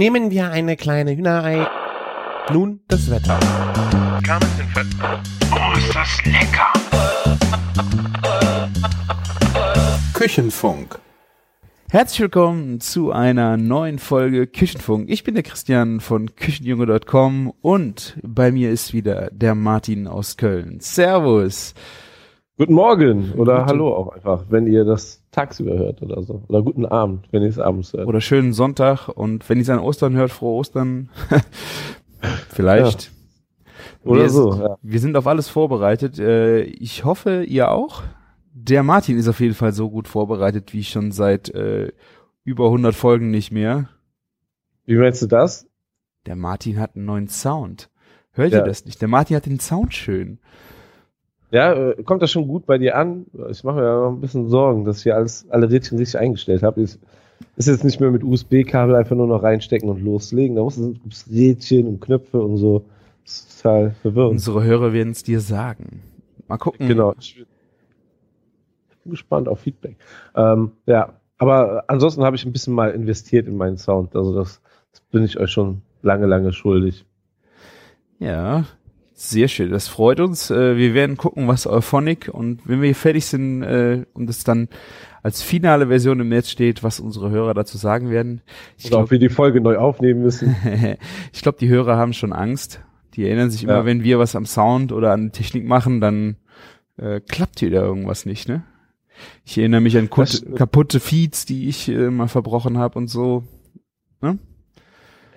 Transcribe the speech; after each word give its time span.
Nehmen 0.00 0.30
wir 0.30 0.50
eine 0.50 0.78
kleine 0.78 1.14
Hühnerei. 1.14 1.68
Nun 2.50 2.80
das 2.88 3.10
Wetter. 3.10 3.38
Oh, 5.52 5.76
ist 5.76 5.94
das 5.94 6.24
lecker! 6.24 6.72
Küchenfunk. 10.14 10.98
Herzlich 11.90 12.20
willkommen 12.20 12.80
zu 12.80 13.12
einer 13.12 13.58
neuen 13.58 13.98
Folge 13.98 14.46
Küchenfunk. 14.46 15.10
Ich 15.10 15.22
bin 15.22 15.34
der 15.34 15.42
Christian 15.42 16.00
von 16.00 16.34
Küchenjunge.com 16.34 17.52
und 17.60 18.16
bei 18.22 18.52
mir 18.52 18.70
ist 18.70 18.94
wieder 18.94 19.28
der 19.30 19.54
Martin 19.54 20.06
aus 20.06 20.38
Köln. 20.38 20.80
Servus. 20.80 21.74
Guten 22.60 22.74
Morgen 22.74 23.32
oder 23.38 23.64
Hallo 23.64 23.94
auch 23.96 24.08
einfach, 24.08 24.44
wenn 24.50 24.66
ihr 24.66 24.84
das 24.84 25.22
tagsüber 25.30 25.78
hört 25.78 26.02
oder 26.02 26.22
so. 26.22 26.42
Oder 26.46 26.60
guten 26.62 26.84
Abend, 26.84 27.26
wenn 27.30 27.40
ihr 27.42 27.48
es 27.48 27.58
abends 27.58 27.94
hört. 27.94 28.06
Oder 28.06 28.20
schönen 28.20 28.52
Sonntag 28.52 29.08
und 29.08 29.48
wenn 29.48 29.56
ihr 29.56 29.62
es 29.62 29.70
an 29.70 29.78
Ostern 29.78 30.14
hört, 30.14 30.30
frohe 30.30 30.58
Ostern. 30.58 31.08
Vielleicht. 32.50 33.12
Oder 34.04 34.20
wir, 34.24 34.28
so, 34.28 34.52
ja. 34.56 34.76
Wir 34.82 35.00
sind 35.00 35.16
auf 35.16 35.26
alles 35.26 35.48
vorbereitet. 35.48 36.18
Äh, 36.18 36.64
Ich 36.64 37.06
hoffe, 37.06 37.44
ihr 37.44 37.70
auch. 37.70 38.02
Der 38.52 38.82
Martin 38.82 39.16
ist 39.16 39.26
auf 39.28 39.40
jeden 39.40 39.54
Fall 39.54 39.72
so 39.72 39.88
gut 39.88 40.06
vorbereitet 40.06 40.74
wie 40.74 40.84
schon 40.84 41.12
seit 41.12 41.48
äh, 41.54 41.90
über 42.44 42.66
100 42.66 42.94
Folgen 42.94 43.30
nicht 43.30 43.52
mehr. 43.52 43.88
Wie 44.84 44.96
meinst 44.96 45.22
du 45.22 45.26
das? 45.28 45.66
Der 46.26 46.36
Martin 46.36 46.78
hat 46.78 46.94
einen 46.94 47.06
neuen 47.06 47.28
Sound. 47.28 47.88
Hört 48.32 48.52
ihr 48.52 48.58
Ja. 48.58 48.64
das 48.66 48.84
nicht? 48.84 49.00
Der 49.00 49.08
Martin 49.08 49.34
hat 49.36 49.46
den 49.46 49.60
Sound 49.60 49.94
schön. 49.94 50.40
Ja, 51.50 51.72
äh, 51.72 52.02
kommt 52.02 52.22
das 52.22 52.30
schon 52.30 52.46
gut 52.46 52.66
bei 52.66 52.78
dir 52.78 52.96
an? 52.96 53.26
Ich 53.50 53.64
mache 53.64 53.76
mir 53.76 53.84
ja 53.84 54.00
noch 54.00 54.10
ein 54.10 54.20
bisschen 54.20 54.48
Sorgen, 54.48 54.84
dass 54.84 55.04
ich 55.04 55.12
alles, 55.12 55.46
alle 55.50 55.70
Rädchen 55.70 55.98
richtig 55.98 56.20
eingestellt 56.20 56.62
habe. 56.62 56.80
Ist, 56.80 57.00
ist 57.56 57.66
jetzt 57.66 57.84
nicht 57.84 58.00
mehr 58.00 58.10
mit 58.10 58.22
USB-Kabel 58.22 58.94
einfach 58.94 59.16
nur 59.16 59.26
noch 59.26 59.42
reinstecken 59.42 59.88
und 59.88 60.00
loslegen. 60.02 60.56
Da 60.56 60.62
muss 60.62 60.76
es 60.76 61.30
Rädchen 61.30 61.86
und 61.88 62.00
Knöpfe 62.00 62.40
und 62.40 62.56
so. 62.56 62.84
Das 63.24 63.32
ist 63.32 63.62
total 63.62 63.90
verwirrend. 64.02 64.32
Unsere 64.32 64.62
Hörer 64.62 64.92
werden 64.92 65.10
es 65.10 65.22
dir 65.22 65.40
sagen. 65.40 66.02
Mal 66.46 66.58
gucken. 66.58 66.86
Genau. 66.86 67.14
Ich 67.18 67.36
bin 69.02 69.10
gespannt 69.10 69.48
auf 69.48 69.60
Feedback. 69.60 69.96
Ähm, 70.36 70.72
ja, 70.86 71.14
aber 71.38 71.84
ansonsten 71.88 72.22
habe 72.22 72.36
ich 72.36 72.44
ein 72.44 72.52
bisschen 72.52 72.74
mal 72.74 72.90
investiert 72.90 73.46
in 73.48 73.56
meinen 73.56 73.76
Sound. 73.76 74.14
Also 74.14 74.34
das, 74.34 74.60
das 74.92 75.00
bin 75.10 75.24
ich 75.24 75.38
euch 75.40 75.50
schon 75.50 75.82
lange, 76.02 76.26
lange 76.26 76.52
schuldig. 76.52 77.06
Ja, 78.18 78.66
sehr 79.28 79.48
schön. 79.48 79.70
Das 79.70 79.86
freut 79.88 80.18
uns. 80.20 80.50
Äh, 80.50 80.76
Wir 80.76 80.94
werden 80.94 81.16
gucken, 81.18 81.46
was 81.46 81.66
Euphonic 81.66 82.28
und 82.32 82.60
wenn 82.66 82.80
wir 82.80 82.94
fertig 82.94 83.26
sind 83.26 83.62
äh, 83.62 84.04
und 84.14 84.30
es 84.30 84.44
dann 84.44 84.68
als 85.22 85.42
finale 85.42 85.88
Version 85.88 86.20
im 86.20 86.30
Netz 86.30 86.48
steht, 86.48 86.82
was 86.82 86.98
unsere 87.00 87.30
Hörer 87.30 87.52
dazu 87.52 87.76
sagen 87.76 88.08
werden. 88.10 88.40
Ich 88.78 88.84
glaube, 88.88 89.10
wir 89.10 89.18
die 89.18 89.28
Folge 89.28 89.60
neu 89.60 89.76
aufnehmen 89.76 90.22
müssen. 90.22 90.56
ich 91.32 91.42
glaub, 91.42 91.58
die 91.58 91.68
Hörer 91.68 91.96
haben 91.98 92.14
schon 92.14 92.32
Angst. 92.32 92.80
Die 93.14 93.26
erinnern 93.26 93.50
sich 93.50 93.64
immer, 93.64 93.74
Ja. 93.74 93.84
wenn 93.84 94.02
wir 94.04 94.18
was 94.18 94.34
am 94.34 94.46
Sound 94.46 94.92
oder 94.92 95.12
an 95.12 95.32
Technik 95.32 95.66
machen, 95.66 96.00
dann 96.00 96.36
äh, 96.96 97.20
klappt 97.20 97.60
hier 97.60 97.70
da 97.70 97.82
irgendwas 97.82 98.24
nicht, 98.24 98.48
ne? 98.48 98.62
Ich 99.44 99.58
erinnere 99.58 99.82
mich 99.82 99.98
an 99.98 100.08
kaputte, 100.08 100.98
Feeds, 100.98 101.44
die 101.44 101.68
ich 101.68 101.90
äh, 101.90 102.08
mal 102.10 102.28
verbrochen 102.28 102.78
habe 102.78 102.98
und 102.98 103.08
so. 103.08 103.44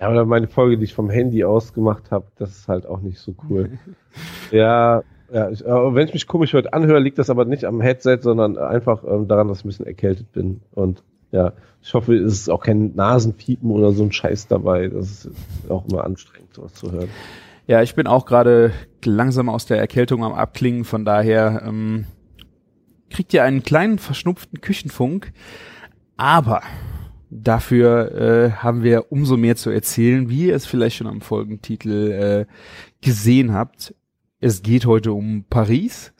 Ja, 0.04 0.10
oder 0.10 0.26
meine 0.26 0.48
Folge, 0.48 0.76
die 0.76 0.84
ich 0.84 0.92
vom 0.92 1.08
Handy 1.08 1.44
aus 1.44 1.72
gemacht 1.72 2.10
habe, 2.10 2.26
das 2.36 2.50
ist 2.50 2.68
halt 2.68 2.84
auch 2.84 3.00
nicht 3.00 3.18
so 3.18 3.34
cool. 3.48 3.70
ja, 4.50 5.02
ja 5.32 5.48
ich, 5.48 5.66
aber 5.66 5.94
wenn 5.94 6.06
ich 6.06 6.12
mich 6.12 6.26
komisch 6.26 6.52
heute 6.52 6.74
anhöre, 6.74 6.98
liegt 7.00 7.16
das 7.16 7.30
aber 7.30 7.46
nicht 7.46 7.64
am 7.64 7.80
Headset, 7.80 8.18
sondern 8.20 8.58
einfach 8.58 9.02
ähm, 9.08 9.28
daran, 9.28 9.48
dass 9.48 9.60
ich 9.60 9.64
ein 9.64 9.68
bisschen 9.68 9.86
erkältet 9.86 10.30
bin. 10.32 10.60
Und 10.72 11.02
ja, 11.32 11.54
ich 11.80 11.94
hoffe, 11.94 12.14
es 12.16 12.34
ist 12.34 12.50
auch 12.50 12.62
kein 12.62 12.94
Nasenfiepen 12.94 13.70
oder 13.70 13.92
so 13.92 14.02
ein 14.02 14.12
Scheiß 14.12 14.46
dabei. 14.46 14.88
Das 14.88 15.24
ist 15.24 15.30
auch 15.70 15.86
immer 15.88 16.04
anstrengend, 16.04 16.52
sowas 16.52 16.74
zu 16.74 16.92
hören. 16.92 17.08
Ja, 17.66 17.80
ich 17.80 17.94
bin 17.94 18.06
auch 18.06 18.26
gerade 18.26 18.72
langsam 19.06 19.48
aus 19.48 19.64
der 19.64 19.78
Erkältung 19.78 20.22
am 20.22 20.34
Abklingen, 20.34 20.84
von 20.84 21.06
daher 21.06 21.62
ähm, 21.66 22.04
kriegt 23.08 23.32
ihr 23.32 23.42
einen 23.42 23.62
kleinen 23.62 23.98
verschnupften 23.98 24.60
Küchenfunk, 24.60 25.32
aber 26.18 26.60
dafür 27.34 28.12
äh, 28.12 28.50
haben 28.52 28.82
wir 28.82 29.10
umso 29.10 29.36
mehr 29.36 29.56
zu 29.56 29.70
erzählen, 29.70 30.28
wie 30.28 30.46
ihr 30.46 30.54
es 30.54 30.66
vielleicht 30.66 30.96
schon 30.96 31.06
am 31.06 31.20
Folgentitel 31.20 32.12
äh, 32.12 32.46
gesehen 33.00 33.52
habt. 33.52 33.94
Es 34.40 34.62
geht 34.62 34.86
heute 34.86 35.12
um 35.12 35.44
Paris. 35.50 36.12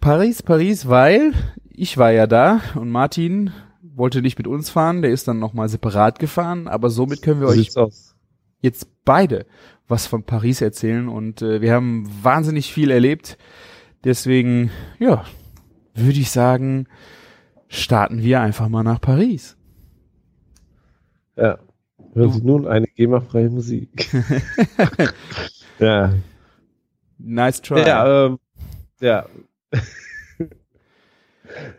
Paris, 0.00 0.42
Paris, 0.42 0.88
weil 0.88 1.32
ich 1.70 1.96
war 1.96 2.12
ja 2.12 2.26
da 2.26 2.60
und 2.74 2.90
Martin 2.90 3.52
wollte 3.82 4.20
nicht 4.20 4.36
mit 4.38 4.46
uns 4.46 4.70
fahren, 4.70 5.02
der 5.02 5.10
ist 5.12 5.28
dann 5.28 5.38
nochmal 5.38 5.68
separat 5.68 6.18
gefahren, 6.18 6.68
aber 6.68 6.90
somit 6.90 7.22
können 7.22 7.40
wir 7.40 7.48
euch 7.48 7.76
aus. 7.76 8.14
jetzt 8.60 8.88
beide 9.04 9.46
was 9.86 10.06
von 10.06 10.24
Paris 10.24 10.60
erzählen 10.60 11.08
und 11.08 11.42
äh, 11.42 11.60
wir 11.60 11.72
haben 11.72 12.08
wahnsinnig 12.22 12.72
viel 12.72 12.90
erlebt. 12.90 13.38
Deswegen, 14.02 14.70
ja, 14.98 15.24
würde 15.94 16.18
ich 16.18 16.30
sagen, 16.30 16.86
starten 17.68 18.22
wir 18.22 18.40
einfach 18.40 18.68
mal 18.68 18.82
nach 18.82 19.00
Paris. 19.00 19.56
Ja. 21.36 21.58
Hören 22.14 22.32
Sie 22.32 22.44
nun 22.44 22.66
eine 22.66 22.86
GEMA-freie 22.86 23.50
Musik. 23.50 24.12
ja. 25.78 26.12
Nice 27.18 27.60
try. 27.60 27.80
Ja, 27.80 28.26
ähm, 28.26 28.38
ja. 29.00 29.26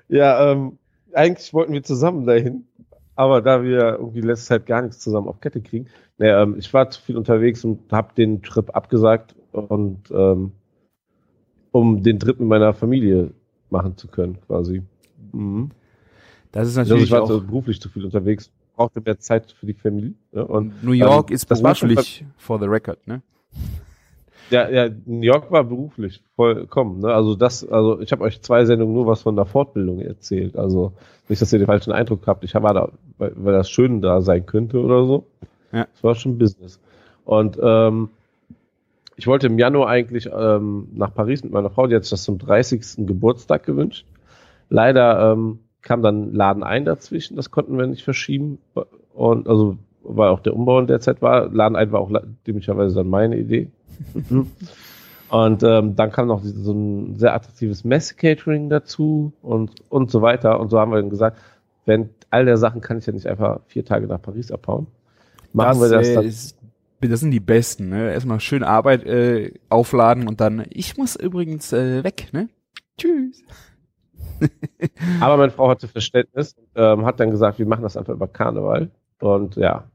ja, 0.09 0.51
ähm, 0.51 0.77
eigentlich 1.13 1.53
wollten 1.53 1.73
wir 1.73 1.83
zusammen 1.83 2.25
dahin, 2.25 2.67
aber 3.15 3.41
da 3.41 3.63
wir 3.63 3.97
irgendwie 3.99 4.21
letzte 4.21 4.47
Zeit 4.47 4.65
gar 4.65 4.81
nichts 4.81 4.99
zusammen 4.99 5.27
auf 5.27 5.39
Kette 5.39 5.61
kriegen, 5.61 5.87
naja, 6.17 6.43
ähm, 6.43 6.55
ich 6.57 6.73
war 6.73 6.89
zu 6.89 7.01
viel 7.01 7.17
unterwegs 7.17 7.63
und 7.63 7.91
habe 7.91 8.13
den 8.15 8.41
Trip 8.41 8.75
abgesagt 8.75 9.35
und 9.51 10.11
ähm, 10.11 10.51
um 11.71 12.03
den 12.03 12.19
Trip 12.19 12.39
mit 12.39 12.47
meiner 12.47 12.73
Familie 12.73 13.31
machen 13.69 13.97
zu 13.97 14.07
können, 14.07 14.39
quasi. 14.41 14.83
Mhm. 15.33 15.71
das 16.51 16.69
ist 16.69 16.77
Also 16.77 16.93
natürlich 16.93 17.09
ich 17.09 17.11
war 17.11 17.23
auch, 17.23 17.43
beruflich 17.43 17.81
zu 17.81 17.89
viel 17.89 18.05
unterwegs, 18.05 18.51
brauchte 18.75 19.01
mehr 19.01 19.19
Zeit 19.19 19.51
für 19.51 19.65
die 19.65 19.73
Familie. 19.73 20.13
Ja, 20.31 20.43
und 20.43 20.83
New 20.83 20.91
York 20.91 21.29
ähm, 21.29 21.35
ist 21.35 21.49
das 21.49 21.63
war 21.63 21.75
schon 21.75 21.89
beruflich 21.89 22.25
for 22.37 22.59
the 22.59 22.65
record, 22.65 23.05
ne? 23.07 23.21
Ja, 24.51 24.69
ja, 24.69 24.89
New 25.05 25.21
York 25.21 25.51
war 25.51 25.63
beruflich 25.63 26.21
vollkommen. 26.35 26.99
Ne? 26.99 27.11
Also 27.11 27.35
das, 27.35 27.67
also 27.67 27.99
ich 27.99 28.11
habe 28.11 28.23
euch 28.23 28.41
zwei 28.41 28.63
Sendungen 28.65 28.93
nur 28.93 29.07
was 29.07 29.23
von 29.23 29.35
der 29.35 29.45
Fortbildung 29.45 30.01
erzählt. 30.01 30.55
Also 30.55 30.93
nicht, 31.29 31.41
dass 31.41 31.51
ihr 31.51 31.59
den 31.59 31.65
falschen 31.65 31.91
Eindruck 31.91 32.27
habt. 32.27 32.43
Ich 32.43 32.53
war 32.53 32.73
da, 32.73 32.89
weil, 33.17 33.33
weil 33.35 33.53
das 33.53 33.69
schön 33.69 34.01
da 34.01 34.21
sein 34.21 34.45
könnte 34.45 34.79
oder 34.79 35.05
so. 35.05 35.25
Ja. 35.71 35.87
Es 35.95 36.03
war 36.03 36.13
schon 36.13 36.37
Business. 36.37 36.79
Und 37.23 37.57
ähm, 37.61 38.09
ich 39.15 39.25
wollte 39.25 39.47
im 39.47 39.57
Januar 39.57 39.89
eigentlich 39.89 40.29
ähm, 40.31 40.89
nach 40.93 41.13
Paris 41.13 41.43
mit 41.43 41.51
meiner 41.51 41.71
Frau. 41.71 41.87
Die 41.87 41.95
hat 41.95 42.03
sich 42.03 42.11
das 42.11 42.23
zum 42.23 42.37
30. 42.37 43.07
Geburtstag 43.07 43.63
gewünscht. 43.65 44.05
Leider 44.69 45.31
ähm, 45.31 45.59
kam 45.85 46.01
dann 46.01 46.33
Laden 46.33 46.63
ein 46.63 46.83
dazwischen. 46.83 47.37
Das 47.37 47.51
konnten 47.51 47.77
wir 47.77 47.87
nicht 47.87 48.03
verschieben. 48.03 48.57
Und 49.13 49.47
also 49.47 49.77
weil 50.03 50.29
auch 50.29 50.39
der 50.39 50.55
Umbau 50.55 50.79
in 50.79 50.87
der 50.87 50.99
Zeit 50.99 51.21
war. 51.21 51.49
Laden 51.49 51.75
ein 51.75 51.91
war 51.91 52.01
auch 52.01 52.11
dämlicherweise 52.45 52.95
dann 52.95 53.07
meine 53.07 53.37
Idee. 53.37 53.69
Und 55.29 55.63
ähm, 55.63 55.95
dann 55.95 56.11
kam 56.11 56.27
noch 56.27 56.41
so 56.43 56.71
ein 56.71 57.17
sehr 57.17 57.33
attraktives 57.33 57.83
Messe-Catering 57.83 58.69
dazu 58.69 59.33
und, 59.41 59.71
und 59.89 60.11
so 60.11 60.21
weiter. 60.21 60.59
Und 60.59 60.69
so 60.69 60.79
haben 60.79 60.91
wir 60.91 61.01
dann 61.01 61.09
gesagt, 61.09 61.39
wenn 61.85 62.09
all 62.29 62.45
der 62.45 62.57
Sachen 62.57 62.79
kann 62.79 62.99
ich 62.99 63.07
ja 63.07 63.13
nicht 63.13 63.25
einfach 63.25 63.59
vier 63.65 63.83
Tage 63.83 64.05
nach 64.07 64.21
Paris 64.21 64.51
abhauen. 64.51 64.87
Machen 65.51 65.81
wir 65.81 65.89
das 65.89 66.07
äh, 66.07 66.13
dann. 66.13 66.25
ist, 66.25 66.57
das 67.01 67.19
sind 67.19 67.31
die 67.31 67.39
besten, 67.39 67.89
ne? 67.89 68.13
Erstmal 68.13 68.39
schön 68.39 68.63
Arbeit 68.63 69.03
äh, 69.03 69.51
aufladen 69.67 70.27
und 70.27 70.41
dann, 70.41 70.63
ich 70.69 70.95
muss 70.95 71.15
übrigens 71.15 71.73
äh, 71.73 72.03
weg, 72.03 72.29
ne? 72.31 72.47
Tschüss. 72.97 73.43
Aber 75.21 75.37
meine 75.37 75.51
Frau 75.51 75.69
hatte 75.69 75.87
Verständnis, 75.87 76.55
ähm, 76.75 77.05
hat 77.05 77.19
dann 77.19 77.31
gesagt, 77.31 77.59
wir 77.59 77.65
machen 77.65 77.83
das 77.83 77.97
einfach 77.97 78.13
über 78.13 78.27
Karneval. 78.27 78.89
Und 79.19 79.55
ja, 79.55 79.85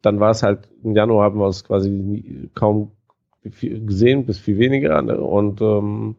dann 0.00 0.20
war 0.20 0.30
es 0.30 0.42
halt, 0.42 0.68
im 0.82 0.94
Januar 0.94 1.24
haben 1.24 1.38
wir 1.38 1.46
uns 1.46 1.64
quasi 1.64 1.90
nie, 1.90 2.50
kaum 2.54 2.92
gesehen, 3.42 4.26
bis 4.26 4.38
viel 4.38 4.58
weniger. 4.58 5.00
Ne? 5.02 5.20
Und 5.20 5.60
ähm, 5.60 6.16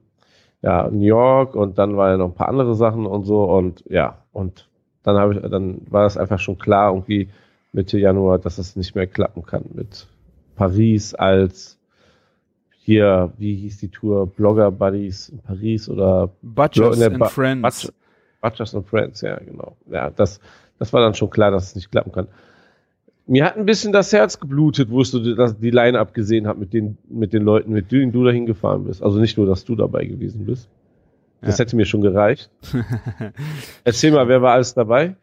ja, 0.62 0.90
New 0.90 1.06
York 1.06 1.56
und 1.56 1.78
dann 1.78 1.98
war 1.98 2.12
ja 2.12 2.18
noch 2.18 2.30
ein 2.30 2.36
paar 2.36 2.50
andere 2.50 2.76
Sachen 2.76 3.06
und 3.06 3.26
so. 3.26 3.44
Und 3.44 3.84
ja, 3.90 4.24
und 4.32 4.70
dann 5.04 5.18
habe 5.18 5.36
ich, 5.36 5.42
dann 5.50 5.82
war 5.90 6.06
es 6.06 6.18
einfach 6.18 6.40
schon 6.40 6.58
klar, 6.58 6.94
irgendwie 6.94 7.30
Mitte 7.74 8.00
Januar, 8.00 8.40
dass 8.40 8.58
es 8.58 8.76
nicht 8.76 8.96
mehr 8.96 9.08
klappen 9.08 9.46
kann 9.46 9.66
mit 9.74 10.08
Paris 10.56 11.14
als 11.16 11.80
hier, 12.86 13.32
wie 13.38 13.56
hieß 13.56 13.78
die 13.80 13.88
Tour, 13.90 14.28
Blogger 14.28 14.70
Buddies 14.72 15.30
in 15.30 15.40
Paris 15.40 15.88
oder 15.90 16.30
Butchers 16.42 17.02
and 17.02 17.20
Ba- 17.20 17.28
Friends. 17.30 17.62
Butch- 17.86 17.94
Butchers 18.42 18.76
and 18.76 18.86
Friends, 18.88 19.22
ja, 19.22 19.38
genau. 19.40 19.78
Ja, 19.90 20.10
das, 20.10 20.40
das 20.80 20.92
war 20.92 21.02
dann 21.02 21.14
schon 21.16 21.30
klar, 21.30 21.50
dass 21.52 21.68
es 21.68 21.76
nicht 21.76 21.92
klappen 21.92 22.12
kann. 22.12 22.28
Mir 23.26 23.46
hat 23.46 23.56
ein 23.56 23.66
bisschen 23.66 23.94
das 23.94 24.12
Herz 24.12 24.38
geblutet, 24.38 24.90
wo 24.90 25.00
ich 25.02 25.10
so 25.10 25.24
die, 25.24 25.34
das- 25.34 25.58
die 25.58 25.70
Line 25.72 25.98
abgesehen 25.98 26.46
habe 26.46 26.60
mit 26.60 26.74
den, 26.74 26.98
mit 27.10 27.32
den 27.32 27.44
Leuten, 27.44 27.72
mit 27.72 27.92
denen 27.94 28.12
du 28.12 28.26
dahin 28.26 28.46
gefahren 28.46 28.84
bist. 28.84 29.02
Also 29.02 29.18
nicht 29.20 29.38
nur, 29.38 29.48
dass 29.48 29.64
du 29.64 29.76
dabei 29.76 30.04
gewesen 30.06 30.46
bist. 30.46 30.68
Das 31.42 31.58
Ja. 31.58 31.64
hätte 31.66 31.78
mir 31.78 31.86
schon 31.86 32.02
gereicht. 32.02 32.50
Erzähl 33.86 34.12
mal, 34.12 34.28
wer 34.28 34.42
war 34.42 34.54
alles 34.54 34.74
dabei? 34.74 35.16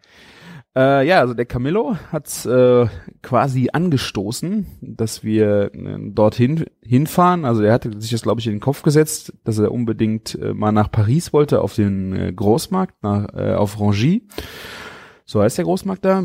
Äh, 0.76 1.06
ja, 1.06 1.18
also 1.18 1.34
der 1.34 1.46
Camillo 1.46 1.96
hat 2.12 2.46
äh, 2.46 2.86
quasi 3.22 3.70
angestoßen, 3.72 4.66
dass 4.80 5.24
wir 5.24 5.74
äh, 5.74 5.98
dorthin 6.12 6.66
hinfahren. 6.80 7.44
Also 7.44 7.62
er 7.62 7.72
hatte 7.72 8.00
sich 8.00 8.12
das, 8.12 8.22
glaube 8.22 8.40
ich, 8.40 8.46
in 8.46 8.54
den 8.54 8.60
Kopf 8.60 8.82
gesetzt, 8.82 9.32
dass 9.44 9.58
er 9.58 9.72
unbedingt 9.72 10.36
äh, 10.36 10.54
mal 10.54 10.70
nach 10.70 10.90
Paris 10.90 11.32
wollte, 11.32 11.60
auf 11.60 11.74
den 11.74 12.14
äh, 12.14 12.32
Großmarkt, 12.32 13.02
nach, 13.02 13.34
äh, 13.34 13.54
auf 13.54 13.80
Rangy. 13.80 14.28
So 15.24 15.42
heißt 15.42 15.58
der 15.58 15.64
Großmarkt 15.64 16.04
da. 16.04 16.22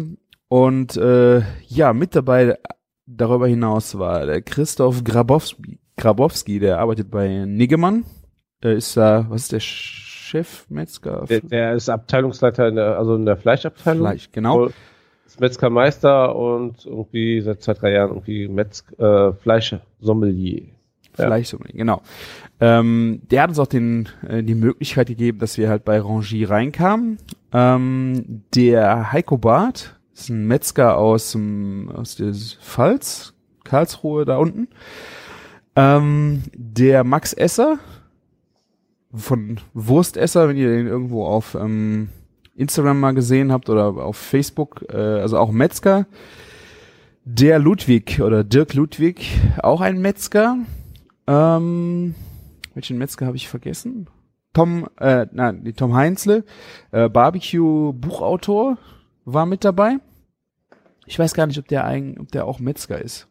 Und 0.48 0.96
äh, 0.96 1.42
ja, 1.68 1.94
mit 1.94 2.16
dabei 2.16 2.60
darüber 3.08 3.48
hinaus 3.48 3.98
war 3.98 4.28
der 4.28 4.44
Christoph 4.44 5.04
Grabowski, 5.04 5.80
Grabowski 5.98 6.60
der 6.60 6.80
arbeitet 6.80 7.10
bei 7.10 7.46
Niggemann. 7.46 8.06
Äh, 8.64 8.78
ist 8.78 8.96
da, 8.96 9.26
was 9.30 9.44
ist 9.44 9.52
der 9.54 9.60
Chefmetzger? 10.26 11.26
Der, 11.30 11.42
der 11.42 11.74
ist 11.74 11.90
Abteilungsleiter 11.90 12.68
in 12.68 12.76
der, 12.76 12.98
also 12.98 13.16
in 13.16 13.26
der 13.26 13.38
Fleischabteilung. 13.38 14.02
Fleisch, 14.02 14.30
genau. 14.32 14.70
Ist 15.26 15.40
Metzgermeister 15.40 16.36
und 16.36 16.86
irgendwie 16.86 17.42
seit 17.42 17.62
zwei, 17.62 17.74
drei 17.74 17.92
Jahren 17.94 18.10
irgendwie 18.12 18.48
Metz, 18.48 18.84
äh, 18.98 19.32
Fleischsommelier. 19.34 20.64
Ja. 21.18 21.26
Fleischsommelier, 21.26 21.76
genau. 21.76 22.02
Ähm, 22.60 23.22
der 23.30 23.44
hat 23.44 23.50
uns 23.50 23.60
auch 23.60 23.68
den, 23.68 24.10
äh, 24.28 24.44
die 24.44 24.56
Möglichkeit 24.56 25.08
gegeben, 25.08 25.40
dass 25.40 25.58
wir 25.58 25.70
halt 25.70 25.86
bei 25.86 26.00
Rangy 26.00 26.44
reinkamen. 26.44 27.18
Ähm, 27.54 28.44
der 28.54 29.12
Heiko 29.12 29.38
Barth 29.38 29.96
ist 30.14 30.30
ein 30.30 30.48
Metzger 30.48 30.98
aus, 30.98 31.34
dem, 31.34 31.92
aus 31.94 32.16
der 32.16 32.34
Pfalz, 32.34 33.34
Karlsruhe 33.64 34.26
da 34.26 34.38
unten. 34.38 34.70
Ähm, 35.76 36.44
der 36.54 37.04
Max 37.04 37.34
Esser 37.34 37.80
von 39.16 39.60
Wurstesser, 39.74 40.48
wenn 40.48 40.58
ihr 40.58 40.70
den 40.70 40.88
irgendwo 40.88 41.26
auf 41.26 41.56
ähm, 41.56 42.10
Instagram 42.56 43.00
mal 43.00 43.14
gesehen 43.14 43.52
habt 43.52 43.70
oder 43.70 43.88
auf 43.88 44.18
Facebook, 44.18 44.86
äh, 44.90 44.98
also 44.98 45.38
auch 45.38 45.52
Metzger. 45.52 46.08
Der 47.24 47.58
Ludwig 47.60 48.22
oder 48.22 48.44
Dirk 48.44 48.74
Ludwig, 48.76 49.40
auch 49.62 49.82
ein 49.82 50.00
Metzger. 50.00 50.58
Ähm, 51.28 52.16
welchen 52.74 52.98
Metzger 52.98 53.26
habe 53.26 53.38
ich 53.38 53.50
vergessen? 53.50 54.08
Tom, 54.54 54.88
äh, 55.00 55.26
nein, 55.32 55.74
Tom 55.76 55.96
Heinzle, 55.96 56.46
äh, 56.92 57.10
Barbecue 57.10 57.92
Buchautor 57.94 58.78
war 59.26 59.46
mit 59.46 59.66
dabei. 59.66 59.98
Ich 61.06 61.20
weiß 61.20 61.34
gar 61.34 61.48
nicht, 61.48 61.60
ob 61.60 61.68
der 61.68 61.86
ein, 61.86 62.18
ob 62.20 62.32
der 62.32 62.46
auch 62.46 62.60
Metzger 62.60 63.02
ist. 63.02 63.28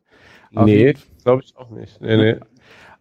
Auf 0.54 0.66
Nee, 0.66 0.94
glaube 1.22 1.42
ich 1.44 1.56
auch 1.56 1.70
nicht. 1.70 2.00
Nee, 2.00 2.16
nee. 2.16 2.40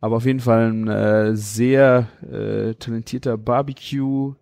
Aber 0.04 0.18
auf 0.18 0.26
jeden 0.26 0.42
Fall 0.42 0.70
ein 0.70 0.88
äh, 0.90 1.34
sehr 1.34 2.10
äh, 2.30 2.74
talentierter 2.74 3.38
Barbecue 3.38 4.34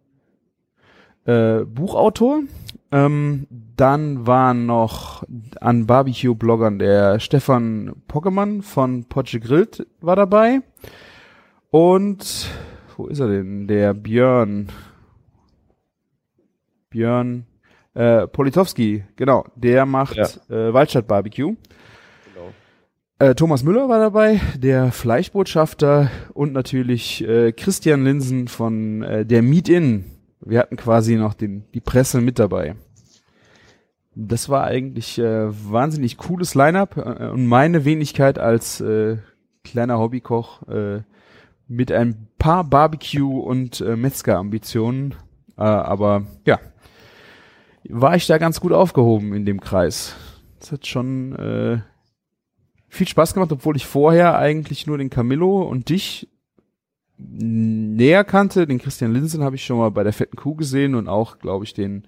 äh, 1.26 1.60
Buchautor. 1.66 2.40
Ähm, 2.92 3.46
dann 3.78 4.26
war 4.26 4.56
noch 4.56 5.24
an 5.60 5.86
Barbecue-Bloggern 5.86 6.80
der 6.80 7.20
Stefan 7.20 7.94
Poggemann 8.08 8.64
von 8.64 9.04
Potsche 9.04 9.40
Grillt 9.40 9.86
war 10.00 10.16
dabei. 10.16 10.62
Und 11.70 12.50
wo 12.98 13.06
ist 13.06 13.20
er 13.20 13.28
denn? 13.28 13.68
Der 13.68 13.94
Björn. 13.94 14.70
Björn 16.90 17.46
äh, 17.94 18.26
Politowski, 18.26 19.04
genau, 19.16 19.46
der 19.56 19.86
macht 19.86 20.16
Ja. 20.18 20.26
äh, 20.50 20.74
Waldstadt 20.74 21.08
Barbecue. 21.08 21.54
Äh, 23.22 23.36
Thomas 23.36 23.62
Müller 23.62 23.88
war 23.88 24.00
dabei, 24.00 24.42
der 24.58 24.92
Fleischbotschafter 24.92 26.10
und 26.34 26.54
natürlich 26.54 27.24
äh, 27.24 27.52
Christian 27.52 28.04
Linsen 28.04 28.48
von 28.48 29.04
äh, 29.04 29.28
der 29.28 29.44
Meet 29.44 29.70
In. 29.70 30.06
Wir 30.40 30.58
hatten 30.58 30.76
quasi 30.76 31.18
noch 31.18 31.36
den, 31.36 31.66
die 31.76 31.82
Presse 31.82 32.20
mit 32.20 32.40
dabei. 32.40 32.74
Das 34.16 34.50
war 34.50 34.64
eigentlich 34.64 35.20
äh, 35.20 35.50
wahnsinnig 35.50 36.18
cooles 36.18 36.56
Line-up 36.56 36.98
äh, 36.98 37.28
und 37.28 37.46
meine 37.46 37.86
Wenigkeit 37.86 38.40
als 38.40 38.82
äh, 38.82 39.18
kleiner 39.64 40.00
Hobbykoch 40.00 40.68
äh, 40.68 41.02
mit 41.68 41.92
ein 41.92 42.28
paar 42.40 42.64
Barbecue- 42.64 43.40
und 43.40 43.82
äh, 43.82 43.98
Metzger-Ambitionen. 43.98 45.14
Äh, 45.58 45.62
aber 45.62 46.26
ja, 46.48 46.60
war 47.88 48.16
ich 48.16 48.26
da 48.26 48.40
ganz 48.40 48.60
gut 48.60 48.72
aufgehoben 48.72 49.36
in 49.36 49.46
dem 49.46 49.62
Kreis. 49.62 50.16
Das 50.60 50.72
hat 50.72 50.88
schon 50.88 51.36
äh, 51.36 51.91
viel 52.92 53.08
Spaß 53.08 53.34
gemacht, 53.34 53.52
obwohl 53.52 53.78
ich 53.78 53.86
vorher 53.86 54.38
eigentlich 54.38 54.86
nur 54.86 54.98
den 54.98 55.10
Camillo 55.10 55.62
und 55.64 55.90
dich 55.90 56.28
näher 57.18 58.24
kannte. 58.24 58.68
Den 58.68 58.80
Christian 58.80 59.14
Linsen 59.14 59.44
habe 59.44 59.56
ich 59.56 59.66
schon 59.66 59.78
mal 59.78 59.92
bei 59.92 60.04
der 60.04 60.14
fetten 60.14 60.36
Kuh 60.36 60.56
gesehen 60.56 60.96
und 60.96 61.08
auch, 61.08 61.40
glaube 61.40 61.64
ich, 61.64 61.74
den 61.74 62.04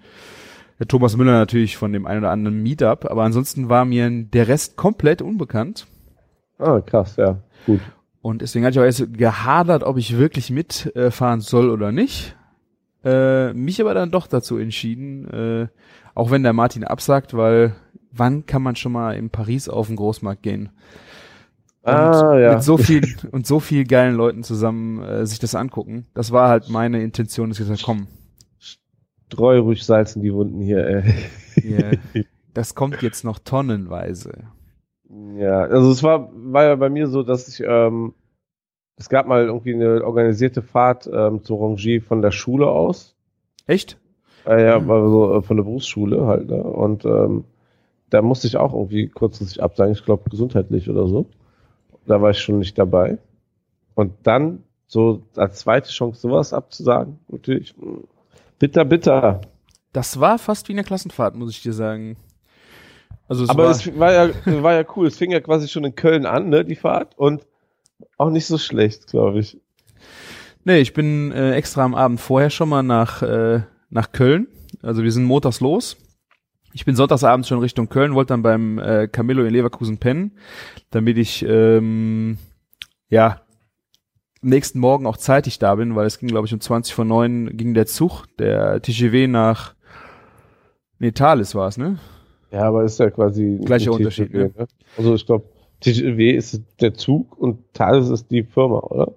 der 0.80 0.88
Thomas 0.88 1.16
Müller 1.16 1.34
natürlich 1.34 1.78
von 1.78 1.94
dem 1.94 2.06
einen 2.06 2.20
oder 2.20 2.32
anderen 2.32 2.62
Meetup. 2.62 3.10
Aber 3.10 3.24
ansonsten 3.24 3.70
war 3.70 3.86
mir 3.86 4.10
der 4.10 4.48
Rest 4.48 4.76
komplett 4.76 5.22
unbekannt. 5.22 5.88
Ah, 6.58 6.82
krass, 6.82 7.16
ja. 7.16 7.40
Gut. 7.66 7.80
Und 8.22 8.42
deswegen 8.42 8.66
hatte 8.66 8.74
ich 8.74 8.80
auch 8.80 8.86
erst 8.86 9.18
gehadert, 9.18 9.84
ob 9.84 9.98
ich 9.98 10.18
wirklich 10.18 10.50
mitfahren 10.50 11.40
soll 11.40 11.70
oder 11.70 11.92
nicht. 11.92 12.36
Äh, 13.06 13.54
mich 13.54 13.80
aber 13.80 13.94
dann 13.94 14.12
doch 14.12 14.28
dazu 14.28 14.58
entschieden, 14.58 15.28
äh, 15.30 15.68
auch 16.16 16.32
wenn 16.32 16.44
der 16.44 16.54
Martin 16.54 16.84
absagt, 16.84 17.36
weil 17.36 17.76
wann 18.16 18.46
kann 18.46 18.62
man 18.62 18.76
schon 18.76 18.92
mal 18.92 19.16
in 19.16 19.30
Paris 19.30 19.68
auf 19.70 19.88
den 19.88 19.96
Großmarkt 19.96 20.44
gehen? 20.44 20.70
Und 21.82 21.92
Ah, 21.92 22.40
ja. 22.40 22.54
mit 22.54 22.64
so 22.64 22.78
viel 22.78 23.02
und 23.32 23.46
so 23.46 23.60
viel 23.60 23.84
geilen 23.86 24.16
Leuten 24.16 24.44
zusammen 24.44 25.02
äh, 25.04 25.26
sich 25.26 25.40
das 25.40 25.54
angucken. 25.56 26.06
Das 26.14 26.32
war 26.32 26.48
halt 26.48 26.70
meine 26.70 27.02
Intention, 27.04 27.50
dass 27.50 27.60
ich 27.60 27.66
gesagt 27.66 27.84
komm, 27.84 28.08
Streu 29.28 29.60
ruhig 29.60 29.84
Salz 29.84 30.16
in 30.16 30.22
die 30.22 30.34
Wunden 30.34 30.62
hier, 30.62 30.86
ey. 30.88 31.14
hier, 31.62 31.98
das 32.54 32.76
kommt 32.76 33.02
jetzt 33.02 33.26
noch 33.26 33.40
tonnenweise. 33.40 34.32
Ja, 35.38 35.62
also 35.64 35.92
es 35.92 36.02
war, 36.04 36.30
war 36.34 36.64
ja 36.64 36.76
bei 36.76 36.90
mir 36.90 37.08
so, 37.08 37.24
dass 37.24 37.48
ich, 37.48 37.64
ähm, 37.68 38.14
es 38.96 39.10
gab 39.10 39.28
mal 39.28 39.44
irgendwie 39.46 39.74
eine 39.74 40.04
organisierte 40.06 40.62
Fahrt 40.62 41.10
ähm, 41.12 41.44
zu 41.44 41.56
Rangy 41.56 42.00
von 42.00 42.22
der 42.22 42.32
Schule 42.32 42.68
aus. 42.68 43.16
Echt? 43.68 43.98
Äh, 44.46 44.64
ja, 44.66 44.80
Mhm. 44.80 44.88
war 44.88 45.10
so 45.10 45.36
äh, 45.38 45.42
von 45.42 45.58
der 45.58 45.64
Berufsschule 45.64 46.26
halt, 46.28 46.48
ne? 46.50 46.64
Und 46.64 47.04
ähm, 47.06 47.44
da 48.14 48.22
musste 48.22 48.46
ich 48.46 48.58
auch 48.58 48.74
irgendwie 48.74 49.08
kurzfristig 49.08 49.62
absagen, 49.64 49.94
ich 49.94 50.06
glaube 50.06 50.30
gesundheitlich 50.30 50.88
oder 50.88 51.08
so. 51.08 51.26
Da 52.06 52.22
war 52.22 52.30
ich 52.30 52.40
schon 52.40 52.60
nicht 52.60 52.78
dabei. 52.78 53.18
Und 53.96 54.14
dann 54.24 54.64
so 54.86 55.24
als 55.36 55.60
zweite 55.60 55.90
Chance 55.90 56.22
sowas 56.22 56.54
abzusagen, 56.54 57.20
natürlich. 57.30 57.74
Bitter, 58.60 58.86
bitter. 58.86 59.42
Das 59.94 60.20
war 60.20 60.38
fast 60.38 60.70
wie 60.70 60.74
eine 60.74 60.84
Klassenfahrt, 60.84 61.36
muss 61.36 61.52
ich 61.52 61.64
dir 61.64 61.74
sagen. 61.74 62.18
Also 63.28 63.46
es 63.46 63.50
Aber 63.50 63.64
war, 63.64 63.72
es 63.72 64.00
war 64.00 64.14
ja, 64.14 64.30
war 64.62 64.74
ja 64.74 64.86
cool. 64.96 65.08
Es 65.08 65.18
fing 65.18 65.32
ja 65.32 65.40
quasi 65.40 65.68
schon 65.68 65.84
in 65.84 65.96
Köln 65.96 66.28
an, 66.28 66.50
ne, 66.50 66.64
die 66.64 66.76
Fahrt. 66.76 67.18
Und 67.18 67.48
auch 68.18 68.30
nicht 68.30 68.46
so 68.46 68.60
schlecht, 68.60 69.08
glaube 69.08 69.40
ich. 69.40 69.60
Nee, 70.66 70.80
ich 70.80 70.94
bin 70.94 71.32
äh, 71.32 71.54
extra 71.54 71.84
am 71.84 71.96
Abend 71.96 72.20
vorher 72.22 72.52
schon 72.52 72.70
mal 72.70 72.84
nach, 72.84 73.24
äh, 73.24 73.62
nach 73.90 74.12
Köln. 74.12 74.48
Also 74.84 75.04
wir 75.04 75.12
sind 75.12 75.24
montags 75.24 75.62
los. 75.62 75.98
Ich 76.74 76.86
bin 76.86 76.96
sonntagsabends 76.96 77.48
schon 77.48 77.60
Richtung 77.60 77.90
Köln, 77.90 78.16
wollte 78.16 78.34
dann 78.34 78.42
beim 78.42 78.80
äh, 78.80 79.08
Camillo 79.08 79.44
in 79.44 79.54
Leverkusen 79.54 79.98
pennen, 80.00 80.38
damit 80.90 81.18
ich 81.18 81.46
ähm, 81.48 82.38
ja 83.10 83.42
nächsten 84.42 84.80
Morgen 84.80 85.06
auch 85.06 85.18
zeitig 85.18 85.60
da 85.60 85.76
bin, 85.76 85.96
weil 85.96 86.06
es 86.06 86.20
ging, 86.20 86.30
glaube 86.30 86.48
ich, 86.48 86.54
um 86.54 86.60
20 86.60 86.94
vor 86.94 87.06
9 87.06 87.56
ging 87.56 87.74
der 87.74 87.86
Zug, 87.86 88.26
der 88.38 88.82
TGW 88.82 89.28
nach 89.28 89.76
Nee, 91.04 91.12
Thales 91.12 91.54
war 91.54 91.68
es, 91.68 91.78
ne? 91.78 92.00
Ja, 92.50 92.62
aber 92.62 92.86
ist 92.86 92.98
ja 92.98 93.10
quasi 93.10 93.60
Gleicher 93.66 93.92
Unterschied, 93.92 94.32
TGW, 94.32 94.58
ne? 94.58 94.68
Also 94.98 95.16
ich 95.16 95.26
glaube, 95.26 95.44
TGW 95.82 96.32
ist 96.32 96.62
der 96.80 96.94
Zug 96.94 97.38
und 97.38 97.74
Thales 97.74 98.08
ist 98.08 98.32
die 98.32 98.44
Firma, 98.44 98.80
oder? 98.80 99.12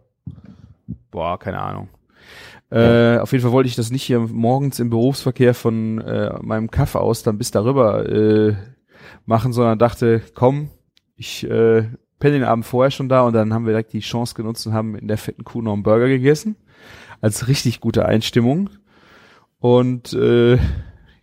Boah, 1.13 1.39
keine 1.39 1.61
Ahnung. 1.61 1.89
Äh, 2.71 3.19
auf 3.19 3.33
jeden 3.33 3.43
Fall 3.43 3.53
wollte 3.53 3.69
ich 3.69 3.77
das 3.77 3.91
nicht 3.91 4.03
hier 4.03 4.19
morgens 4.19 4.81
im 4.81 4.91
Berufsverkehr 4.91 5.55
von 5.55 6.01
äh, 6.01 6.35
meinem 6.43 6.71
Kaff 6.71 6.97
aus 6.97 7.23
dann 7.23 7.39
bis 7.39 7.53
darüber 7.53 8.09
äh, 8.09 8.57
machen, 9.25 9.53
sondern 9.53 9.79
dachte, 9.79 10.21
komm, 10.35 10.71
ich 11.15 11.49
äh, 11.49 11.85
penne 12.19 12.39
den 12.39 12.45
Abend 12.45 12.67
vorher 12.67 12.91
schon 12.91 13.09
da 13.09 13.23
und 13.23 13.35
dann 13.35 13.55
haben 13.55 13.67
wir 13.67 13.73
direkt 13.73 13.93
die 13.93 14.01
Chance 14.01 14.35
genutzt 14.35 14.67
und 14.67 14.73
haben 14.73 14.97
in 14.97 15.09
der 15.09 15.19
fetten 15.19 15.45
Kuh 15.45 15.63
noch 15.63 15.75
einen 15.75 15.83
Burger 15.83 16.09
gegessen. 16.09 16.57
Als 17.21 17.49
richtig 17.49 17.81
gute 17.81 18.05
Einstimmung. 18.07 18.69
Und 19.59 20.13
äh, 20.13 20.59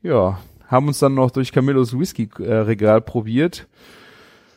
ja, 0.02 0.40
haben 0.68 0.88
uns 0.88 1.00
dann 1.00 1.14
noch 1.14 1.30
durch 1.30 1.52
Camillos 1.52 1.98
Whisky-Regal 1.98 3.02
probiert. 3.02 3.68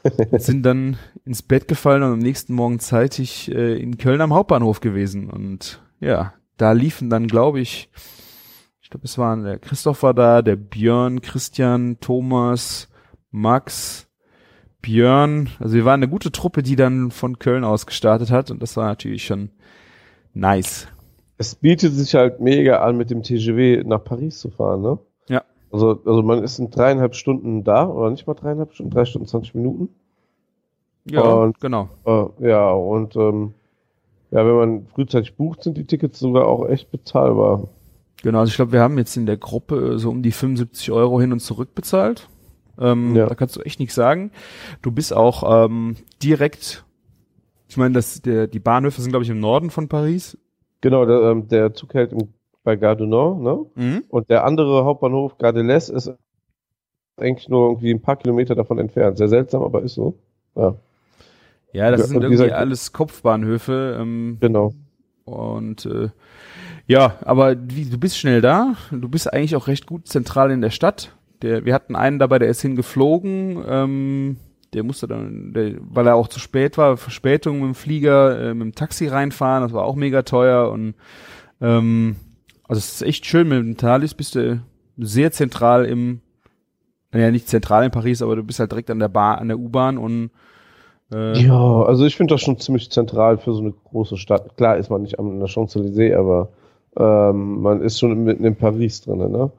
sind 0.39 0.63
dann 0.63 0.97
ins 1.25 1.43
Bett 1.43 1.69
gefallen 1.69 2.03
und 2.03 2.13
am 2.13 2.19
nächsten 2.21 2.55
Morgen 2.55 2.79
zeitig 2.79 3.51
äh, 3.53 3.77
in 3.77 3.99
Köln 3.99 4.21
am 4.21 4.33
Hauptbahnhof 4.33 4.81
gewesen. 4.81 5.29
Und 5.29 5.83
ja, 6.01 6.33
da 6.57 6.73
liefen 6.73 7.11
dann, 7.11 7.27
glaube 7.27 7.61
ich, 7.61 7.89
ich 8.81 8.91
glaube, 8.91 9.05
es 9.05 9.19
waren 9.19 9.45
der 9.45 9.59
Christoph 9.59 10.03
war 10.03 10.15
da, 10.15 10.43
der 10.43 10.57
Björn, 10.57 11.21
Christian, 11.21 11.99
Thomas, 12.01 12.89
Max, 13.31 14.09
Björn. 14.81 15.49
Also 15.59 15.75
wir 15.75 15.85
waren 15.85 16.01
eine 16.03 16.09
gute 16.09 16.31
Truppe, 16.33 16.63
die 16.63 16.77
dann 16.77 17.11
von 17.11 17.39
Köln 17.39 17.65
aus 17.65 17.87
gestartet 17.87 18.31
hat 18.31 18.51
und 18.51 18.63
das 18.63 18.77
war 18.77 18.87
natürlich 18.87 19.25
schon 19.27 19.51
nice. 20.35 20.89
Es 21.39 21.55
bietet 21.55 21.93
sich 21.93 22.15
halt 22.15 22.41
mega 22.41 22.81
an, 22.83 22.97
mit 22.97 23.11
dem 23.11 23.23
TGW 23.23 23.83
nach 23.85 24.03
Paris 24.03 24.39
zu 24.39 24.51
fahren, 24.51 24.81
ne? 24.83 24.99
Ja. 25.29 25.43
Also, 25.71 26.01
also 26.07 26.23
man 26.23 26.43
ist 26.43 26.59
in 26.59 26.71
dreieinhalb 26.71 27.15
Stunden 27.15 27.63
da, 27.65 27.87
oder 27.89 28.11
nicht 28.11 28.27
mal 28.27 28.35
dreieinhalb 28.35 28.73
Stunden, 28.73 28.91
drei 28.91 29.05
Stunden, 29.05 29.27
20 29.29 29.55
Minuten. 29.55 29.89
Ja, 31.11 31.21
Und- 31.21 31.61
genau. 31.61 31.89
Äh, 32.07 32.49
ja, 32.49 32.71
und 32.71 33.17
ähm, 33.17 33.53
ja, 34.31 34.47
wenn 34.47 34.55
man 34.57 34.87
frühzeitig 34.87 35.37
bucht, 35.37 35.63
sind 35.63 35.77
die 35.77 35.87
Tickets 35.87 36.19
sogar 36.19 36.47
auch 36.47 36.69
echt 36.69 36.91
bezahlbar. 36.91 37.69
Genau, 38.23 38.41
also 38.41 38.51
ich 38.51 38.57
glaube, 38.57 38.73
wir 38.73 38.81
haben 38.81 38.99
jetzt 38.99 39.17
in 39.17 39.27
der 39.27 39.37
Gruppe 39.37 39.99
so 39.99 40.11
um 40.11 40.23
die 40.23 40.33
75 40.33 40.91
Euro 40.91 41.21
hin 41.21 41.33
und 41.33 41.41
zurück 41.41 41.75
bezahlt. 41.75 42.29
Ähm, 42.79 43.15
Ja. 43.15 43.27
Da 43.27 43.35
kannst 43.35 43.57
du 43.57 43.61
echt 43.61 43.79
nichts 43.81 43.95
sagen. 43.95 44.31
Du 44.83 44.91
bist 44.91 45.15
auch 45.15 45.67
ähm, 45.67 45.97
direkt, 46.23 46.85
ich 47.69 47.77
meine, 47.77 48.01
der, 48.25 48.47
die 48.47 48.59
Bahnhöfe 48.59 49.01
sind, 49.01 49.11
glaube 49.11 49.25
ich, 49.25 49.31
im 49.31 49.41
Norden 49.41 49.71
von 49.71 49.89
Paris. 49.89 50.37
Genau, 50.81 51.07
der, 51.07 51.21
ähm, 51.23 51.49
der 51.49 51.73
Zug 51.75 51.95
hält 51.95 52.13
im, 52.13 52.29
bei 52.65 52.77
Gare 52.77 52.97
du 52.97 53.07
Nord, 53.07 53.41
ne? 53.41 53.67
Mhm. 53.77 54.05
Und 54.09 54.29
der 54.29 54.45
andere 54.45 54.85
Hauptbahnhof, 54.85 55.39
Gare 55.39 55.55
de 55.55 55.63
l'Est, 55.63 55.93
ist 55.93 56.13
eigentlich 57.17 57.49
nur 57.49 57.69
irgendwie 57.69 57.93
ein 57.93 58.03
paar 58.03 58.17
Kilometer 58.17 58.55
davon 58.55 58.79
entfernt. 58.79 59.19
Sehr 59.19 59.29
seltsam, 59.29 59.63
aber 59.63 59.83
ist 59.83 59.95
so. 59.95 60.19
Ja, 60.55 60.75
Ja, 61.77 61.91
das 61.91 62.01
Ja, 62.01 62.07
sind 62.07 62.23
irgendwie 62.23 62.53
alles 62.53 62.95
Kopfbahnhöfe. 62.95 63.99
Ähm, 64.01 64.39
genau. 64.41 64.73
Und 65.27 65.85
äh, 65.85 66.09
ja, 66.87 67.17
aber 67.23 67.55
wie, 67.69 67.85
du 67.85 67.99
bist 67.99 68.17
schnell 68.17 68.41
da. 68.41 68.77
Du 68.91 69.11
bist 69.11 69.31
eigentlich 69.31 69.57
auch 69.57 69.67
recht 69.67 69.85
gut 69.87 70.09
zentral 70.09 70.51
in 70.51 70.63
der 70.63 70.71
Stadt. 70.71 71.15
Der, 71.43 71.67
wir 71.67 71.75
hatten 71.75 71.95
einen 71.95 72.19
dabei, 72.19 72.39
der 72.39 72.49
ist 72.49 72.63
hingeflogen. 72.63 73.63
Ähm, 73.69 74.37
der 74.73 74.85
musste 74.85 75.07
dann, 75.07 75.53
der, 75.53 75.75
weil 75.81 76.07
er 76.07 76.15
auch 76.15 76.29
zu 76.29 76.41
spät 76.41 76.79
war, 76.79 76.97
Verspätung 76.97 77.61
mit 77.61 77.67
dem 77.67 77.75
Flieger, 77.75 78.41
äh, 78.41 78.55
mit 78.55 78.65
dem 78.65 78.75
Taxi 78.75 79.09
reinfahren. 79.09 79.63
Das 79.63 79.75
war 79.75 79.85
auch 79.85 79.97
mega 79.97 80.23
teuer. 80.23 80.71
Und 80.71 80.95
ähm, 81.61 82.17
also 82.67 82.79
es 82.79 82.95
ist 82.95 83.03
echt 83.03 83.27
schön 83.27 83.49
mit 83.49 83.59
dem 83.59 83.77
Thalys. 83.77 84.15
Bist 84.15 84.35
du 84.35 84.63
sehr 84.97 85.31
zentral 85.31 85.85
im, 85.85 86.21
naja 87.13 87.31
nicht 87.31 87.51
zentral 87.51 87.85
in 87.85 87.91
Paris, 87.91 88.23
aber 88.23 88.35
du 88.35 88.43
bist 88.43 88.61
halt 88.61 88.73
direkt 88.73 88.91
an 88.91 88.99
der 88.99 89.09
Bar, 89.09 89.43
an 89.43 89.49
der 89.49 89.59
U-Bahn 89.59 89.99
und 89.99 90.31
äh, 91.13 91.43
Ja, 91.43 91.83
also 91.83 92.05
ich 92.07 92.17
finde 92.17 92.35
das 92.35 92.41
schon 92.43 92.59
ziemlich 92.59 92.91
zentral 92.91 93.39
für 93.39 93.53
so 93.53 93.61
eine 93.61 93.73
große 93.91 94.17
Stadt. 94.17 94.57
Klar 94.57 94.77
ist 94.77 94.91
man 94.91 95.03
nicht 95.03 95.19
an 95.19 95.39
der 95.39 95.49
Champs-Élysées, 95.49 96.17
aber 96.17 96.49
ähm, 96.97 97.61
man 97.61 97.83
ist 97.83 97.99
schon 97.99 98.25
mitten 98.25 98.45
in 98.45 98.57
Paris 98.57 99.03
drin, 99.03 99.19
ne? 99.31 99.51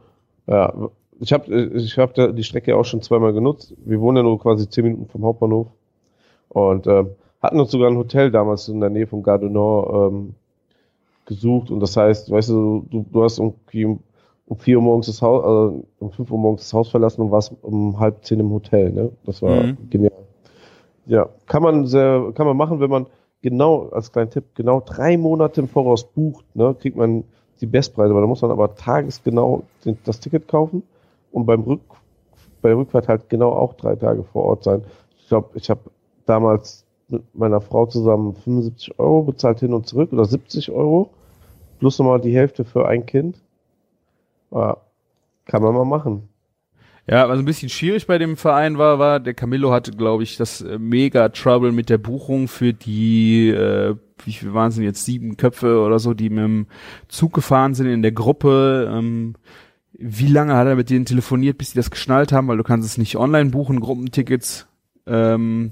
Ja, 0.47 0.73
ich 1.19 1.33
habe 1.33 1.53
ich 1.75 1.97
hab 1.97 2.13
die 2.15 2.43
Strecke 2.43 2.75
auch 2.77 2.85
schon 2.85 3.01
zweimal 3.01 3.33
genutzt. 3.33 3.73
Wir 3.85 3.99
wohnen 4.01 4.17
ja 4.17 4.23
nur 4.23 4.39
quasi 4.39 4.69
zehn 4.69 4.85
Minuten 4.85 5.07
vom 5.07 5.23
Hauptbahnhof 5.25 5.67
und 6.49 6.87
ähm, 6.87 7.11
hatten 7.41 7.59
uns 7.59 7.71
sogar 7.71 7.89
ein 7.89 7.97
Hotel 7.97 8.31
damals 8.31 8.67
in 8.69 8.79
der 8.81 8.89
Nähe 8.89 9.07
vom 9.07 9.23
Gare 9.23 9.39
du 9.41 9.49
Nord 9.49 10.13
ähm, 10.13 10.35
gesucht 11.25 11.71
und 11.71 11.79
das 11.81 11.97
heißt, 11.97 12.31
weißt 12.31 12.49
du, 12.49 12.85
du, 12.89 13.05
du 13.11 13.23
hast 13.23 13.39
irgendwie 13.39 13.85
um, 13.85 13.99
um 14.47 14.57
vier 14.57 14.77
Uhr 14.77 14.83
morgens 14.83 15.07
das 15.07 15.21
Haus, 15.21 15.43
also 15.43 15.85
um 15.99 16.11
fünf 16.11 16.31
Uhr 16.31 16.39
morgens 16.39 16.63
das 16.63 16.73
Haus 16.73 16.89
verlassen 16.89 17.21
und 17.21 17.31
warst 17.31 17.53
um 17.63 17.99
halb 17.99 18.23
zehn 18.25 18.39
im 18.39 18.51
Hotel, 18.51 18.91
ne? 18.91 19.11
Das 19.25 19.41
war 19.41 19.69
Mhm. 19.71 19.77
genial. 19.89 20.26
Ja, 21.07 21.29
kann 21.45 21.63
man 21.63 21.87
sehr, 21.87 22.33
kann 22.35 22.45
man 22.45 22.57
machen, 22.57 22.79
wenn 22.81 22.89
man 22.89 23.07
genau, 23.41 23.87
als 23.89 24.11
kleinen 24.11 24.29
Tipp, 24.29 24.43
genau 24.55 24.81
drei 24.81 25.17
Monate 25.17 25.61
im 25.61 25.69
Voraus 25.69 26.03
bucht, 26.03 26.45
ne, 26.53 26.75
kriegt 26.79 26.97
man 26.97 27.23
die 27.61 27.65
Bestpreise, 27.65 28.13
weil 28.13 28.21
da 28.21 28.27
muss 28.27 28.41
man 28.41 28.51
aber 28.51 28.75
tagesgenau 28.75 29.63
das 30.03 30.19
Ticket 30.19 30.47
kaufen 30.47 30.83
und 31.31 31.45
beim 31.45 31.61
Rück, 31.61 31.81
bei 32.61 32.73
Rückfahrt 32.73 33.07
halt 33.07 33.29
genau 33.29 33.53
auch 33.53 33.73
drei 33.73 33.95
Tage 33.95 34.23
vor 34.23 34.43
Ort 34.43 34.63
sein. 34.65 34.83
Ich 35.17 35.29
glaube, 35.29 35.49
ich 35.55 35.69
habe 35.69 35.81
damals 36.25 36.85
mit 37.07 37.23
meiner 37.33 37.61
Frau 37.61 37.85
zusammen 37.85 38.33
75 38.33 38.99
Euro 38.99 39.23
bezahlt 39.23 39.61
hin 39.61 39.73
und 39.73 39.87
zurück 39.87 40.11
oder 40.11 40.25
70 40.25 40.71
Euro 40.71 41.09
plus 41.79 41.99
nochmal 41.99 42.19
die 42.19 42.35
Hälfte 42.35 42.65
für 42.65 42.87
ein 42.87 43.05
Kind. 43.05 43.37
Ja, 44.51 44.77
kann 45.45 45.61
man 45.63 45.73
mal 45.73 45.85
machen. 45.85 46.27
Ja, 47.09 47.29
was 47.29 47.39
ein 47.39 47.45
bisschen 47.45 47.69
schwierig 47.69 48.05
bei 48.05 48.17
dem 48.17 48.35
Verein 48.35 48.77
war, 48.77 48.99
war, 48.99 49.21
der 49.21 49.33
Camillo 49.33 49.71
hatte, 49.71 49.91
glaube 49.91 50.23
ich, 50.23 50.35
das 50.35 50.59
äh, 50.59 50.77
mega 50.77 51.29
Trouble 51.29 51.71
mit 51.71 51.89
der 51.89 51.97
Buchung 51.97 52.49
für 52.49 52.73
die, 52.73 53.47
äh, 53.49 53.95
wie 54.25 54.33
viel 54.33 54.53
waren 54.53 54.69
es 54.69 54.75
denn 54.75 54.83
jetzt, 54.83 55.05
sieben 55.05 55.37
Köpfe 55.37 55.79
oder 55.79 55.99
so, 55.99 56.13
die 56.13 56.29
mit 56.29 56.43
dem 56.43 56.67
Zug 57.07 57.31
gefahren 57.31 57.75
sind 57.75 57.87
in 57.87 58.01
der 58.01 58.11
Gruppe. 58.11 58.91
Ähm, 58.93 59.35
wie 59.93 60.27
lange 60.27 60.55
hat 60.55 60.67
er 60.67 60.75
mit 60.75 60.89
denen 60.89 61.05
telefoniert, 61.05 61.57
bis 61.57 61.71
sie 61.71 61.77
das 61.77 61.91
geschnallt 61.91 62.33
haben, 62.33 62.49
weil 62.49 62.57
du 62.57 62.63
kannst 62.63 62.85
es 62.85 62.97
nicht 62.97 63.15
online 63.15 63.51
buchen, 63.51 63.79
Gruppentickets 63.79 64.67
ähm, 65.07 65.71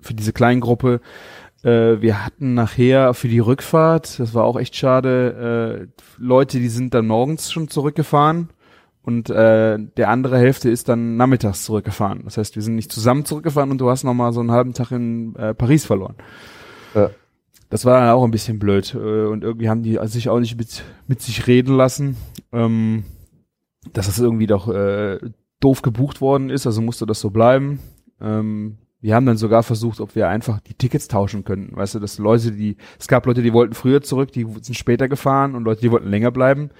für 0.00 0.12
diese 0.12 0.34
kleine 0.34 0.60
Gruppe. 0.60 1.00
Äh, 1.62 2.02
wir 2.02 2.26
hatten 2.26 2.52
nachher 2.52 3.14
für 3.14 3.28
die 3.28 3.38
Rückfahrt, 3.38 4.18
das 4.20 4.34
war 4.34 4.44
auch 4.44 4.58
echt 4.58 4.76
schade, 4.76 5.88
äh, 5.88 6.02
Leute, 6.18 6.58
die 6.58 6.68
sind 6.68 6.92
dann 6.92 7.06
morgens 7.06 7.50
schon 7.50 7.68
zurückgefahren 7.68 8.50
und 9.02 9.30
äh, 9.30 9.78
der 9.96 10.08
andere 10.10 10.38
Hälfte 10.38 10.70
ist 10.70 10.88
dann 10.88 11.16
nachmittags 11.16 11.64
zurückgefahren. 11.64 12.22
Das 12.24 12.36
heißt, 12.36 12.56
wir 12.56 12.62
sind 12.62 12.74
nicht 12.74 12.92
zusammen 12.92 13.24
zurückgefahren 13.24 13.70
und 13.70 13.80
du 13.80 13.88
hast 13.88 14.04
noch 14.04 14.14
mal 14.14 14.32
so 14.32 14.40
einen 14.40 14.52
halben 14.52 14.74
Tag 14.74 14.90
in 14.90 15.34
äh, 15.36 15.54
Paris 15.54 15.86
verloren. 15.86 16.16
Ja. 16.94 17.10
Das 17.70 17.84
war 17.84 18.00
dann 18.00 18.10
auch 18.10 18.24
ein 18.24 18.30
bisschen 18.30 18.58
blöd 18.58 18.94
äh, 18.94 19.26
und 19.26 19.44
irgendwie 19.44 19.68
haben 19.68 19.82
die 19.82 19.98
sich 20.04 20.28
auch 20.28 20.40
nicht 20.40 20.56
mit, 20.56 20.84
mit 21.06 21.20
sich 21.20 21.46
reden 21.46 21.74
lassen, 21.74 22.16
ähm, 22.52 23.04
dass 23.92 24.06
das 24.06 24.18
irgendwie 24.18 24.46
doch 24.46 24.68
äh, 24.68 25.18
doof 25.60 25.82
gebucht 25.82 26.20
worden 26.20 26.50
ist, 26.50 26.66
also 26.66 26.80
musste 26.80 27.06
das 27.06 27.20
so 27.20 27.30
bleiben. 27.30 27.80
Ähm, 28.20 28.78
wir 29.00 29.14
haben 29.14 29.26
dann 29.26 29.36
sogar 29.36 29.62
versucht, 29.62 30.00
ob 30.00 30.16
wir 30.16 30.28
einfach 30.28 30.60
die 30.60 30.74
Tickets 30.74 31.06
tauschen 31.06 31.44
könnten. 31.44 31.76
Weißt 31.76 31.94
du, 31.94 32.00
dass 32.00 32.18
Leute, 32.18 32.50
die, 32.50 32.76
es 32.98 33.06
gab 33.06 33.26
Leute, 33.26 33.42
die 33.42 33.52
wollten 33.52 33.74
früher 33.74 34.02
zurück, 34.02 34.32
die 34.32 34.44
sind 34.62 34.76
später 34.76 35.08
gefahren 35.08 35.54
und 35.54 35.64
Leute, 35.64 35.82
die 35.82 35.92
wollten 35.92 36.10
länger 36.10 36.32
bleiben. 36.32 36.70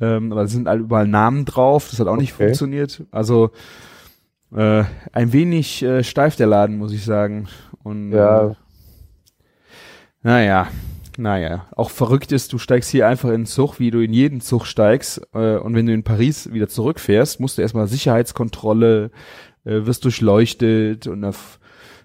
Ähm, 0.00 0.30
aber 0.32 0.42
es 0.44 0.52
sind 0.52 0.68
halt 0.68 0.80
überall 0.80 1.08
Namen 1.08 1.44
drauf, 1.44 1.88
das 1.90 1.98
hat 2.00 2.06
auch 2.06 2.16
nicht 2.16 2.34
Okay. 2.34 2.44
funktioniert. 2.44 3.04
Also 3.10 3.50
äh, 4.54 4.84
ein 5.12 5.32
wenig 5.32 5.82
äh, 5.82 6.02
steif 6.04 6.36
der 6.36 6.46
Laden, 6.46 6.78
muss 6.78 6.92
ich 6.92 7.04
sagen. 7.04 7.48
Und 7.82 8.12
Ja. 8.12 8.50
äh, 8.50 8.54
naja, 10.22 10.68
naja. 11.16 11.66
Auch 11.74 11.90
verrückt 11.90 12.32
ist, 12.32 12.52
du 12.52 12.58
steigst 12.58 12.90
hier 12.90 13.08
einfach 13.08 13.28
in 13.30 13.42
den 13.42 13.46
Zug, 13.46 13.78
wie 13.80 13.90
du 13.90 14.00
in 14.00 14.12
jeden 14.12 14.40
Zug 14.40 14.66
steigst. 14.66 15.20
Äh, 15.34 15.56
und 15.56 15.74
wenn 15.74 15.86
du 15.86 15.92
in 15.92 16.04
Paris 16.04 16.52
wieder 16.52 16.68
zurückfährst, 16.68 17.40
musst 17.40 17.58
du 17.58 17.62
erstmal 17.62 17.88
Sicherheitskontrolle, 17.88 19.10
äh, 19.64 19.86
wirst 19.86 20.04
durchleuchtet 20.04 21.06
und 21.06 21.24
auf, 21.24 21.58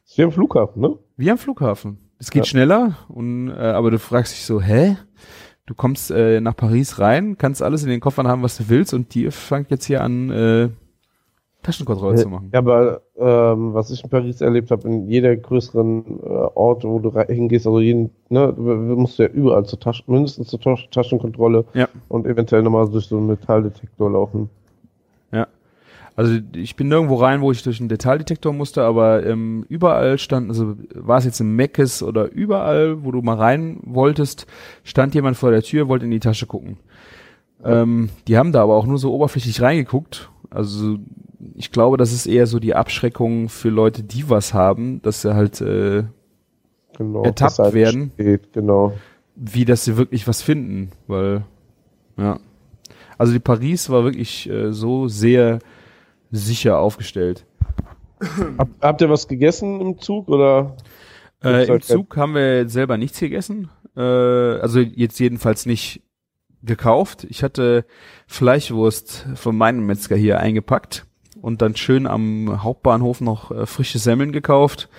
Ist 0.05 0.17
wie 0.17 0.23
am 0.23 0.31
Flughafen, 0.31 0.81
ne? 0.81 0.97
wie 1.17 1.29
am 1.31 1.37
Flughafen. 1.37 1.99
Es 2.19 2.31
geht 2.31 2.45
Ja. 2.45 2.49
schneller 2.49 2.97
und 3.09 3.49
äh, 3.49 3.53
aber 3.53 3.91
du 3.91 3.99
fragst 3.99 4.33
dich 4.33 4.45
so, 4.45 4.61
hä? 4.61 4.97
Du 5.65 5.75
kommst 5.75 6.11
äh, 6.11 6.41
nach 6.41 6.55
Paris 6.55 6.99
rein, 6.99 7.37
kannst 7.37 7.61
alles 7.61 7.83
in 7.83 7.89
den 7.89 8.01
Koffern 8.01 8.27
haben, 8.27 8.43
was 8.43 8.57
du 8.57 8.65
willst, 8.67 8.93
und 8.93 9.13
die 9.15 9.31
fängt 9.31 9.71
jetzt 9.71 9.85
hier 9.85 10.03
an, 10.03 10.29
äh, 10.29 10.69
Taschenkontrolle 11.63 12.17
zu 12.17 12.27
machen. 12.27 12.49
Ja, 12.53 12.59
aber 12.59 13.01
ähm, 13.17 13.73
was 13.73 13.89
ich 13.89 14.03
in 14.03 14.09
Paris 14.09 14.41
erlebt 14.41 14.69
habe, 14.69 14.85
in 14.87 15.07
jeder 15.07 15.33
größeren 15.35 16.19
äh, 16.21 16.27
Ort, 16.27 16.83
wo 16.83 16.99
du 16.99 17.17
hingehst, 17.27 17.65
also 17.65 17.79
jeden, 17.79 18.09
ne, 18.27 18.51
du 18.53 18.63
du 18.63 18.95
musst 18.97 19.17
ja 19.17 19.27
überall 19.27 19.65
zur 19.65 19.79
Taschen, 19.79 20.03
mindestens 20.07 20.49
zur 20.49 20.59
Tasch 20.59 20.89
Taschenkontrolle 20.89 21.63
Ja. 21.73 21.87
und 22.09 22.27
eventuell 22.27 22.63
nochmal 22.63 22.89
durch 22.89 23.05
so 23.05 23.15
einen 23.17 23.27
Metalldetektor 23.27 24.11
laufen. 24.11 24.49
Also 26.15 26.37
ich 26.53 26.75
bin 26.75 26.89
nirgendwo 26.89 27.15
rein, 27.15 27.41
wo 27.41 27.51
ich 27.51 27.63
durch 27.63 27.79
einen 27.79 27.89
Detaildetektor 27.89 28.53
musste, 28.53 28.83
aber 28.83 29.25
ähm, 29.25 29.65
überall 29.67 30.19
stand, 30.19 30.49
also 30.49 30.75
war 30.93 31.17
es 31.17 31.25
jetzt 31.25 31.39
im 31.39 31.55
Meckes 31.55 32.03
oder 32.03 32.31
überall, 32.31 33.03
wo 33.03 33.11
du 33.11 33.21
mal 33.21 33.37
rein 33.37 33.79
wolltest, 33.83 34.45
stand 34.83 35.15
jemand 35.15 35.37
vor 35.37 35.49
der 35.49 35.63
Tür, 35.63 35.87
wollte 35.87 36.05
in 36.05 36.11
die 36.11 36.19
Tasche 36.19 36.45
gucken. 36.45 36.77
Ähm, 37.63 38.09
die 38.27 38.37
haben 38.37 38.51
da 38.51 38.61
aber 38.61 38.75
auch 38.75 38.85
nur 38.85 38.99
so 38.99 39.13
oberflächlich 39.13 39.61
reingeguckt. 39.61 40.29
Also 40.51 40.97
ich 41.55 41.71
glaube, 41.71 41.97
das 41.97 42.13
ist 42.13 42.27
eher 42.27 42.45
so 42.45 42.59
die 42.59 42.75
Abschreckung 42.75 43.49
für 43.49 43.69
Leute, 43.69 44.03
die 44.03 44.29
was 44.29 44.53
haben, 44.53 45.01
dass 45.01 45.23
sie 45.23 45.33
halt, 45.33 45.61
äh, 45.61 46.03
Genau. 46.97 47.23
Ertappt 47.23 47.59
halt 47.59 47.73
werden. 47.73 48.11
Steht, 48.15 48.53
genau. 48.53 48.93
wie 49.35 49.65
dass 49.65 49.85
sie 49.85 49.97
wirklich 49.97 50.27
was 50.27 50.41
finden, 50.41 50.91
weil, 51.07 51.43
ja. 52.17 52.39
Also 53.17 53.33
die 53.33 53.39
Paris 53.39 53.89
war 53.89 54.03
wirklich 54.03 54.49
äh, 54.49 54.71
so 54.71 55.07
sehr 55.07 55.59
sicher 56.33 56.79
aufgestellt. 56.79 57.45
Hab, 58.57 58.69
habt 58.81 59.01
ihr 59.01 59.09
was 59.09 59.27
gegessen 59.27 59.79
im 59.79 59.99
Zug 59.99 60.27
oder? 60.27 60.75
Äh, 61.43 61.65
Im 61.65 61.81
Zug 61.81 62.15
haben 62.17 62.35
wir 62.35 62.67
selber 62.69 62.97
nichts 62.97 63.19
gegessen. 63.19 63.69
Äh, 63.95 64.01
also 64.01 64.79
jetzt 64.79 65.19
jedenfalls 65.19 65.65
nicht 65.65 66.01
gekauft. 66.63 67.25
Ich 67.29 67.43
hatte 67.43 67.85
Fleischwurst 68.27 69.27
von 69.35 69.57
meinem 69.57 69.85
Metzger 69.85 70.15
hier 70.15 70.39
eingepackt 70.39 71.05
und 71.41 71.61
dann 71.61 71.75
schön 71.75 72.07
am 72.07 72.63
Hauptbahnhof 72.63 73.19
noch 73.21 73.51
äh, 73.51 73.65
frische 73.65 73.99
Semmeln 73.99 74.31
gekauft 74.31 74.89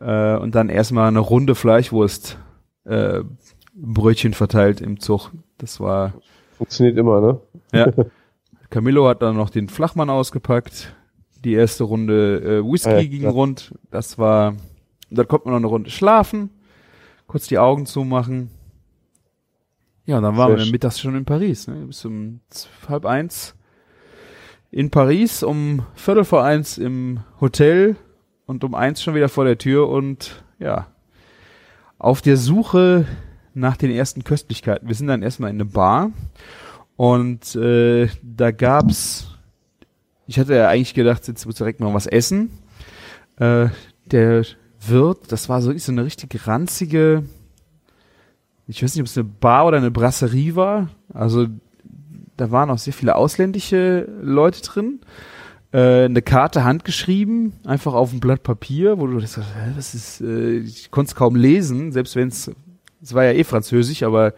äh, 0.00 0.36
und 0.36 0.54
dann 0.54 0.70
erstmal 0.70 1.08
eine 1.08 1.20
runde 1.20 1.54
Fleischwurst 1.54 2.38
äh, 2.84 3.20
Brötchen 3.74 4.32
verteilt 4.32 4.80
im 4.80 4.98
Zug. 4.98 5.30
Das 5.58 5.78
war 5.78 6.14
Funktioniert 6.56 6.96
immer, 6.96 7.20
ne? 7.20 7.40
ja. 7.72 7.92
Camillo 8.72 9.06
hat 9.06 9.20
dann 9.20 9.36
noch 9.36 9.50
den 9.50 9.68
Flachmann 9.68 10.08
ausgepackt. 10.08 10.96
Die 11.44 11.52
erste 11.52 11.84
Runde 11.84 12.40
äh, 12.40 12.64
Whisky 12.64 12.88
Ah 12.88 13.00
ja, 13.00 13.04
ging 13.04 13.20
klar. 13.20 13.32
rund. 13.32 13.74
Das 13.90 14.16
war, 14.16 14.54
dann 15.10 15.28
konnte 15.28 15.48
man 15.48 15.52
noch 15.52 15.58
eine 15.58 15.66
Runde 15.66 15.90
schlafen, 15.90 16.48
kurz 17.26 17.46
die 17.48 17.58
Augen 17.58 17.84
zumachen. 17.84 18.50
Ja, 20.06 20.16
und 20.16 20.22
dann 20.22 20.38
waren 20.38 20.56
Sehr 20.56 20.64
wir 20.64 20.72
mittags 20.72 20.98
schon 20.98 21.14
in 21.14 21.26
Paris, 21.26 21.68
ne? 21.68 21.84
bis 21.86 22.02
um 22.06 22.40
halb 22.88 23.04
eins 23.04 23.54
in 24.70 24.90
Paris 24.90 25.42
um 25.42 25.82
Viertel 25.94 26.24
vor 26.24 26.42
eins 26.42 26.78
im 26.78 27.20
Hotel 27.42 27.96
und 28.46 28.64
um 28.64 28.74
eins 28.74 29.02
schon 29.02 29.14
wieder 29.14 29.28
vor 29.28 29.44
der 29.44 29.58
Tür 29.58 29.90
und 29.90 30.42
ja, 30.58 30.86
auf 31.98 32.22
der 32.22 32.38
Suche 32.38 33.06
nach 33.52 33.76
den 33.76 33.90
ersten 33.90 34.24
Köstlichkeiten. 34.24 34.88
Wir 34.88 34.94
sind 34.94 35.08
dann 35.08 35.22
erstmal 35.22 35.50
in 35.50 35.56
eine 35.56 35.66
Bar 35.66 36.10
und 37.02 37.56
äh, 37.56 38.06
da 38.22 38.52
gab's, 38.52 39.26
ich 40.28 40.38
hatte 40.38 40.54
ja 40.54 40.68
eigentlich 40.68 40.94
gedacht, 40.94 41.26
jetzt 41.26 41.44
muss 41.46 41.56
direkt 41.56 41.80
mal 41.80 41.92
was 41.92 42.06
essen. 42.06 42.52
Äh, 43.40 43.70
der 44.06 44.44
Wirt, 44.86 45.32
das 45.32 45.48
war 45.48 45.60
so, 45.62 45.76
so 45.76 45.90
eine 45.90 46.04
richtig 46.04 46.46
ranzige, 46.46 47.24
ich 48.68 48.84
weiß 48.84 48.94
nicht, 48.94 49.02
ob 49.02 49.08
es 49.08 49.18
eine 49.18 49.24
Bar 49.24 49.66
oder 49.66 49.78
eine 49.78 49.90
Brasserie 49.90 50.54
war. 50.54 50.90
Also 51.12 51.48
da 52.36 52.52
waren 52.52 52.70
auch 52.70 52.78
sehr 52.78 52.92
viele 52.92 53.16
ausländische 53.16 54.08
Leute 54.22 54.62
drin. 54.62 55.00
Äh, 55.72 56.04
eine 56.04 56.22
Karte 56.22 56.62
handgeschrieben, 56.62 57.54
einfach 57.64 57.94
auf 57.94 58.12
ein 58.12 58.20
Blatt 58.20 58.44
Papier, 58.44 59.00
wo 59.00 59.08
du 59.08 59.18
das, 59.18 59.40
das 59.74 59.94
ist, 59.94 60.20
äh, 60.20 60.58
ich 60.58 60.92
konnte 60.92 61.10
es 61.10 61.14
kaum 61.16 61.34
lesen, 61.34 61.90
selbst 61.90 62.14
wenn 62.14 62.28
es, 62.28 62.52
es 63.02 63.14
war 63.14 63.24
ja 63.24 63.32
eh 63.32 63.44
französisch, 63.44 64.02
aber 64.02 64.34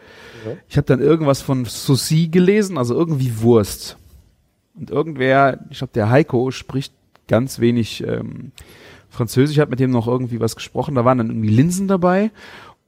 Ja. 0.46 0.52
ich 0.68 0.76
habe 0.76 0.86
dann 0.86 1.00
irgendwas 1.00 1.42
von 1.42 1.64
Saucy 1.64 2.28
gelesen, 2.28 2.78
also 2.78 2.94
irgendwie 2.94 3.40
Wurst. 3.40 3.96
Und 4.74 4.90
irgendwer, 4.90 5.60
ich 5.70 5.78
glaube 5.78 5.92
der 5.94 6.10
Heiko 6.10 6.50
spricht 6.50 6.92
ganz 7.28 7.58
wenig 7.60 8.02
ähm, 8.06 8.52
Französisch, 9.10 9.58
hat 9.58 9.70
mit 9.70 9.78
dem 9.80 9.90
noch 9.90 10.08
irgendwie 10.08 10.40
was 10.40 10.56
gesprochen, 10.56 10.94
da 10.96 11.04
waren 11.04 11.18
dann 11.18 11.28
irgendwie 11.28 11.50
Linsen 11.50 11.86
dabei 11.86 12.30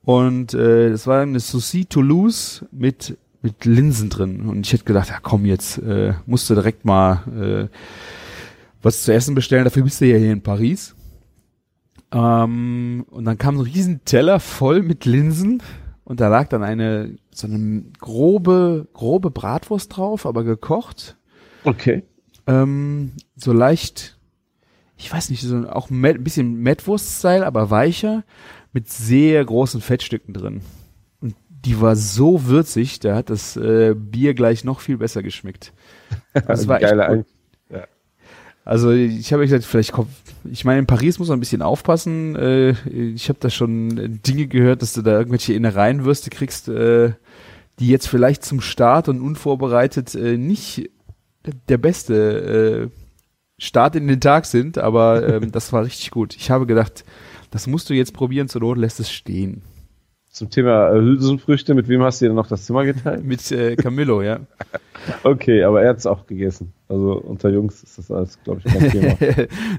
und 0.03 0.55
äh, 0.55 0.91
das 0.91 1.07
war 1.07 1.21
eine 1.23 1.39
Saucy 1.41 1.85
Toulouse 1.85 2.65
mit 2.73 3.17
mit 3.43 3.65
Linsen 3.65 4.11
drin 4.11 4.41
und 4.49 4.67
ich 4.67 4.73
hätte 4.73 4.83
gedacht, 4.85 5.09
ja 5.09 5.19
komm 5.23 5.45
jetzt, 5.45 5.79
äh, 5.79 6.15
musst 6.27 6.51
du 6.51 6.55
direkt 6.55 6.85
mal 6.85 7.69
äh, 7.71 7.77
was 8.83 9.05
zu 9.05 9.13
essen 9.15 9.37
bestellen, 9.37 9.63
dafür 9.65 9.85
bist 9.85 10.01
du 10.01 10.07
ja 10.07 10.17
hier 10.17 10.33
in 10.33 10.41
Paris. 10.43 10.96
Ähm, 12.13 13.05
und 13.11 13.25
dann 13.25 13.39
kam 13.39 13.57
so 13.57 13.63
ein 13.65 13.71
riesen 13.71 14.05
Teller 14.05 14.41
voll 14.41 14.83
mit 14.83 15.05
Linsen 15.05 15.63
und 16.05 16.21
da 16.21 16.29
lag 16.29 16.49
dann 16.49 16.63
eine 16.63 17.17
so 17.33 17.47
eine 17.47 17.83
grobe 17.99 18.87
grobe 18.93 19.31
Bratwurst 19.31 19.97
drauf, 19.97 20.25
aber 20.25 20.45
gekocht, 20.45 21.17
Okay. 21.65 22.05
ähm, 22.47 23.13
so 23.35 23.53
leicht, 23.53 24.19
ich 24.97 25.13
weiß 25.13 25.31
nicht, 25.31 25.43
so 25.43 25.69
auch 25.69 25.91
ein 25.91 26.23
bisschen 26.23 26.55
Mettwurst-Style, 26.63 27.45
aber 27.45 27.71
weicher, 27.71 28.25
mit 28.73 28.89
sehr 28.89 29.45
großen 29.45 29.81
Fettstücken 29.81 30.33
drin. 30.33 30.61
Und 31.21 31.35
die 31.49 31.81
war 31.81 31.97
so 31.97 32.47
würzig, 32.47 33.01
da 33.01 33.17
hat 33.17 33.31
das 33.31 33.57
äh, 33.57 33.95
Bier 33.97 34.35
gleich 34.35 34.63
noch 34.65 34.81
viel 34.81 34.97
besser 34.99 35.23
geschmeckt. 35.23 35.73
Das 36.47 36.69
war 36.69 36.81
echt 36.83 36.93
gut. 36.93 37.27
Ein 37.71 37.83
Also 38.65 38.91
ich 38.91 39.33
habe 39.33 39.43
gesagt, 39.45 39.65
vielleicht 39.65 39.93
kommt, 39.93 40.11
ich 40.51 40.65
meine, 40.65 40.81
in 40.81 40.87
Paris 40.87 41.19
muss 41.19 41.29
man 41.29 41.39
ein 41.39 41.41
bisschen 41.41 41.63
aufpassen. 41.63 42.37
Äh, 42.37 42.71
ich 42.89 43.29
habe 43.29 43.39
da 43.41 43.51
schon 43.51 44.21
Dinge 44.27 44.47
gehört, 44.47 44.83
dass 44.83 44.93
du 44.93 45.03
da 45.03 45.19
irgendwelche 45.19 45.55
Innereienwürste 45.55 46.31
kriegst, 46.31 46.69
äh, 46.69 47.13
die 47.79 47.89
jetzt 47.89 48.09
vielleicht 48.09 48.45
zum 48.45 48.61
Start 48.61 49.09
und 49.09 49.21
unvorbereitet 49.21 50.15
äh, 50.15 50.37
nicht 50.37 50.91
der 51.69 51.79
beste 51.79 52.91
äh, 52.91 53.01
Start 53.59 53.97
in 53.97 54.09
den 54.09 54.21
Tag 54.21 54.47
sind, 54.47 54.79
aber 54.79 55.27
ähm, 55.29 55.53
das 55.53 55.73
war 55.73 55.85
richtig 55.85 56.11
gut. 56.11 56.37
Ich 56.37 56.51
habe 56.51 56.67
gedacht, 56.67 57.05
das 57.51 57.67
musst 57.67 57.89
du 57.89 57.95
jetzt 57.95 58.13
probieren, 58.13 58.49
zur 58.49 58.61
Not 58.63 58.79
lässt 58.79 59.01
es 59.01 59.11
stehen. 59.11 59.63
Zum 60.37 60.51
Thema 60.51 60.91
äh, 60.91 61.01
Hülsenfrüchte, 61.01 61.73
mit 61.73 61.89
wem 61.89 62.03
hast 62.03 62.21
du 62.21 62.27
dir 62.27 62.35
noch 62.35 62.47
das 62.47 62.67
Zimmer 62.67 62.85
geteilt? 62.85 63.25
Mit 63.25 63.51
äh, 63.53 63.75
Camillo, 63.75 64.21
ja. 64.21 64.41
Okay, 65.23 65.63
aber 65.63 65.81
er 65.81 65.89
hat 65.89 65.97
es 65.97 66.05
auch 66.05 66.27
gegessen. 66.27 66.75
Also 66.91 67.13
unter 67.13 67.49
Jungs 67.49 67.83
ist 67.83 67.97
das 67.97 68.11
alles, 68.11 68.39
glaube 68.45 68.61
ich, 68.63 68.71
kein 68.71 68.91
Thema. 69.17 69.17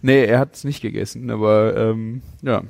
nee, 0.01 0.25
er 0.25 0.39
hat 0.39 0.55
es 0.55 0.63
nicht 0.63 0.81
gegessen, 0.81 1.29
aber 1.29 1.77
ähm, 1.77 2.23
ja, 2.41 2.63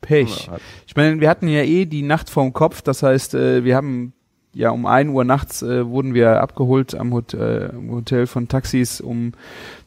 Pech. 0.00 0.50
Ich 0.86 0.94
meine, 0.94 1.20
wir 1.20 1.28
hatten 1.28 1.48
ja 1.48 1.62
eh 1.62 1.84
die 1.84 2.02
Nacht 2.02 2.30
vorm 2.30 2.52
Kopf, 2.52 2.80
das 2.80 3.02
heißt, 3.02 3.34
äh, 3.34 3.64
wir 3.64 3.74
haben 3.74 4.12
ja 4.54 4.70
um 4.70 4.86
ein 4.86 5.08
Uhr 5.08 5.24
nachts 5.24 5.62
äh, 5.62 5.84
wurden 5.84 6.14
wir 6.14 6.40
abgeholt 6.42 6.94
am 6.94 7.12
Hot 7.12 7.34
äh, 7.34 7.70
Hotel 7.90 8.28
von 8.28 8.46
Taxis, 8.46 9.00
um 9.00 9.32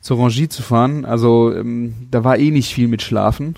zur 0.01 0.19
Rangie 0.19 0.49
zu 0.49 0.61
fahren. 0.61 1.05
Also 1.05 1.55
ähm, 1.55 1.93
da 2.11 2.25
war 2.25 2.37
eh 2.37 2.51
nicht 2.51 2.73
viel 2.73 2.89
mit 2.89 3.01
Schlafen. 3.01 3.55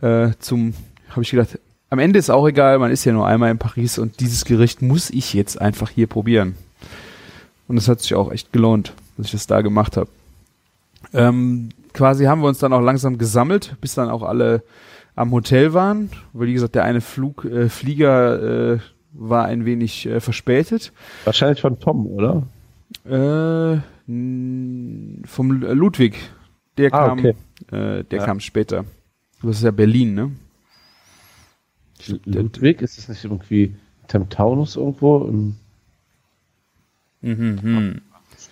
Äh, 0.00 0.30
zum 0.38 0.72
habe 1.10 1.22
ich 1.22 1.30
gedacht, 1.30 1.58
am 1.92 1.98
Ende 1.98 2.18
ist 2.18 2.30
auch 2.30 2.46
egal, 2.48 2.78
man 2.78 2.90
ist 2.90 3.04
ja 3.04 3.12
nur 3.12 3.26
einmal 3.26 3.50
in 3.50 3.58
Paris 3.58 3.98
und 3.98 4.20
dieses 4.20 4.46
Gericht 4.46 4.80
muss 4.80 5.10
ich 5.10 5.34
jetzt 5.34 5.60
einfach 5.60 5.90
hier 5.90 6.06
probieren. 6.06 6.54
Und 7.68 7.76
es 7.76 7.86
hat 7.86 8.00
sich 8.00 8.14
auch 8.14 8.32
echt 8.32 8.50
gelohnt, 8.52 8.94
dass 9.18 9.26
ich 9.26 9.32
das 9.32 9.46
da 9.46 9.60
gemacht 9.60 9.98
habe. 9.98 10.08
Ähm, 11.12 11.68
quasi 11.92 12.24
haben 12.24 12.40
wir 12.40 12.48
uns 12.48 12.58
dann 12.58 12.72
auch 12.72 12.80
langsam 12.80 13.18
gesammelt, 13.18 13.76
bis 13.82 13.94
dann 13.94 14.08
auch 14.08 14.22
alle 14.22 14.62
am 15.16 15.30
Hotel 15.32 15.74
waren, 15.74 16.10
weil 16.32 16.46
wie 16.48 16.54
gesagt, 16.54 16.74
der 16.74 16.84
eine 16.84 17.02
Flug, 17.02 17.44
äh, 17.44 17.68
Flieger 17.68 18.72
äh, 18.74 18.78
war 19.12 19.44
ein 19.44 19.66
wenig 19.66 20.06
äh, 20.06 20.20
verspätet. 20.20 20.92
Wahrscheinlich 21.24 21.60
von 21.60 21.78
Tom, 21.78 22.06
oder? 22.06 22.42
Äh, 23.04 23.80
vom 25.26 25.50
Lu- 25.50 25.72
Ludwig, 25.74 26.14
der 26.78 26.94
Ah, 26.94 27.08
kam, 27.08 27.18
okay. 27.18 27.34
äh, 27.70 28.04
der 28.04 28.18
Ja. 28.20 28.24
kam 28.24 28.40
später. 28.40 28.86
Das 29.42 29.58
ist 29.58 29.64
ja 29.64 29.70
Berlin, 29.70 30.14
ne? 30.14 30.30
Ludwig, 32.08 32.82
ist 32.82 32.98
das 32.98 33.08
nicht 33.08 33.24
irgendwie 33.24 33.74
Temptaunus 34.08 34.76
irgendwo 34.76 35.24
im 35.24 35.56
Mhm, 37.22 37.58
mhm. 37.62 38.00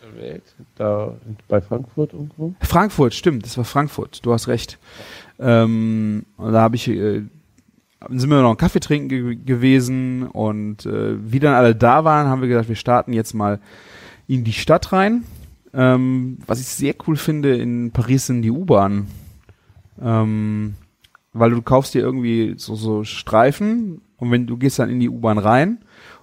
der 0.02 0.22
Welt? 0.22 0.42
Da 0.76 1.14
bei 1.48 1.60
Frankfurt 1.60 2.12
irgendwo? 2.12 2.54
Frankfurt, 2.60 3.14
stimmt, 3.14 3.44
das 3.44 3.58
war 3.58 3.64
Frankfurt, 3.64 4.24
du 4.24 4.32
hast 4.32 4.48
recht. 4.48 4.78
Ähm, 5.38 6.24
und 6.36 6.52
da 6.52 6.60
habe 6.60 6.76
ich, 6.76 6.88
äh, 6.88 7.22
sind 8.08 8.30
wir 8.30 8.40
noch 8.40 8.48
einen 8.48 8.56
Kaffee 8.56 8.80
trinken 8.80 9.08
ge 9.08 9.34
gewesen 9.34 10.26
und 10.26 10.86
äh, 10.86 11.16
wie 11.20 11.40
dann 11.40 11.54
alle 11.54 11.74
da 11.74 12.04
waren, 12.04 12.28
haben 12.28 12.40
wir 12.40 12.48
gedacht, 12.48 12.68
wir 12.68 12.76
starten 12.76 13.12
jetzt 13.12 13.34
mal 13.34 13.60
in 14.26 14.44
die 14.44 14.52
Stadt 14.52 14.92
rein. 14.92 15.24
Ähm, 15.72 16.38
was 16.46 16.60
ich 16.60 16.66
sehr 16.66 16.94
cool 17.06 17.16
finde 17.16 17.56
in 17.56 17.90
Paris 17.92 18.26
sind 18.26 18.42
die 18.42 18.50
U-Bahnen. 18.50 19.08
Ähm, 20.02 20.74
weil 21.32 21.50
du 21.50 21.62
kaufst 21.62 21.94
dir 21.94 22.00
irgendwie 22.00 22.54
so, 22.56 22.74
so 22.74 23.04
Streifen 23.04 24.00
und 24.16 24.30
wenn 24.30 24.46
du 24.46 24.56
gehst 24.56 24.78
dann 24.78 24.90
in 24.90 25.00
die 25.00 25.08
U-Bahn 25.08 25.38
rein 25.38 25.78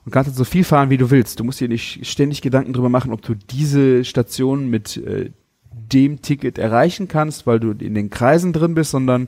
und 0.05 0.11
kannst 0.11 0.29
dann 0.29 0.35
so 0.35 0.43
viel 0.43 0.63
fahren, 0.63 0.89
wie 0.89 0.97
du 0.97 1.09
willst. 1.11 1.39
Du 1.39 1.43
musst 1.43 1.59
dir 1.59 1.67
nicht 1.69 2.05
ständig 2.05 2.41
Gedanken 2.41 2.73
drüber 2.73 2.89
machen, 2.89 3.11
ob 3.13 3.21
du 3.21 3.33
diese 3.35 4.03
Station 4.03 4.69
mit 4.69 4.97
äh, 4.97 5.31
dem 5.71 6.21
Ticket 6.21 6.57
erreichen 6.57 7.07
kannst, 7.07 7.47
weil 7.47 7.59
du 7.59 7.71
in 7.71 7.93
den 7.95 8.09
Kreisen 8.09 8.51
drin 8.53 8.73
bist, 8.75 8.91
sondern 8.91 9.27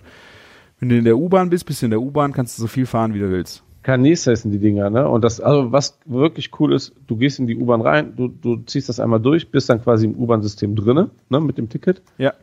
wenn 0.80 0.90
du 0.90 0.98
in 0.98 1.06
der 1.06 1.18
U-Bahn 1.18 1.50
bist, 1.50 1.66
bist 1.66 1.82
du 1.82 1.86
in 1.86 1.92
der 1.92 2.02
U-Bahn, 2.02 2.32
kannst 2.34 2.58
du 2.58 2.62
so 2.62 2.68
viel 2.68 2.86
fahren, 2.86 3.14
wie 3.14 3.20
du 3.20 3.30
willst. 3.32 3.64
Canis 3.82 4.28
heißen 4.28 4.52
die 4.52 4.60
Dinger, 4.60 4.90
ne? 4.90 5.08
Und 5.08 5.24
das, 5.24 5.40
also 5.40 5.72
was 5.72 5.98
wirklich 6.06 6.52
cool 6.60 6.74
ist, 6.74 6.94
du 7.08 7.16
gehst 7.16 7.40
in 7.40 7.48
die 7.48 7.56
U-Bahn 7.56 7.82
rein, 7.82 8.14
du, 8.18 8.28
du 8.28 8.58
ziehst 8.58 8.90
das 8.90 9.00
einmal 9.00 9.22
durch, 9.22 9.50
bist 9.52 9.70
dann 9.70 9.82
quasi 9.82 10.06
im 10.06 10.16
U-Bahn-System 10.16 10.76
drinne, 10.76 11.10
ne, 11.30 11.40
mit 11.40 11.58
dem 11.58 11.70
Ticket, 11.70 12.02
Ja. 12.18 12.34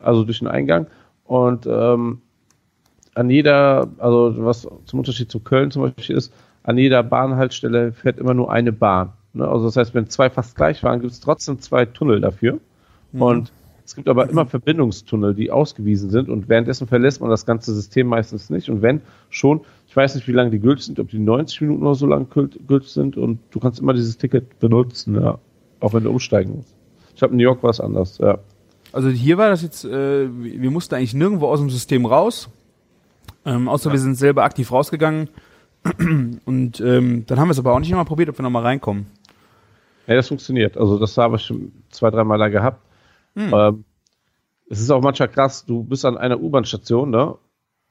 also 0.00 0.24
durch 0.24 0.40
den 0.40 0.48
Eingang. 0.48 0.88
Und 1.24 1.66
ähm, 1.66 2.18
an 3.14 3.30
jeder, 3.30 3.88
also 3.98 4.34
was 4.38 4.68
zum 4.86 4.98
Unterschied 4.98 5.30
zu 5.30 5.40
Köln 5.40 5.70
zum 5.70 5.82
Beispiel 5.82 6.16
ist, 6.16 6.32
an 6.62 6.78
jeder 6.78 7.02
Bahnhaltestelle 7.02 7.92
fährt 7.92 8.18
immer 8.18 8.34
nur 8.34 8.50
eine 8.50 8.72
Bahn. 8.72 9.12
Ne? 9.32 9.46
Also 9.46 9.66
das 9.66 9.76
heißt, 9.76 9.94
wenn 9.94 10.08
zwei 10.08 10.30
fast 10.30 10.56
gleich 10.56 10.80
fahren, 10.80 11.00
gibt 11.00 11.12
es 11.12 11.20
trotzdem 11.20 11.60
zwei 11.60 11.84
Tunnel 11.84 12.20
dafür. 12.20 12.58
Und 13.12 13.52
es 13.84 13.94
gibt 13.94 14.08
aber 14.08 14.28
immer 14.28 14.46
Verbindungstunnel, 14.46 15.34
die 15.34 15.50
ausgewiesen 15.50 16.10
sind 16.10 16.28
und 16.28 16.48
währenddessen 16.48 16.88
verlässt 16.88 17.20
man 17.20 17.30
das 17.30 17.44
ganze 17.44 17.72
System 17.74 18.06
meistens 18.08 18.50
nicht. 18.50 18.70
Und 18.70 18.80
wenn 18.82 19.02
schon, 19.28 19.60
ich 19.86 19.94
weiß 19.94 20.14
nicht, 20.14 20.26
wie 20.26 20.32
lange 20.32 20.50
die 20.50 20.58
gültig 20.58 20.86
sind, 20.86 20.98
ob 20.98 21.10
die 21.10 21.18
90 21.18 21.60
Minuten 21.60 21.82
oder 21.82 21.94
so 21.94 22.06
lang 22.06 22.26
gült- 22.32 22.58
gültig 22.66 22.90
sind 22.90 23.16
und 23.16 23.38
du 23.50 23.60
kannst 23.60 23.80
immer 23.80 23.92
dieses 23.92 24.16
Ticket 24.16 24.58
benutzen, 24.58 25.14
ja. 25.20 25.38
Auch 25.80 25.92
wenn 25.92 26.04
du 26.04 26.10
umsteigen 26.10 26.56
musst. 26.56 26.74
Ich 27.10 27.16
glaube, 27.16 27.32
in 27.32 27.36
New 27.36 27.44
York 27.44 27.62
war 27.62 27.70
es 27.70 27.80
anders, 27.80 28.18
ja. 28.18 28.38
Also 28.92 29.08
hier 29.10 29.36
war 29.38 29.50
das 29.50 29.62
jetzt, 29.62 29.84
äh, 29.84 30.28
wir 30.30 30.70
mussten 30.70 30.94
eigentlich 30.94 31.14
nirgendwo 31.14 31.48
aus 31.48 31.60
dem 31.60 31.68
System 31.68 32.06
raus, 32.06 32.48
ähm, 33.44 33.68
außer 33.68 33.92
wir 33.92 33.98
sind 33.98 34.16
selber 34.16 34.44
aktiv 34.44 34.70
rausgegangen. 34.72 35.28
Und 36.44 36.80
ähm, 36.80 37.26
dann 37.26 37.38
haben 37.38 37.48
wir 37.48 37.52
es 37.52 37.58
aber 37.58 37.74
auch 37.74 37.78
nicht 37.78 37.90
immer 37.90 38.04
probiert, 38.04 38.30
ob 38.30 38.38
wir 38.38 38.42
nochmal 38.42 38.62
reinkommen. 38.62 39.06
Ja, 40.06 40.14
das 40.14 40.28
funktioniert. 40.28 40.76
Also 40.76 40.98
das 40.98 41.16
habe 41.16 41.36
ich 41.36 41.42
schon 41.42 41.72
zwei, 41.90 42.10
dreimal 42.10 42.38
da 42.38 42.48
gehabt. 42.48 42.80
Ähm, 43.36 43.84
es 44.68 44.80
ist 44.80 44.90
auch 44.90 45.02
manchmal 45.02 45.28
krass, 45.28 45.64
du 45.66 45.82
bist 45.82 46.04
an 46.04 46.16
einer 46.16 46.40
U-Bahn-Station, 46.40 47.10
ne? 47.10 47.36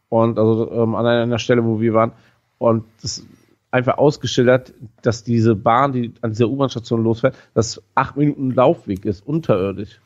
Und 0.10 0.38
also 0.38 0.72
ähm, 0.72 0.96
an 0.96 1.06
einer 1.06 1.39
Stelle, 1.39 1.63
wo 1.63 1.82
wir 1.82 1.94
waren, 1.94 2.12
und 2.58 2.86
das 3.02 3.18
ist 3.18 3.28
einfach 3.72 3.98
ausgeschildert, 3.98 4.74
dass 5.02 5.24
diese 5.24 5.56
Bahn, 5.56 5.92
die 5.92 6.13
an 6.22 6.32
dieser 6.32 6.48
U-Bahn-Station 6.48 7.04
losfährt, 7.04 7.36
dass 7.54 7.82
acht 7.96 8.16
Minuten 8.16 8.52
Laufweg 8.52 9.06
ist, 9.06 9.26
unterirdisch. 9.26 10.00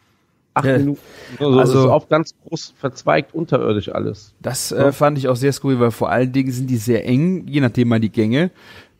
Acht 0.58 0.65
Ja. 0.65 0.78
Minuten. 0.78 1.00
Also, 1.39 1.60
Also- 1.60 1.80
ist 1.86 1.89
auf 1.91 2.10
ganz 2.10 2.34
groß 2.43 2.74
verzweigt 2.78 3.34
unterirdisch 3.34 3.89
alles. 3.89 4.34
Das 4.41 4.70
Ja. 4.72 4.88
äh, 4.88 4.91
fand 4.91 5.17
ich 5.17 5.28
auch 5.28 5.36
sehr 5.36 5.54
skurril, 5.54 5.80
weil 5.80 5.91
vor 5.91 6.10
allen 6.10 6.32
Dingen 6.32 6.52
sind 6.52 6.70
die 6.70 6.78
sehr 6.78 7.06
eng, 7.06 7.48
je 7.48 7.62
nachdem 7.62 7.88
mal 7.89 8.00
die 8.00 8.12
Gänge. 8.12 8.52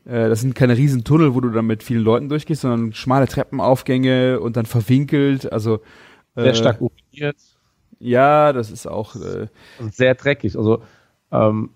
Äh, 0.04 0.28
das 0.28 0.40
sind 0.40 0.54
keine 0.54 0.76
riesen 0.76 1.04
Tunnel, 1.04 1.34
wo 1.34 1.40
du 1.40 1.50
dann 1.50 1.66
mit 1.66 1.82
vielen 1.82 2.02
Leuten 2.02 2.28
durchgehst, 2.28 2.62
sondern 2.62 2.92
schmale 2.94 3.26
Treppenaufgänge 3.26 4.40
und 4.40 4.56
dann 4.56 4.66
verwinkelt. 4.66 5.52
Also 5.52 5.80
Sehr 6.36 6.46
Äh, 6.52 6.54
stark 6.54 6.80
uriniert 6.80 7.36
Ja, 7.98 8.52
das 8.52 8.70
ist 8.70 8.86
auch. 8.86 9.16
Äh, 9.16 9.48
und 9.80 9.92
sehr 9.92 10.14
dreckig. 10.14 10.56
Also, 10.56 10.82
ähm, 11.32 11.70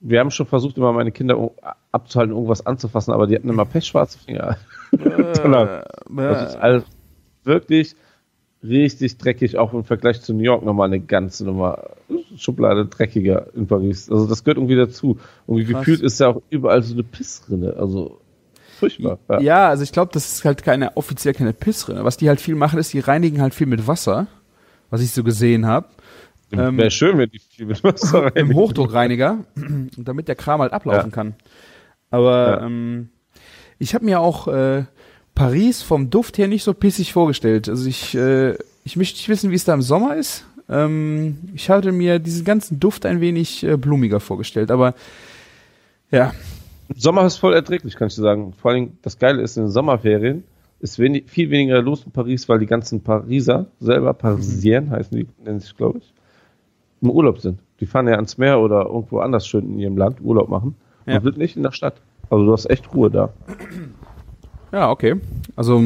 wir 0.00 0.18
haben 0.20 0.30
schon 0.30 0.46
versucht, 0.46 0.78
immer 0.78 0.90
meine 0.94 1.12
Kinder 1.12 1.50
abzuhalten, 1.92 2.34
irgendwas 2.34 2.64
anzufassen, 2.64 3.12
aber 3.12 3.26
die 3.26 3.34
hatten 3.36 3.50
immer 3.50 3.66
pechschwarze 3.66 4.18
Finger. 4.18 4.56
Toller. 5.34 5.84
Das 6.16 6.48
ist 6.48 6.54
äh, 6.54 6.58
alles 6.58 6.84
wirklich 7.44 7.94
richtig 8.62 9.16
dreckig, 9.18 9.56
auch 9.56 9.72
im 9.72 9.84
Vergleich 9.84 10.20
zu 10.20 10.34
New 10.34 10.42
York 10.42 10.64
nochmal 10.64 10.88
eine 10.88 11.00
ganze 11.00 11.44
Nummer 11.44 11.90
Schublade 12.36 12.86
dreckiger 12.86 13.46
in 13.54 13.66
Paris. 13.66 14.10
Also 14.10 14.26
das 14.26 14.44
gehört 14.44 14.58
irgendwie 14.58 14.76
dazu. 14.76 15.18
Und 15.46 15.64
gefühlt 15.66 16.00
ist 16.02 16.20
ja 16.20 16.28
auch 16.28 16.42
überall 16.50 16.82
so 16.82 16.92
eine 16.94 17.02
Pissrinne. 17.02 17.74
Also 17.78 18.20
furchtbar. 18.78 19.18
Ja. 19.28 19.40
ja, 19.40 19.68
also 19.68 19.82
ich 19.82 19.92
glaube, 19.92 20.10
das 20.12 20.30
ist 20.32 20.44
halt 20.44 20.62
keine 20.62 20.96
offiziell 20.96 21.34
keine 21.34 21.52
Pissrinne. 21.52 22.04
Was 22.04 22.16
die 22.18 22.28
halt 22.28 22.40
viel 22.40 22.54
machen, 22.54 22.78
ist, 22.78 22.92
die 22.92 23.00
reinigen 23.00 23.40
halt 23.40 23.54
viel 23.54 23.66
mit 23.66 23.86
Wasser, 23.86 24.26
was 24.90 25.00
ich 25.00 25.10
so 25.12 25.24
gesehen 25.24 25.66
habe. 25.66 25.88
ähm, 26.52 26.76
Wäre 26.76 26.90
schön, 26.90 27.16
wenn 27.18 27.30
die 27.30 27.38
viel 27.38 27.66
mit 27.66 27.82
Wasser 27.82 28.24
Im 28.36 28.46
reinigen. 28.48 28.54
Hochdruckreiniger, 28.54 29.44
und 29.56 29.90
damit 30.08 30.28
der 30.28 30.34
Kram 30.36 30.60
halt 30.60 30.72
ablaufen 30.72 31.10
Ja. 31.10 31.14
kann. 31.14 31.34
Aber 32.10 32.58
Ja. 32.60 32.66
ähm, 32.66 33.08
ich 33.78 33.94
habe 33.94 34.04
mir 34.04 34.20
auch 34.20 34.48
äh, 34.48 34.84
Paris 35.34 35.82
vom 35.82 36.10
Duft 36.10 36.38
her 36.38 36.48
nicht 36.48 36.64
so 36.64 36.74
pissig 36.74 37.12
vorgestellt. 37.12 37.68
Also 37.68 37.88
ich, 37.88 38.14
äh, 38.14 38.54
ich 38.84 38.96
möchte 38.96 39.16
nicht 39.16 39.28
wissen, 39.28 39.50
wie 39.50 39.54
es 39.54 39.64
da 39.64 39.74
im 39.74 39.82
Sommer 39.82 40.16
ist. 40.16 40.44
Ähm, 40.68 41.38
ich 41.54 41.70
hatte 41.70 41.92
mir 41.92 42.18
diesen 42.18 42.44
ganzen 42.44 42.78
Duft 42.80 43.06
ein 43.06 43.20
wenig 43.20 43.64
äh, 43.64 43.76
blumiger 43.76 44.20
vorgestellt, 44.20 44.70
aber 44.70 44.94
ja, 46.10 46.32
Sommer 46.96 47.24
ist 47.24 47.36
voll 47.36 47.54
erträglich, 47.54 47.94
kann 47.96 48.08
ich 48.08 48.14
dir 48.16 48.22
sagen. 48.22 48.52
Vor 48.52 48.72
allem 48.72 48.92
das 49.02 49.18
Geile 49.18 49.42
ist, 49.42 49.56
in 49.56 49.64
den 49.64 49.70
Sommerferien 49.72 50.44
ist 50.80 50.98
wenig, 50.98 51.24
viel 51.30 51.50
weniger 51.50 51.80
los 51.82 52.02
in 52.04 52.10
Paris, 52.12 52.48
weil 52.48 52.58
die 52.58 52.66
ganzen 52.66 53.02
Pariser 53.02 53.66
selber, 53.80 54.12
Parisien 54.14 54.90
heißen 54.90 55.16
die, 55.16 55.26
nennen 55.44 55.60
sich, 55.60 55.76
glaube 55.76 55.98
ich, 55.98 56.12
im 57.00 57.10
Urlaub 57.10 57.38
sind. 57.40 57.60
Die 57.80 57.86
fahren 57.86 58.08
ja 58.08 58.14
ans 58.16 58.38
Meer 58.38 58.60
oder 58.60 58.86
irgendwo 58.86 59.20
anders 59.20 59.46
schön 59.46 59.64
in 59.70 59.78
ihrem 59.78 59.96
Land 59.96 60.20
Urlaub 60.20 60.48
machen 60.48 60.74
Ja. 61.06 61.16
und 61.16 61.22
sind 61.22 61.38
nicht 61.38 61.56
in 61.56 61.62
der 61.62 61.72
Stadt. 61.72 61.94
Also 62.28 62.44
du 62.44 62.52
hast 62.52 62.68
echt 62.68 62.92
Ruhe 62.94 63.10
da. 63.10 63.32
Ja, 64.72 64.90
okay. 64.90 65.16
Also 65.56 65.82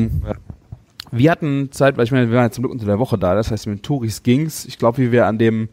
wir 1.11 1.31
hatten 1.31 1.71
Zeit, 1.73 1.97
weil 1.97 2.05
ich 2.05 2.13
meine, 2.13 2.29
wir 2.29 2.37
waren 2.37 2.47
ja 2.47 2.51
zum 2.51 2.63
Glück 2.63 2.73
unter 2.73 2.87
der 2.87 2.99
Woche 2.99 3.19
da, 3.19 3.35
das 3.35 3.51
heißt 3.51 3.67
mit 3.67 3.83
Touris 3.83 4.23
ging's. 4.23 4.65
Ich 4.65 4.79
glaube, 4.79 4.99
wie 4.99 5.13
wir 5.13 5.27
an 5.27 5.39
dem 5.39 5.69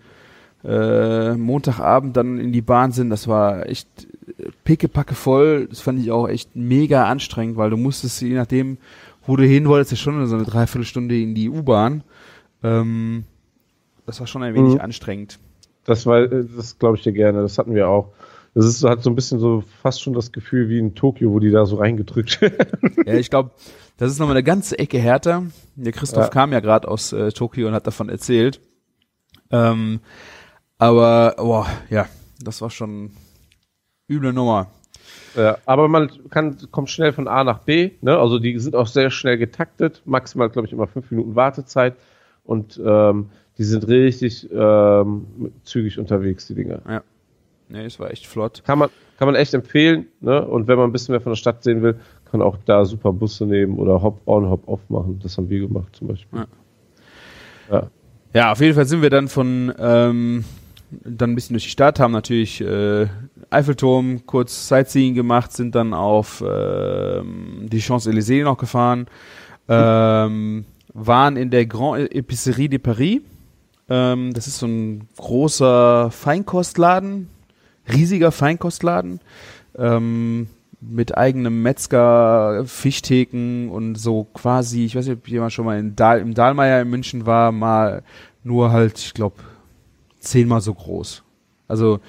äh, 0.63 1.34
Montagabend 1.34 2.15
dann 2.15 2.38
in 2.39 2.52
die 2.52 2.62
Bahn 2.62 2.91
sind, 2.91 3.10
das 3.10 3.28
war 3.28 3.65
echt 3.67 3.88
äh, 4.38 4.50
pickepacke 4.63 5.15
voll. 5.15 5.67
Das 5.67 5.82
fand 5.82 6.00
ich 6.00 6.12
auch 6.12 6.28
echt 6.28 6.56
mega 6.56 7.06
anstrengend, 7.06 7.58
weil 7.58 7.69
du 7.71 7.78
musstest, 7.78 8.21
je 8.21 8.36
nachdem, 8.36 8.78
wo 9.26 9.36
du 9.36 9.43
hin 9.43 9.67
wolltest, 9.67 9.91
ja 9.91 9.97
schon 9.97 10.26
so 10.28 10.36
eine 10.36 10.45
Dreiviertelstunde 10.45 11.19
in 11.19 11.34
die 11.34 11.50
U-Bahn. 11.50 12.04
Ähm, 12.63 13.24
das 14.06 14.19
war 14.19 14.28
schon 14.28 14.43
ein 14.43 14.54
wenig 14.54 14.76
Mhm. 14.76 14.82
anstrengend. 14.82 15.39
Das 15.86 16.06
war, 16.06 16.19
äh, 16.19 16.45
das 16.56 16.78
glaube 16.78 16.97
ich 16.97 17.04
dir 17.04 17.13
gerne. 17.13 17.41
Das 17.41 17.58
hatten 17.58 17.74
wir 17.74 17.89
auch. 17.89 18.10
Das 18.54 18.66
ist 18.66 18.84
hat 18.84 19.02
so 19.02 19.10
ein 19.10 19.16
bisschen 19.16 19.40
so 19.40 19.64
fast 19.82 20.02
schon 20.02 20.14
das 20.14 20.32
Gefühl 20.32 20.68
wie 20.68 20.78
in 20.78 20.94
Tokio, 20.94 21.32
wo 21.32 21.40
die 21.40 21.52
da 21.52 21.66
so 21.66 21.78
reingedrückt 21.78 22.42
werden. 22.42 22.96
Ja, 23.06 23.14
ich 23.14 23.30
glaube, 23.30 23.52
das 23.98 24.12
ist 24.12 24.20
nochmal 24.20 24.36
eine 24.36 24.44
ganze 24.44 24.78
Ecke 24.78 25.00
härter. 25.00 25.44
Der 25.76 25.92
Christoph 25.94 26.26
Ja. 26.26 26.30
kam 26.30 26.52
ja 26.52 26.60
gerade 26.60 26.88
aus 26.88 27.14
äh, 27.14 27.32
Tokio 27.32 27.68
und 27.68 27.74
hat 27.74 27.88
davon 27.88 28.10
erzählt. 28.10 28.60
Ähm, 29.52 30.02
aber, 30.78 31.36
boah, 31.38 31.68
ja, 31.90 32.08
das 32.42 32.62
war 32.62 32.70
schon 32.70 33.12
üble 34.10 34.34
Nummer. 34.34 34.68
Ja, 35.36 35.58
aber 35.66 35.88
man 35.88 36.10
kann, 36.30 36.58
kommt 36.72 36.90
schnell 36.90 37.14
von 37.14 37.28
A 37.28 37.44
nach 37.44 37.60
B, 37.60 37.92
ne? 38.02 38.18
Also 38.18 38.40
die 38.40 38.58
sind 38.60 38.76
auch 38.76 38.88
sehr 38.88 39.12
schnell 39.12 39.38
getaktet, 39.38 40.02
maximal, 40.06 40.50
glaube 40.50 40.68
ich, 40.68 40.74
immer 40.74 40.88
fünf 40.88 41.10
Minuten 41.12 41.36
Wartezeit 41.36 41.96
und 42.44 42.82
ähm, 42.84 43.30
die 43.58 43.64
sind 43.64 43.88
richtig 43.88 44.50
ähm, 44.52 45.54
zügig 45.64 46.00
unterwegs, 46.00 46.48
die 46.48 46.56
Dinger. 46.56 47.04
Nee, 47.71 47.86
es 47.86 47.99
war 47.99 48.12
echt 48.12 48.27
flott. 48.27 48.63
Kann 48.65 48.79
man, 48.79 48.89
kann 49.17 49.27
man 49.27 49.36
echt 49.36 49.53
empfehlen, 49.53 50.07
ne? 50.19 50.45
Und 50.45 50.67
wenn 50.67 50.77
man 50.77 50.89
ein 50.89 50.91
bisschen 50.91 51.13
mehr 51.13 51.21
von 51.21 51.31
der 51.31 51.38
Stadt 51.38 51.63
sehen 51.63 51.81
will, 51.81 51.93
kann 52.29 52.39
man 52.39 52.47
auch 52.47 52.57
da 52.65 52.86
super 52.86 53.13
Busse 53.13 53.45
nehmen 53.45 53.77
oder 53.77 54.01
Hop-on, 54.01 54.49
Hop-off 54.49 54.81
machen. 54.89 55.19
Das 55.21 55.38
haben 55.38 55.49
wir 55.49 55.60
gemacht 55.60 55.95
zum 55.95 56.07
Beispiel. 56.07 56.39
Ja. 56.39 56.47
Ja. 57.71 57.88
Ja, 58.34 58.51
auf 58.53 58.62
jeden 58.62 58.75
Fall 58.75 58.86
sind 58.86 59.01
wir 59.01 59.10
dann 59.10 59.27
von 59.27 59.73
ähm, 59.77 60.45
dann 61.03 61.31
ein 61.31 61.36
bisschen 61.36 61.53
durch 61.53 61.63
die 61.63 61.69
Stadt, 61.69 61.99
haben 61.99 62.12
natürlich 62.12 62.62
äh, 62.62 63.07
Eiffelturm, 63.49 64.25
kurz 64.25 64.67
Sightseeing 64.67 65.15
gemacht, 65.15 65.51
sind 65.51 65.75
dann 65.75 65.93
auf 65.93 66.43
ähm, 66.45 67.67
die 67.71 67.81
Champs-Élysées 67.81 68.43
noch 68.43 68.57
gefahren, 68.57 69.07
ähm, 69.67 70.65
waren 70.93 71.38
in 71.38 71.49
der 71.49 71.65
Grand 71.65 72.10
Épicerie 72.12 72.69
de 72.69 72.79
Paris. 72.79 73.21
Ähm, 73.89 74.34
das 74.34 74.47
ist 74.47 74.60
so 74.60 74.67
ein 74.67 75.07
großer 75.17 76.12
Feinkostladen, 76.12 77.29
riesiger 77.88 78.32
Feinkostladen. 78.32 79.20
Ähm, 79.78 80.48
mit 80.82 81.15
eigenem 81.15 81.62
Metzger, 81.62 82.63
Fischtheken 82.65 83.70
und 83.70 83.96
so 83.96 84.24
quasi, 84.34 84.86
ich 84.86 84.96
weiß 84.96 85.06
nicht, 85.06 85.17
ob 85.17 85.28
jemand 85.28 85.54
schon 85.54 85.65
mal 85.65 85.80
in 85.80 85.96
Dahl, 85.96 86.20
im 86.20 86.34
Dahlmeier 86.34 86.82
in 86.82 86.89
München 86.89 87.28
war, 87.28 87.52
mal 87.52 88.02
nur 88.44 88.72
halt, 88.72 88.98
ich 88.98 89.13
glaube, 89.13 89.36
zehnmal 90.20 90.62
so 90.62 90.74
groß. 90.74 91.24
Also 91.67 92.00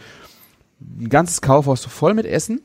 ein 0.99 1.11
ganzes 1.11 1.43
Kaufhaus 1.43 1.83
so 1.83 1.91
voll 1.91 2.15
mit 2.15 2.25
Essen. 2.25 2.63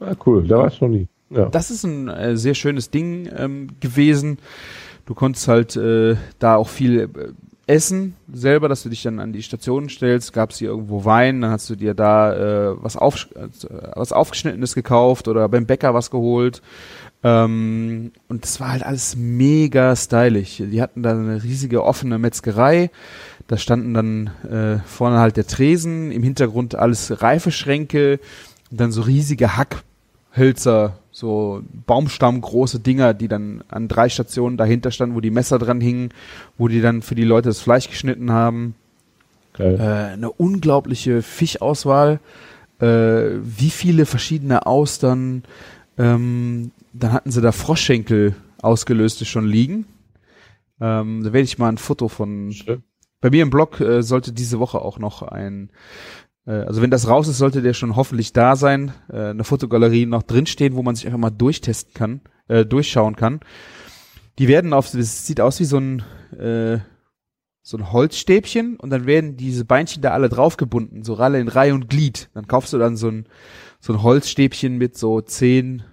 Ah, 0.00 0.14
cool, 0.26 0.46
da 0.48 0.58
war 0.58 0.68
ich 0.68 0.80
noch 0.80 0.88
nie. 0.88 1.06
Ja. 1.30 1.46
Das 1.46 1.70
ist 1.70 1.84
ein 1.84 2.08
äh, 2.08 2.36
sehr 2.36 2.54
schönes 2.54 2.90
Ding 2.90 3.30
ähm, 3.36 3.68
gewesen. 3.80 4.38
Du 5.06 5.14
konntest 5.14 5.46
halt 5.46 5.76
äh, 5.76 6.16
da 6.38 6.56
auch 6.56 6.68
viel 6.68 7.00
äh, 7.00 7.08
essen 7.72 8.14
selber, 8.30 8.68
dass 8.68 8.82
du 8.82 8.90
dich 8.90 9.02
dann 9.02 9.18
an 9.18 9.32
die 9.32 9.42
Station 9.42 9.88
stellst. 9.88 10.32
Gab 10.32 10.50
es 10.50 10.58
hier 10.58 10.68
irgendwo 10.68 11.04
Wein, 11.04 11.40
dann 11.40 11.50
hast 11.50 11.70
du 11.70 11.76
dir 11.76 11.94
da 11.94 12.34
äh, 12.34 12.82
was, 12.82 12.96
auf, 12.96 13.28
äh, 13.34 13.48
was 13.94 14.12
aufgeschnittenes 14.12 14.74
gekauft 14.74 15.26
oder 15.26 15.48
beim 15.48 15.66
Bäcker 15.66 15.94
was 15.94 16.10
geholt. 16.10 16.60
Ähm, 17.24 18.12
und 18.28 18.44
das 18.44 18.60
war 18.60 18.72
halt 18.72 18.84
alles 18.84 19.16
mega 19.16 19.96
stylisch. 19.96 20.58
Die 20.58 20.82
hatten 20.82 21.02
da 21.02 21.12
eine 21.12 21.42
riesige 21.42 21.84
offene 21.84 22.18
Metzgerei. 22.18 22.90
Da 23.46 23.56
standen 23.56 23.94
dann 23.94 24.26
äh, 24.50 24.78
vorne 24.86 25.18
halt 25.18 25.36
der 25.36 25.46
Tresen, 25.46 26.12
im 26.12 26.22
Hintergrund 26.22 26.74
alles 26.74 27.22
Reifeschränke 27.22 28.20
dann 28.70 28.92
so 28.92 29.02
riesige 29.02 29.56
Hackhölzer, 30.32 30.98
so 31.10 31.62
baumstammgroße 31.86 32.80
Dinger, 32.80 33.14
die 33.14 33.28
dann 33.28 33.62
an 33.68 33.88
drei 33.88 34.08
Stationen 34.08 34.56
dahinter 34.56 34.90
standen, 34.90 35.14
wo 35.14 35.20
die 35.20 35.30
Messer 35.30 35.58
dran 35.58 35.80
hingen, 35.80 36.10
wo 36.58 36.68
die 36.68 36.80
dann 36.80 37.02
für 37.02 37.14
die 37.14 37.24
Leute 37.24 37.50
das 37.50 37.60
Fleisch 37.60 37.88
geschnitten 37.88 38.32
haben. 38.32 38.74
Geil. 39.52 39.78
Äh, 39.78 40.12
eine 40.14 40.32
unglaubliche 40.32 41.20
Fischauswahl, 41.22 42.20
äh, 42.80 42.86
wie 43.42 43.70
viele 43.70 44.06
verschiedene 44.06 44.66
Austern. 44.66 45.44
Ähm, 45.98 46.70
dann 46.94 47.12
hatten 47.12 47.30
sie 47.30 47.42
da 47.42 47.52
Froschschenkel 47.52 48.34
ausgelöste 48.62 49.26
schon 49.26 49.46
liegen. 49.46 49.86
Ähm, 50.80 51.22
da 51.22 51.32
werde 51.32 51.44
ich 51.44 51.58
mal 51.58 51.68
ein 51.68 51.78
Foto 51.78 52.08
von. 52.08 52.52
Schön. 52.52 52.82
Bei 53.20 53.30
mir 53.30 53.42
im 53.42 53.50
Blog 53.50 53.80
äh, 53.80 54.02
sollte 54.02 54.32
diese 54.32 54.58
Woche 54.58 54.80
auch 54.80 54.98
noch 54.98 55.22
ein, 55.22 55.70
also 56.50 56.82
wenn 56.82 56.90
das 56.90 57.08
raus 57.08 57.28
ist, 57.28 57.38
sollte 57.38 57.62
der 57.62 57.72
schon 57.72 57.94
hoffentlich 57.94 58.32
da 58.32 58.56
sein, 58.56 58.92
äh, 59.08 59.30
eine 59.30 59.44
Fotogalerie 59.44 60.06
noch 60.06 60.22
drinstehen, 60.22 60.74
wo 60.74 60.82
man 60.82 60.94
sich 60.94 61.06
einfach 61.06 61.18
mal 61.18 61.30
durchtesten 61.30 61.94
kann, 61.94 62.20
äh, 62.48 62.64
durchschauen 62.66 63.16
kann. 63.16 63.40
Die 64.38 64.48
werden 64.48 64.72
auf, 64.72 64.90
das 64.90 65.26
sieht 65.26 65.40
aus 65.40 65.60
wie 65.60 65.64
so 65.64 65.78
ein, 65.78 66.02
äh, 66.36 66.78
so 67.62 67.76
ein 67.76 67.92
Holzstäbchen 67.92 68.76
und 68.76 68.90
dann 68.90 69.06
werden 69.06 69.36
diese 69.36 69.64
Beinchen 69.64 70.02
da 70.02 70.10
alle 70.10 70.28
draufgebunden, 70.28 71.04
so 71.04 71.16
alle 71.16 71.38
in 71.38 71.46
Reihe 71.46 71.74
und 71.74 71.88
Glied. 71.88 72.28
Dann 72.34 72.48
kaufst 72.48 72.72
du 72.72 72.78
dann 72.78 72.96
so 72.96 73.08
ein, 73.08 73.26
so 73.78 73.92
ein 73.92 74.02
Holzstäbchen 74.02 74.78
mit 74.78 74.98
so 74.98 75.20
zehn, 75.20 75.84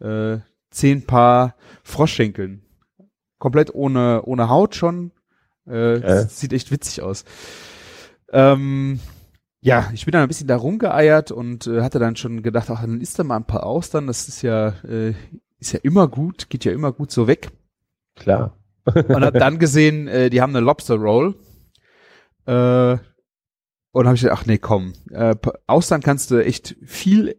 äh, 0.00 0.38
zehn 0.70 1.06
Paar 1.06 1.54
Froschschenkeln. 1.84 2.62
Komplett 3.38 3.74
ohne, 3.74 4.22
ohne 4.24 4.50
Haut 4.50 4.74
schon. 4.74 5.12
Äh. 5.66 6.26
Sieht 6.28 6.52
echt 6.52 6.70
witzig 6.70 7.02
aus. 7.02 7.24
Ähm, 8.30 9.00
ja, 9.66 9.90
ich 9.92 10.04
bin 10.04 10.12
dann 10.12 10.22
ein 10.22 10.28
bisschen 10.28 10.46
da 10.46 10.54
rumgeeiert 10.54 11.32
und 11.32 11.66
äh, 11.66 11.82
hatte 11.82 11.98
dann 11.98 12.14
schon 12.14 12.44
gedacht, 12.44 12.70
ach, 12.70 12.82
dann 12.82 13.00
isst 13.00 13.18
da 13.18 13.24
mal 13.24 13.34
ein 13.34 13.48
paar 13.48 13.66
Austern, 13.66 14.06
das 14.06 14.28
ist 14.28 14.42
ja, 14.42 14.68
äh, 14.84 15.12
ist 15.58 15.72
ja 15.72 15.80
immer 15.82 16.06
gut, 16.06 16.48
geht 16.48 16.64
ja 16.64 16.70
immer 16.70 16.92
gut 16.92 17.10
so 17.10 17.26
weg. 17.26 17.50
Klar. 18.14 18.56
Und 18.84 19.24
hab 19.24 19.34
dann 19.34 19.58
gesehen, 19.58 20.06
äh, 20.06 20.30
die 20.30 20.40
haben 20.40 20.54
eine 20.54 20.64
Lobster 20.64 20.94
Roll. 20.94 21.34
Äh, 22.46 22.98
und 23.90 24.06
habe 24.06 24.14
ich 24.14 24.20
gedacht, 24.20 24.38
ach 24.40 24.46
nee, 24.46 24.58
komm. 24.58 24.92
Äh, 25.10 25.34
Austern 25.66 26.00
kannst 26.00 26.30
du 26.30 26.44
echt 26.44 26.76
viel 26.84 27.34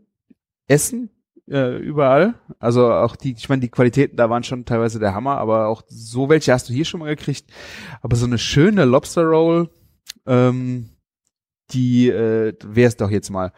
essen, 0.67 1.09
äh, 1.49 1.77
überall. 1.77 2.33
Also 2.59 2.91
auch 2.91 3.15
die, 3.15 3.35
ich 3.37 3.47
meine, 3.47 3.61
die 3.61 3.69
Qualitäten 3.69 4.17
da 4.17 4.29
waren 4.29 4.43
schon 4.43 4.65
teilweise 4.65 4.99
der 4.99 5.15
Hammer, 5.15 5.37
aber 5.37 5.69
auch 5.69 5.83
so 5.87 6.27
welche 6.27 6.51
hast 6.51 6.67
du 6.67 6.73
hier 6.73 6.83
schon 6.83 6.99
mal 6.99 7.15
gekriegt. 7.15 7.49
Aber 8.01 8.17
so 8.17 8.25
eine 8.25 8.37
schöne 8.37 8.83
Lobster 8.83 9.23
Roll, 9.23 9.69
ähm, 10.25 10.89
die 11.71 12.09
äh, 12.09 12.53
wäre 12.65 12.87
es 12.87 12.97
doch 12.97 13.09
jetzt 13.11 13.29
mal. 13.29 13.51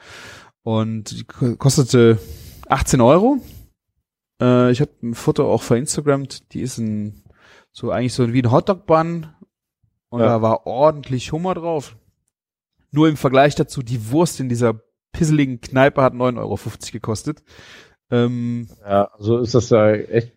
Und 0.64 1.12
die 1.12 1.24
ko- 1.24 1.56
kostete 1.56 2.20
18 2.68 3.02
Euro. 3.02 3.38
Äh, 4.42 4.72
ich 4.72 4.82
habe 4.82 4.92
ein 5.04 5.14
Foto 5.16 5.52
auch 5.52 5.64
vereinstagrammt, 5.64 6.54
die 6.54 6.62
ist 6.62 6.78
ein 6.78 7.24
So 7.72 7.92
eigentlich 7.92 8.14
so 8.14 8.32
wie 8.34 8.42
ein 8.42 8.52
Hotdog-Bun. 8.52 9.28
Und 10.10 10.20
Ja. 10.22 10.26
da 10.28 10.42
war 10.42 10.66
ordentlich 10.66 11.32
Hummer 11.32 11.54
drauf. 11.54 11.96
Nur 12.92 13.08
im 13.08 13.18
Vergleich 13.18 13.54
dazu, 13.56 13.84
die 13.84 14.10
Wurst 14.12 14.40
in 14.40 14.50
dieser 14.50 14.82
pisseligen 15.12 15.62
Kneipe 15.62 16.02
hat 16.02 16.14
9,50 16.14 16.38
Euro 16.40 16.58
gekostet. 16.92 17.44
Ähm, 18.10 18.68
Ja, 18.82 19.06
also 19.14 19.38
ist 19.38 19.54
das 19.54 19.70
ja 19.70 19.92
echt 19.92 20.34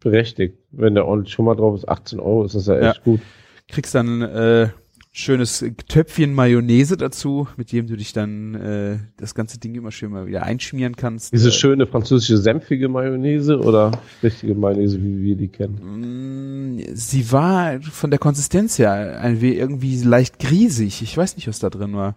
berechtigt. 0.00 0.58
Wenn 0.70 0.94
der 0.94 1.06
ordentlich 1.06 1.38
Hummer 1.38 1.56
drauf 1.56 1.74
ist, 1.76 1.88
18 1.88 2.20
Euro, 2.20 2.44
ist 2.44 2.54
das 2.54 2.66
ja 2.66 2.90
echt 2.90 3.02
gut. 3.04 3.20
kriegst 3.68 3.94
dann 3.94 4.20
äh, 4.20 4.68
schönes 5.16 5.64
Töpfchen 5.86 6.34
Mayonnaise 6.34 6.96
dazu, 6.96 7.46
mit 7.56 7.70
dem 7.70 7.86
du 7.86 7.96
dich 7.96 8.12
dann 8.12 8.54
äh, 8.56 8.98
das 9.16 9.36
ganze 9.36 9.58
Ding 9.60 9.76
immer 9.76 9.92
schön 9.92 10.10
mal 10.10 10.26
wieder 10.26 10.42
einschmieren 10.42 10.96
kannst. 10.96 11.32
Diese 11.32 11.50
äh, 11.50 11.52
schöne 11.52 11.86
französische 11.86 12.36
senfige 12.36 12.88
Mayonnaise 12.88 13.60
oder 13.60 13.92
richtige 14.24 14.56
Mayonnaise, 14.56 15.00
wie 15.00 15.22
wir 15.22 15.36
die 15.36 15.46
kennen? 15.46 16.78
Mm, 16.78 16.94
Sie 16.94 17.30
war 17.30 17.80
von 17.80 18.10
der 18.10 18.18
Konsistenz 18.18 18.76
her 18.80 19.20
ein 19.20 19.40
irgendwie 19.40 20.02
leicht 20.02 20.40
griesig. 20.40 21.00
Ich 21.00 21.16
weiß 21.16 21.36
nicht, 21.36 21.46
was 21.46 21.60
da 21.60 21.70
drin 21.70 21.94
war. 21.94 22.16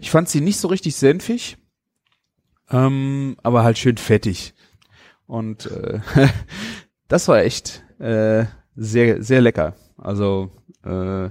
Ich 0.00 0.10
fand 0.10 0.30
sie 0.30 0.40
nicht 0.40 0.56
so 0.56 0.68
richtig 0.68 0.96
senfig, 0.96 1.58
ähm, 2.70 3.36
aber 3.42 3.64
halt 3.64 3.76
schön 3.76 3.98
fettig. 3.98 4.54
Und 5.26 5.66
äh, 5.66 6.00
das 7.08 7.28
war 7.28 7.42
echt 7.42 7.84
äh, 7.98 8.46
sehr, 8.76 9.22
sehr 9.22 9.42
lecker. 9.42 9.74
Also 9.98 10.50
äh, 10.84 11.28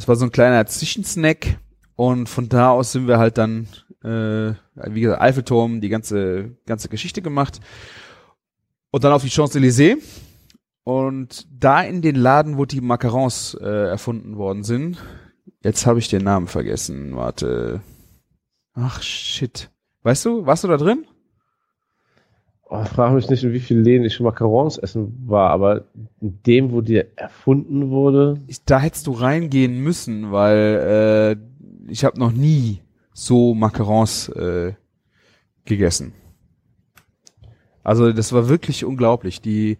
das 0.00 0.08
war 0.08 0.16
so 0.16 0.24
ein 0.24 0.32
kleiner 0.32 0.64
Zwischensnack 0.64 1.58
und 1.94 2.26
von 2.26 2.48
da 2.48 2.70
aus 2.70 2.92
sind 2.92 3.06
wir 3.06 3.18
halt 3.18 3.36
dann, 3.36 3.68
äh, 4.02 4.54
wie 4.90 5.02
gesagt, 5.02 5.20
Eiffelturm, 5.20 5.82
die 5.82 5.90
ganze, 5.90 6.56
ganze 6.64 6.88
Geschichte 6.88 7.20
gemacht. 7.20 7.60
Und 8.90 9.04
dann 9.04 9.12
auf 9.12 9.22
die 9.22 9.28
Champs-Élysées. 9.28 9.98
Und 10.84 11.46
da 11.52 11.82
in 11.82 12.00
den 12.00 12.16
Laden, 12.16 12.56
wo 12.56 12.64
die 12.64 12.80
Macarons 12.80 13.52
äh, 13.60 13.90
erfunden 13.90 14.38
worden 14.38 14.64
sind, 14.64 14.96
jetzt 15.62 15.84
habe 15.84 15.98
ich 15.98 16.08
den 16.08 16.24
Namen 16.24 16.46
vergessen. 16.46 17.14
Warte. 17.14 17.82
Ach 18.72 19.02
shit. 19.02 19.70
Weißt 20.02 20.24
du, 20.24 20.46
warst 20.46 20.64
du 20.64 20.68
da 20.68 20.78
drin? 20.78 21.04
Oh, 22.72 22.84
frage 22.84 23.16
mich 23.16 23.28
nicht, 23.28 23.42
in 23.42 23.52
wie 23.52 23.58
vielen 23.58 23.82
Läden 23.82 24.04
ich 24.04 24.14
schon 24.14 24.24
Macarons 24.24 24.78
essen 24.78 25.24
war, 25.26 25.50
aber 25.50 25.86
in 26.20 26.40
dem, 26.46 26.70
wo 26.70 26.80
die 26.80 27.02
erfunden 27.16 27.90
wurde, 27.90 28.40
Ich, 28.46 28.64
da 28.64 28.78
hättest 28.78 29.08
du 29.08 29.10
reingehen 29.10 29.80
müssen, 29.82 30.30
weil 30.30 31.36
äh, 31.36 31.90
ich 31.90 32.04
habe 32.04 32.20
noch 32.20 32.30
nie 32.30 32.80
so 33.12 33.54
Macarons 33.54 34.28
äh, 34.28 34.74
gegessen. 35.64 36.12
Also 37.82 38.12
das 38.12 38.32
war 38.32 38.48
wirklich 38.48 38.84
unglaublich. 38.84 39.40
Die, 39.40 39.78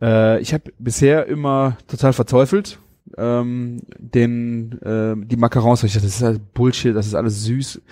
äh, 0.00 0.40
ich 0.40 0.54
habe 0.54 0.72
bisher 0.78 1.26
immer 1.26 1.76
total 1.86 2.14
verteufelt 2.14 2.78
ähm, 3.18 3.82
den 3.98 4.80
äh, 4.80 5.14
die 5.26 5.36
Macarons. 5.36 5.82
Ich 5.84 5.92
dachte, 5.92 6.06
das 6.06 6.16
ist 6.16 6.22
halt 6.22 6.54
Bullshit, 6.54 6.96
das 6.96 7.06
ist 7.06 7.14
alles 7.14 7.44
süß, 7.44 7.82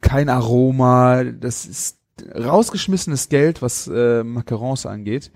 kein 0.00 0.28
Aroma, 0.28 1.24
das 1.24 1.66
ist 1.66 1.99
rausgeschmissenes 2.34 3.28
Geld, 3.28 3.62
was 3.62 3.88
äh, 3.88 4.22
Macarons 4.22 4.86
angeht. 4.86 5.30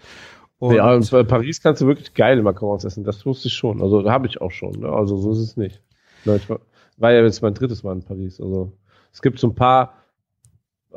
Und 0.59 0.77
ja, 0.77 0.95
und 0.95 1.11
bei 1.11 1.23
Paris 1.25 1.61
kannst 1.61 1.83
du 1.83 1.87
wirklich 1.87 2.15
geile 2.15 2.43
Macarons 2.43 2.85
essen, 2.85 3.05
das 3.05 3.27
wusste 3.27 3.49
ich 3.49 3.55
schon. 3.55 3.83
Also 3.83 4.09
habe 4.11 4.27
ich 4.27 4.41
auch 4.41 4.51
schon, 4.51 4.81
ne? 4.81 4.89
also 4.89 5.17
so 5.17 5.33
ist 5.33 5.39
es 5.39 5.57
nicht. 5.57 5.83
Ne, 6.25 6.37
ich 6.37 6.49
war, 6.49 6.61
war 6.97 7.13
ja 7.13 7.23
jetzt 7.23 7.43
mein 7.43 7.55
drittes 7.55 7.83
Mal 7.83 7.93
in 7.93 8.03
Paris. 8.03 8.41
Also 8.41 8.73
es 9.13 9.21
gibt 9.21 9.39
so 9.39 9.49
ein 9.49 9.55
paar 9.55 9.95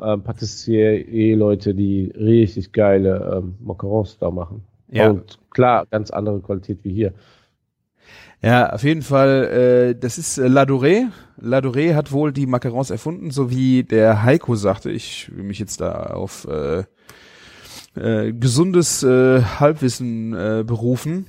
ähm, 0.00 0.22
Patissier-Leute, 0.22 1.74
die 1.74 2.12
richtig 2.16 2.72
geile 2.72 3.38
ähm, 3.38 3.56
Macarons 3.60 4.18
da 4.18 4.30
machen. 4.30 4.64
Ja. 4.90 5.10
Und 5.10 5.38
klar, 5.50 5.86
ganz 5.90 6.10
andere 6.10 6.40
Qualität 6.40 6.78
wie 6.84 6.92
hier. 6.92 7.12
Ja, 8.40 8.70
auf 8.72 8.84
jeden 8.84 9.02
Fall, 9.02 9.94
äh, 9.94 9.98
das 9.98 10.16
ist 10.16 10.38
äh, 10.38 10.46
Laduré. 10.46 11.08
Laduré 11.40 11.94
hat 11.94 12.12
wohl 12.12 12.32
die 12.32 12.46
Macarons 12.46 12.90
erfunden, 12.90 13.30
so 13.30 13.50
wie 13.50 13.82
der 13.82 14.22
Heiko 14.22 14.54
sagte. 14.54 14.90
Ich 14.90 15.30
will 15.34 15.42
mich 15.42 15.58
jetzt 15.58 15.80
da 15.80 15.92
auf 15.92 16.46
äh, 16.46 16.84
äh, 17.96 18.32
gesundes 18.32 19.02
äh, 19.02 19.42
Halbwissen 19.42 20.34
äh, 20.34 20.64
berufen. 20.64 21.26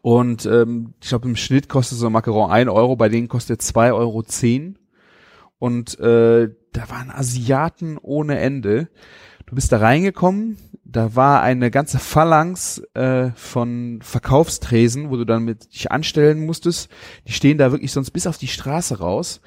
Und 0.00 0.46
ähm, 0.46 0.94
ich 1.02 1.08
glaube, 1.08 1.28
im 1.28 1.36
Schnitt 1.36 1.68
kostet 1.68 1.98
so 1.98 2.06
ein 2.06 2.12
Macaron 2.12 2.50
ein 2.50 2.68
Euro, 2.68 2.96
bei 2.96 3.08
denen 3.08 3.28
kostet 3.28 3.60
zwei 3.60 3.92
Euro. 3.92 4.22
zehn. 4.22 4.78
Und 5.58 5.98
äh, 6.00 6.48
da 6.72 6.90
waren 6.90 7.10
Asiaten 7.10 7.98
ohne 7.98 8.38
Ende. 8.38 8.88
Du 9.46 9.54
bist 9.54 9.72
da 9.72 9.78
reingekommen, 9.78 10.58
da 10.88 11.16
war 11.16 11.42
eine 11.42 11.70
ganze 11.70 11.98
Phalanx 11.98 12.80
äh, 12.94 13.30
von 13.34 13.98
Verkaufstresen, 14.02 15.10
wo 15.10 15.16
du 15.16 15.24
dann 15.24 15.44
mit 15.44 15.74
dich 15.74 15.90
anstellen 15.90 16.46
musstest. 16.46 16.88
Die 17.26 17.32
stehen 17.32 17.58
da 17.58 17.72
wirklich 17.72 17.92
sonst 17.92 18.12
bis 18.12 18.26
auf 18.26 18.38
die 18.38 18.48
Straße 18.48 18.98
raus. 18.98 19.40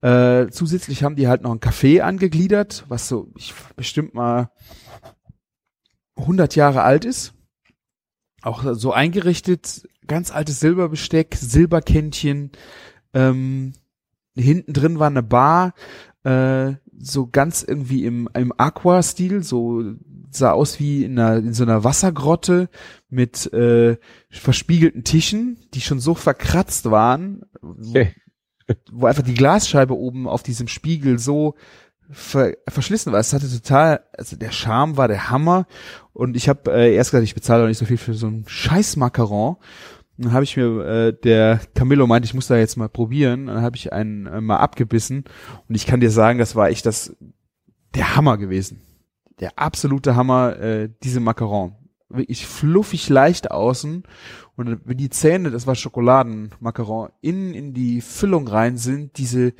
Äh, 0.00 0.48
zusätzlich 0.50 1.04
haben 1.04 1.16
die 1.16 1.28
halt 1.28 1.42
noch 1.42 1.52
ein 1.52 1.60
Café 1.60 2.00
angegliedert, 2.00 2.84
was 2.88 3.08
so 3.08 3.30
ich 3.36 3.52
bestimmt 3.76 4.14
mal 4.14 4.50
100 6.16 6.56
Jahre 6.56 6.82
alt 6.82 7.04
ist. 7.04 7.34
Auch 8.42 8.64
so 8.72 8.92
eingerichtet, 8.92 9.86
ganz 10.06 10.30
altes 10.30 10.60
Silberbesteck, 10.60 11.36
Silberkännchen. 11.38 12.52
Ähm, 13.12 13.74
hinten 14.34 14.72
drin 14.72 14.98
war 14.98 15.08
eine 15.08 15.22
Bar, 15.22 15.74
äh, 16.24 16.72
so 17.00 17.26
ganz 17.26 17.62
irgendwie 17.62 18.04
im, 18.04 18.28
im 18.34 18.52
Aqua-Stil, 18.56 19.42
so 19.42 19.82
sah 20.30 20.52
aus 20.52 20.78
wie 20.78 21.04
in, 21.04 21.18
einer, 21.18 21.38
in 21.38 21.54
so 21.54 21.64
einer 21.64 21.82
Wassergrotte 21.82 22.68
mit 23.08 23.52
äh, 23.52 23.96
verspiegelten 24.30 25.02
Tischen, 25.02 25.58
die 25.74 25.80
schon 25.80 25.98
so 25.98 26.14
verkratzt 26.14 26.90
waren, 26.90 27.42
wo, 27.60 27.90
Okay. 27.90 28.14
wo 28.92 29.06
einfach 29.06 29.22
die 29.24 29.34
Glasscheibe 29.34 29.96
oben 29.96 30.28
auf 30.28 30.42
diesem 30.42 30.68
Spiegel 30.68 31.18
so 31.18 31.54
ver 32.12 32.54
verschlissen 32.68 33.12
war. 33.12 33.20
Es 33.20 33.32
hatte 33.32 33.50
total, 33.50 34.04
also 34.16 34.36
der 34.36 34.50
Charme 34.52 34.96
war 34.96 35.08
der 35.08 35.30
Hammer 35.30 35.66
und 36.12 36.36
ich 36.36 36.48
habe 36.48 36.72
äh, 36.72 36.94
erst 36.94 37.10
gesagt, 37.10 37.24
ich 37.24 37.34
bezahle 37.34 37.62
doch 37.62 37.68
nicht 37.68 37.78
so 37.78 37.86
viel 37.86 37.98
für 37.98 38.14
so 38.14 38.26
einen 38.26 38.44
scheiß 38.46 38.96
Macaron. 38.96 39.56
Dann 40.22 40.32
habe 40.32 40.44
ich 40.44 40.56
mir, 40.56 40.84
äh, 40.84 41.12
der 41.12 41.60
Camillo 41.74 42.06
meinte, 42.06 42.26
ich 42.26 42.34
muss 42.34 42.46
da 42.46 42.56
jetzt 42.56 42.76
mal 42.76 42.88
probieren. 42.88 43.46
Dann 43.46 43.62
habe 43.62 43.76
ich 43.76 43.92
einen 43.92 44.26
äh, 44.26 44.40
mal 44.40 44.58
abgebissen 44.58 45.24
und 45.68 45.74
ich 45.74 45.86
kann 45.86 46.00
dir 46.00 46.10
sagen, 46.10 46.38
das 46.38 46.54
war 46.54 46.68
echt 46.68 46.86
das 46.86 47.16
der 47.94 48.16
Hammer 48.16 48.36
gewesen. 48.36 48.82
Der 49.40 49.58
absolute 49.58 50.16
Hammer, 50.16 50.58
äh, 50.58 50.90
diese 51.02 51.20
Macaron. 51.20 51.74
Wirklich 52.08 52.46
fluffig 52.46 53.08
leicht 53.08 53.50
außen 53.50 54.02
und 54.56 54.80
wenn 54.84 54.98
die 54.98 55.08
Zähne, 55.08 55.50
das 55.50 55.66
war 55.66 55.74
Schokoladen-Macaron, 55.74 57.10
innen 57.22 57.54
in 57.54 57.72
die 57.72 58.02
Füllung 58.02 58.46
rein 58.46 58.76
sind, 58.76 59.16
diese 59.16 59.54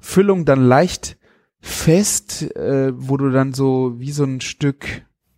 Füllung 0.00 0.44
dann 0.44 0.64
leicht 0.64 1.18
fest, 1.60 2.42
äh, 2.56 2.92
wo 2.96 3.16
du 3.16 3.30
dann 3.30 3.52
so 3.52 3.94
wie 3.98 4.10
so 4.10 4.24
ein 4.24 4.40
Stück 4.40 4.86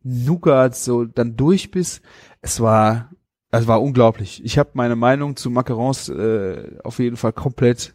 Nougat 0.03 0.77
so 0.77 1.05
dann 1.05 1.37
durch 1.37 1.71
bist. 1.71 2.01
Es 2.41 2.61
war, 2.61 3.11
es 3.51 3.67
war 3.67 3.83
unglaublich. 3.83 4.45
Ich 4.45 4.59
habe 4.59 4.71
meine 4.75 4.97
Meinung 4.97 5.37
zu 5.37 5.51
Macarons 5.51 6.09
äh, 6.09 6.79
auf 6.85 6.99
jeden 6.99 7.17
Fall 7.17 7.33
komplett 7.33 7.95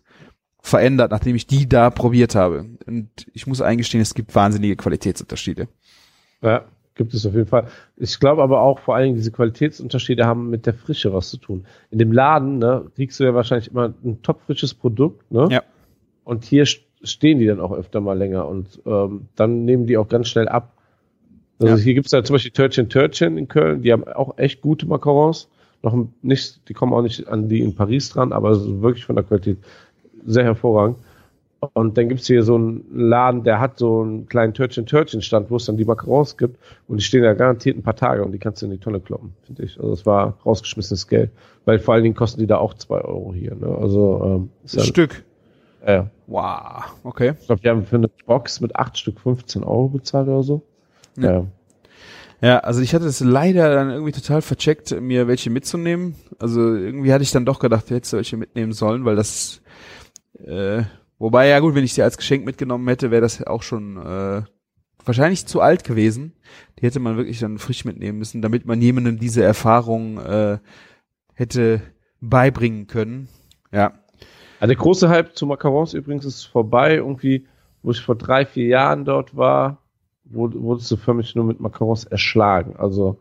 verändert, 0.61 1.11
nachdem 1.11 1.35
ich 1.35 1.47
die 1.47 1.67
da 1.67 1.89
probiert 1.89 2.35
habe. 2.35 2.65
Und 2.85 3.09
ich 3.33 3.47
muss 3.47 3.61
eingestehen, 3.61 4.01
es 4.01 4.13
gibt 4.13 4.33
wahnsinnige 4.35 4.75
Qualitätsunterschiede. 4.75 5.67
Ja, 6.41 6.65
gibt 6.95 7.13
es 7.13 7.25
auf 7.25 7.33
jeden 7.33 7.47
Fall. 7.47 7.67
Ich 7.97 8.19
glaube 8.19 8.43
aber 8.43 8.61
auch 8.61 8.79
vor 8.79 8.95
allen 8.95 9.05
Dingen, 9.05 9.17
diese 9.17 9.31
Qualitätsunterschiede 9.31 10.25
haben 10.25 10.49
mit 10.49 10.65
der 10.65 10.73
Frische 10.73 11.13
was 11.13 11.29
zu 11.29 11.37
tun. 11.37 11.65
In 11.89 11.99
dem 11.99 12.11
Laden, 12.11 12.59
ne, 12.59 12.85
kriegst 12.95 13.19
du 13.19 13.23
ja 13.23 13.33
wahrscheinlich 13.33 13.71
immer 13.71 13.93
ein 14.03 14.21
topfrisches 14.21 14.73
Produkt, 14.73 15.31
ne? 15.31 15.47
Ja. 15.49 15.63
Und 16.23 16.45
hier 16.45 16.65
st- 16.65 16.83
stehen 17.03 17.39
die 17.39 17.47
dann 17.47 17.59
auch 17.59 17.71
öfter 17.71 17.99
mal 17.99 18.17
länger 18.17 18.47
und 18.47 18.81
ähm, 18.85 19.27
dann 19.35 19.65
nehmen 19.65 19.87
die 19.87 19.97
auch 19.97 20.07
ganz 20.07 20.27
schnell 20.27 20.47
ab. 20.47 20.77
Also 21.61 21.75
Ja. 21.77 21.83
hier 21.83 21.93
gibt's 21.93 22.11
ja 22.11 22.23
zum 22.23 22.35
Beispiel 22.35 22.51
Törtchen 22.51 22.89
Törtchen 22.89 23.37
in 23.37 23.47
Köln, 23.47 23.81
die 23.81 23.91
haben 23.91 24.03
auch 24.05 24.37
echt 24.37 24.61
gute 24.61 24.85
Macarons. 24.87 25.47
Noch 25.83 25.95
nicht, 26.21 26.67
die 26.69 26.73
kommen 26.73 26.93
auch 26.93 27.01
nicht 27.01 27.27
an 27.27 27.49
die 27.49 27.61
in 27.61 27.75
Paris 27.75 28.09
dran, 28.09 28.33
aber 28.33 28.51
es 28.51 28.61
ist 28.61 28.81
wirklich 28.81 29.05
von 29.05 29.15
der 29.15 29.25
Qualität 29.25 29.57
sehr 30.25 30.43
hervorragend. 30.43 30.97
Und 31.73 31.95
dann 31.95 32.09
gibt's 32.09 32.25
hier 32.25 32.41
so 32.41 32.55
einen 32.55 32.83
Laden, 32.91 33.43
der 33.43 33.59
hat 33.59 33.77
so 33.77 34.01
einen 34.01 34.27
kleinen 34.27 34.53
Törtchen-Törtchen-Stand, 34.55 35.51
wo 35.51 35.57
es 35.57 35.65
dann 35.65 35.77
die 35.77 35.85
Macarons 35.85 36.35
gibt. 36.37 36.57
Und 36.87 36.97
die 36.97 37.03
stehen 37.03 37.21
da 37.21 37.33
garantiert 37.35 37.77
ein 37.77 37.83
paar 37.83 37.95
Tage 37.95 38.23
und 38.25 38.31
die 38.31 38.39
kannst 38.39 38.61
du 38.63 38.65
in 38.65 38.71
die 38.71 38.79
Tonne 38.79 38.99
kloppen, 38.99 39.33
finde 39.45 39.63
ich. 39.63 39.79
Also 39.79 39.93
es 39.93 40.03
war 40.07 40.37
rausgeschmissenes 40.43 41.07
Geld. 41.07 41.29
Weil 41.65 41.77
vor 41.77 41.93
allen 41.93 42.01
Dingen 42.03 42.15
kosten 42.15 42.39
die 42.39 42.47
da 42.47 42.57
auch 42.57 42.73
zwei 42.73 43.01
Euro 43.01 43.31
hier. 43.35 43.53
Ne? 43.53 43.67
Also 43.79 44.21
ähm, 44.23 44.49
ist 44.65 44.75
ja, 44.75 44.83
Stück. 44.83 45.23
ja. 45.85 46.09
Wow, 46.25 46.83
okay. 47.03 47.33
Ich 47.39 47.45
glaube, 47.45 47.61
die 47.61 47.69
haben 47.69 47.85
für 47.85 47.97
eine 47.97 48.09
Box 48.25 48.59
mit 48.61 48.75
acht 48.75 48.97
Stück 48.97 49.19
15 49.19 49.63
Euro 49.63 49.89
bezahlt 49.89 50.27
oder 50.29 50.41
so. 50.43 50.63
Ja. 51.17 51.31
Ja. 51.31 51.47
Ja, 52.43 52.57
also 52.57 52.81
ich 52.81 52.95
hatte 52.95 53.05
es 53.05 53.19
leider 53.19 53.71
dann 53.73 53.91
irgendwie 53.91 54.13
total 54.13 54.41
vercheckt, 54.41 54.99
mir 54.99 55.27
welche 55.27 55.51
mitzunehmen. 55.51 56.15
Also 56.39 56.73
irgendwie 56.73 57.13
hatte 57.13 57.21
ich 57.21 57.29
dann 57.29 57.45
doch 57.45 57.59
gedacht, 57.59 57.85
ich 57.85 57.91
hätte 57.91 58.17
welche 58.17 58.35
mitnehmen 58.35 58.73
sollen, 58.73 59.05
weil 59.05 59.15
das, 59.15 59.61
äh, 60.43 60.81
wobei 61.19 61.47
ja 61.47 61.59
gut, 61.59 61.75
wenn 61.75 61.83
ich 61.83 61.93
sie 61.93 62.01
als 62.01 62.17
Geschenk 62.17 62.43
mitgenommen 62.43 62.87
hätte, 62.87 63.11
wäre 63.11 63.21
das 63.21 63.45
auch 63.45 63.61
schon 63.61 63.97
äh, 63.97 64.41
wahrscheinlich 65.05 65.45
zu 65.45 65.61
alt 65.61 65.83
gewesen. 65.83 66.33
Die 66.79 66.83
hätte 66.83 66.99
man 66.99 67.15
wirklich 67.15 67.39
dann 67.39 67.59
frisch 67.59 67.85
mitnehmen 67.85 68.17
müssen, 68.17 68.41
damit 68.41 68.65
man 68.65 68.81
jemandem 68.81 69.19
diese 69.19 69.43
Erfahrung 69.43 70.17
äh, 70.17 70.57
hätte 71.35 71.81
beibringen 72.21 72.87
können. 72.87 73.29
Ja. 73.71 73.93
Also 74.59 74.73
der 74.73 74.81
große 74.81 75.09
Hype 75.09 75.35
zu 75.35 75.45
Macarons 75.45 75.93
übrigens 75.93 76.25
ist 76.25 76.45
vorbei. 76.45 76.95
Irgendwie, 76.95 77.47
wo 77.83 77.91
ich 77.91 78.01
vor 78.01 78.15
drei, 78.15 78.47
vier 78.47 78.65
Jahren 78.65 79.05
dort 79.05 79.35
war, 79.37 79.80
wurdest 80.33 80.91
du 80.91 80.97
für 80.97 81.13
mich 81.13 81.35
nur 81.35 81.45
mit 81.45 81.59
Macarons 81.59 82.05
erschlagen. 82.05 82.75
Also 82.77 83.17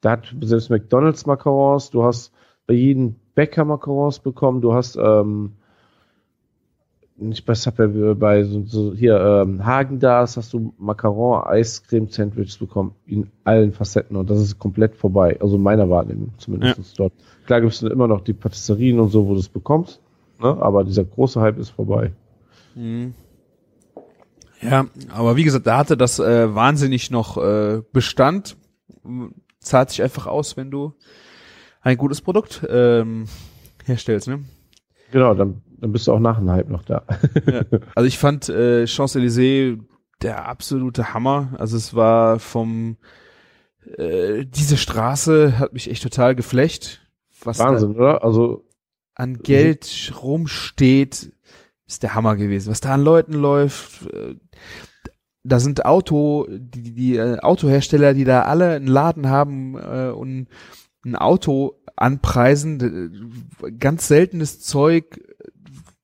da 0.00 0.12
hat 0.12 0.34
selbst 0.40 0.70
McDonalds 0.70 1.26
Macarons, 1.26 1.90
du 1.90 2.04
hast 2.04 2.32
bei 2.66 2.74
jedem 2.74 3.16
Bäcker 3.34 3.64
Macarons 3.64 4.18
bekommen, 4.18 4.60
du 4.60 4.74
hast 4.74 4.96
ähm, 4.96 5.52
nicht 7.16 7.46
bei 7.46 7.54
Subway, 7.54 8.14
bei 8.14 8.44
so, 8.44 8.64
so 8.64 8.94
hier 8.94 9.20
ähm, 9.20 9.64
Hagen 9.64 10.00
das 10.00 10.36
hast 10.36 10.52
du 10.52 10.74
Macaron 10.78 11.44
Eiscreme 11.46 12.08
Sandwiches 12.08 12.58
bekommen 12.58 12.94
in 13.06 13.30
allen 13.44 13.72
Facetten 13.72 14.16
und 14.16 14.28
das 14.30 14.40
ist 14.40 14.58
komplett 14.58 14.96
vorbei, 14.96 15.38
also 15.40 15.56
meiner 15.58 15.88
Wahrnehmung 15.88 16.32
zumindest 16.38 16.78
ja. 16.78 16.84
dort. 16.96 17.12
Klar 17.46 17.60
gibt 17.60 17.72
es 17.72 17.82
immer 17.82 18.08
noch 18.08 18.22
die 18.22 18.32
Patisserien 18.32 18.98
und 18.98 19.10
so, 19.10 19.28
wo 19.28 19.34
du 19.34 19.40
es 19.40 19.48
bekommst, 19.48 20.00
ne? 20.40 20.48
aber 20.60 20.84
dieser 20.84 21.04
große 21.04 21.40
Hype 21.40 21.58
ist 21.58 21.70
vorbei. 21.70 22.12
Mhm. 22.74 23.14
Ja, 24.60 24.86
aber 25.10 25.36
wie 25.36 25.44
gesagt, 25.44 25.66
da 25.66 25.78
hatte 25.78 25.96
das 25.96 26.18
äh, 26.18 26.54
wahnsinnig 26.54 27.10
noch 27.10 27.36
äh, 27.36 27.82
Bestand. 27.92 28.56
Zahlt 29.60 29.90
sich 29.90 30.02
einfach 30.02 30.26
aus, 30.26 30.56
wenn 30.56 30.70
du 30.70 30.94
ein 31.80 31.96
gutes 31.96 32.20
Produkt 32.20 32.66
ähm, 32.68 33.26
herstellst, 33.84 34.28
ne? 34.28 34.44
Genau, 35.12 35.34
dann, 35.34 35.62
dann 35.78 35.92
bist 35.92 36.06
du 36.06 36.12
auch 36.12 36.18
nach 36.18 36.38
dem 36.38 36.50
Hype 36.50 36.70
noch 36.70 36.82
da. 36.82 37.04
ja. 37.46 37.62
Also 37.94 38.06
ich 38.06 38.18
fand 38.18 38.48
äh, 38.48 38.86
Champs-Élysées 38.86 39.78
der 40.22 40.46
absolute 40.48 41.12
Hammer. 41.12 41.54
Also 41.58 41.76
es 41.76 41.94
war 41.94 42.38
vom 42.38 42.96
äh, 43.96 44.44
diese 44.46 44.76
Straße 44.76 45.58
hat 45.58 45.72
mich 45.72 45.90
echt 45.90 46.02
total 46.02 46.34
geflecht. 46.34 47.02
Was 47.42 47.58
Wahnsinn, 47.58 47.94
oder? 47.94 48.24
Also 48.24 48.64
an 49.14 49.38
Geld 49.38 50.12
rumsteht, 50.22 51.32
ist 51.86 52.02
der 52.02 52.14
Hammer 52.14 52.36
gewesen. 52.36 52.70
Was 52.70 52.80
da 52.80 52.94
an 52.94 53.02
Leuten 53.02 53.34
läuft, 53.34 54.06
äh, 54.12 54.36
da 55.42 55.60
sind 55.60 55.84
Auto, 55.84 56.46
die, 56.48 56.94
die 56.94 57.16
äh, 57.16 57.38
Autohersteller, 57.38 58.14
die 58.14 58.24
da 58.24 58.42
alle 58.42 58.76
einen 58.76 58.86
Laden 58.86 59.28
haben 59.28 59.76
äh, 59.76 60.10
und 60.10 60.48
ein 61.04 61.16
Auto 61.16 61.82
anpreisen, 61.96 63.50
ganz 63.78 64.08
seltenes 64.08 64.60
Zeug, 64.60 65.20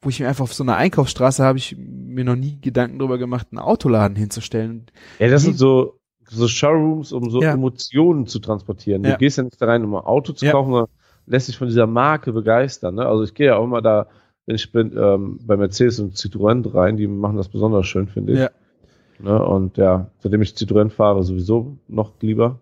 wo 0.03 0.11
ich 0.11 0.21
mir 0.21 0.29
einfach 0.29 0.45
auf 0.45 0.55
so 0.55 0.63
einer 0.63 0.77
Einkaufsstraße 0.77 1.43
habe 1.43 1.59
ich 1.59 1.77
mir 1.79 2.25
noch 2.25 2.37
nie 2.37 2.61
Gedanken 2.61 2.99
drüber 2.99 3.19
gemacht, 3.19 3.49
einen 3.51 3.61
Autoladen 3.61 4.17
hinzustellen. 4.17 4.87
Ja, 5.19 5.29
das 5.29 5.43
sind 5.43 5.57
so 5.57 6.01
so 6.31 6.47
Showrooms, 6.47 7.13
um 7.13 7.29
so 7.29 7.43
ja. 7.43 7.53
Emotionen 7.53 8.27
zu 8.27 8.39
transportieren. 8.39 9.03
Du 9.03 9.11
ja. 9.11 9.17
gehst 9.17 9.37
ja 9.37 9.43
nicht 9.43 9.61
da 9.61 9.67
rein, 9.67 9.85
um 9.85 9.95
ein 9.97 10.05
Auto 10.05 10.33
zu 10.33 10.47
ja. 10.47 10.53
kaufen, 10.53 10.71
sondern 10.71 10.91
lässt 11.27 11.47
sich 11.47 11.59
von 11.59 11.67
dieser 11.67 11.87
Marke 11.87 12.33
begeistern. 12.33 12.95
Ne? 12.95 13.07
Also 13.07 13.25
ich 13.25 13.35
gehe 13.35 13.49
ja 13.49 13.57
auch 13.57 13.65
immer 13.65 13.83
da, 13.83 14.07
ich 14.47 14.73
bin 14.73 14.97
ähm, 14.97 15.39
bei 15.45 15.57
Mercedes 15.57 16.01
und 16.01 16.17
Citroën 16.17 16.75
rein, 16.75 16.97
die 16.97 17.07
machen 17.07 17.37
das 17.37 17.49
besonders 17.49 17.87
schön, 17.87 18.09
finde 18.09 18.33
ich. 18.33 18.39
Ja. 18.41 18.51
Ne? 19.19 19.45
Und 19.45 19.77
ja, 19.77 20.11
seitdem 20.19 20.43
ich 20.43 20.51
Citroën 20.51 20.91
fahre, 20.91 21.23
sowieso 21.23 21.77
noch 21.89 22.13
lieber. 22.21 22.59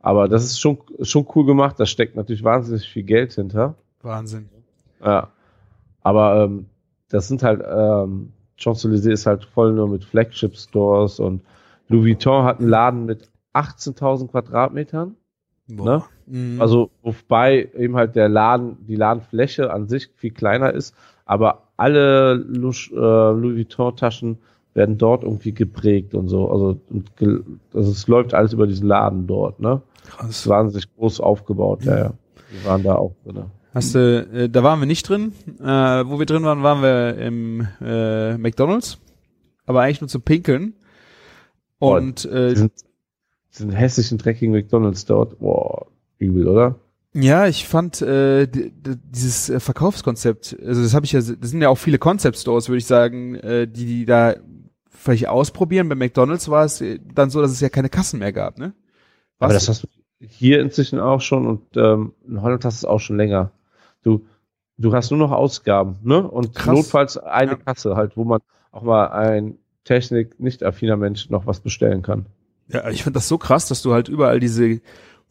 Aber 0.00 0.28
das 0.28 0.44
ist 0.44 0.60
schon, 0.60 0.78
schon 1.02 1.26
cool 1.34 1.44
gemacht. 1.44 1.78
Da 1.78 1.86
steckt 1.86 2.16
natürlich 2.16 2.44
wahnsinnig 2.44 2.88
viel 2.88 3.02
Geld 3.02 3.34
hinter. 3.34 3.74
Wahnsinn. 4.02 4.48
Ja. 5.04 5.28
Aber 6.02 6.44
ähm, 6.44 6.66
das 7.10 7.28
sind 7.28 7.42
halt, 7.42 7.62
ähm, 7.68 8.32
Champs-Élysées 8.56 9.12
ist 9.12 9.26
halt 9.26 9.44
voll 9.44 9.72
nur 9.72 9.88
mit 9.88 10.04
Flagship-Stores 10.04 11.20
und 11.20 11.42
Louis 11.88 12.06
Vuitton 12.06 12.44
hat 12.44 12.60
einen 12.60 12.68
Laden 12.68 13.04
mit 13.04 13.28
18.000 13.52 14.28
Quadratmetern. 14.28 15.16
Ne? 15.66 16.02
Mhm. 16.30 16.60
Also, 16.60 16.90
wobei 17.02 17.68
eben 17.76 17.96
halt 17.96 18.16
der 18.16 18.28
Laden, 18.28 18.76
die 18.86 18.96
Ladenfläche 18.96 19.72
an 19.72 19.88
sich 19.88 20.10
viel 20.16 20.30
kleiner 20.30 20.72
ist, 20.72 20.94
aber 21.26 21.62
alle 21.76 22.34
Louis, 22.34 22.90
äh, 22.92 22.96
Louis 22.96 23.56
Vuitton-Taschen 23.56 24.38
werden 24.74 24.98
dort 24.98 25.24
irgendwie 25.24 25.52
geprägt 25.52 26.14
und 26.14 26.28
so. 26.28 26.50
Also, 26.50 26.80
und, 26.90 27.10
also 27.74 27.90
es 27.90 28.06
läuft 28.06 28.34
alles 28.34 28.52
über 28.52 28.66
diesen 28.66 28.86
Laden 28.86 29.26
dort, 29.26 29.60
ne? 29.60 29.82
Krass. 30.06 30.26
Das 30.26 30.38
ist 30.38 30.48
wahnsinnig 30.48 30.94
groß 30.96 31.20
aufgebaut, 31.20 31.84
ja, 31.84 31.98
ja. 31.98 32.12
Wir 32.50 32.64
waren 32.64 32.82
da 32.82 32.94
auch 32.94 33.14
drin. 33.24 33.44
Hast 33.74 33.94
du, 33.94 34.26
äh, 34.32 34.48
da 34.48 34.62
waren 34.62 34.80
wir 34.80 34.86
nicht 34.86 35.08
drin. 35.08 35.32
Äh, 35.60 35.64
wo 35.64 36.18
wir 36.18 36.26
drin 36.26 36.42
waren, 36.42 36.62
waren 36.62 36.82
wir 36.82 37.16
im 37.18 37.66
äh, 37.80 38.36
McDonalds, 38.36 38.98
aber 39.66 39.82
eigentlich 39.82 40.00
nur 40.00 40.08
zum 40.08 40.22
Pinkeln. 40.22 40.74
Und 41.78 42.28
Boah, 42.28 42.36
äh, 42.36 42.48
diesen, 42.50 42.70
diesen 43.52 43.70
hässlichen, 43.70 44.18
dreckigen 44.18 44.52
McDonalds 44.52 45.04
dort, 45.06 45.38
boah, 45.38 45.86
übel, 46.20 46.46
oder? 46.46 46.76
Ja, 47.12 47.48
ich 47.48 47.66
fand 47.66 48.00
äh, 48.02 48.46
dieses 48.46 49.50
äh, 49.50 49.58
Verkaufskonzept, 49.58 50.56
also 50.64 50.80
das 50.80 50.94
habe 50.94 51.06
ich 51.06 51.12
ja, 51.12 51.20
das 51.20 51.50
sind 51.50 51.60
ja 51.60 51.68
auch 51.68 51.78
viele 51.78 51.98
Concept 51.98 52.36
Stores, 52.36 52.68
würde 52.68 52.78
ich 52.78 52.86
sagen, 52.86 53.34
äh, 53.34 53.66
die, 53.66 53.86
die 53.86 54.04
da 54.04 54.36
vielleicht 54.88 55.26
ausprobieren. 55.26 55.88
Bei 55.88 55.96
McDonalds 55.96 56.48
war 56.48 56.64
es 56.64 56.84
dann 57.12 57.30
so, 57.30 57.40
dass 57.40 57.50
es 57.50 57.60
ja 57.60 57.68
keine 57.68 57.88
Kassen 57.88 58.20
mehr 58.20 58.32
gab, 58.32 58.58
ne? 58.58 58.74
Was? 59.38 59.46
Aber 59.46 59.54
das 59.54 59.68
hast 59.68 59.82
du 59.82 59.88
hier 60.20 60.60
inzwischen 60.60 61.00
auch 61.00 61.20
schon 61.20 61.46
und 61.46 61.62
ähm, 61.76 62.12
in 62.28 62.42
Holland 62.42 62.64
hast 62.64 62.82
du 62.82 62.86
es 62.86 62.90
auch 62.90 63.00
schon 63.00 63.16
länger. 63.16 63.50
Du, 64.02 64.26
du 64.76 64.92
hast 64.92 65.10
nur 65.10 65.18
noch 65.18 65.32
Ausgaben, 65.32 65.96
ne? 66.02 66.22
Und 66.28 66.54
Krass. 66.54 66.76
notfalls 66.76 67.18
eine 67.18 67.52
ja. 67.52 67.56
Kasse 67.56 67.96
halt, 67.96 68.16
wo 68.16 68.24
man 68.24 68.40
auch 68.70 68.82
mal 68.82 69.08
ein 69.08 69.58
Technik 69.82 70.38
nicht 70.38 70.62
affiner 70.62 70.96
Mensch 70.96 71.30
noch 71.30 71.46
was 71.46 71.58
bestellen 71.60 72.02
kann. 72.02 72.26
Ja, 72.68 72.88
ich 72.90 73.02
finde 73.02 73.16
das 73.16 73.26
so 73.26 73.36
krass, 73.36 73.66
dass 73.66 73.82
du 73.82 73.92
halt 73.92 74.08
überall 74.08 74.38
diese 74.38 74.80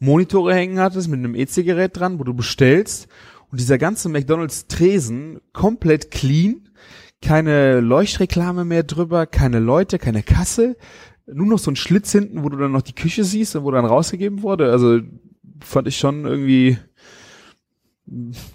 Monitore 0.00 0.54
hängen 0.54 0.80
hattest 0.80 1.08
mit 1.08 1.18
einem 1.18 1.34
EC-Gerät 1.34 1.96
dran, 1.96 2.18
wo 2.18 2.24
du 2.24 2.34
bestellst 2.34 3.06
und 3.50 3.60
dieser 3.60 3.78
ganze 3.78 4.08
McDonalds 4.08 4.66
Tresen 4.66 5.40
komplett 5.52 6.10
clean, 6.10 6.68
keine 7.22 7.80
Leuchtreklame 7.80 8.64
mehr 8.64 8.82
drüber, 8.82 9.26
keine 9.26 9.58
Leute, 9.58 9.98
keine 9.98 10.22
Kasse, 10.22 10.76
nur 11.26 11.46
noch 11.46 11.58
so 11.58 11.70
ein 11.70 11.76
Schlitz 11.76 12.12
hinten, 12.12 12.42
wo 12.42 12.48
du 12.48 12.56
dann 12.56 12.72
noch 12.72 12.82
die 12.82 12.94
Küche 12.94 13.24
siehst 13.24 13.54
und 13.54 13.64
wo 13.64 13.70
dann 13.70 13.84
rausgegeben 13.84 14.42
wurde. 14.42 14.72
Also 14.72 15.00
fand 15.60 15.86
ich 15.86 15.98
schon 15.98 16.24
irgendwie 16.24 16.78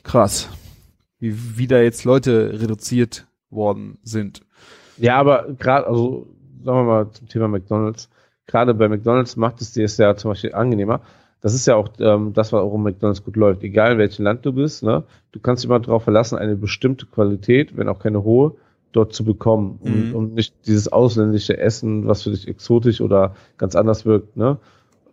krass, 0.03 0.49
wie, 1.19 1.57
wie 1.57 1.67
da 1.67 1.79
jetzt 1.79 2.03
Leute 2.03 2.59
reduziert 2.59 3.27
worden 3.49 3.99
sind. 4.03 4.41
Ja, 4.97 5.17
aber 5.17 5.53
gerade, 5.53 5.87
also 5.87 6.27
sagen 6.63 6.79
wir 6.79 6.83
mal 6.83 7.11
zum 7.11 7.27
Thema 7.27 7.47
McDonalds, 7.47 8.09
gerade 8.47 8.73
bei 8.73 8.89
McDonalds 8.89 9.35
macht 9.35 9.61
es 9.61 9.73
dir 9.73 9.85
es 9.85 9.97
ja 9.97 10.15
zum 10.15 10.31
Beispiel 10.31 10.53
angenehmer. 10.53 11.01
Das 11.45 11.53
ist 11.53 11.67
ja 11.67 11.75
auch 11.75 11.89
ähm, 11.99 12.33
das, 12.33 12.51
warum 12.53 12.81
McDonalds 12.81 13.23
gut 13.23 13.35
läuft. 13.35 13.61
Egal 13.61 13.91
in 13.91 13.97
welchem 13.99 14.23
Land 14.23 14.43
du 14.47 14.51
bist, 14.51 14.81
ne? 14.81 15.03
du 15.31 15.39
kannst 15.39 15.61
dich 15.61 15.69
immer 15.69 15.79
darauf 15.79 16.01
verlassen, 16.01 16.39
eine 16.39 16.55
bestimmte 16.55 17.05
Qualität, 17.05 17.77
wenn 17.77 17.87
auch 17.87 17.99
keine 17.99 18.23
hohe, 18.23 18.55
dort 18.93 19.13
zu 19.13 19.23
bekommen. 19.23 19.77
Und, 19.83 20.09
mhm. 20.09 20.15
und 20.15 20.33
nicht 20.33 20.55
dieses 20.65 20.91
ausländische 20.91 21.55
Essen, 21.59 22.07
was 22.07 22.23
für 22.23 22.31
dich 22.31 22.47
exotisch 22.47 22.99
oder 22.99 23.35
ganz 23.59 23.75
anders 23.75 24.07
wirkt. 24.07 24.35
Ne? 24.35 24.57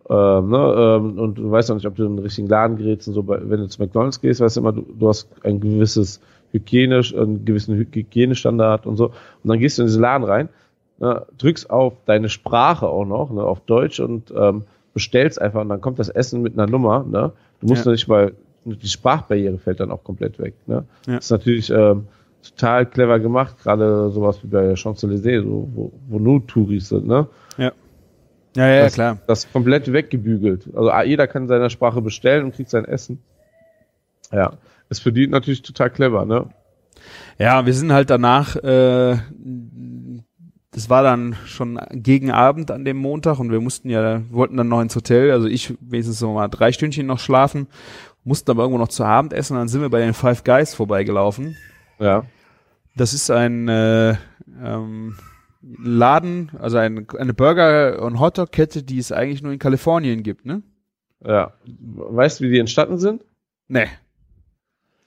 Ähm, 0.09 0.49
ne, 0.49 0.73
ähm, 0.75 1.19
und 1.19 1.35
du 1.35 1.51
weißt 1.51 1.69
auch 1.69 1.75
nicht, 1.75 1.85
ob 1.85 1.97
du 1.97 2.03
in 2.03 2.15
den 2.15 2.23
richtigen 2.23 2.47
Laden 2.47 2.77
gerätst 2.77 3.07
und 3.07 3.13
so. 3.13 3.27
Wenn 3.27 3.59
du 3.59 3.67
zu 3.67 3.79
McDonalds 3.79 4.19
gehst, 4.19 4.41
weißt 4.41 4.55
du 4.55 4.61
immer, 4.61 4.71
du, 4.71 4.81
du 4.81 5.07
hast 5.07 5.29
ein 5.43 5.59
gewisses 5.59 6.19
hygienisch, 6.51 7.15
einen 7.15 7.45
gewissen 7.45 7.75
Hygienestandard 7.75 8.87
und 8.87 8.97
so. 8.97 9.09
Und 9.09 9.49
dann 9.49 9.59
gehst 9.59 9.77
du 9.77 9.83
in 9.83 9.87
diesen 9.87 10.01
Laden 10.01 10.23
rein, 10.23 10.49
ne, 10.97 11.27
drückst 11.37 11.69
auf 11.69 11.93
deine 12.05 12.29
Sprache 12.29 12.87
auch 12.87 13.05
noch, 13.05 13.29
ne, 13.29 13.43
auf 13.43 13.59
Deutsch 13.59 13.99
und 13.99 14.33
ähm, 14.35 14.63
bestellst 14.93 15.41
einfach 15.41 15.61
und 15.61 15.69
dann 15.69 15.81
kommt 15.81 15.99
das 15.99 16.09
Essen 16.09 16.41
mit 16.41 16.53
einer 16.53 16.69
Nummer. 16.69 17.03
Ne? 17.03 17.31
Du 17.61 17.67
musst 17.67 17.85
ja. 17.85 17.91
nicht 17.91 18.07
mal, 18.07 18.33
die 18.65 18.87
Sprachbarriere 18.87 19.57
fällt 19.57 19.79
dann 19.79 19.91
auch 19.91 20.03
komplett 20.03 20.39
weg. 20.39 20.53
Ne? 20.67 20.85
Ja. 21.07 21.15
Das 21.15 21.25
ist 21.25 21.31
natürlich 21.31 21.69
ähm, 21.69 22.07
total 22.43 22.85
clever 22.85 23.19
gemacht, 23.19 23.55
gerade 23.61 24.09
sowas 24.11 24.39
wie 24.43 24.47
bei 24.47 24.75
Champs-Élysées, 24.75 25.41
so, 25.41 25.69
wo, 25.73 25.91
wo 26.07 26.19
nur 26.19 26.45
Touris 26.45 26.89
sind. 26.89 27.07
Ne? 27.07 27.27
Ja. 27.57 27.71
Ja, 28.55 28.67
ja, 28.67 28.83
das, 28.83 28.93
klar. 28.93 29.17
Das 29.25 29.51
komplett 29.51 29.91
weggebügelt. 29.91 30.67
Also 30.75 30.91
ah, 30.91 31.03
jeder 31.03 31.25
kann 31.27 31.47
seiner 31.47 31.71
Sprache 31.71 32.01
bestellen 32.01 32.45
und 32.45 32.55
kriegt 32.55 32.69
sein 32.69 32.85
Essen. 32.85 33.19
Ja, 34.31 34.53
ist 34.89 35.01
für 35.01 35.11
die 35.11 35.27
natürlich 35.27 35.63
total 35.63 35.89
clever, 35.89 36.25
ne? 36.25 36.45
Ja, 37.39 37.65
wir 37.65 37.73
sind 37.73 37.91
halt 37.91 38.09
danach, 38.09 38.55
äh, 38.57 39.17
das 40.73 40.89
war 40.89 41.03
dann 41.03 41.35
schon 41.45 41.79
gegen 41.91 42.31
Abend 42.31 42.71
an 42.71 42.83
dem 42.83 42.97
Montag 42.97 43.39
und 43.39 43.51
wir 43.51 43.61
mussten 43.61 43.89
ja, 43.89 44.21
wollten 44.31 44.57
dann 44.57 44.67
noch 44.67 44.81
ins 44.81 44.95
Hotel, 44.95 45.31
also 45.31 45.47
ich 45.47 45.75
wenigstens 45.79 46.19
so 46.19 46.33
mal 46.33 46.47
drei 46.47 46.71
Stündchen 46.71 47.05
noch 47.05 47.19
schlafen, 47.19 47.67
mussten 48.23 48.49
aber 48.49 48.63
irgendwo 48.63 48.79
noch 48.79 48.87
zu 48.87 49.03
Abend 49.03 49.33
essen 49.33 49.53
und 49.53 49.59
dann 49.59 49.67
sind 49.67 49.81
wir 49.81 49.89
bei 49.89 49.99
den 49.99 50.13
Five 50.13 50.43
Guys 50.43 50.73
vorbeigelaufen. 50.73 51.55
Ja. 51.99 52.25
Das 52.95 53.13
ist 53.13 53.29
ein 53.29 53.67
äh, 53.67 54.15
ähm, 54.63 55.15
Laden, 55.61 56.51
also 56.59 56.77
ein, 56.77 57.07
eine 57.17 57.33
Burger- 57.33 58.01
und 58.01 58.19
Hotdog-Kette, 58.19 58.83
die 58.83 58.97
es 58.97 59.11
eigentlich 59.11 59.43
nur 59.43 59.53
in 59.53 59.59
Kalifornien 59.59 60.23
gibt, 60.23 60.45
ne? 60.45 60.63
Ja. 61.25 61.53
Weißt 61.65 62.39
du, 62.39 62.45
wie 62.45 62.51
die 62.51 62.59
entstanden 62.59 62.97
sind? 62.97 63.23
Nee. 63.67 63.87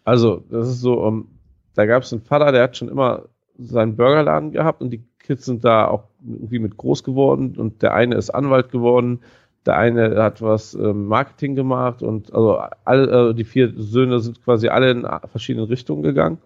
Also, 0.04 0.44
das 0.48 0.68
ist 0.68 0.80
so, 0.80 1.02
um, 1.02 1.28
da 1.74 1.84
gab 1.84 2.04
es 2.04 2.12
einen 2.12 2.22
Vater, 2.22 2.52
der 2.52 2.62
hat 2.62 2.76
schon 2.76 2.88
immer 2.88 3.28
seinen 3.58 3.96
Burgerladen 3.96 4.52
gehabt 4.52 4.80
und 4.80 4.90
die 4.90 5.04
Kids 5.26 5.44
sind 5.44 5.64
da 5.64 5.88
auch 5.88 6.04
irgendwie 6.24 6.58
mit 6.58 6.76
groß 6.76 7.04
geworden 7.04 7.54
und 7.56 7.82
der 7.82 7.94
eine 7.94 8.14
ist 8.14 8.30
Anwalt 8.30 8.70
geworden, 8.70 9.20
der 9.66 9.76
eine 9.76 10.22
hat 10.22 10.42
was 10.42 10.74
ähm, 10.74 11.06
Marketing 11.06 11.56
gemacht 11.56 12.02
und 12.02 12.32
also 12.32 12.60
alle, 12.84 13.30
äh, 13.30 13.34
die 13.34 13.44
vier 13.44 13.72
Söhne 13.76 14.20
sind 14.20 14.42
quasi 14.44 14.68
alle 14.68 14.90
in 14.90 15.06
verschiedene 15.30 15.68
Richtungen 15.68 16.02
gegangen 16.02 16.38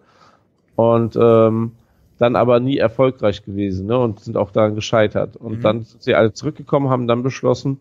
und 0.75 1.15
ähm, 1.19 1.73
dann 2.17 2.35
aber 2.35 2.59
nie 2.59 2.77
erfolgreich 2.77 3.43
gewesen 3.43 3.87
ne, 3.87 3.97
und 3.97 4.19
sind 4.19 4.37
auch 4.37 4.51
daran 4.51 4.75
gescheitert. 4.75 5.37
Und 5.37 5.57
Mhm. 5.57 5.61
dann 5.61 5.83
sind 5.83 6.03
sie 6.03 6.13
alle 6.13 6.33
zurückgekommen, 6.33 6.89
haben 6.89 7.07
dann 7.07 7.23
beschlossen, 7.23 7.79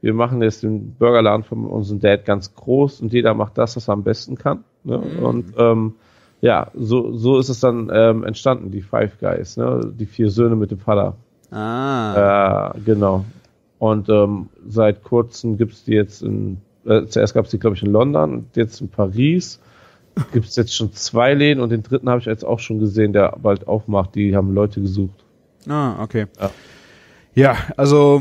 wir 0.00 0.14
machen 0.14 0.42
jetzt 0.42 0.62
den 0.62 0.94
Burgerladen 0.94 1.44
von 1.44 1.64
unserem 1.64 2.00
Dad 2.00 2.24
ganz 2.24 2.54
groß 2.54 3.00
und 3.00 3.12
jeder 3.12 3.34
macht 3.34 3.56
das, 3.58 3.76
was 3.76 3.88
er 3.88 3.94
am 3.94 4.02
besten 4.02 4.36
kann. 4.36 4.64
Ne? 4.84 4.98
Mhm. 4.98 5.24
Und 5.24 5.54
ähm, 5.58 5.94
ja, 6.40 6.70
so, 6.74 7.16
so 7.16 7.38
ist 7.38 7.48
es 7.48 7.60
dann 7.60 7.90
ähm, 7.92 8.24
entstanden, 8.24 8.70
die 8.70 8.82
Five 8.82 9.18
Guys, 9.18 9.56
ne? 9.56 9.92
die 9.98 10.06
vier 10.06 10.30
Söhne 10.30 10.56
mit 10.56 10.70
dem 10.70 10.78
Vater. 10.78 11.16
Ah. 11.50 12.72
Äh, 12.74 12.80
genau. 12.80 13.24
Und 13.78 14.08
ähm, 14.08 14.48
seit 14.66 15.02
kurzem 15.02 15.56
gibt's 15.56 15.84
die 15.84 15.92
jetzt 15.92 16.22
in, 16.22 16.58
äh, 16.84 17.06
zuerst 17.06 17.34
gab's 17.34 17.50
die, 17.50 17.58
glaube 17.58 17.76
ich, 17.76 17.82
in 17.82 17.92
London 17.92 18.34
und 18.34 18.56
jetzt 18.56 18.80
in 18.80 18.88
Paris. 18.88 19.60
Gibt's 20.32 20.56
jetzt 20.56 20.74
schon 20.74 20.92
zwei 20.92 21.32
Läden 21.34 21.62
und 21.62 21.70
den 21.70 21.84
dritten 21.84 22.08
habe 22.08 22.20
ich 22.20 22.26
jetzt 22.26 22.44
auch 22.44 22.58
schon 22.58 22.80
gesehen, 22.80 23.12
der 23.12 23.36
bald 23.40 23.68
aufmacht. 23.68 24.16
Die 24.16 24.34
haben 24.34 24.52
Leute 24.52 24.80
gesucht. 24.80 25.24
Ah, 25.68 26.02
okay. 26.02 26.26
Ja. 26.40 26.50
Ja, 27.34 27.56
also 27.76 28.20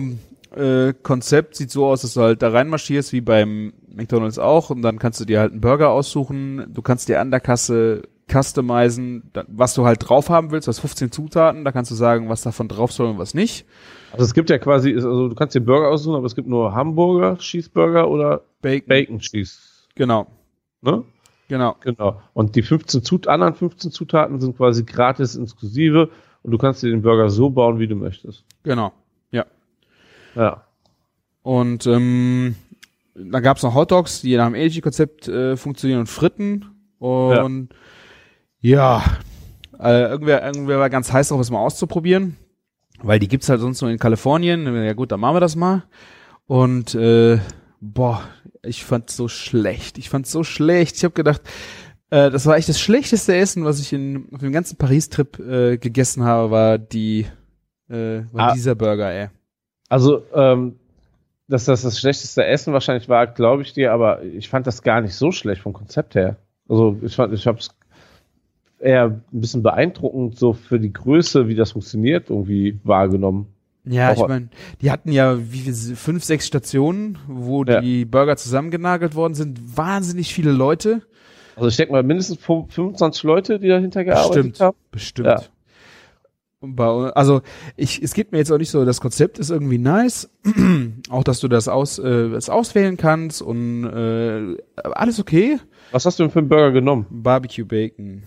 äh, 0.55 0.93
Konzept 1.03 1.55
sieht 1.55 1.71
so 1.71 1.85
aus, 1.85 2.01
dass 2.01 2.13
du 2.13 2.21
halt 2.21 2.41
da 2.41 2.49
reinmarschierst, 2.49 3.13
wie 3.13 3.21
beim 3.21 3.73
McDonalds 3.89 4.39
auch, 4.39 4.69
und 4.69 4.81
dann 4.81 4.99
kannst 4.99 5.19
du 5.19 5.25
dir 5.25 5.39
halt 5.39 5.51
einen 5.51 5.61
Burger 5.61 5.89
aussuchen. 5.89 6.65
Du 6.73 6.81
kannst 6.81 7.09
dir 7.09 7.19
an 7.19 7.31
der 7.31 7.39
Kasse 7.39 8.03
customizen, 8.31 9.31
was 9.47 9.73
du 9.73 9.85
halt 9.85 10.07
drauf 10.07 10.29
haben 10.29 10.51
willst. 10.51 10.67
Du 10.67 10.69
hast 10.69 10.79
15 10.79 11.11
Zutaten, 11.11 11.63
da 11.63 11.71
kannst 11.71 11.91
du 11.91 11.95
sagen, 11.95 12.29
was 12.29 12.41
davon 12.41 12.67
drauf 12.67 12.91
soll 12.91 13.07
und 13.07 13.17
was 13.17 13.33
nicht. 13.33 13.65
Also 14.11 14.25
es 14.25 14.33
gibt 14.33 14.49
ja 14.49 14.57
quasi, 14.57 14.93
also 14.93 15.29
du 15.29 15.35
kannst 15.35 15.55
dir 15.55 15.61
Burger 15.61 15.89
aussuchen, 15.89 16.15
aber 16.15 16.25
es 16.25 16.35
gibt 16.35 16.47
nur 16.47 16.73
Hamburger, 16.73 17.37
Cheeseburger 17.37 18.09
oder 18.09 18.41
Bacon. 18.61 18.87
Bacon 18.87 19.19
Cheese. 19.19 19.57
Genau, 19.95 20.27
Ne? 20.81 21.03
genau. 21.47 21.75
Genau. 21.81 22.21
Und 22.33 22.55
die 22.55 22.61
15 22.61 23.03
Zut 23.03 23.27
anderen 23.27 23.55
15 23.55 23.91
Zutaten 23.91 24.39
sind 24.39 24.57
quasi 24.57 24.83
gratis 24.83 25.35
inklusive 25.35 26.09
und 26.43 26.51
du 26.51 26.57
kannst 26.57 26.83
dir 26.83 26.89
den 26.91 27.01
Burger 27.01 27.29
so 27.29 27.49
bauen, 27.49 27.79
wie 27.79 27.87
du 27.87 27.95
möchtest. 27.95 28.43
Genau. 28.63 28.91
Ja. 30.37 30.43
Ja. 30.43 30.63
Und 31.41 31.85
ähm, 31.87 32.55
dann 33.15 33.41
gab's 33.43 33.63
noch 33.63 33.73
Hotdogs, 33.73 34.21
die 34.21 34.35
nach 34.37 34.45
dem 34.47 34.55
Energy-Konzept 34.55 35.27
äh, 35.27 35.55
funktionieren 35.57 36.01
und 36.01 36.07
Fritten. 36.07 36.65
Und 36.99 37.69
ja, 38.59 39.03
äh, 39.79 40.01
irgendwer, 40.09 40.43
irgendwer 40.45 40.79
war 40.79 40.89
ganz 40.89 41.11
heiß 41.11 41.29
drauf, 41.29 41.39
das 41.39 41.51
mal 41.51 41.59
auszuprobieren. 41.59 42.35
Weil 43.01 43.19
die 43.19 43.27
gibt's 43.27 43.47
halt 43.49 43.61
sonst 43.61 43.81
nur 43.81 43.91
in 43.91 43.99
Kalifornien. 43.99 44.65
Ja 44.83 44.93
gut, 44.93 45.11
dann 45.11 45.19
machen 45.19 45.35
wir 45.35 45.39
das 45.39 45.55
mal. 45.55 45.83
Und 46.47 46.95
äh, 46.95 47.39
boah, 47.79 48.23
ich 48.63 48.83
fand's 48.83 49.15
so 49.15 49.27
schlecht. 49.27 49.97
Ich 49.97 50.09
fand's 50.09 50.31
so 50.31 50.43
schlecht. 50.43 50.97
Ich 50.97 51.03
habe 51.03 51.13
gedacht, 51.13 51.41
äh, 52.09 52.29
das 52.31 52.45
war 52.47 52.57
echt 52.57 52.69
das 52.69 52.79
schlechteste 52.79 53.35
Essen, 53.35 53.65
was 53.65 53.79
ich 53.79 53.93
in, 53.93 54.27
auf 54.33 54.39
dem 54.39 54.51
ganzen 54.51 54.77
Paris-Trip 54.77 55.39
äh, 55.39 55.77
gegessen 55.77 56.23
habe, 56.23 56.51
war 56.51 56.77
die 56.77 57.27
äh, 57.89 58.21
war 58.31 58.49
Ah. 58.49 58.53
dieser 58.53 58.75
Burger, 58.75 59.11
ey. 59.11 59.29
Also, 59.89 60.23
ähm, 60.33 60.75
dass 61.47 61.65
das 61.65 61.81
das 61.81 61.99
schlechteste 61.99 62.45
Essen 62.45 62.73
wahrscheinlich 62.73 63.07
war, 63.07 63.25
glaube 63.27 63.61
ich 63.61 63.73
dir, 63.73 63.93
aber 63.93 64.21
ich 64.23 64.49
fand 64.49 64.67
das 64.67 64.81
gar 64.81 65.01
nicht 65.01 65.15
so 65.15 65.31
schlecht 65.31 65.61
vom 65.61 65.73
Konzept 65.73 66.15
her. 66.15 66.35
Also, 66.67 66.97
ich 67.01 67.15
fand, 67.15 67.33
ich 67.33 67.47
habe 67.47 67.59
es 67.59 67.69
eher 68.79 69.05
ein 69.05 69.23
bisschen 69.31 69.63
beeindruckend 69.63 70.37
so 70.37 70.53
für 70.53 70.79
die 70.79 70.91
Größe, 70.93 71.47
wie 71.47 71.55
das 71.55 71.71
funktioniert, 71.71 72.29
irgendwie 72.29 72.79
wahrgenommen. 72.83 73.47
Ja, 73.85 74.11
Auch- 74.11 74.23
ich 74.23 74.27
meine, 74.27 74.49
die 74.81 74.91
hatten 74.91 75.11
ja 75.13 75.37
wie 75.39 75.71
fünf, 75.95 76.23
sechs 76.25 76.45
Stationen, 76.45 77.17
wo 77.27 77.63
Ja. 77.63 77.79
die 77.79 78.03
Burger 78.03 78.35
zusammengenagelt 78.35 79.15
worden 79.15 79.33
sind. 79.33 79.77
Wahnsinnig 79.77 80.33
viele 80.33 80.51
Leute. 80.51 81.01
Also, 81.55 81.69
ich 81.69 81.77
denke 81.77 81.93
mal, 81.93 82.03
mindestens 82.03 82.37
25 82.39 83.23
Leute, 83.23 83.59
die 83.59 83.69
dahinter 83.69 84.03
gearbeitet 84.03 84.33
Bestimmt. 84.51 84.59
haben. 84.59 84.77
Bestimmt. 84.91 85.27
Ja. 85.27 85.41
Also 86.61 87.41
ich, 87.75 88.01
es 88.01 88.13
geht 88.13 88.31
mir 88.31 88.39
jetzt 88.39 88.51
auch 88.51 88.57
nicht 88.57 88.71
so, 88.71 88.83
das 88.83 88.99
Konzept 88.99 89.37
ist 89.37 89.51
irgendwie 89.51 89.77
nice, 89.77 90.29
auch 91.09 91.23
dass 91.23 91.39
du 91.39 91.47
das 91.47 91.67
aus, 91.67 91.99
äh, 91.99 92.29
das 92.29 92.49
auswählen 92.49 92.97
kannst 92.97 93.41
und 93.43 93.83
äh, 93.85 94.57
alles 94.75 95.19
okay. 95.19 95.59
Was 95.91 96.05
hast 96.05 96.17
du 96.17 96.23
denn 96.23 96.31
für 96.31 96.39
einen 96.39 96.49
Burger 96.49 96.71
genommen? 96.71 97.05
Barbecue 97.11 97.63
Bacon. 97.65 98.23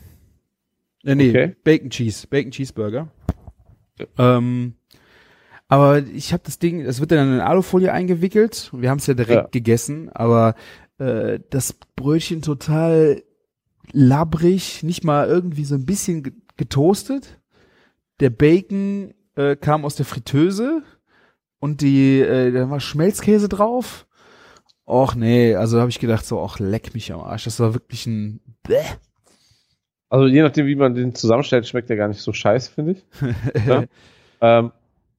Äh, 1.04 1.14
nee, 1.16 1.30
Okay. 1.30 1.56
Bacon 1.64 1.90
Cheese, 1.90 2.26
Bacon 2.28 2.52
Cheeseburger. 2.52 3.08
Ähm, 4.16 4.74
aber 5.66 5.98
ich 5.98 6.32
habe 6.32 6.42
das 6.46 6.58
Ding, 6.58 6.80
es 6.82 7.00
wird 7.00 7.10
dann 7.10 7.34
in 7.34 7.40
Alufolie 7.40 7.92
eingewickelt. 7.92 8.70
Wir 8.72 8.90
haben 8.90 8.98
es 8.98 9.06
ja 9.08 9.14
direkt 9.14 9.42
Ja. 9.42 9.48
gegessen, 9.50 10.08
aber 10.10 10.54
äh, 10.98 11.40
das 11.50 11.74
Brötchen 11.96 12.42
total 12.42 13.22
labbrig, 13.92 14.82
nicht 14.84 15.02
mal 15.04 15.26
irgendwie 15.28 15.64
so 15.64 15.74
ein 15.74 15.84
bisschen 15.84 16.22
ge- 16.22 16.32
getoastet. 16.56 17.39
Der 18.20 18.30
Bacon 18.30 19.14
äh, 19.36 19.56
kam 19.56 19.84
aus 19.84 19.96
der 19.96 20.06
Fritteuse 20.06 20.82
und 21.58 21.80
die, 21.80 22.20
äh, 22.20 22.52
da 22.52 22.70
war 22.70 22.80
Schmelzkäse 22.80 23.48
drauf. 23.48 24.06
Och 24.86 25.14
nee, 25.14 25.54
also 25.54 25.78
habe 25.80 25.90
ich 25.90 26.00
gedacht 26.00 26.24
so, 26.26 26.40
ach 26.42 26.58
leck 26.58 26.94
mich 26.94 27.12
am 27.12 27.20
Arsch. 27.20 27.44
Das 27.44 27.60
war 27.60 27.74
wirklich 27.74 28.06
ein 28.06 28.40
Bäh. 28.62 28.76
Also, 30.08 30.26
je 30.26 30.42
nachdem, 30.42 30.66
wie 30.66 30.74
man 30.74 30.94
den 30.94 31.14
zusammenstellt, 31.14 31.68
schmeckt 31.68 31.88
der 31.88 31.96
gar 31.96 32.08
nicht 32.08 32.20
so 32.20 32.32
scheiße, 32.32 32.72
finde 32.72 32.92
ich. 32.92 33.04
Ja. 33.66 33.84
Ähm, 34.40 34.72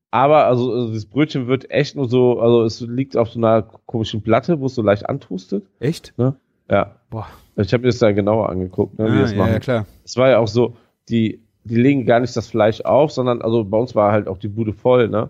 aber 0.09 0.45
also, 0.47 0.73
also 0.73 0.93
das 0.93 1.05
Brötchen 1.05 1.47
wird 1.47 1.71
echt 1.71 1.95
nur 1.95 2.09
so, 2.09 2.41
also 2.41 2.63
es 2.63 2.81
liegt 2.81 3.15
auf 3.15 3.29
so 3.29 3.39
einer 3.39 3.61
komischen 3.85 4.21
Platte, 4.23 4.59
wo 4.59 4.65
es 4.65 4.75
so 4.75 4.81
leicht 4.81 5.07
antustet. 5.07 5.65
Echt? 5.79 6.13
Ja. 6.67 6.95
Boah. 7.09 7.27
Ich 7.55 7.71
habe 7.71 7.81
mir 7.83 7.89
das 7.89 7.99
da 7.99 8.11
genauer 8.11 8.49
angeguckt, 8.49 8.99
ne, 8.99 9.05
wie 9.05 9.17
Ah, 9.19 9.21
das 9.21 9.31
ja, 9.31 9.37
machen. 9.37 9.53
ja, 9.53 9.59
klar. 9.59 9.85
Es 10.03 10.17
war 10.17 10.29
ja 10.29 10.39
auch 10.39 10.47
so, 10.49 10.75
die, 11.07 11.41
die 11.63 11.75
legen 11.75 12.05
gar 12.05 12.19
nicht 12.19 12.35
das 12.35 12.47
Fleisch 12.47 12.81
auf, 12.81 13.11
sondern 13.11 13.41
also 13.41 13.63
bei 13.63 13.77
uns 13.77 13.95
war 13.95 14.11
halt 14.11 14.27
auch 14.27 14.37
die 14.37 14.47
Bude 14.47 14.73
voll, 14.73 15.09
ne? 15.09 15.29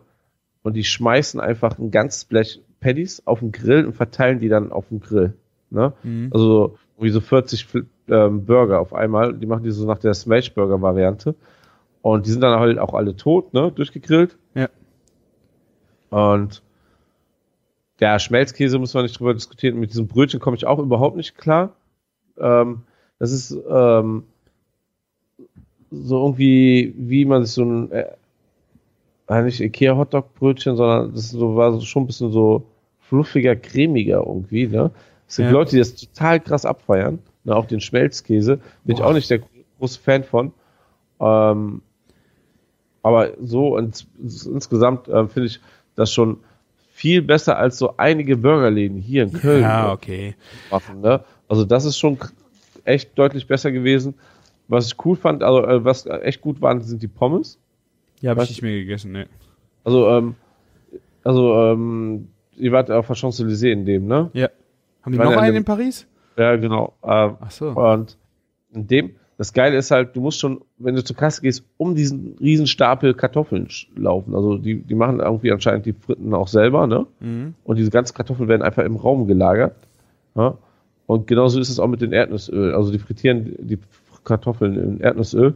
Und 0.64 0.74
die 0.76 0.84
schmeißen 0.84 1.40
einfach 1.40 1.80
ein 1.80 1.92
ganzes 1.92 2.26
Blech 2.26 2.62
Patties 2.80 3.26
auf 3.26 3.40
den 3.40 3.52
Grill 3.52 3.86
und 3.86 3.94
verteilen 3.94 4.40
die 4.40 4.50
dann 4.50 4.72
auf 4.72 4.90
dem 4.90 5.00
Grill. 5.00 5.34
Ne? 5.70 5.94
Mhm. 6.04 6.30
Also 6.32 6.78
wie 7.00 7.10
so 7.10 7.22
40 7.22 7.64
Fl- 7.66 7.86
ähm, 8.10 8.46
Burger 8.46 8.80
auf 8.80 8.94
einmal. 8.94 9.34
Die 9.34 9.46
machen 9.46 9.64
die 9.64 9.72
so 9.72 9.88
nach 9.88 9.98
der 9.98 10.14
Smash 10.14 10.54
Burger 10.54 10.82
Variante. 10.82 11.36
Und 12.02 12.26
die 12.26 12.32
sind 12.32 12.42
dann 12.42 12.60
halt 12.60 12.78
auch 12.80 12.94
alle 12.94 13.16
tot, 13.16 13.54
ne? 13.54 13.72
Durchgegrillt. 13.72 14.38
Ja. 14.56 14.70
Und 16.10 16.62
der 18.00 18.20
Schmelzkäse 18.20 18.80
muss 18.80 18.94
man 18.94 19.04
nicht 19.04 19.20
drüber 19.20 19.34
diskutieren. 19.34 19.80
Mit 19.80 19.92
diesem 19.92 20.08
Brötchen 20.08 20.40
komme 20.40 20.58
ich 20.58 20.66
auch 20.66 20.80
überhaupt 20.80 21.16
nicht 21.16 21.38
klar. 21.38 21.76
Ähm, 22.38 22.84
das 23.20 23.32
ist 23.32 23.56
ähm, 23.70 24.24
so 25.92 26.24
irgendwie, 26.24 26.94
wie 26.98 27.26
man 27.26 27.44
sich 27.46 27.54
so 27.54 27.64
ein, 27.64 27.92
äh, 27.92 28.06
äh, 29.28 29.42
nicht 29.44 29.60
Ikea 29.60 29.96
Hotdog 29.96 30.34
Brötchen, 30.36 30.76
sondern 30.76 31.14
das 31.14 31.30
so, 31.32 31.56
war 31.56 31.74
so 31.74 31.82
schon 31.82 32.04
ein 32.04 32.08
bisschen 32.08 32.32
so 32.32 32.64
fluffiger, 33.02 33.56
cremiger 33.56 34.24
irgendwie, 34.26 34.68
ne? 34.68 34.92
Es 35.28 35.38
gibt 35.38 35.48
Ja. 35.48 35.54
Leute, 35.54 35.72
die 35.72 35.78
das 35.80 35.96
total 35.96 36.40
krass 36.40 36.66
abfeiern, 36.66 37.20
ne? 37.44 37.56
Auch 37.56 37.66
den 37.66 37.82
Schmelzkäse. 37.82 38.58
Bin 38.84 38.96
ich 38.96 39.02
Boah. 39.02 39.10
auch 39.10 39.14
nicht 39.14 39.30
der 39.30 39.42
große 39.80 40.00
Fan 40.00 40.24
von. 40.24 40.52
Ähm, 41.20 41.82
aber 43.04 43.32
so 43.42 43.78
ins, 43.78 44.08
insgesamt 44.20 45.08
äh, 45.08 45.28
finde 45.28 45.48
ich 45.48 45.60
das 45.96 46.12
schon 46.14 46.38
viel 46.94 47.22
besser 47.22 47.58
als 47.58 47.78
so 47.78 47.96
einige 47.98 48.38
Burgerläden 48.38 48.98
hier 48.98 49.24
in 49.24 49.34
Köln 49.34 49.62
Ja, 49.64 49.90
äh, 49.90 49.94
okay. 49.94 50.36
machen. 50.70 51.02
Ne? 51.02 51.22
Also 51.48 51.66
das 51.66 51.86
ist 51.86 51.98
schon 51.98 52.18
echt 52.86 53.18
deutlich 53.18 53.48
besser 53.48 53.72
gewesen. 53.72 54.14
Was 54.72 54.88
ich 54.88 55.06
cool 55.06 55.16
fand, 55.16 55.44
also 55.44 55.64
äh, 55.66 55.84
was 55.84 56.06
echt 56.06 56.42
gut 56.42 56.62
waren, 56.62 56.82
sind 56.82 57.02
die 57.04 57.08
Pommes. 57.10 57.60
Ja, 58.22 58.32
habe 58.32 58.44
ich 58.44 58.50
nicht 58.50 58.62
mehr 58.62 58.74
gegessen, 58.80 59.12
ne. 59.12 59.28
Also 59.84 60.08
ähm, 60.10 60.36
also 61.24 61.54
ähm, 61.56 62.28
ihr 62.56 62.72
wart 62.72 62.90
auf 62.90 63.08
der 63.08 63.16
Champs-Élysées 63.16 63.72
in 63.72 63.86
dem, 63.86 64.08
ne? 64.08 64.30
Ja. 64.34 64.50
Haben 65.04 65.12
die 65.12 65.18
noch 65.18 65.26
ja 65.26 65.32
in 65.34 65.40
einen 65.40 65.54
dem- 65.54 65.58
in 65.58 65.66
Paris? 65.66 66.08
Ja, 66.38 66.56
genau. 66.56 66.94
Ähm, 67.04 67.36
Ach 67.42 67.52
so. 67.52 67.70
Und 67.72 68.18
in 68.74 68.88
dem, 68.88 69.12
das 69.38 69.52
Geile 69.54 69.76
ist 69.76 69.92
halt, 69.92 70.16
du 70.16 70.22
musst 70.22 70.40
schon, 70.40 70.62
wenn 70.78 70.96
du 70.96 71.04
zur 71.04 71.16
Kasse 71.18 71.42
gehst, 71.42 71.66
um 71.78 71.96
diesen 71.96 72.38
riesen 72.40 72.68
Stapel 72.68 73.14
Kartoffeln 73.14 73.68
laufen. 73.96 74.34
Also 74.36 74.58
die, 74.58 74.76
die 74.82 74.96
machen 74.96 75.20
irgendwie 75.20 75.52
anscheinend 75.52 75.86
die 75.86 75.94
Fritten 75.94 76.34
auch 76.34 76.48
selber, 76.48 76.88
ne? 76.88 77.08
Mhm. 77.20 77.56
Und 77.66 77.78
diese 77.78 77.90
ganzen 77.92 78.14
Kartoffeln 78.16 78.48
werden 78.48 78.62
einfach 78.62 78.84
im 78.86 78.96
Raum 78.96 79.28
gelagert. 79.28 79.76
Ja? 80.36 80.58
Und 81.08 81.28
genauso 81.28 81.60
ist 81.60 81.70
es 81.70 81.80
auch 81.80 81.88
mit 81.88 82.02
dem 82.02 82.14
Erdnussöl. 82.14 82.74
Also 82.74 82.92
die 82.92 83.00
frittieren 83.00 83.56
die 83.60 83.78
Kartoffeln 84.24 84.78
in 84.78 85.00
Erdnussöl. 85.00 85.56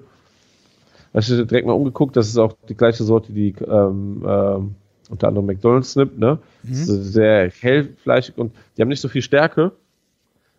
Da 1.13 1.19
ich 1.19 1.31
hab 1.31 1.47
direkt 1.47 1.65
mal 1.67 1.73
umgeguckt, 1.73 2.17
das 2.17 2.27
ist 2.27 2.37
auch 2.37 2.55
die 2.67 2.75
gleiche 2.75 3.03
Sorte, 3.03 3.31
die 3.31 3.55
ähm, 3.65 4.23
ähm, 4.27 4.75
unter 5.09 5.27
anderem 5.27 5.45
McDonalds 5.45 5.95
nimmt, 5.95 6.19
ne? 6.19 6.39
Ist 6.63 6.87
sehr 6.87 7.49
hellfleischig 7.51 8.37
und 8.37 8.53
die 8.75 8.81
haben 8.81 8.89
nicht 8.89 9.01
so 9.01 9.07
viel 9.07 9.21
Stärke 9.21 9.71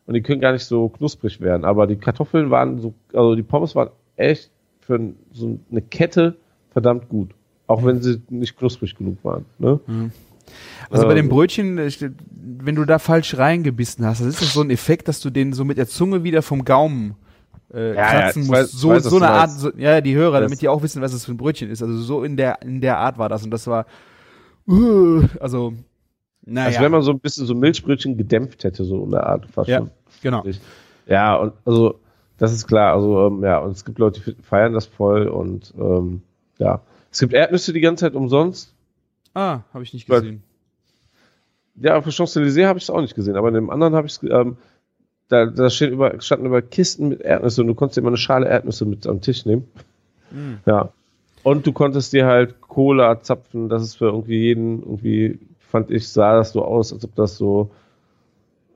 und 0.06 0.14
die 0.14 0.22
können 0.22 0.40
gar 0.40 0.52
nicht 0.52 0.64
so 0.64 0.88
knusprig 0.88 1.40
werden. 1.40 1.64
Aber 1.64 1.86
die 1.86 1.96
Kartoffeln 1.96 2.50
waren 2.50 2.80
so, 2.80 2.94
also 3.12 3.34
die 3.34 3.42
Pommes 3.42 3.74
waren 3.74 3.90
echt 4.16 4.50
für 4.80 5.00
so 5.32 5.58
eine 5.70 5.82
Kette 5.82 6.36
verdammt 6.70 7.08
gut. 7.08 7.30
Auch 7.66 7.84
wenn 7.84 8.00
sie 8.00 8.22
nicht 8.30 8.56
knusprig 8.56 8.94
genug 8.94 9.18
waren. 9.24 9.44
Ne? 9.58 9.80
Also 10.88 11.04
bei 11.06 11.10
Ähm. 11.10 11.16
dem 11.16 11.28
Brötchen, 11.28 11.78
wenn 11.78 12.76
du 12.76 12.84
da 12.84 13.00
falsch 13.00 13.36
reingebissen 13.36 14.06
hast, 14.06 14.20
das 14.20 14.28
ist 14.28 14.42
das 14.42 14.52
so 14.52 14.60
ein 14.60 14.70
Effekt, 14.70 15.08
dass 15.08 15.20
du 15.20 15.30
den 15.30 15.52
so 15.52 15.64
mit 15.64 15.76
der 15.76 15.88
Zunge 15.88 16.22
wieder 16.22 16.42
vom 16.42 16.64
Gaumen 16.64 17.16
äh, 17.72 17.88
Ja, 17.88 17.94
ja, 17.94 18.10
kratzen 18.22 18.42
ich 18.42 18.48
musst. 18.48 18.60
weiß- 18.60 18.76
so 18.76 18.88
weiß, 18.90 19.04
so 19.04 19.16
eine 19.16 19.28
Art, 19.28 19.50
so, 19.50 19.70
ja, 19.76 20.00
die 20.00 20.14
Hörer, 20.14 20.40
Das- 20.40 20.48
damit 20.50 20.62
die 20.62 20.68
auch 20.68 20.82
wissen, 20.82 21.02
was 21.02 21.12
es 21.12 21.24
für 21.24 21.32
ein 21.32 21.36
Brötchen 21.36 21.70
ist. 21.70 21.82
Also 21.82 21.96
so 21.98 22.22
in 22.24 22.36
der 22.36 22.62
in 22.62 22.80
der 22.80 22.98
Art 22.98 23.18
war 23.18 23.28
das 23.28 23.44
und 23.44 23.50
das 23.50 23.66
war, 23.66 23.86
uh, 24.68 25.22
also 25.40 25.72
naja, 26.48 26.68
Als 26.68 26.80
wenn 26.80 26.92
man 26.92 27.02
so 27.02 27.10
ein 27.10 27.18
bisschen 27.18 27.44
so 27.46 27.54
Milchbrötchen 27.56 28.16
gedämpft 28.16 28.62
hätte, 28.64 28.84
so 28.84 29.02
in 29.04 29.10
der 29.10 29.26
Art 29.26 29.46
fast 29.46 29.68
ja, 29.68 29.78
schon. 29.78 29.90
genau. 30.22 30.44
Ja, 31.06 31.34
und 31.36 31.52
also 31.64 31.98
das 32.38 32.52
ist 32.52 32.66
klar. 32.68 32.94
Also 32.94 33.26
ähm, 33.26 33.42
ja, 33.42 33.58
und 33.58 33.72
es 33.72 33.84
gibt 33.84 33.98
Leute, 33.98 34.20
die 34.20 34.42
feiern 34.42 34.72
das 34.72 34.86
voll 34.86 35.26
und 35.26 35.74
ähm, 35.78 36.22
ja. 36.58 36.82
Es 37.10 37.18
gibt 37.18 37.32
Erdnüsse 37.32 37.72
die 37.72 37.80
ganze 37.80 38.04
Zeit 38.04 38.14
umsonst. 38.14 38.74
Ah, 39.34 39.60
habe 39.74 39.82
ich 39.82 39.92
nicht 39.92 40.08
Weil- 40.08 40.20
gesehen. 40.20 40.42
Ja, 41.78 41.96
auf 41.96 42.04
der 42.04 42.12
Champs-Élysées 42.12 42.66
habe 42.66 42.78
ich 42.78 42.84
es 42.84 42.90
auch 42.90 43.00
nicht 43.02 43.14
gesehen, 43.14 43.36
aber 43.36 43.48
in 43.48 43.54
dem 43.54 43.68
anderen 43.70 43.94
habe 43.94 44.06
ich 44.06 44.14
es, 44.14 44.22
ähm, 44.22 44.56
da, 45.28 45.46
da 45.46 45.70
steht 45.70 45.90
über, 45.90 46.20
standen 46.20 46.46
über 46.46 46.62
Kisten 46.62 47.08
mit 47.08 47.20
Erdnüsse 47.20 47.60
und 47.62 47.68
du 47.68 47.74
konntest 47.74 47.96
dir 47.96 48.00
immer 48.02 48.10
eine 48.10 48.16
Schale 48.16 48.48
Erdnüsse 48.48 48.84
mit 48.84 49.06
am 49.06 49.20
Tisch 49.20 49.44
nehmen. 49.46 49.66
Hm. 50.30 50.58
Ja. 50.66 50.90
Und 51.42 51.66
du 51.66 51.72
konntest 51.72 52.12
dir 52.12 52.26
halt 52.26 52.60
Cola 52.60 53.20
zapfen, 53.22 53.68
das 53.68 53.82
ist 53.82 53.96
für 53.96 54.06
irgendwie 54.06 54.38
jeden, 54.38 54.80
irgendwie 54.82 55.38
fand 55.60 55.90
ich, 55.90 56.08
sah 56.08 56.36
das 56.36 56.52
so 56.52 56.64
aus, 56.64 56.92
als 56.92 57.04
ob 57.04 57.14
das 57.14 57.36
so 57.36 57.70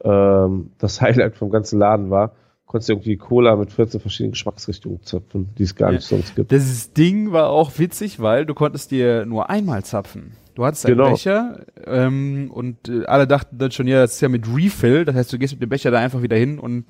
ähm, 0.04 0.70
das 0.78 1.00
Highlight 1.00 1.36
vom 1.36 1.50
ganzen 1.50 1.78
Laden 1.78 2.10
war. 2.10 2.32
Konntest 2.66 2.88
dir 2.88 2.92
irgendwie 2.94 3.16
Cola 3.16 3.56
mit 3.56 3.72
14 3.72 4.00
verschiedenen 4.00 4.32
Geschmacksrichtungen 4.32 5.02
zapfen, 5.02 5.48
die 5.58 5.64
es 5.64 5.74
gar 5.74 5.88
Ja. 5.90 5.96
nicht 5.96 6.06
sonst 6.06 6.36
gibt. 6.36 6.52
Das 6.52 6.92
Ding 6.92 7.32
war 7.32 7.50
auch 7.50 7.78
witzig, 7.78 8.20
weil 8.20 8.46
du 8.46 8.54
konntest 8.54 8.92
dir 8.92 9.26
nur 9.26 9.50
einmal 9.50 9.82
zapfen. 9.84 10.32
Du 10.54 10.64
hattest 10.64 10.86
einen 10.86 10.96
Genau. 10.96 11.10
Becher 11.10 11.64
ähm, 11.86 12.50
und 12.52 12.88
äh, 12.88 13.04
alle 13.06 13.26
dachten 13.26 13.58
dann 13.58 13.70
schon, 13.70 13.86
ja, 13.86 14.00
das 14.00 14.14
ist 14.14 14.20
ja 14.20 14.28
mit 14.28 14.46
Refill. 14.54 15.04
Das 15.04 15.14
heißt, 15.14 15.32
du 15.32 15.38
gehst 15.38 15.52
mit 15.54 15.62
dem 15.62 15.68
Becher 15.68 15.90
da 15.90 15.98
einfach 15.98 16.22
wieder 16.22 16.36
hin 16.36 16.58
und 16.58 16.84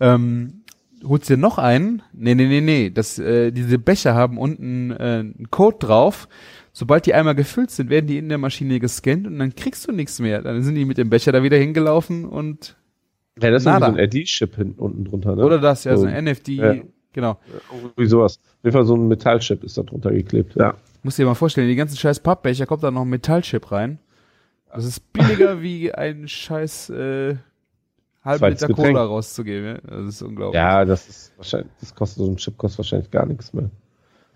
ähm, 0.00 0.62
holst 1.04 1.28
dir 1.28 1.36
noch 1.36 1.58
einen. 1.58 2.02
Nee, 2.12 2.34
nee, 2.34 2.46
nee, 2.46 2.60
nee. 2.60 2.90
Das, 2.90 3.18
äh, 3.18 3.50
diese 3.52 3.78
Becher 3.78 4.14
haben 4.14 4.38
unten 4.38 4.90
äh, 4.90 4.94
einen 4.96 5.48
Code 5.50 5.78
drauf. 5.80 6.28
Sobald 6.72 7.06
die 7.06 7.14
einmal 7.14 7.34
gefüllt 7.34 7.70
sind, 7.72 7.90
werden 7.90 8.06
die 8.06 8.18
in 8.18 8.28
der 8.28 8.38
Maschine 8.38 8.78
gescannt 8.78 9.26
und 9.26 9.38
dann 9.38 9.54
kriegst 9.56 9.88
du 9.88 9.92
nichts 9.92 10.20
mehr. 10.20 10.42
Dann 10.42 10.62
sind 10.62 10.76
die 10.76 10.84
mit 10.84 10.96
dem 10.98 11.10
Becher 11.10 11.32
da 11.32 11.42
wieder 11.42 11.56
hingelaufen 11.56 12.24
und 12.24 12.76
Ja, 13.40 13.50
das 13.50 13.62
ist 13.62 13.64
so 13.64 13.70
ein 13.70 13.98
RD-Chip 13.98 14.54
hinten 14.56 14.78
unten 14.80 15.04
drunter, 15.04 15.34
ne? 15.34 15.44
oder 15.44 15.58
das, 15.58 15.84
ja, 15.84 15.96
so 15.96 16.02
So. 16.02 16.06
ein 16.08 16.24
NFT, 16.24 16.48
Ja. 16.48 16.74
genau. 17.12 17.38
Irgendwie 17.82 18.06
sowas. 18.06 18.38
Auf 18.38 18.64
jeden 18.64 18.72
Fall 18.74 18.84
so 18.84 18.94
ein 18.96 19.08
Metallchip 19.08 19.64
ist 19.64 19.76
da 19.76 19.82
drunter 19.82 20.12
geklebt. 20.12 20.54
Ja. 20.56 20.74
Muss 21.02 21.16
dir 21.16 21.26
mal 21.26 21.34
vorstellen, 21.34 21.68
die 21.68 21.76
ganzen 21.76 21.96
scheiß 21.96 22.20
Pappbecher 22.20 22.66
kommt 22.66 22.82
da 22.82 22.90
noch 22.90 23.02
ein 23.02 23.08
Metallchip 23.08 23.70
rein. 23.70 23.98
Das 24.72 24.84
ist 24.84 25.12
billiger 25.12 25.62
wie 25.62 25.92
ein 25.92 26.28
scheiß 26.28 26.90
äh, 26.90 27.36
halb 28.24 28.38
Zweites 28.38 28.60
Liter 28.62 28.74
Getränk. 28.74 28.96
Cola 28.96 29.04
rauszugeben. 29.06 29.66
Ja? 29.66 29.96
Das 29.96 30.08
ist 30.08 30.22
unglaublich. 30.22 30.56
Ja, 30.56 30.84
das 30.84 31.08
ist 31.08 31.32
wahrscheinlich, 31.36 31.72
das 31.80 31.94
kostet 31.94 32.24
so 32.24 32.30
ein 32.30 32.36
Chip 32.36 32.56
kostet 32.58 32.78
wahrscheinlich 32.78 33.10
gar 33.10 33.26
nichts 33.26 33.52
mehr. 33.52 33.70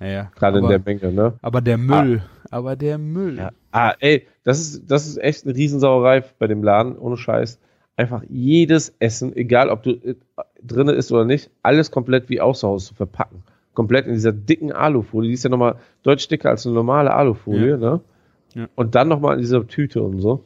ja, 0.01 0.07
ja. 0.07 0.33
Gerade 0.35 0.59
in 0.59 0.65
aber, 0.65 0.79
der 0.79 0.95
Menge, 0.95 1.13
ne? 1.13 1.35
aber 1.43 1.61
der 1.61 1.79
Müll, 1.79 2.23
aber 2.51 2.77
der 2.77 2.99
Müll. 2.99 3.39
Ja. 3.39 3.51
Ah, 3.73 3.95
ey, 4.01 4.27
das 4.45 4.61
ist, 4.61 4.91
das 4.91 5.07
ist 5.07 5.19
echt 5.19 5.45
eine 5.45 5.55
Riesensauerei 5.55 6.25
bei 6.39 6.47
dem 6.47 6.63
Laden, 6.63 6.97
ohne 6.97 7.17
Scheiß. 7.17 7.59
Einfach 7.97 8.23
jedes 8.29 8.95
Essen, 9.01 9.37
egal 9.37 9.69
ob 9.69 9.83
du 9.83 9.91
äh, 9.91 10.15
drinne 10.63 10.93
ist 10.93 11.13
oder 11.13 11.25
nicht, 11.25 11.51
alles 11.63 11.91
komplett 11.91 12.29
wie 12.31 12.41
außer 12.41 12.67
Haus 12.67 12.87
zu 12.87 12.95
verpacken. 12.95 13.43
Komplett 13.75 14.07
in 14.07 14.13
dieser 14.15 14.33
dicken 14.33 14.71
Alufolie, 14.73 15.29
die 15.29 15.35
ist 15.35 15.45
ja 15.45 15.51
nochmal 15.51 15.77
deutlich 16.03 16.29
dicker 16.29 16.51
als 16.51 16.67
eine 16.67 16.75
normale 16.75 17.13
Alufolie, 17.15 17.71
Ja. 17.71 17.77
ne? 17.77 18.01
Ja. 18.55 18.69
Und 18.75 18.95
dann 18.95 19.09
nochmal 19.09 19.35
in 19.37 19.41
dieser 19.41 19.67
Tüte 19.67 20.03
und 20.03 20.21
so. 20.21 20.45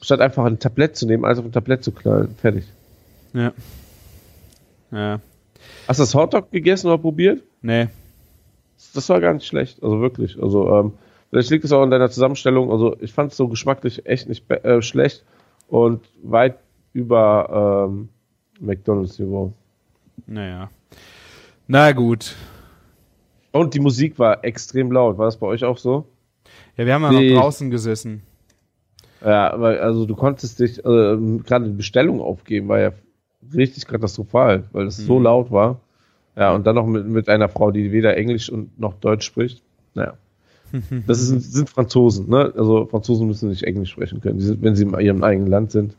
Statt 0.00 0.20
einfach 0.20 0.44
ein 0.44 0.58
Tablett 0.60 0.94
zu 0.96 1.06
nehmen, 1.06 1.24
alles 1.24 1.40
auf 1.40 1.44
ein 1.44 1.50
Tablett 1.52 1.82
zu 1.82 1.90
knallen. 1.90 2.34
Fertig. 2.36 2.64
Ja. 3.32 3.52
Ja. 4.92 5.20
Hast 5.88 5.98
du 5.98 6.02
das 6.04 6.14
Hotdog 6.14 6.50
gegessen 6.52 6.86
oder 6.86 6.98
probiert? 6.98 7.42
Nee. 7.62 7.88
Das 8.94 9.08
war 9.08 9.20
gar 9.20 9.34
nicht 9.34 9.46
schlecht, 9.46 9.82
also 9.82 10.00
wirklich. 10.00 10.40
Also 10.40 10.68
ähm, 10.72 10.92
vielleicht 11.30 11.50
liegt 11.50 11.64
es 11.64 11.72
auch 11.72 11.82
in 11.82 11.90
deiner 11.90 12.10
Zusammenstellung. 12.10 12.70
Also 12.70 12.96
ich 13.00 13.12
fand 13.12 13.32
es 13.32 13.36
so 13.36 13.48
geschmacklich 13.48 14.06
echt 14.06 14.28
nicht 14.28 14.48
äh, 14.50 14.80
schlecht 14.82 15.24
und 15.68 16.02
weit 16.22 16.58
über 16.92 17.86
ähm, 17.90 18.08
McDonald's 18.60 19.18
Niveau. 19.18 19.52
Naja. 20.26 20.70
Na 21.68 21.92
gut. 21.92 22.34
Und 23.52 23.74
die 23.74 23.80
Musik 23.80 24.18
war 24.18 24.44
extrem 24.44 24.92
laut. 24.92 25.18
War 25.18 25.26
das 25.26 25.36
bei 25.38 25.46
euch 25.46 25.64
auch 25.64 25.78
so? 25.78 26.06
Ja, 26.76 26.86
wir 26.86 26.94
haben 26.94 27.02
ja 27.02 27.12
noch 27.12 27.40
draußen 27.40 27.70
gesessen. 27.70 28.22
Ja, 29.24 29.52
aber 29.52 29.80
also 29.80 30.04
du 30.06 30.14
konntest 30.14 30.60
dich 30.60 30.78
äh, 30.78 30.82
gerade 30.82 31.64
die 31.66 31.72
Bestellung 31.76 32.20
aufgeben, 32.20 32.68
war 32.68 32.78
ja 32.80 32.92
richtig 33.54 33.86
katastrophal, 33.86 34.64
weil 34.72 34.86
es 34.86 34.98
so 34.98 35.18
Mhm. 35.18 35.24
laut 35.24 35.50
war. 35.50 35.80
Ja, 36.36 36.54
und 36.54 36.66
dann 36.66 36.74
noch 36.74 36.86
mit, 36.86 37.06
mit 37.06 37.28
einer 37.30 37.48
Frau, 37.48 37.70
die 37.70 37.92
weder 37.92 38.16
Englisch 38.16 38.50
und 38.50 38.78
noch 38.78 38.94
Deutsch 38.94 39.24
spricht. 39.24 39.62
Naja. 39.94 40.14
Das 41.06 41.20
ist, 41.20 41.52
sind 41.52 41.70
Franzosen, 41.70 42.28
ne? 42.28 42.52
Also 42.56 42.86
Franzosen 42.86 43.26
müssen 43.26 43.48
nicht 43.48 43.62
Englisch 43.62 43.90
sprechen 43.92 44.20
können, 44.20 44.40
sind, 44.40 44.62
wenn 44.62 44.76
sie 44.76 44.82
in 44.82 44.98
ihrem 44.98 45.22
eigenen 45.24 45.48
Land 45.48 45.70
sind. 45.70 45.94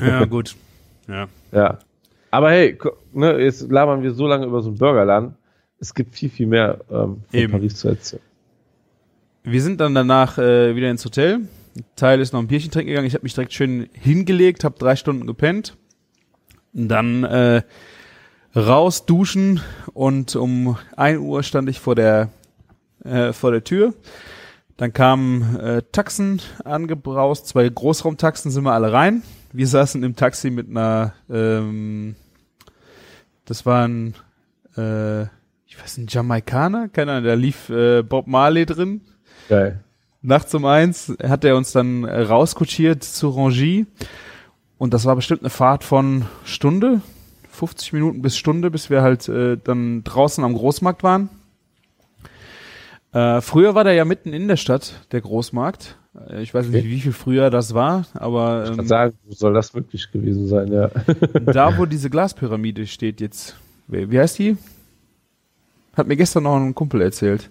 ja, 0.00 0.24
gut. 0.26 0.56
Ja. 1.08 1.28
Ja. 1.52 1.78
Aber 2.32 2.50
hey, 2.50 2.78
ne, 3.12 3.38
jetzt 3.38 3.70
labern 3.70 4.02
wir 4.02 4.14
so 4.14 4.26
lange 4.26 4.46
über 4.46 4.62
so 4.62 4.70
einen 4.70 4.78
Burgerladen. 4.78 5.36
Es 5.78 5.92
gibt 5.94 6.14
viel, 6.16 6.30
viel 6.30 6.46
mehr 6.46 6.80
ähm, 6.90 7.22
von 7.28 7.40
Eben. 7.40 7.52
Paris 7.52 7.76
zu 7.76 7.88
erzählen. 7.88 8.22
Wir 9.44 9.60
sind 9.60 9.80
dann 9.80 9.94
danach 9.94 10.38
äh, 10.38 10.74
wieder 10.74 10.90
ins 10.90 11.04
Hotel. 11.04 11.40
Ein 11.76 11.84
Teil 11.94 12.20
ist 12.20 12.32
noch 12.32 12.40
ein 12.40 12.46
Bierchen 12.46 12.70
trinken 12.70 12.88
gegangen. 12.88 13.06
Ich 13.06 13.14
habe 13.14 13.24
mich 13.24 13.34
direkt 13.34 13.52
schön 13.52 13.88
hingelegt, 13.92 14.64
habe 14.64 14.78
drei 14.78 14.96
Stunden 14.96 15.26
gepennt. 15.26 15.76
Dann 16.72 17.24
äh, 17.24 17.62
raus 18.56 19.04
duschen 19.04 19.60
und 19.92 20.34
um 20.34 20.78
1 20.96 21.20
Uhr 21.20 21.42
stand 21.42 21.68
ich 21.68 21.80
vor 21.80 21.94
der 21.94 22.30
äh, 23.04 23.34
vor 23.34 23.50
der 23.50 23.62
Tür. 23.62 23.94
Dann 24.78 24.94
kamen 24.94 25.60
äh, 25.60 25.82
Taxen 25.92 26.40
angebraust, 26.64 27.46
zwei 27.46 27.68
Großraumtaxen 27.68 28.50
sind 28.50 28.64
wir 28.64 28.72
alle 28.72 28.92
rein. 28.92 29.22
Wir 29.52 29.66
saßen 29.66 30.02
im 30.02 30.16
Taxi 30.16 30.50
mit 30.50 30.70
einer, 30.70 31.12
ähm, 31.28 32.16
das 33.44 33.66
waren, 33.66 34.14
äh, 34.76 35.22
ich 35.66 35.80
weiß 35.80 35.98
nicht, 35.98 36.12
Jamaikaner, 36.12 36.88
keine 36.88 37.12
Ahnung, 37.12 37.24
da 37.24 37.34
lief 37.34 37.68
äh, 37.70 38.02
Bob 38.02 38.26
Marley 38.26 38.66
drin. 38.66 39.02
Geil. 39.48 39.80
Nachts 40.20 40.54
um 40.54 40.64
eins 40.64 41.12
hat 41.22 41.44
er 41.44 41.56
uns 41.56 41.72
dann 41.72 42.04
äh, 42.04 42.22
rauskutschiert 42.22 43.02
zu 43.02 43.30
Rangy. 43.30 43.86
Und 44.78 44.94
das 44.94 45.04
war 45.04 45.16
bestimmt 45.16 45.42
eine 45.42 45.50
Fahrt 45.50 45.84
von 45.84 46.26
Stunde, 46.44 47.00
50 47.50 47.92
Minuten 47.92 48.22
bis 48.22 48.36
Stunde, 48.36 48.70
bis 48.70 48.90
wir 48.90 49.02
halt 49.02 49.28
äh, 49.28 49.56
dann 49.62 50.04
draußen 50.04 50.42
am 50.44 50.54
Großmarkt 50.54 51.02
waren. 51.02 51.28
Äh, 53.12 53.40
früher 53.40 53.74
war 53.74 53.84
der 53.84 53.92
ja 53.92 54.04
mitten 54.04 54.32
in 54.32 54.48
der 54.48 54.56
Stadt, 54.56 55.06
der 55.12 55.20
Großmarkt. 55.20 55.98
Äh, 56.28 56.42
Ich 56.42 56.52
weiß 56.54 56.66
nicht, 56.66 56.78
Okay. 56.80 56.88
wie 56.90 57.00
viel 57.00 57.12
früher 57.12 57.50
das 57.50 57.74
war, 57.74 58.06
aber 58.14 58.64
Ich 58.64 58.70
ähm, 58.70 58.76
kann 58.76 58.86
sagen, 58.86 59.14
wo 59.24 59.34
soll 59.34 59.54
das 59.54 59.72
möglich 59.74 60.10
gewesen 60.12 60.46
sein, 60.48 60.72
ja. 60.72 60.88
da, 61.52 61.76
wo 61.78 61.86
diese 61.86 62.10
Glaspyramide 62.10 62.86
steht 62.86 63.20
jetzt, 63.20 63.56
wie, 63.88 64.18
heißt 64.18 64.38
die? 64.38 64.56
Hat 65.94 66.06
mir 66.06 66.16
gestern 66.16 66.44
noch 66.44 66.56
ein 66.56 66.74
Kumpel 66.74 67.02
erzählt. 67.02 67.50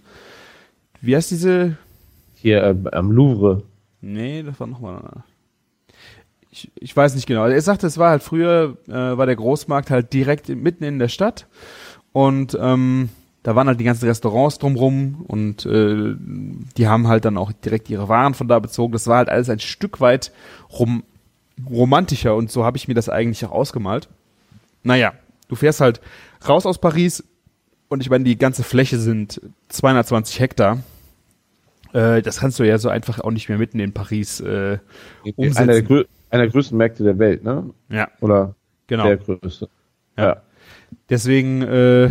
Wie 1.02 1.16
heißt 1.16 1.32
diese 1.32 1.78
Hier 2.36 2.64
ähm, 2.64 2.88
am 2.92 3.12
Louvre. 3.12 3.64
Nee, 4.02 4.42
das 4.44 4.60
war 4.60 4.68
nochmal. 4.68 5.24
Ich, 6.50 6.72
ich 6.76 6.96
weiß 6.98 7.16
nicht 7.16 7.28
genau. 7.28 7.46
Er 7.46 7.62
sagte, 7.62 7.86
es 7.88 7.98
war 7.98 8.10
halt 8.10 8.24
früher, 8.24 8.78
äh, 8.88 8.92
war 8.94 9.26
der 9.26 9.36
Großmarkt 9.36 9.90
halt 9.92 10.12
direkt 10.12 10.50
mitten 10.50 10.84
in 10.84 11.00
der 11.00 11.08
Stadt 11.08 11.48
und 12.14 12.58
ähm, 12.60 13.10
da 13.44 13.56
waren 13.56 13.68
halt 13.68 13.80
die 13.80 13.84
ganzen 13.84 14.08
Restaurants 14.08 14.60
drumrum 14.60 15.26
und 15.28 15.66
äh, 15.66 16.16
die 16.78 16.88
haben 16.88 17.08
halt 17.08 17.26
dann 17.26 17.38
auch 17.38 17.52
direkt 17.52 17.90
ihre 17.90 18.08
Waren 18.08 18.34
von 18.34 18.48
da 18.48 18.60
bezogen. 18.60 18.94
Das 18.94 19.08
war 19.08 19.18
halt 19.18 19.30
alles 19.30 19.50
ein 19.50 19.60
Stück 19.60 20.00
weit 20.00 20.32
rom 20.72 21.04
romantischer 21.70 22.36
und 22.36 22.50
so 22.50 22.66
habe 22.66 22.78
ich 22.78 22.88
mir 22.88 22.96
das 22.96 23.10
eigentlich 23.10 23.46
auch 23.46 23.52
ausgemalt. 23.52 24.10
Naja, 24.84 25.14
du 25.48 25.56
fährst 25.56 25.80
halt 25.80 26.02
raus 26.48 26.66
aus 26.66 26.80
Paris 26.80 27.24
und 27.88 28.02
ich 28.02 28.10
meine, 28.10 28.24
die 28.24 28.38
ganze 28.38 28.64
Fläche 28.64 28.98
sind 28.98 29.42
220 29.70 30.40
Hektar. 30.40 30.80
Äh, 31.94 32.22
das 32.22 32.40
kannst 32.40 32.58
du 32.58 32.64
ja 32.64 32.78
so 32.78 32.90
einfach 32.90 33.20
auch 33.20 33.32
nicht 33.32 33.50
mehr 33.50 33.58
mitten 33.58 33.80
in 33.80 33.94
Paris 33.94 34.40
äh, 34.40 34.80
umsetzen. 35.36 35.58
Einer 35.58 35.74
der, 35.74 35.82
grö 35.84 36.04
einer 36.30 36.44
der 36.44 36.52
größten 36.52 36.78
Märkte 36.78 37.04
der 37.04 37.20
Welt, 37.20 37.44
ne? 37.44 37.70
Ja, 37.90 38.10
Oder 38.22 38.56
genau. 38.88 39.04
der 39.04 39.18
größte. 39.18 39.70
Ja. 40.18 40.42
Deswegen 41.10 41.62
äh, 41.62 42.10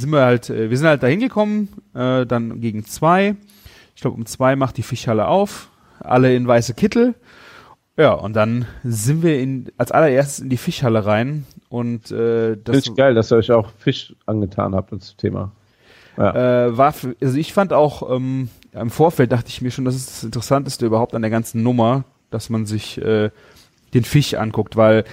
sind 0.00 0.10
wir 0.10 0.22
halt, 0.22 0.50
äh, 0.50 0.70
wir 0.70 0.76
sind 0.76 0.86
halt 0.86 1.02
da 1.02 1.06
hingekommen, 1.06 1.68
äh, 1.94 2.26
dann 2.26 2.60
gegen 2.60 2.84
zwei. 2.84 3.36
Ich 3.94 4.02
glaube, 4.02 4.16
um 4.16 4.26
zwei 4.26 4.56
macht 4.56 4.76
die 4.76 4.82
Fischhalle 4.82 5.28
auf, 5.28 5.68
alle 6.00 6.34
in 6.34 6.46
weiße 6.46 6.74
Kittel. 6.74 7.14
Ja, 7.96 8.12
und 8.14 8.34
dann 8.34 8.66
sind 8.82 9.22
wir 9.22 9.40
in, 9.40 9.70
als 9.76 9.92
allererstes 9.92 10.40
in 10.40 10.48
die 10.48 10.56
Fischhalle 10.56 11.04
rein 11.04 11.44
Und 11.68 12.10
äh, 12.10 12.56
das 12.56 12.76
Finde 12.76 12.90
ich 12.90 12.94
geil, 12.96 13.14
dass 13.14 13.30
ihr 13.30 13.36
euch 13.36 13.52
auch 13.52 13.70
Fisch 13.78 14.14
angetan 14.26 14.74
habt 14.74 14.92
als 14.92 15.16
Thema. 15.16 15.52
Ja. 16.16 16.66
äh, 16.66 16.76
war, 16.76 16.94
also 17.20 17.38
ich 17.38 17.52
fand 17.52 17.72
auch 17.72 18.10
ähm, 18.14 18.48
im 18.72 18.90
Vorfeld 18.90 19.32
dachte 19.32 19.48
ich 19.48 19.62
mir 19.62 19.70
schon, 19.70 19.84
das 19.84 19.96
ist 19.96 20.08
das 20.08 20.24
Interessanteste 20.24 20.86
überhaupt 20.86 21.14
an 21.14 21.22
der 21.22 21.30
ganzen 21.30 21.62
Nummer, 21.62 22.04
dass 22.30 22.50
man 22.50 22.66
sich 22.66 23.00
äh, 23.02 23.30
den 23.94 24.04
Fisch 24.04 24.34
anguckt, 24.34 24.76
weil 24.76 25.04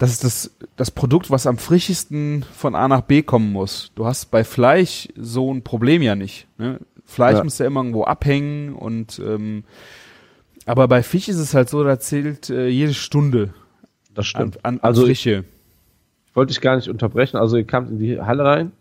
das 0.00 0.12
ist 0.12 0.24
das, 0.24 0.50
das 0.76 0.90
Produkt, 0.90 1.30
was 1.30 1.46
am 1.46 1.58
frischesten 1.58 2.42
von 2.56 2.74
A 2.74 2.88
nach 2.88 3.02
B 3.02 3.20
kommen 3.22 3.52
muss. 3.52 3.92
Du 3.94 4.06
hast 4.06 4.30
bei 4.30 4.44
Fleisch 4.44 5.08
so 5.14 5.52
ein 5.52 5.62
Problem 5.62 6.00
ja 6.00 6.16
nicht. 6.16 6.46
Ne? 6.56 6.80
Fleisch 7.04 7.36
Ja. 7.36 7.44
muss 7.44 7.58
ja 7.58 7.66
immer 7.66 7.80
irgendwo 7.80 8.04
abhängen 8.04 8.74
und 8.74 9.18
ähm, 9.24 9.64
aber 10.64 10.88
bei 10.88 11.02
Fisch 11.02 11.28
ist 11.28 11.36
es 11.38 11.52
halt 11.52 11.68
so, 11.68 11.84
da 11.84 11.98
zählt 12.00 12.48
äh, 12.48 12.68
jede 12.68 12.94
Stunde 12.94 13.52
das 14.14 14.24
an, 14.24 14.24
stimmt. 14.24 14.64
an, 14.64 14.74
an 14.76 14.80
Also 14.82 15.06
ich 15.06 15.22
Frische. 15.22 15.44
wollte 16.32 16.52
ich 16.52 16.60
gar 16.62 16.76
nicht 16.76 16.88
unterbrechen. 16.88 17.36
Also 17.36 17.56
ihr 17.58 17.66
kamt 17.66 17.90
in 17.90 17.98
die 17.98 18.20
Halle 18.20 18.44
rein. 18.44 18.72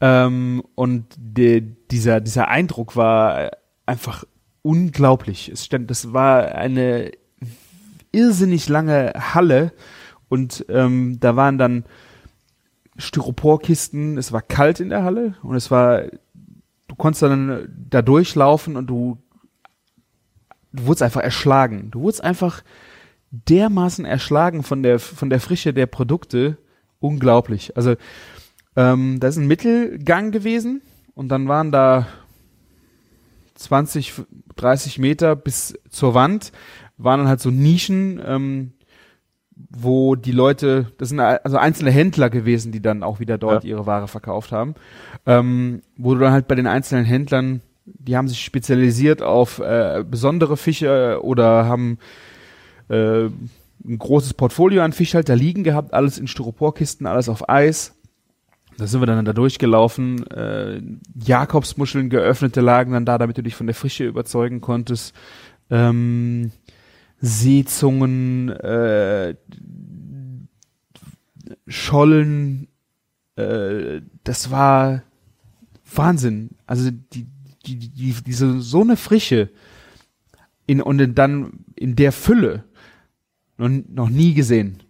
Ähm, 0.00 0.62
und 0.76 1.06
de, 1.18 1.62
dieser, 1.90 2.20
dieser 2.20 2.46
Eindruck 2.48 2.94
war 2.94 3.50
einfach 3.86 4.24
unglaublich. 4.62 5.48
Es 5.48 5.64
stand, 5.64 5.90
das 5.90 6.12
war 6.12 6.54
eine 6.54 7.10
irrsinnig 8.12 8.68
lange 8.68 9.12
Halle 9.34 9.72
und 10.28 10.64
ähm, 10.68 11.18
da 11.20 11.36
waren 11.36 11.58
dann 11.58 11.84
Styroporkisten, 12.98 14.16
es 14.18 14.32
war 14.32 14.42
kalt 14.42 14.80
in 14.80 14.88
der 14.88 15.04
Halle 15.04 15.34
und 15.42 15.54
es 15.54 15.70
war, 15.70 16.02
du 16.88 16.94
konntest 16.96 17.22
dann 17.22 17.68
da 17.90 18.02
durchlaufen 18.02 18.76
und 18.76 18.86
du, 18.86 19.18
du 20.72 20.86
wurdest 20.86 21.02
einfach 21.02 21.20
erschlagen. 21.20 21.90
Du 21.90 22.00
wurdest 22.00 22.24
einfach 22.24 22.62
dermaßen 23.30 24.04
erschlagen 24.04 24.62
von 24.62 24.82
der, 24.82 24.98
von 24.98 25.30
der 25.30 25.40
Frische 25.40 25.74
der 25.74 25.86
Produkte. 25.86 26.58
Unglaublich. 26.98 27.76
Also, 27.76 27.96
ähm, 28.76 29.20
da 29.20 29.28
ist 29.28 29.36
ein 29.36 29.46
Mittelgang 29.46 30.30
gewesen 30.30 30.82
und 31.14 31.28
dann 31.28 31.48
waren 31.48 31.72
da 31.72 32.06
20, 33.54 34.14
30 34.56 34.98
Meter 34.98 35.36
bis 35.36 35.78
zur 35.88 36.14
Wand, 36.14 36.52
waren 36.96 37.20
dann 37.20 37.28
halt 37.28 37.40
so 37.40 37.50
Nischen, 37.50 38.20
ähm, 38.24 38.72
wo 39.56 40.16
die 40.16 40.32
Leute, 40.32 40.92
das 40.98 41.08
sind 41.08 41.20
also 41.20 41.56
einzelne 41.56 41.90
Händler 41.90 42.28
gewesen, 42.30 42.72
die 42.72 42.82
dann 42.82 43.02
auch 43.02 43.20
wieder 43.20 43.38
dort 43.38 43.64
Ja. 43.64 43.70
ihre 43.70 43.86
Ware 43.86 44.06
verkauft 44.08 44.52
haben, 44.52 44.74
ähm, 45.24 45.82
wo 45.96 46.14
du 46.14 46.20
dann 46.20 46.32
halt 46.32 46.46
bei 46.46 46.54
den 46.54 46.66
einzelnen 46.66 47.04
Händlern, 47.06 47.62
die 47.84 48.16
haben 48.16 48.28
sich 48.28 48.40
spezialisiert 48.44 49.22
auf 49.22 49.58
äh, 49.60 50.04
besondere 50.08 50.56
Fische 50.56 51.20
oder 51.22 51.66
haben 51.66 51.98
äh, 52.88 53.24
ein 53.26 53.98
großes 53.98 54.34
Portfolio 54.34 54.82
an 54.82 54.92
Fischhalter 54.92 55.36
liegen 55.36 55.64
gehabt, 55.64 55.94
alles 55.94 56.18
in 56.18 56.26
Styroporkisten, 56.26 57.06
alles 57.06 57.28
auf 57.28 57.48
Eis. 57.48 57.94
Da 58.78 58.86
sind 58.86 59.00
wir 59.00 59.06
dann 59.06 59.24
da 59.24 59.32
durchgelaufen. 59.32 60.26
Äh, 60.30 60.82
Jakobsmuscheln 61.24 62.10
geöffnete 62.10 62.60
lagen 62.60 62.92
dann 62.92 63.06
da, 63.06 63.16
damit 63.16 63.38
du 63.38 63.42
dich 63.42 63.54
von 63.54 63.66
der 63.66 63.74
Frische 63.74 64.04
überzeugen 64.04 64.60
konntest. 64.60 65.14
Ähm, 65.70 66.52
Seezungen, 67.20 68.50
äh, 68.50 69.34
Schollen, 71.66 72.68
äh, 73.36 74.00
das 74.24 74.50
war 74.50 75.02
Wahnsinn. 75.94 76.50
Also 76.66 76.90
die, 76.90 77.26
die, 77.64 77.78
die, 77.78 78.14
diese 78.24 78.60
so 78.60 78.82
eine 78.82 78.96
Frische 78.96 79.50
in 80.66 80.80
und 80.80 81.14
dann 81.14 81.64
in 81.74 81.96
der 81.96 82.12
Fülle 82.12 82.64
noch, 83.56 83.68
noch 83.68 84.08
nie 84.08 84.34
gesehen. 84.34 84.82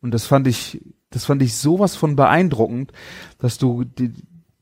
Und 0.00 0.12
das 0.12 0.26
fand 0.26 0.46
ich, 0.46 0.80
das 1.10 1.24
fand 1.24 1.42
ich 1.42 1.54
sowas 1.56 1.96
von 1.96 2.16
beeindruckend, 2.16 2.92
dass 3.38 3.58
du 3.58 3.84
die, 3.84 4.12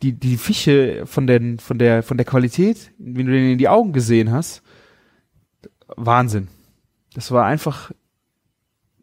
die, 0.03 0.13
die 0.13 0.37
Fische 0.37 1.07
von 1.07 1.27
den, 1.27 1.59
von 1.59 1.79
der, 1.79 2.03
von 2.03 2.17
der 2.17 2.27
Qualität, 2.27 2.93
wenn 2.99 3.27
du 3.27 3.33
denen 3.33 3.53
in 3.53 3.59
die 3.59 3.69
Augen 3.69 3.93
gesehen 3.93 4.33
hast, 4.33 4.63
Wahnsinn. 5.97 6.49
Das 7.15 7.31
war 7.31 7.45
einfach 7.45 7.91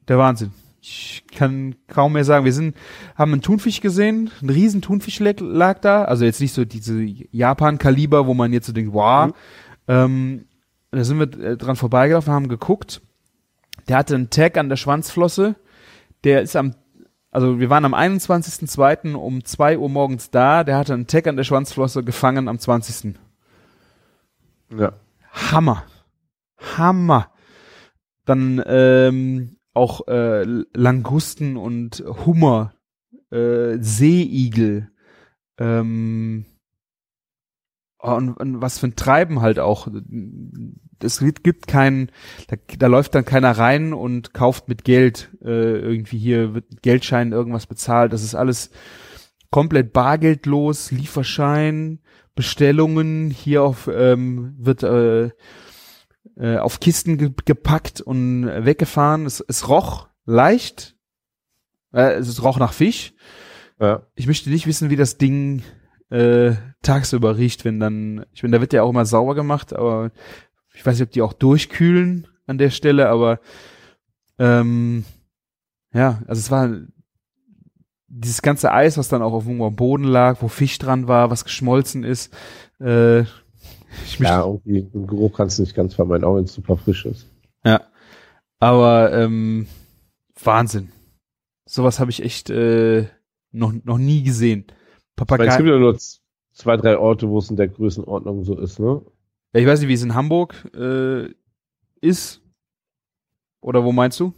der 0.07 0.17
Wahnsinn. 0.17 0.51
Ich 0.81 1.23
kann 1.35 1.75
kaum 1.87 2.13
mehr 2.13 2.23
sagen. 2.23 2.45
Wir 2.45 2.53
sind, 2.53 2.75
haben 3.15 3.33
einen 3.33 3.41
Thunfisch 3.41 3.81
gesehen, 3.81 4.31
ein 4.41 4.49
riesen 4.49 4.81
Thunfisch 4.81 5.19
lag, 5.19 5.79
da. 5.79 6.05
Also 6.05 6.25
jetzt 6.25 6.39
nicht 6.39 6.53
so 6.53 6.65
diese 6.65 7.01
Japan-Kaliber, 7.01 8.27
wo 8.27 8.33
man 8.33 8.53
jetzt 8.53 8.67
so 8.67 8.73
denkt, 8.73 8.93
wow. 8.93 9.27
Mhm. 9.27 9.33
Ähm, 9.87 10.45
da 10.91 11.03
sind 11.03 11.19
wir 11.19 11.43
äh, 11.43 11.57
dran 11.57 11.75
vorbeigelaufen, 11.75 12.33
haben 12.33 12.47
geguckt. 12.47 13.01
Der 13.87 13.97
hatte 13.97 14.15
einen 14.15 14.29
Tag 14.29 14.57
an 14.57 14.69
der 14.69 14.77
Schwanzflosse. 14.77 15.55
Der 16.23 16.41
ist 16.41 16.55
am, 16.55 16.75
also 17.31 17.59
wir 17.59 17.69
waren 17.69 17.85
am 17.85 17.93
21.02. 17.93 19.13
um 19.13 19.43
2 19.43 19.77
Uhr 19.77 19.89
morgens 19.89 20.31
da. 20.31 20.63
Der 20.63 20.77
hatte 20.77 20.93
einen 20.93 21.07
Tag 21.07 21.27
an 21.27 21.37
der 21.37 21.43
Schwanzflosse 21.43 22.03
gefangen 22.03 22.47
am 22.47 22.57
20. 22.57 23.15
Ja. 24.77 24.93
Hammer. 25.31 25.83
Hammer. 26.77 27.31
Dann 28.29 28.61
ähm, 28.67 29.57
auch 29.73 30.07
äh, 30.07 30.43
Langusten 30.75 31.57
und 31.57 32.03
Hummer, 32.25 32.75
äh, 33.31 33.77
Seeigel, 33.79 34.91
ähm, 35.59 36.45
oh, 37.97 38.13
und, 38.13 38.33
und 38.33 38.61
was 38.61 38.77
für 38.77 38.87
ein 38.87 38.95
Treiben 38.95 39.41
halt 39.41 39.57
auch. 39.57 39.87
Es 41.01 41.19
gibt, 41.19 41.43
gibt 41.43 41.65
kein, 41.65 42.11
da, 42.47 42.57
da 42.77 42.85
läuft 42.85 43.15
dann 43.15 43.25
keiner 43.25 43.51
rein 43.51 43.93
und 43.93 44.31
kauft 44.31 44.67
mit 44.67 44.83
Geld 44.83 45.35
äh, 45.41 45.79
irgendwie 45.79 46.19
hier 46.19 46.53
wird 46.53 46.69
mit 46.69 46.83
Geldschein 46.83 47.31
irgendwas 47.31 47.65
bezahlt. 47.65 48.13
Das 48.13 48.23
ist 48.23 48.35
alles 48.35 48.69
komplett 49.49 49.91
bargeldlos, 49.91 50.91
Lieferschein, 50.91 51.99
Bestellungen. 52.35 53.31
Hier 53.31 53.63
auf 53.63 53.89
ähm, 53.91 54.53
wird 54.59 54.83
äh, 54.83 55.31
äh, 56.39 56.57
auf 56.57 56.79
Kisten 56.79 57.17
ge 57.17 57.31
gepackt 57.45 58.01
und 58.01 58.45
weggefahren. 58.45 59.25
Es, 59.25 59.43
es 59.47 59.67
roch 59.67 60.07
leicht. 60.25 60.95
Äh, 61.93 62.13
es 62.13 62.41
roch 62.43 62.57
nach 62.57 62.73
Fisch. 62.73 63.13
Ja. 63.79 64.07
Ich 64.15 64.27
möchte 64.27 64.49
nicht 64.49 64.65
wissen, 64.65 64.89
wie 64.89 64.95
das 64.95 65.17
Ding 65.17 65.63
äh, 66.09 66.53
tagsüber 66.81 67.37
riecht, 67.37 67.65
wenn 67.65 67.79
dann, 67.79 68.25
ich 68.33 68.41
meine, 68.43 68.57
da 68.57 68.61
wird 68.61 68.73
ja 68.73 68.83
auch 68.83 68.89
immer 68.89 69.05
sauber 69.05 69.35
gemacht, 69.35 69.73
aber 69.73 70.11
ich 70.73 70.85
weiß 70.85 70.95
nicht, 70.95 71.07
ob 71.07 71.11
die 71.11 71.21
auch 71.21 71.33
durchkühlen 71.33 72.27
an 72.47 72.57
der 72.57 72.71
Stelle, 72.71 73.09
aber 73.09 73.39
ähm, 74.39 75.05
ja, 75.93 76.21
also 76.27 76.39
es 76.39 76.51
war 76.51 76.69
dieses 78.07 78.41
ganze 78.41 78.71
Eis, 78.71 78.97
was 78.97 79.07
dann 79.07 79.21
auch 79.21 79.33
auf 79.33 79.47
am 79.47 79.75
Boden 79.75 80.05
lag, 80.05 80.41
wo 80.41 80.47
Fisch 80.47 80.79
dran 80.79 81.07
war, 81.07 81.29
was 81.29 81.43
geschmolzen 81.43 82.03
ist. 82.03 82.33
Äh, 82.79 83.25
ich 84.05 84.19
Ja, 84.19 84.43
irgendwie 84.45 84.83
den 84.83 85.07
Geruch 85.07 85.33
kannst 85.35 85.57
du 85.57 85.63
nicht 85.63 85.75
ganz 85.75 85.93
vermeiden, 85.95 86.23
auch 86.23 86.35
wenn 86.35 86.43
es 86.45 86.53
super 86.53 86.77
frisch 86.77 87.05
ist. 87.05 87.27
Ja. 87.63 87.81
Aber 88.59 89.13
ähm, 89.13 89.67
Wahnsinn. 90.43 90.91
Sowas 91.65 91.99
habe 91.99 92.11
ich 92.11 92.23
echt 92.23 92.49
äh, 92.49 93.07
noch, 93.51 93.73
noch 93.83 93.97
nie 93.97 94.23
gesehen. 94.23 94.65
Ich 94.67 94.67
meine, 94.69 94.73
es 94.73 95.15
Papagei. 95.15 95.57
gibt 95.57 95.69
ja 95.69 95.77
nur 95.77 95.97
zwei, 96.53 96.77
drei 96.77 96.97
Orte, 96.97 97.29
wo 97.29 97.37
es 97.39 97.49
in 97.49 97.55
der 97.57 97.67
Größenordnung 97.67 98.43
so 98.43 98.57
ist, 98.57 98.79
ne? 98.79 99.01
Ja, 99.53 99.59
ich 99.61 99.67
weiß 99.67 99.79
nicht, 99.79 99.89
wie 99.89 99.93
es 99.93 100.03
in 100.03 100.13
Hamburg 100.15 100.55
äh, 100.75 101.29
ist. 102.01 102.41
Oder 103.61 103.83
wo 103.83 103.91
meinst 103.91 104.19
du? 104.19 104.33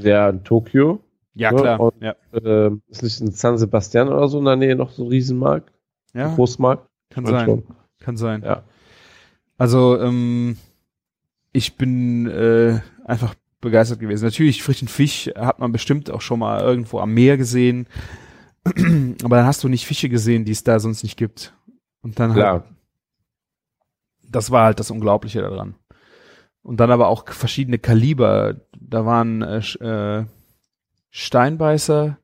Ja, 0.00 0.28
in 0.30 0.42
Tokio. 0.44 1.00
Ja, 1.34 1.50
Ja, 1.52 1.58
klar. 1.60 1.80
und- 1.80 2.02
Ja, 2.02 2.14
Äh, 2.32 2.70
ist 2.88 3.02
nicht 3.02 3.20
in 3.20 3.30
San 3.32 3.58
Sebastian 3.58 4.08
oder 4.08 4.28
so 4.28 4.38
in 4.38 4.44
der 4.44 4.56
Nähe 4.56 4.76
noch 4.76 4.90
so 4.90 5.04
ein 5.04 5.08
Riesenmarkt? 5.08 5.72
ja 6.14 6.34
Großmarkt? 6.34 6.86
kann 7.10 7.26
sein. 7.26 7.44
schon. 7.46 7.62
Kann 8.02 8.16
sein. 8.16 8.42
Ja. 8.42 8.64
Also, 9.58 10.00
ähm, 10.00 10.56
ich 11.52 11.76
bin 11.76 12.26
äh, 12.26 12.80
einfach 13.04 13.34
begeistert 13.60 14.00
gewesen. 14.00 14.24
Natürlich, 14.24 14.62
frischen 14.62 14.88
Fisch 14.88 15.30
hat 15.36 15.58
man 15.58 15.72
bestimmt 15.72 16.10
auch 16.10 16.20
schon 16.20 16.40
mal 16.40 16.60
irgendwo 16.60 16.98
am 16.98 17.14
Meer 17.14 17.36
gesehen. 17.36 17.86
Aber 18.64 19.36
dann 19.36 19.46
hast 19.46 19.62
du 19.64 19.68
nicht 19.68 19.86
Fische 19.86 20.08
gesehen, 20.08 20.44
die 20.44 20.52
es 20.52 20.64
da 20.64 20.80
sonst 20.80 21.02
nicht 21.02 21.16
gibt. 21.16 21.54
Und 22.02 22.18
dann 22.18 22.30
halt, 22.30 22.40
Klar. 22.40 22.64
das 24.28 24.50
war 24.50 24.64
halt 24.64 24.80
das 24.80 24.90
Unglaubliche 24.90 25.40
daran. 25.40 25.76
Und 26.62 26.78
dann 26.78 26.92
aber 26.92 27.08
auch 27.08 27.28
verschiedene 27.28 27.78
Kaliber. 27.78 28.60
Da 28.78 29.04
waren 29.04 29.42
äh, 29.42 29.58
äh, 29.58 30.26
Steinbeißer. 31.10 32.18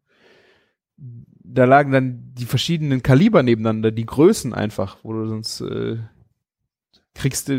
Da 1.51 1.65
lagen 1.65 1.93
dann 1.93 2.35
die 2.35 2.45
verschiedenen 2.45 3.03
Kaliber 3.03 3.43
nebeneinander, 3.43 3.91
die 3.91 4.07
Größen 4.07 4.53
einfach, 4.53 4.99
wo 5.03 5.13
du 5.15 5.27
sonst 5.27 5.61
äh, 5.63 5.97
kriegst 7.15 7.49
du 7.49 7.55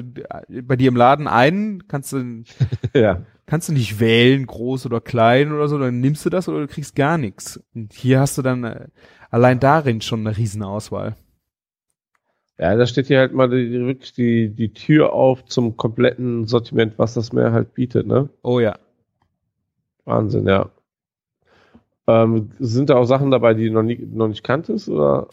äh, 0.50 0.62
bei 0.62 0.76
dir 0.76 0.90
im 0.90 0.96
Laden 0.96 1.28
einen, 1.28 1.88
kannst 1.88 2.14
du 2.14 2.44
Ja. 2.94 3.26
kannst 3.46 3.70
du 3.70 3.74
nicht 3.74 4.00
wählen, 4.00 4.46
groß 4.46 4.86
oder 4.86 5.02
klein 5.02 5.52
oder 5.52 5.68
so, 5.68 5.78
dann 5.78 6.00
nimmst 6.00 6.26
du 6.26 6.30
das 6.30 6.48
oder 6.48 6.62
du 6.62 6.68
kriegst 6.68 6.96
gar 6.96 7.18
nichts. 7.18 7.60
Und 7.74 7.94
hier 7.94 8.20
hast 8.20 8.38
du 8.38 8.42
dann 8.42 8.64
äh, 8.64 8.88
allein 9.30 9.60
darin 9.60 10.02
schon 10.02 10.26
eine 10.26 10.38
Riesenauswahl. 10.38 11.16
Ja, 12.60 12.76
da 12.76 12.86
steht 12.86 13.08
hier 13.08 13.20
halt 13.20 13.34
mal 13.34 13.50
die, 13.50 13.70
die- 13.70 13.86
wirklich 13.86 14.14
die, 14.14 14.50
die 14.50 14.74
Tür 14.74 15.14
auf 15.14 15.46
zum 15.46 15.78
kompletten 15.78 16.46
Sortiment, 16.46 16.94
was 16.98 17.14
das 17.14 17.32
Meer 17.34 17.54
halt 17.54 17.74
bietet, 17.74 18.06
ne? 18.06 18.30
Oh 18.44 18.60
ja. 18.60 18.78
Wahnsinn, 20.06 20.46
ja. 20.48 20.70
Ähm, 22.10 22.50
sind 22.60 22.90
da 22.90 22.96
auch 22.96 23.06
Sachen 23.06 23.30
dabei, 23.30 23.54
die 23.54 23.68
du 23.68 23.74
noch, 23.74 23.84
nie, 23.84 24.00
noch 24.12 24.28
nicht 24.28 24.44
kanntest? 24.44 24.90
Oder 24.90 25.28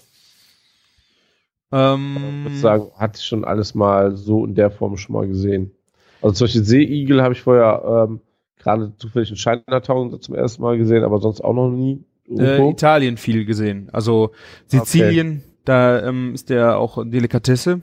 Ähm, 1.72 2.16
würdest 2.42 2.58
du 2.58 2.62
sagen, 2.62 2.90
hatte 2.96 3.18
ich 3.18 3.24
schon 3.24 3.44
alles 3.44 3.74
mal 3.74 4.16
so 4.16 4.44
in 4.44 4.54
der 4.54 4.70
Form 4.70 4.96
schon 4.96 5.14
mal 5.14 5.26
gesehen? 5.26 5.72
Also 6.20 6.34
zum 6.34 6.44
Beispiel 6.44 6.64
Seeigel 6.64 7.22
habe 7.22 7.34
ich 7.34 7.42
vorher 7.42 8.06
ähm, 8.08 8.20
gerade 8.58 8.92
zufällig 8.98 9.30
in 9.30 9.36
Chinatown 9.36 10.20
zum 10.20 10.34
ersten 10.34 10.62
Mal 10.62 10.78
gesehen, 10.78 11.04
aber 11.04 11.18
sonst 11.18 11.40
auch 11.40 11.54
noch 11.54 11.70
nie. 11.70 12.04
äh. 12.28 12.70
Italien 12.70 13.16
viel 13.16 13.44
gesehen. 13.44 13.88
Also 13.92 14.32
Sizilien, 14.66 15.42
da 15.64 16.02
ähm, 16.06 16.34
ist 16.34 16.50
der 16.50 16.78
auch 16.78 17.04
Delikatesse. 17.04 17.82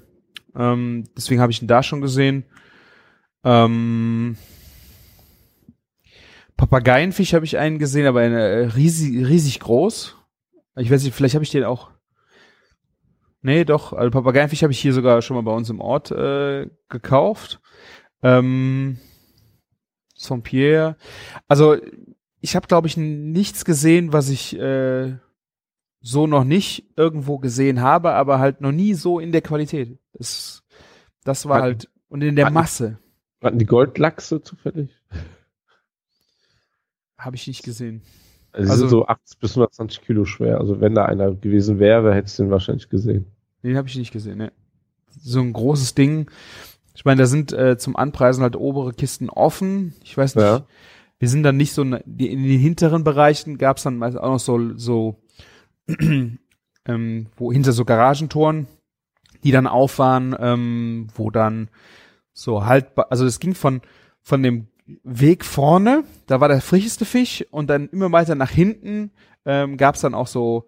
Ähm, 0.56 1.06
deswegen 1.18 1.41
habe 1.41 1.52
ich 1.52 1.62
ihn 1.62 1.68
da 1.68 1.82
schon 1.84 2.02
gesehen. 2.02 2.46
Ähm, 3.44 4.38
Papageienfisch 6.68 7.34
habe 7.34 7.43
ich 7.43 7.57
einen 7.57 7.78
gesehen, 7.78 8.07
aber 8.07 8.22
eine, 8.22 8.39
äh, 8.41 8.66
riesig, 8.68 9.28
riesig 9.28 9.59
groß. 9.59 10.16
Ich 10.78 10.89
weiß 10.89 11.03
nicht, 11.03 11.14
vielleicht 11.14 11.36
habe 11.36 11.43
ich 11.43 11.51
den 11.51 11.66
auch. 11.66 11.91
Nee, 13.41 13.66
doch. 13.66 13.91
Also 13.91 14.11
Papageienfisch 14.11 14.64
habe 14.64 14.72
ich 14.72 14.80
hier 14.80 14.93
sogar 14.93 15.22
schon 15.22 15.36
mal 15.36 15.41
bei 15.43 15.51
uns 15.51 15.70
im 15.70 15.82
Ort 15.82 16.11
äh, 16.11 16.70
gekauft. 16.88 17.59
Ähm, 18.22 18.97
Saint-Pierre. 20.16 20.95
Also 21.49 21.76
ich 22.39 22.55
habe, 22.55 22.68
glaube 22.68 22.88
ich, 22.88 22.95
nichts 22.95 23.66
gesehen, 23.66 24.14
was 24.14 24.30
ich 24.30 24.57
äh, 24.57 25.18
so 25.99 26.28
noch 26.28 26.45
nicht 26.45 26.93
irgendwo 26.95 27.39
gesehen 27.39 27.82
habe, 27.82 28.14
aber 28.14 28.39
halt 28.39 28.61
noch 28.61 28.72
nie 28.72 28.93
so 28.93 29.20
in 29.20 29.34
der 29.34 29.41
Qualität. 29.41 29.99
Das, 30.14 30.64
das 31.26 31.45
war 31.45 31.55
Hatten- 31.57 31.64
halt 31.66 31.89
und 32.07 32.22
in 32.22 32.38
der 32.38 32.45
hatten- 32.45 32.53
Masse 32.53 32.99
Hatten 33.41 33.59
die 33.59 33.66
Goldlachse 33.66 34.41
zufällig? 34.41 34.91
Habe 37.26 37.36
ich 37.36 37.47
nicht 37.47 37.63
gesehen. 37.63 38.01
Also, 38.51 38.71
Also- 38.71 38.82
sind 38.82 38.89
so 38.89 39.07
80 39.07 39.39
bis 39.39 39.51
120 39.55 40.01
Kilo 40.01 40.26
schwer. 40.26 40.59
Also 40.59 40.80
wenn 40.82 40.93
da 40.95 41.05
einer 41.05 41.34
gewesen 41.34 41.80
wäre, 41.80 42.13
hättest 42.13 42.38
du 42.39 42.43
den 42.43 42.51
wahrscheinlich 42.51 42.89
gesehen. 42.89 43.26
Den 43.63 43.78
habe 43.78 43.88
ich 43.88 43.95
nicht 43.97 44.11
gesehen. 44.11 44.38
Ne. 44.38 44.51
So 45.21 45.39
ein 45.39 45.53
großes 45.53 45.95
Ding. 45.95 46.30
Ich 46.95 47.05
meine, 47.05 47.21
da 47.21 47.26
sind 47.26 47.53
äh, 47.53 47.78
zum 47.78 47.95
Anpreisen 47.95 48.43
halt 48.43 48.55
obere 48.55 48.93
Kisten 48.93 49.30
offen. 49.30 49.93
Ich 50.03 50.15
weiß 50.17 50.36
nicht. 50.36 50.43
Ja. 50.43 50.65
Wir 51.19 51.30
sind 51.30 51.43
dann 51.43 51.57
nicht 51.57 51.74
so 51.74 51.84
ne- 51.84 52.03
in 52.05 52.43
den 52.43 52.59
hinteren 52.59 53.03
Bereichen 53.03 53.57
gab 53.57 53.78
es 53.78 53.84
dann 53.84 53.97
meist 53.97 54.17
auch 54.17 54.30
noch 54.32 54.39
so 54.39 54.78
so 54.78 55.15
ähm, 56.86 57.28
wo 57.38 57.51
hinter 57.51 57.71
so 57.71 57.86
Garagentoren, 57.86 58.67
die 59.43 59.51
dann 59.51 59.67
auf 59.67 59.99
waren, 59.99 60.36
ähm, 60.39 61.07
wo 61.15 61.30
dann 61.32 61.69
so 62.34 62.65
haltbar, 62.65 63.07
also 63.09 63.26
es 63.26 63.39
ging 63.39 63.55
von 63.55 63.82
von 64.21 64.41
dem 64.43 64.67
Weg 65.04 65.46
vorne, 65.46 66.04
da 66.28 66.42
war 66.42 66.50
der 66.50 66.62
frischeste 66.62 67.06
Fisch 67.06 67.46
und 67.52 67.70
dann 67.70 67.88
immer 67.90 68.12
weiter 68.12 68.36
nach 68.36 68.50
hinten 68.50 69.12
ähm, 69.46 69.78
gab 69.78 69.96
es 69.96 70.02
dann 70.02 70.14
auch 70.14 70.28
so 70.28 70.68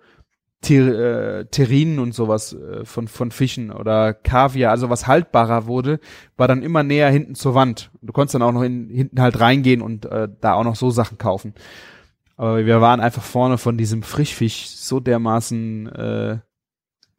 Ter 0.62 1.40
äh, 1.40 1.46
Terrinen 1.46 2.00
und 2.00 2.14
sowas 2.16 2.54
äh, 2.54 2.86
von 2.86 3.08
von 3.08 3.30
Fischen 3.30 3.72
oder 3.72 4.14
Kaviar, 4.14 4.72
also 4.72 4.90
was 4.90 5.06
haltbarer 5.06 5.68
wurde, 5.68 6.00
war 6.38 6.48
dann 6.48 6.64
immer 6.64 6.82
näher 6.82 7.10
hinten 7.10 7.36
zur 7.36 7.54
Wand. 7.54 7.92
Du 8.02 8.14
konntest 8.14 8.36
dann 8.36 8.42
auch 8.42 8.52
noch 8.52 8.64
in, 8.64 8.90
hinten 8.90 9.22
halt 9.22 9.40
reingehen 9.40 9.82
und 9.82 10.06
äh, 10.06 10.28
da 10.42 10.54
auch 10.54 10.64
noch 10.64 10.76
so 10.76 10.90
Sachen 10.90 11.18
kaufen. 11.18 11.54
Aber 12.38 12.66
wir 12.66 12.82
waren 12.82 13.00
einfach 13.00 13.22
vorne 13.22 13.58
von 13.58 13.78
diesem 13.78 14.02
Frischfisch 14.02 14.70
so 14.70 15.00
dermaßen 15.00 15.88
äh, 15.88 16.38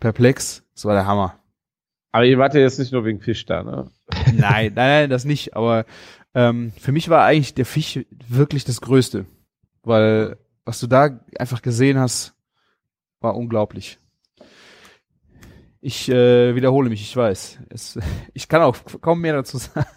perplex. 0.00 0.64
Das 0.74 0.84
war 0.84 0.94
der 0.94 1.06
Hammer. 1.06 1.38
Aber 2.12 2.24
ihr 2.24 2.38
wart 2.38 2.54
ja 2.54 2.60
jetzt 2.60 2.78
nicht 2.78 2.92
nur 2.92 3.04
wegen 3.04 3.20
Fisch 3.20 3.46
da, 3.46 3.62
ne? 3.62 3.90
nein, 4.34 4.72
nein, 4.74 4.74
nein, 4.74 5.10
das 5.10 5.24
nicht. 5.24 5.54
Aber 5.54 5.84
ähm, 6.36 6.70
für 6.78 6.92
mich 6.92 7.08
war 7.08 7.24
eigentlich 7.24 7.54
der 7.54 7.64
Fisch 7.64 8.00
wirklich 8.28 8.64
das 8.64 8.82
Größte. 8.82 9.24
Weil 9.82 10.36
was 10.66 10.80
du 10.80 10.86
da 10.86 11.18
einfach 11.38 11.62
gesehen 11.62 11.98
hast, 11.98 12.34
war 13.20 13.36
unglaublich. 13.36 13.98
Ich 15.80 16.10
äh, 16.10 16.54
wiederhole 16.54 16.90
mich, 16.90 17.00
ich 17.00 17.16
weiß. 17.16 17.60
Es, 17.70 17.98
ich 18.34 18.48
kann 18.48 18.60
auch 18.60 18.76
kaum 19.00 19.20
mehr 19.20 19.32
dazu 19.32 19.58
sagen. 19.58 19.88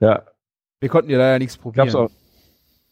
Ja. 0.00 0.22
Wir 0.78 0.88
konnten 0.88 1.10
ja 1.10 1.18
leider 1.18 1.40
nichts 1.40 1.56
probieren. 1.56 1.86
Gab's 1.88 1.96
auch. 1.96 2.10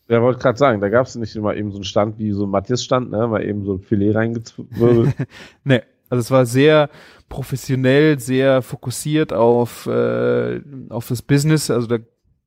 Ja, 0.08 0.20
wollte 0.20 0.40
gerade 0.40 0.58
sagen, 0.58 0.80
da 0.80 0.88
gab 0.88 1.06
es 1.06 1.14
nicht 1.14 1.36
immer 1.36 1.54
eben 1.54 1.70
so 1.70 1.76
einen 1.76 1.84
Stand 1.84 2.18
wie 2.18 2.32
so 2.32 2.44
ein 2.44 2.50
Matthias-Stand, 2.50 3.12
ne? 3.12 3.28
Mal 3.28 3.44
eben 3.44 3.64
so 3.64 3.74
ein 3.74 3.80
Filet 3.80 4.12
reingezwirbelt. 4.12 5.14
Nee, 5.64 5.82
also 6.08 6.20
es 6.20 6.30
war 6.30 6.46
sehr 6.46 6.90
professionell, 7.28 8.18
sehr 8.20 8.62
fokussiert 8.62 9.32
auf, 9.32 9.86
äh, 9.86 10.60
auf 10.90 11.08
das 11.08 11.22
Business. 11.22 11.70
Also 11.70 11.86
da, 11.86 11.98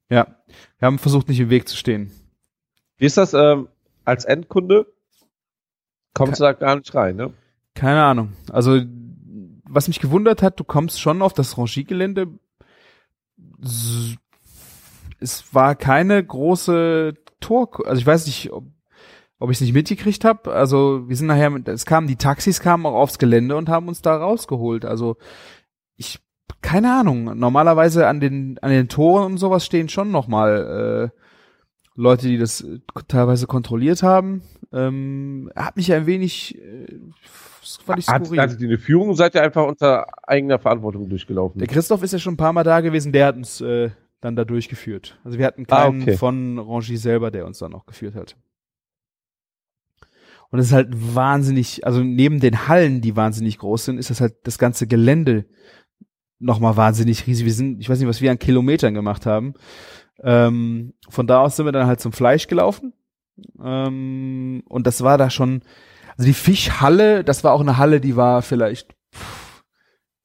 ja, 0.09 0.35
wir 0.77 0.85
haben 0.85 0.99
versucht, 0.99 1.27
nicht 1.27 1.39
im 1.39 1.49
Weg 1.49 1.67
zu 1.67 1.75
stehen. 1.75 2.11
Wie 2.97 3.05
ist 3.05 3.17
das 3.17 3.33
ähm, 3.33 3.67
als 4.05 4.25
Endkunde? 4.25 4.87
Kommst 6.13 6.39
du 6.39 6.43
da 6.43 6.53
gar 6.53 6.75
nicht 6.75 6.93
rein, 6.95 7.15
ne? 7.15 7.33
Keine 7.75 8.03
Ahnung. 8.03 8.33
Also, 8.51 8.81
was 9.63 9.87
mich 9.87 9.99
gewundert 9.99 10.41
hat, 10.41 10.59
du 10.59 10.63
kommst 10.63 10.99
schon 10.99 11.21
auf 11.21 11.33
das 11.33 11.57
Rangiergelände. 11.57 12.27
Es 15.19 15.53
war 15.53 15.75
keine 15.75 16.23
große 16.23 17.13
Tor, 17.39 17.87
also 17.87 17.99
ich 17.99 18.07
weiß 18.07 18.25
nicht, 18.25 18.51
ob, 18.51 18.65
ob 19.39 19.49
ich 19.51 19.57
es 19.57 19.61
nicht 19.61 19.73
mitgekriegt 19.73 20.25
habe. 20.25 20.51
Also 20.51 21.07
wir 21.07 21.15
sind 21.15 21.27
nachher, 21.27 21.49
mit, 21.49 21.67
es 21.67 21.85
kamen 21.85 22.07
die 22.07 22.17
Taxis 22.17 22.59
kamen 22.59 22.85
auch 22.85 22.93
aufs 22.95 23.17
Gelände 23.19 23.55
und 23.55 23.69
haben 23.69 23.87
uns 23.87 24.01
da 24.01 24.15
rausgeholt. 24.17 24.85
Also 24.85 25.15
ich, 25.95 26.19
keine 26.61 26.93
Ahnung. 26.93 27.37
Normalerweise 27.37 28.07
an 28.07 28.19
den 28.19 28.57
an 28.61 28.69
den 28.71 28.89
Toren 28.89 29.31
und 29.33 29.37
sowas 29.37 29.65
stehen 29.65 29.89
schon 29.89 30.11
noch 30.11 30.27
mal 30.27 31.11
äh, 31.13 31.19
Leute, 31.95 32.27
die 32.27 32.37
das 32.37 32.61
äh, 32.61 32.79
teilweise 33.07 33.47
kontrolliert 33.47 34.03
haben. 34.03 34.41
Ähm, 34.71 35.51
hat 35.55 35.77
mich 35.77 35.91
ein 35.93 36.05
wenig, 36.05 36.57
äh, 36.57 36.85
das 37.61 37.77
fand 37.83 37.99
ich 37.99 38.07
Hat, 38.07 38.25
skurril. 38.25 38.41
hattet 38.41 38.61
ihr 38.61 38.67
eine 38.67 38.77
Führung, 38.77 39.15
seid 39.15 39.35
ihr 39.35 39.41
einfach 39.41 39.65
unter 39.65 40.05
eigener 40.23 40.59
Verantwortung 40.59 41.09
durchgelaufen? 41.09 41.59
Der 41.59 41.67
Christoph 41.67 42.03
ist 42.03 42.13
ja 42.13 42.19
schon 42.19 42.35
ein 42.35 42.37
paar 42.37 42.53
Mal 42.53 42.63
da 42.63 42.81
gewesen, 42.81 43.11
der 43.11 43.25
hat 43.27 43.35
uns 43.35 43.61
äh, 43.61 43.89
dann 44.21 44.35
da 44.35 44.45
durchgeführt. 44.45 45.19
Also 45.23 45.37
wir 45.39 45.45
hatten 45.45 45.65
Ah, 45.69 45.83
keinen 45.85 46.01
okay. 46.03 46.17
von 46.17 46.59
Rangy 46.59 46.97
selber, 46.97 47.31
der 47.31 47.45
uns 47.45 47.59
dann 47.59 47.71
noch 47.71 47.85
geführt 47.85 48.15
hat. 48.15 48.35
Und 50.51 50.59
es 50.59 50.67
ist 50.67 50.73
halt 50.73 50.89
wahnsinnig, 50.91 51.85
also 51.85 52.01
neben 52.01 52.39
den 52.39 52.67
Hallen, 52.67 53.01
die 53.01 53.15
wahnsinnig 53.15 53.59
groß 53.59 53.85
sind, 53.85 53.97
ist 53.97 54.09
das 54.09 54.21
halt 54.21 54.35
das 54.43 54.57
ganze 54.57 54.87
Gelände 54.87 55.45
nochmal 56.39 56.75
wahnsinnig 56.75 57.27
riesig. 57.27 57.45
Wir 57.45 57.53
sind, 57.53 57.79
ich 57.79 57.89
weiß 57.89 57.99
nicht, 57.99 58.07
was 58.07 58.21
wir 58.21 58.31
an 58.31 58.39
Kilometern 58.39 58.93
gemacht 58.93 59.25
haben. 59.25 59.53
Ähm, 60.21 60.93
von 61.07 61.27
da 61.27 61.41
aus 61.41 61.55
sind 61.55 61.65
wir 61.65 61.71
dann 61.71 61.87
halt 61.87 61.99
zum 61.99 62.13
Fleisch 62.13 62.47
gelaufen. 62.47 62.93
Ähm, 63.63 64.63
und 64.67 64.87
das 64.87 65.03
war 65.03 65.17
da 65.17 65.29
schon, 65.29 65.61
also 66.17 66.25
die 66.25 66.33
Fischhalle, 66.33 67.23
das 67.23 67.43
war 67.43 67.53
auch 67.53 67.61
eine 67.61 67.77
Halle, 67.77 68.01
die 68.01 68.15
war 68.15 68.41
vielleicht 68.41 68.95
pff, 69.13 69.63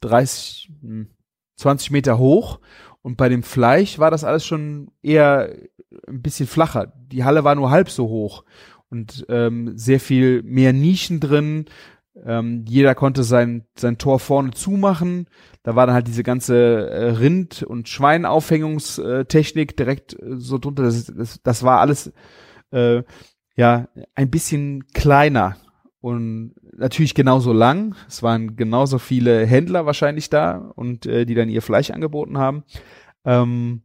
30, 0.01 0.73
hm, 0.81 1.11
20 1.57 1.91
Meter 1.91 2.19
hoch. 2.19 2.61
Und 3.03 3.17
bei 3.17 3.29
dem 3.29 3.43
Fleisch 3.43 3.99
war 3.99 4.11
das 4.11 4.25
alles 4.25 4.47
schon 4.47 4.91
eher 5.03 5.55
ein 6.09 6.23
bisschen 6.23 6.47
flacher. 6.47 6.93
Die 7.09 7.25
Halle 7.25 7.45
war 7.45 7.55
nur 7.55 7.71
halb 7.71 7.91
so 7.91 8.09
hoch 8.09 8.45
und 8.95 9.27
ähm, 9.29 9.77
sehr 9.77 9.99
viel 9.99 10.45
mehr 10.45 10.73
Nischen 10.73 11.19
drin. 11.19 11.65
Ähm, 12.25 12.65
jeder 12.69 12.95
konnte 12.95 13.25
sein, 13.25 13.65
sein 13.77 13.99
Tor 13.99 14.21
vorne 14.21 14.53
zumachen. 14.53 15.27
Da 15.65 15.75
war 15.75 15.87
dann 15.87 15.97
halt 15.97 16.07
diese 16.07 16.23
ganze 16.23 16.89
äh, 16.91 17.11
Rind- 17.11 17.65
und 17.65 17.89
Schweinaufhängungstechnik 17.89 19.77
direkt 19.77 20.15
äh, 20.15 20.37
so 20.37 20.59
drunter. 20.59 20.85
Das, 20.85 21.07
das, 21.07 21.43
das 21.43 21.65
war 21.65 21.81
alles 21.81 22.13
äh, 22.71 23.03
ja 23.57 23.89
ein 24.15 24.31
bisschen 24.31 24.87
kleiner 24.95 25.57
und 26.01 26.55
natürlich 26.77 27.17
genauso 27.17 27.53
lang. 27.53 27.97
Es 28.07 28.23
waren 28.23 28.55
genauso 28.55 29.01
viele 29.01 29.45
Händler 29.45 29.87
wahrscheinlich 29.87 30.31
da 30.31 30.71
und 30.77 31.07
äh, 31.07 31.27
die 31.27 31.35
dann 31.35 31.49
ihr 31.49 31.63
Fleisch 31.63 31.91
angeboten 31.91 32.39
haben. 32.39 32.63
Ähm, 33.25 33.83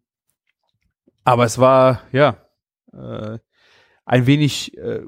aber 1.24 1.46
es 1.46 1.58
war 1.58 2.02
ja 2.12 2.38
äh, 2.94 3.40
ein 4.10 4.26
wenig 4.26 4.76
äh, 4.76 5.04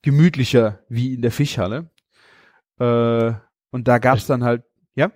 gemütlicher 0.00 0.80
wie 0.88 1.14
in 1.14 1.20
der 1.20 1.30
Fischhalle. 1.30 1.90
Äh, 2.78 3.32
und 3.70 3.86
da 3.86 3.98
gab 3.98 4.16
es 4.16 4.26
dann 4.26 4.42
halt, 4.42 4.62
ja, 4.94 5.12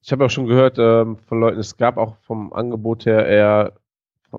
Ich 0.00 0.12
habe 0.12 0.24
auch 0.24 0.30
schon 0.30 0.46
gehört 0.46 0.78
ähm, 0.78 1.18
von 1.26 1.40
Leuten, 1.40 1.58
es 1.58 1.76
gab 1.76 1.96
auch 1.96 2.16
vom 2.22 2.52
Angebot 2.52 3.04
her 3.04 3.26
eher 3.26 3.72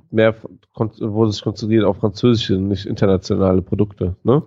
mehr, 0.09 0.35
wurde 0.73 1.31
sich 1.33 1.43
konzentriert 1.43 1.83
auf 1.83 1.97
französische, 1.97 2.53
nicht 2.53 2.85
internationale 2.85 3.61
Produkte, 3.61 4.15
ne? 4.23 4.41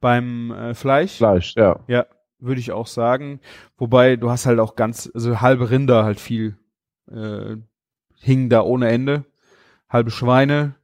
beim 0.00 0.50
äh, 0.50 0.74
Fleisch, 0.74 1.18
Fleisch, 1.18 1.54
ja. 1.54 1.80
ja, 1.88 2.06
würde 2.38 2.60
ich 2.60 2.72
auch 2.72 2.86
sagen. 2.86 3.40
Wobei 3.76 4.16
du 4.16 4.30
hast 4.30 4.46
halt 4.46 4.58
auch 4.58 4.74
ganz, 4.74 5.10
also 5.14 5.42
halbe 5.42 5.70
Rinder 5.70 6.02
halt 6.02 6.18
viel 6.18 6.56
äh, 7.10 7.56
hingen 8.20 8.48
da 8.48 8.62
ohne 8.62 8.88
Ende, 8.88 9.26
halbe 9.88 10.10
Schweine. 10.10 10.76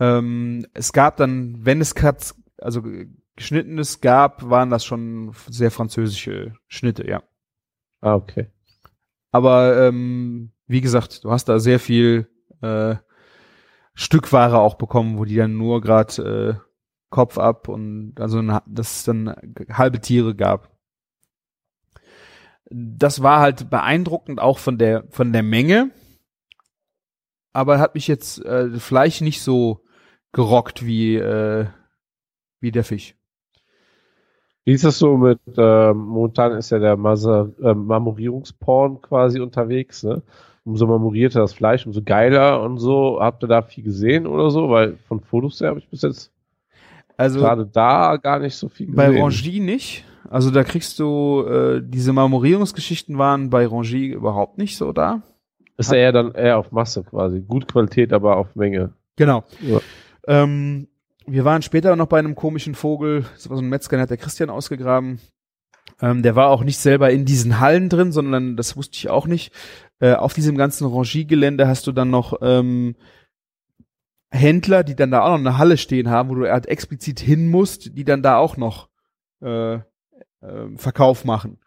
Ähm, 0.00 0.66
es 0.74 0.92
gab 0.92 1.16
dann, 1.16 1.64
wenn 1.64 1.80
es 1.80 1.94
Katz, 1.94 2.34
also 2.58 2.82
ge- 2.82 3.08
geschnittenes 3.36 4.00
gab, 4.00 4.48
waren 4.48 4.70
das 4.70 4.84
schon 4.84 5.32
sehr 5.48 5.70
französische 5.70 6.54
Schnitte, 6.66 7.06
ja. 7.08 7.22
Ah, 8.00 8.14
okay. 8.14 8.50
Aber 9.30 9.86
ähm, 9.86 10.52
wie 10.66 10.80
gesagt, 10.80 11.24
du 11.24 11.30
hast 11.30 11.48
da 11.48 11.58
sehr 11.58 11.78
viel 11.80 12.28
äh, 12.62 12.96
Stückware 13.94 14.58
auch 14.58 14.74
bekommen, 14.76 15.18
wo 15.18 15.24
die 15.24 15.36
dann 15.36 15.56
nur 15.56 15.80
gerade 15.80 16.62
Kopf 17.10 17.38
ab 17.38 17.68
und 17.68 18.20
also 18.20 18.42
dass 18.66 18.98
es 18.98 19.04
dann 19.04 19.34
halbe 19.70 20.00
Tiere 20.00 20.34
gab. 20.34 20.70
Das 22.70 23.22
war 23.22 23.40
halt 23.40 23.70
beeindruckend 23.70 24.40
auch 24.40 24.58
von 24.58 24.76
der 24.76 25.04
von 25.10 25.32
der 25.32 25.42
Menge, 25.42 25.90
aber 27.54 27.78
hat 27.78 27.94
mich 27.94 28.06
jetzt 28.08 28.44
äh, 28.44 28.78
Fleisch 28.78 29.22
nicht 29.22 29.40
so 29.40 29.84
gerockt 30.32 30.84
wie 30.86 31.16
äh, 31.16 31.66
wie 32.60 32.72
der 32.72 32.84
Fisch. 32.84 33.14
Wie 34.64 34.72
ist 34.72 34.84
das 34.84 34.98
so 34.98 35.16
mit, 35.16 35.40
äh, 35.56 35.94
momentan 35.94 36.52
ist 36.52 36.68
ja 36.70 36.78
der 36.78 36.96
Masa, 36.98 37.48
äh, 37.62 37.72
Marmorierungsporn 37.72 39.00
quasi 39.00 39.40
unterwegs, 39.40 40.02
ne? 40.02 40.22
Umso 40.64 40.86
marmorierter 40.86 41.40
das 41.40 41.54
Fleisch, 41.54 41.86
umso 41.86 42.02
geiler 42.02 42.60
und 42.60 42.76
so. 42.76 43.18
Habt 43.18 43.42
ihr 43.42 43.46
da 43.46 43.62
viel 43.62 43.82
gesehen 43.82 44.26
oder 44.26 44.50
so? 44.50 44.68
Weil 44.68 44.98
von 45.08 45.20
Fotos 45.20 45.58
her 45.62 45.70
habe 45.70 45.78
ich 45.78 45.88
bis 45.88 46.02
jetzt 46.02 46.30
Also 47.16 47.40
gerade 47.40 47.64
da 47.64 48.18
gar 48.18 48.38
nicht 48.38 48.56
so 48.56 48.68
viel 48.68 48.92
bei 48.92 49.06
gesehen. 49.06 49.22
Rangy 49.22 49.60
nicht. 49.60 50.04
Also 50.28 50.50
da 50.50 50.64
kriegst 50.64 50.98
du 50.98 51.46
äh, 51.48 51.80
diese 51.82 52.12
Marmorierungsgeschichten 52.12 53.16
waren 53.16 53.48
bei 53.48 53.66
Rangy 53.66 54.08
überhaupt 54.08 54.58
nicht 54.58 54.76
so 54.76 54.92
da. 54.92 55.22
ist 55.78 55.90
ja 55.90 55.96
eher 55.96 56.12
dann 56.12 56.32
eher 56.32 56.58
auf 56.58 56.70
Masse 56.72 57.02
quasi. 57.04 57.40
Gut 57.40 57.66
Qualität, 57.66 58.12
aber 58.12 58.36
auf 58.36 58.54
Menge. 58.54 58.92
Genau. 59.16 59.44
Ja. 59.62 59.80
Ähm, 60.28 60.88
wir 61.26 61.44
waren 61.44 61.62
später 61.62 61.96
noch 61.96 62.06
bei 62.06 62.18
einem 62.18 62.34
komischen 62.34 62.74
Vogel, 62.74 63.24
das 63.34 63.50
war 63.50 63.56
so 63.56 63.62
ein 63.62 63.68
Metzger, 63.68 63.96
den 63.96 64.02
hat 64.02 64.10
der 64.10 64.16
Christian 64.18 64.50
ausgegraben. 64.50 65.18
Ähm, 66.00 66.22
der 66.22 66.36
war 66.36 66.48
auch 66.50 66.62
nicht 66.62 66.78
selber 66.78 67.10
in 67.10 67.24
diesen 67.24 67.60
Hallen 67.60 67.88
drin, 67.88 68.12
sondern 68.12 68.56
das 68.56 68.76
wusste 68.76 68.96
ich 68.96 69.08
auch 69.08 69.26
nicht. 69.26 69.52
Äh, 70.00 70.12
auf 70.12 70.34
diesem 70.34 70.56
ganzen 70.56 70.86
Rangie-Gelände 70.86 71.66
hast 71.66 71.86
du 71.86 71.92
dann 71.92 72.10
noch 72.10 72.38
ähm, 72.42 72.94
Händler, 74.30 74.84
die 74.84 74.94
dann 74.94 75.10
da 75.10 75.22
auch 75.22 75.30
noch 75.30 75.38
eine 75.38 75.58
Halle 75.58 75.76
stehen 75.78 76.10
haben, 76.10 76.28
wo 76.28 76.34
du 76.34 76.50
halt 76.50 76.66
explizit 76.66 77.20
hin 77.20 77.48
musst, 77.48 77.96
die 77.96 78.04
dann 78.04 78.22
da 78.22 78.36
auch 78.36 78.58
noch 78.58 78.88
äh, 79.42 79.74
äh, 79.74 79.80
Verkauf 80.76 81.24
machen. 81.24 81.58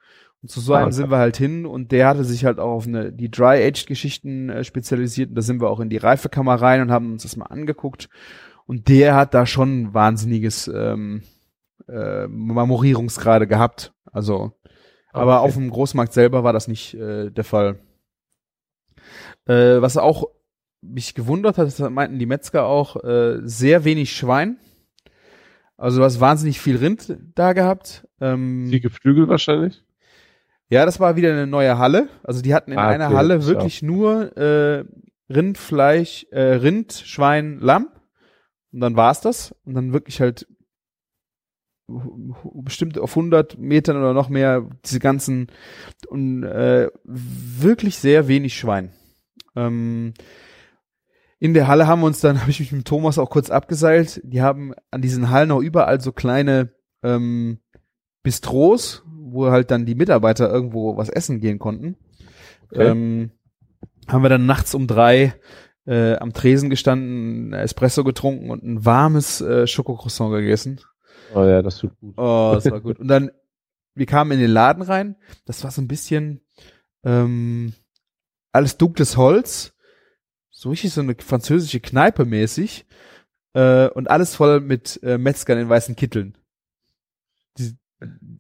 Und 0.42 0.50
zu 0.50 0.60
so 0.60 0.74
einem 0.74 0.88
okay. 0.88 0.96
sind 0.96 1.12
wir 1.12 1.18
halt 1.18 1.38
hin 1.38 1.66
und 1.66 1.92
der 1.92 2.08
hatte 2.08 2.24
sich 2.24 2.46
halt 2.46 2.60
auch 2.60 2.72
auf 2.72 2.88
eine, 2.88 3.12
die 3.12 3.30
Dry-Aged-Geschichten 3.30 4.50
äh, 4.50 4.64
spezialisiert 4.64 5.30
und 5.30 5.36
da 5.36 5.42
sind 5.42 5.62
wir 5.62 5.70
auch 5.70 5.80
in 5.80 5.90
die 5.90 5.98
Reifekammer 5.98 6.56
rein 6.56 6.82
und 6.82 6.92
haben 6.92 7.12
uns 7.12 7.24
das 7.24 7.36
mal 7.36 7.46
angeguckt 7.46 8.10
und 8.66 8.88
der 8.88 9.16
hat 9.16 9.34
da 9.34 9.46
schon 9.46 9.94
wahnsinniges 9.94 10.68
ähm, 10.74 11.24
äh, 11.88 12.28
Marmorierungsgrade 12.28 13.48
gehabt. 13.48 13.94
Also, 14.12 14.54
aber 15.14 15.40
Okay. 15.42 15.48
auf 15.48 15.54
dem 15.56 15.70
Großmarkt 15.70 16.14
selber 16.14 16.44
war 16.44 16.54
das 16.54 16.68
nicht 16.68 16.94
äh, 16.94 17.30
der 17.32 17.44
Fall. 17.44 17.80
Äh, 19.46 19.82
was 19.82 19.98
auch 19.98 20.26
mich 20.82 21.14
gewundert 21.16 21.58
hat, 21.58 21.68
das 21.68 21.80
meinten 21.80 22.20
die 22.20 22.26
Metzger 22.26 22.66
auch, 22.66 23.04
äh, 23.04 23.40
sehr 23.44 23.84
wenig 23.84 24.16
Schwein. 24.16 24.58
Also 25.78 26.00
du 26.00 26.04
hast 26.06 26.20
wahnsinnig 26.20 26.60
viel 26.60 26.78
Rind 26.78 27.18
da 27.36 27.54
gehabt. 27.54 28.08
Ähm, 28.20 28.70
Die 28.72 28.82
Geflügel 28.82 29.28
wahrscheinlich. 29.28 29.84
ja, 30.70 30.86
das 30.86 31.00
war 31.00 31.16
wieder 31.16 31.32
eine 31.32 31.48
neue 31.48 31.78
Halle. 31.78 32.08
Also 32.24 32.42
die 32.42 32.54
hatten 32.54 32.72
in 32.72 32.78
Ah, 32.78 32.88
einer 32.90 33.08
okay, 33.08 33.16
Halle 33.16 33.36
ist 33.36 33.48
ja 33.48 33.56
wirklich 33.56 33.82
nur 33.82 34.36
äh, 34.38 34.86
Rindfleisch, 35.30 36.28
äh, 36.32 36.40
Rind, 36.42 36.94
Schwein, 37.06 37.60
Lamm. 37.60 37.90
Und 38.72 38.80
dann 38.80 38.96
war's 38.96 39.22
das. 39.22 39.56
Und 39.66 39.74
dann 39.74 39.94
wirklich 39.94 40.22
halt 40.22 40.48
bestimmt 42.64 42.98
auf 42.98 43.12
100 43.12 43.58
Metern 43.58 43.98
oder 43.98 44.14
noch 44.14 44.30
mehr 44.30 44.68
diese 44.86 45.00
ganzen 45.00 45.48
und 46.08 46.44
äh, 46.44 46.90
wirklich 47.04 47.98
sehr 47.98 48.28
wenig 48.28 48.56
Schwein. 48.56 48.92
Ähm, 49.56 50.14
in 51.40 51.54
der 51.54 51.68
Halle 51.68 51.88
haben 51.88 52.02
wir 52.02 52.08
uns 52.08 52.22
dann, 52.22 52.40
habe 52.42 52.52
ich 52.52 52.60
mich 52.60 52.72
mit 52.72 52.86
Thomas 52.86 53.18
auch 53.18 53.30
kurz 53.30 53.50
abgeseilt. 53.50 54.22
Die 54.24 54.42
haben 54.42 54.74
an 54.92 55.02
diesen 55.02 55.30
Hallen 55.30 55.52
auch 55.52 55.62
überall 55.62 56.00
so 56.00 56.12
kleine 56.12 56.74
ähm, 57.04 57.60
Bistros, 58.24 59.04
wo 59.08 59.50
halt 59.50 59.72
dann 59.72 59.86
die 59.86 59.96
Mitarbeiter 59.96 60.50
irgendwo 60.52 60.98
was 60.98 61.10
essen 61.10 61.40
gehen 61.40 61.60
konnten. 61.60 61.98
Okay. 62.72 62.88
Ähm, 62.88 63.32
haben 64.08 64.24
wir 64.24 64.30
dann 64.30 64.46
nachts 64.46 64.76
um 64.76 64.88
drei 64.88 65.34
äh, 65.86 66.16
am 66.16 66.34
Tresen 66.34 66.70
gestanden, 66.70 67.54
Espresso 67.54 68.04
getrunken 68.04 68.50
und 68.50 68.64
ein 68.64 68.86
warmes 68.86 69.42
äh, 69.42 69.68
Schokocroissant 69.68 70.32
gegessen. 70.32 70.80
Oh 71.34 71.44
ja, 71.44 71.62
das 71.62 71.78
tut 71.78 71.98
gut. 72.00 72.14
Oh, 72.18 72.52
das 72.54 72.70
war 72.70 72.82
gut. 72.82 73.00
Und 73.00 73.08
dann, 73.08 73.32
wir 73.96 74.06
kamen 74.06 74.32
in 74.32 74.40
den 74.40 74.52
Laden 74.52 74.84
rein. 74.84 75.16
Das 75.46 75.64
war 75.64 75.72
so 75.72 75.82
ein 75.82 75.88
bisschen 75.88 76.42
ähm, 77.04 77.74
alles 78.52 78.78
dunkles 78.78 79.18
Holz. 79.18 79.74
So 80.50 80.70
richtig 80.70 80.94
so 80.94 81.02
eine 81.02 81.16
französische 81.16 81.80
Kneipe 81.80 82.26
mäßig. 82.26 82.86
Äh, 83.54 83.90
und 83.90 84.10
alles 84.10 84.36
voll 84.36 84.60
mit 84.60 85.02
äh, 85.04 85.18
Metzgern 85.18 85.58
in 85.58 85.70
weißen 85.70 85.96
Kitteln. 85.96 86.38
Die, 87.58 87.78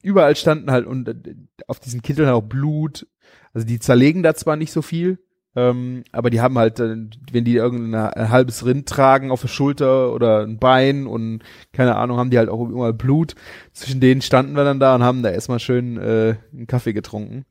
überall 0.01 0.35
standen 0.35 0.71
halt 0.71 0.85
und 0.85 1.07
äh, 1.07 1.35
auf 1.67 1.79
diesen 1.79 2.01
Kitteln 2.01 2.29
auch 2.29 2.41
Blut. 2.41 3.07
Also 3.53 3.67
die 3.67 3.79
zerlegen 3.79 4.23
da 4.23 4.35
zwar 4.35 4.55
nicht 4.55 4.71
so 4.71 4.81
viel, 4.81 5.19
ähm, 5.55 6.03
aber 6.13 6.29
die 6.29 6.39
haben 6.39 6.57
halt, 6.57 6.79
äh, 6.79 6.95
wenn 7.31 7.43
die 7.43 7.55
irgendein 7.55 8.13
ein 8.13 8.29
halbes 8.29 8.65
Rind 8.65 8.87
tragen 8.87 9.31
auf 9.31 9.41
der 9.41 9.49
Schulter 9.49 10.13
oder 10.13 10.43
ein 10.43 10.59
Bein 10.59 11.07
und 11.07 11.41
keine 11.73 11.95
Ahnung, 11.97 12.17
haben 12.17 12.29
die 12.29 12.37
halt 12.37 12.49
auch 12.49 12.61
immer 12.69 12.93
Blut. 12.93 13.35
Zwischen 13.73 13.99
denen 13.99 14.21
standen 14.21 14.55
wir 14.55 14.63
dann 14.63 14.79
da 14.79 14.95
und 14.95 15.03
haben 15.03 15.23
da 15.23 15.29
erstmal 15.29 15.59
schön 15.59 15.97
äh, 15.97 16.35
einen 16.53 16.67
Kaffee 16.67 16.93
getrunken. 16.93 17.45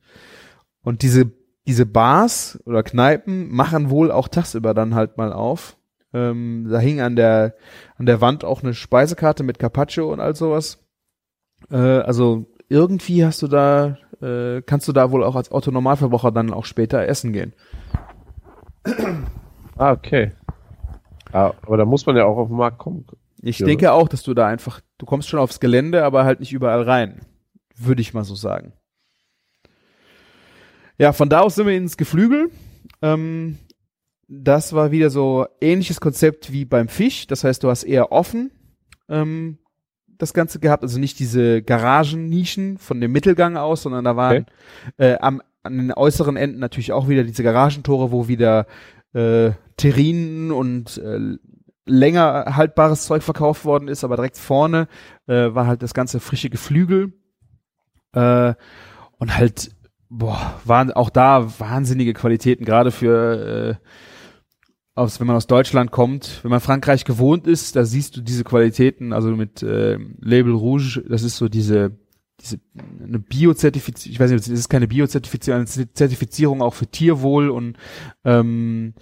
Und 0.83 1.03
diese, 1.03 1.31
diese 1.67 1.85
Bars 1.85 2.59
oder 2.65 2.83
Kneipen 2.83 3.51
machen 3.51 3.91
wohl 3.91 4.11
auch 4.11 4.29
tagsüber 4.29 4.73
dann 4.73 4.95
halt 4.95 5.19
mal 5.19 5.33
auf. 5.33 5.77
Ähm, 6.15 6.69
da 6.71 6.79
hing 6.79 7.01
an 7.01 7.17
der, 7.17 7.55
an 7.97 8.07
der 8.07 8.23
Wand 8.23 8.45
auch 8.45 8.63
eine 8.63 8.73
Speisekarte 8.73 9.43
mit 9.43 9.59
Carpaccio 9.59 10.11
und 10.11 10.21
all 10.21 10.35
sowas. 10.35 10.79
Äh, 11.71 11.77
also 11.77 12.47
irgendwie 12.71 13.27
hast 13.27 13.43
du 13.43 13.49
da, 13.49 13.99
äh, 14.23 14.63
kannst 14.63 14.87
du 14.89 14.93
da 14.93 15.11
wohl 15.11 15.25
auch 15.25 15.37
als 15.37 15.51
Autonormalverbraucher 15.51 16.31
dann 16.33 16.53
auch 16.53 16.65
später 16.65 17.07
essen 17.07 17.33
gehen. 17.33 17.53
Ah, 19.77 19.93
okay. 19.93 20.33
Ah, 21.33 21.53
aber 21.63 21.77
da 21.77 21.85
muss 21.85 22.07
man 22.07 22.17
ja 22.17 22.25
auch 22.25 22.37
auf 22.37 22.49
den 22.49 22.57
Markt 22.57 22.79
kommen. 22.79 23.07
Ich 23.43 23.59
Ja. 23.61 23.67
denke 23.67 23.93
auch, 23.93 24.09
dass 24.09 24.23
du 24.23 24.35
da 24.35 24.47
einfach, 24.47 24.81
du 24.99 25.07
kommst 25.07 25.29
schon 25.29 25.39
aufs 25.41 25.61
Gelände, 25.61 26.05
aber 26.05 26.25
halt 26.25 26.41
nicht 26.41 26.53
überall 26.53 26.83
rein. 26.83 27.21
Würde 27.77 28.03
ich 28.03 28.13
mal 28.13 28.25
so 28.25 28.35
sagen. 28.35 28.73
Ja, 30.99 31.13
von 31.13 31.29
da 31.31 31.41
aus 31.41 31.55
sind 31.55 31.67
wir 31.67 31.77
ins 31.77 31.97
Geflügel. 31.97 32.51
Ähm, 33.01 33.57
das 34.29 34.75
war 34.75 34.91
wieder 34.91 35.09
so 35.11 35.47
ähnliches 35.61 36.01
Konzept 36.01 36.53
wie 36.53 36.65
beim 36.67 36.89
Fisch. 36.89 37.27
Das 37.27 37.43
heißt, 37.45 37.63
du 37.65 37.71
hast 37.71 37.85
eher 37.85 38.13
offen 38.13 38.51
ähm, 39.09 39.59
das 40.23 40.35
Ganze 40.35 40.61
gehabt, 40.61 40.83
also 40.83 40.99
nicht 40.99 41.19
diese 41.19 41.63
Garagennischen 41.63 42.79
von 42.79 43.01
dem 43.01 43.13
Mittelgang 43.13 43.57
aus, 43.57 43.83
sondern 43.83 44.05
da 44.05 44.17
waren 44.17 44.47
äh, 44.99 45.17
am, 45.19 45.43
an 45.63 45.77
den 45.77 45.93
äußeren 45.93 46.37
Enden 46.37 46.59
natürlich 46.59 46.93
auch 46.93 47.09
wieder 47.09 47.25
diese 47.25 47.43
Garagentore, 47.43 48.13
wo 48.13 48.29
wieder 48.29 48.67
äh, 49.13 49.51
Terrinen 49.77 50.53
und 50.53 50.99
äh, 50.99 51.37
länger 51.87 52.57
haltbares 52.57 53.05
Zeug 53.05 53.23
verkauft 53.23 53.65
worden 53.65 53.89
ist, 53.89 54.05
aber 54.05 54.17
direkt 54.17 54.39
vorne 54.39 54.87
äh, 55.27 55.55
war 55.55 55.67
halt 55.67 55.83
das 55.83 55.95
ganze 55.95 56.21
frische 56.21 56.51
Geflügel. 56.51 57.13
Äh, 58.13 58.55
und 59.19 59.37
halt 59.37 59.71
boah, 60.11 60.61
waren 60.65 60.93
auch 60.93 61.09
da 61.11 61.59
wahnsinnige 61.59 62.13
Qualitäten, 62.13 62.65
gerade 62.65 62.91
für 62.91 63.79
äh, 63.81 63.87
aus, 65.01 65.19
wenn 65.19 65.27
man 65.27 65.37
aus 65.37 65.47
Deutschland 65.47 65.91
kommt, 65.91 66.41
wenn 66.43 66.51
man 66.51 66.61
Frankreich 66.61 67.05
gewohnt 67.05 67.47
ist, 67.47 67.75
da 67.75 67.85
siehst 67.85 68.17
du 68.17 68.21
diese 68.21 68.45
Qualitäten, 68.45 69.13
also 69.13 69.31
mit 69.31 69.63
äh, 69.63 69.99
Label 70.21 70.53
Rouge, 70.53 71.03
das 71.09 71.23
ist 71.23 71.37
so 71.37 71.49
diese 71.49 71.93
diese 72.41 72.59
eine 73.03 73.19
Biozertifizierung, 73.19 74.13
ich 74.15 74.21
weiß 74.21 74.31
nicht, 74.31 74.45
das 74.45 74.49
ist 74.59 74.69
keine 74.69 74.89
Biozertifizierung, 74.89 75.61
eine 75.61 75.93
Zertifizierung 75.93 76.63
auch 76.63 76.75
für 76.75 76.87
Tierwohl 76.87 77.51
und 77.51 77.77
ähm, 78.25 78.95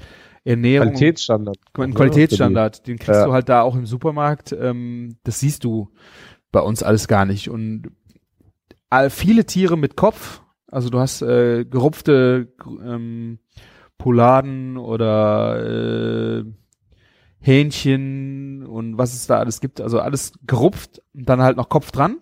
Ernährung. 0.45 0.89
Qualitätsstandard. 0.89 1.59
Ein 1.75 1.95
Qualitätsstandard, 1.95 2.87
den 2.87 2.99
kriegst 2.99 3.21
Ja. 3.21 3.27
du 3.27 3.33
halt 3.33 3.49
da 3.49 3.63
auch 3.63 3.77
im 3.77 3.87
Supermarkt. 3.87 4.57
Ähm, 4.59 5.17
das 5.25 5.41
siehst 5.41 5.65
du 5.65 5.91
bei 6.51 6.61
uns 6.61 6.83
alles 6.83 7.07
gar 7.07 7.27
nicht. 7.27 7.51
Und 7.51 7.91
all, 8.91 9.11
viele 9.11 9.45
Tiere 9.45 9.77
mit 9.77 9.95
Kopf, 9.95 10.41
also 10.67 10.91
du 10.91 10.99
hast 10.99 11.23
äh, 11.23 11.65
gerupfte 11.65 12.53
ähm, 12.67 13.39
Pouladen 13.99 14.77
oder 14.77 16.41
äh, 16.41 16.45
Hähnchen 17.41 18.65
und 18.65 18.97
was 18.97 19.15
es 19.15 19.27
da 19.27 19.39
alles 19.39 19.61
gibt, 19.61 19.81
also 19.81 20.01
alles 20.01 20.33
gerupft 20.47 21.03
und 21.15 21.29
dann 21.29 21.43
halt 21.43 21.57
noch 21.57 21.69
Kopf 21.69 21.91
dran. 21.91 22.19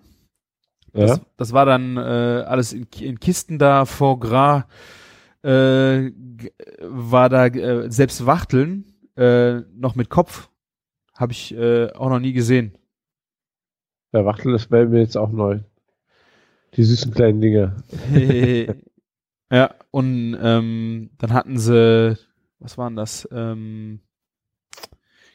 Ja. 0.93 1.07
Das, 1.07 1.21
das 1.37 1.53
war 1.53 1.67
dann 1.67 1.97
äh, 1.97 2.01
alles 2.01 2.73
in, 2.73 2.87
in 3.01 3.21
Kisten 3.21 3.59
da, 3.59 3.85
Foie 3.85 4.19
Gras, 4.19 4.65
äh, 5.43 6.11
war 6.81 7.29
da 7.29 7.47
äh, 7.47 7.91
selbst 7.91 8.27
Wachteln 8.27 8.95
äh, 9.17 9.61
noch 9.75 9.95
mit 9.95 10.09
Kopf. 10.09 10.49
Habe 11.15 11.33
ich 11.33 11.55
äh, 11.55 11.93
auch 11.93 12.11
noch 12.11 12.21
nie 12.21 12.33
gesehen. 12.33 12.73
Der 14.13 14.25
Wachtel, 14.25 14.53
das 14.53 14.71
wäre 14.71 14.87
mir 14.87 15.01
jetzt 15.01 15.17
auch 15.17 15.31
neu. 15.31 15.61
Die 16.75 16.85
süßen 16.85 17.13
kleinen 17.13 17.41
Dinge. 17.41 17.77
ja, 19.51 19.75
und 19.91 20.37
ähm, 20.41 21.11
dann 21.19 21.33
hatten 21.33 21.59
sie, 21.59 22.19
was 22.59 22.79
waren 22.79 22.97
das? 22.97 23.29
Ähm, 23.33 24.01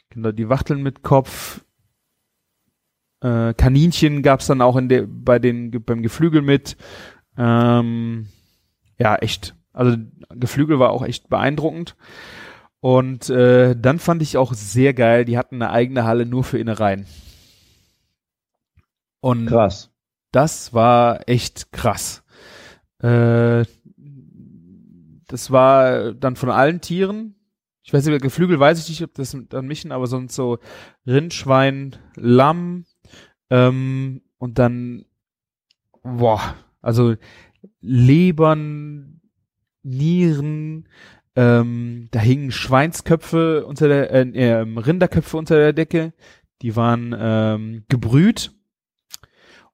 genau, 0.10 0.32
die 0.32 0.50
Wachteln 0.50 0.84
mit 0.84 1.04
Kopf. 1.04 1.64
Äh, 3.22 3.54
Kaninchen 3.54 4.24
gab's 4.24 4.48
dann 4.48 4.62
auch 4.62 4.76
in 4.76 4.90
der, 4.90 5.06
bei 5.08 5.40
den, 5.40 5.72
beim 5.84 6.02
Geflügel 6.02 6.42
mit. 6.42 6.76
Ähm, 7.38 8.28
ja, 8.98 9.16
echt. 9.16 9.56
Also 9.74 9.98
Geflügel 10.30 10.80
war 10.80 10.90
auch 10.90 11.04
echt 11.04 11.30
beeindruckend. 11.30 11.96
Und 12.82 13.30
äh, 13.30 13.76
dann 13.76 14.00
fand 14.00 14.24
ich 14.24 14.38
auch 14.38 14.54
sehr 14.54 14.94
geil, 14.94 15.24
die 15.24 15.38
hatten 15.38 15.62
eine 15.62 15.72
eigene 15.72 16.04
Halle 16.04 16.26
nur 16.26 16.44
für 16.44 16.58
Innereien. 16.58 17.06
Und 19.20 19.46
Krass. 19.46 19.92
das 20.32 20.74
war 20.74 21.30
echt 21.30 21.72
krass. 21.72 22.24
Äh, 23.04 23.66
das 25.32 25.50
war 25.50 26.14
dann 26.14 26.36
von 26.36 26.50
allen 26.50 26.82
Tieren. 26.82 27.36
Ich 27.84 27.94
weiß 27.94 28.06
nicht, 28.06 28.22
Geflügel 28.22 28.60
weiß 28.60 28.80
ich 28.80 28.90
nicht, 28.90 29.04
ob 29.04 29.14
das 29.14 29.36
dann 29.50 29.66
mischen, 29.66 29.92
aber 29.92 30.08
sonst 30.08 30.36
so 30.36 30.60
Rind, 31.08 31.34
Schwein, 31.34 31.96
Lamm 32.16 32.86
ähm, 33.50 34.22
und 34.38 34.60
dann, 34.60 35.06
boah, 36.04 36.56
also 36.82 37.16
Lebern, 37.80 39.22
Nieren, 39.84 40.90
ähm, 41.36 42.10
da 42.12 42.20
hingen 42.20 42.52
Schweinsköpfe 42.52 43.66
unter 43.66 43.88
der, 43.88 44.12
äh, 44.12 44.30
äh, 44.30 44.62
Rinderköpfe 44.62 45.38
unter 45.38 45.56
der 45.56 45.74
Decke, 45.74 46.14
die 46.62 46.76
waren 46.76 47.16
ähm, 47.18 47.86
gebrüht. 47.88 48.52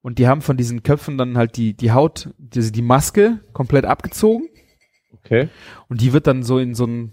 Und 0.00 0.20
die 0.20 0.28
haben 0.28 0.42
von 0.42 0.56
diesen 0.56 0.84
Köpfen 0.84 1.18
dann 1.18 1.36
halt 1.36 1.56
die, 1.56 1.74
die 1.74 1.90
Haut, 1.90 2.30
die, 2.38 2.70
die 2.70 2.82
Maske 2.82 3.40
komplett 3.52 3.84
abgezogen 3.84 4.48
Okay. 5.12 5.48
und 5.88 6.00
die 6.00 6.12
wird 6.12 6.26
dann 6.26 6.42
so 6.42 6.58
in 6.58 6.74
so 6.74 6.86
ein, 6.86 7.12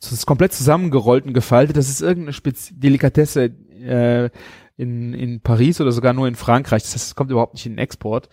das 0.00 0.12
ist 0.12 0.26
komplett 0.26 0.52
zusammengerollt 0.52 1.26
und 1.26 1.34
gefaltet. 1.34 1.76
Das 1.76 1.88
ist 1.88 2.00
irgendeine 2.00 2.32
Spez 2.32 2.70
Delikatesse 2.72 3.44
äh, 3.44 4.30
in, 4.76 5.14
in 5.14 5.40
Paris 5.40 5.80
oder 5.80 5.92
sogar 5.92 6.12
nur 6.12 6.28
in 6.28 6.34
Frankreich. 6.34 6.82
Das 6.82 6.94
heißt, 6.94 7.06
es 7.08 7.14
kommt 7.14 7.30
überhaupt 7.30 7.54
nicht 7.54 7.66
in 7.66 7.72
den 7.72 7.78
Export. 7.78 8.28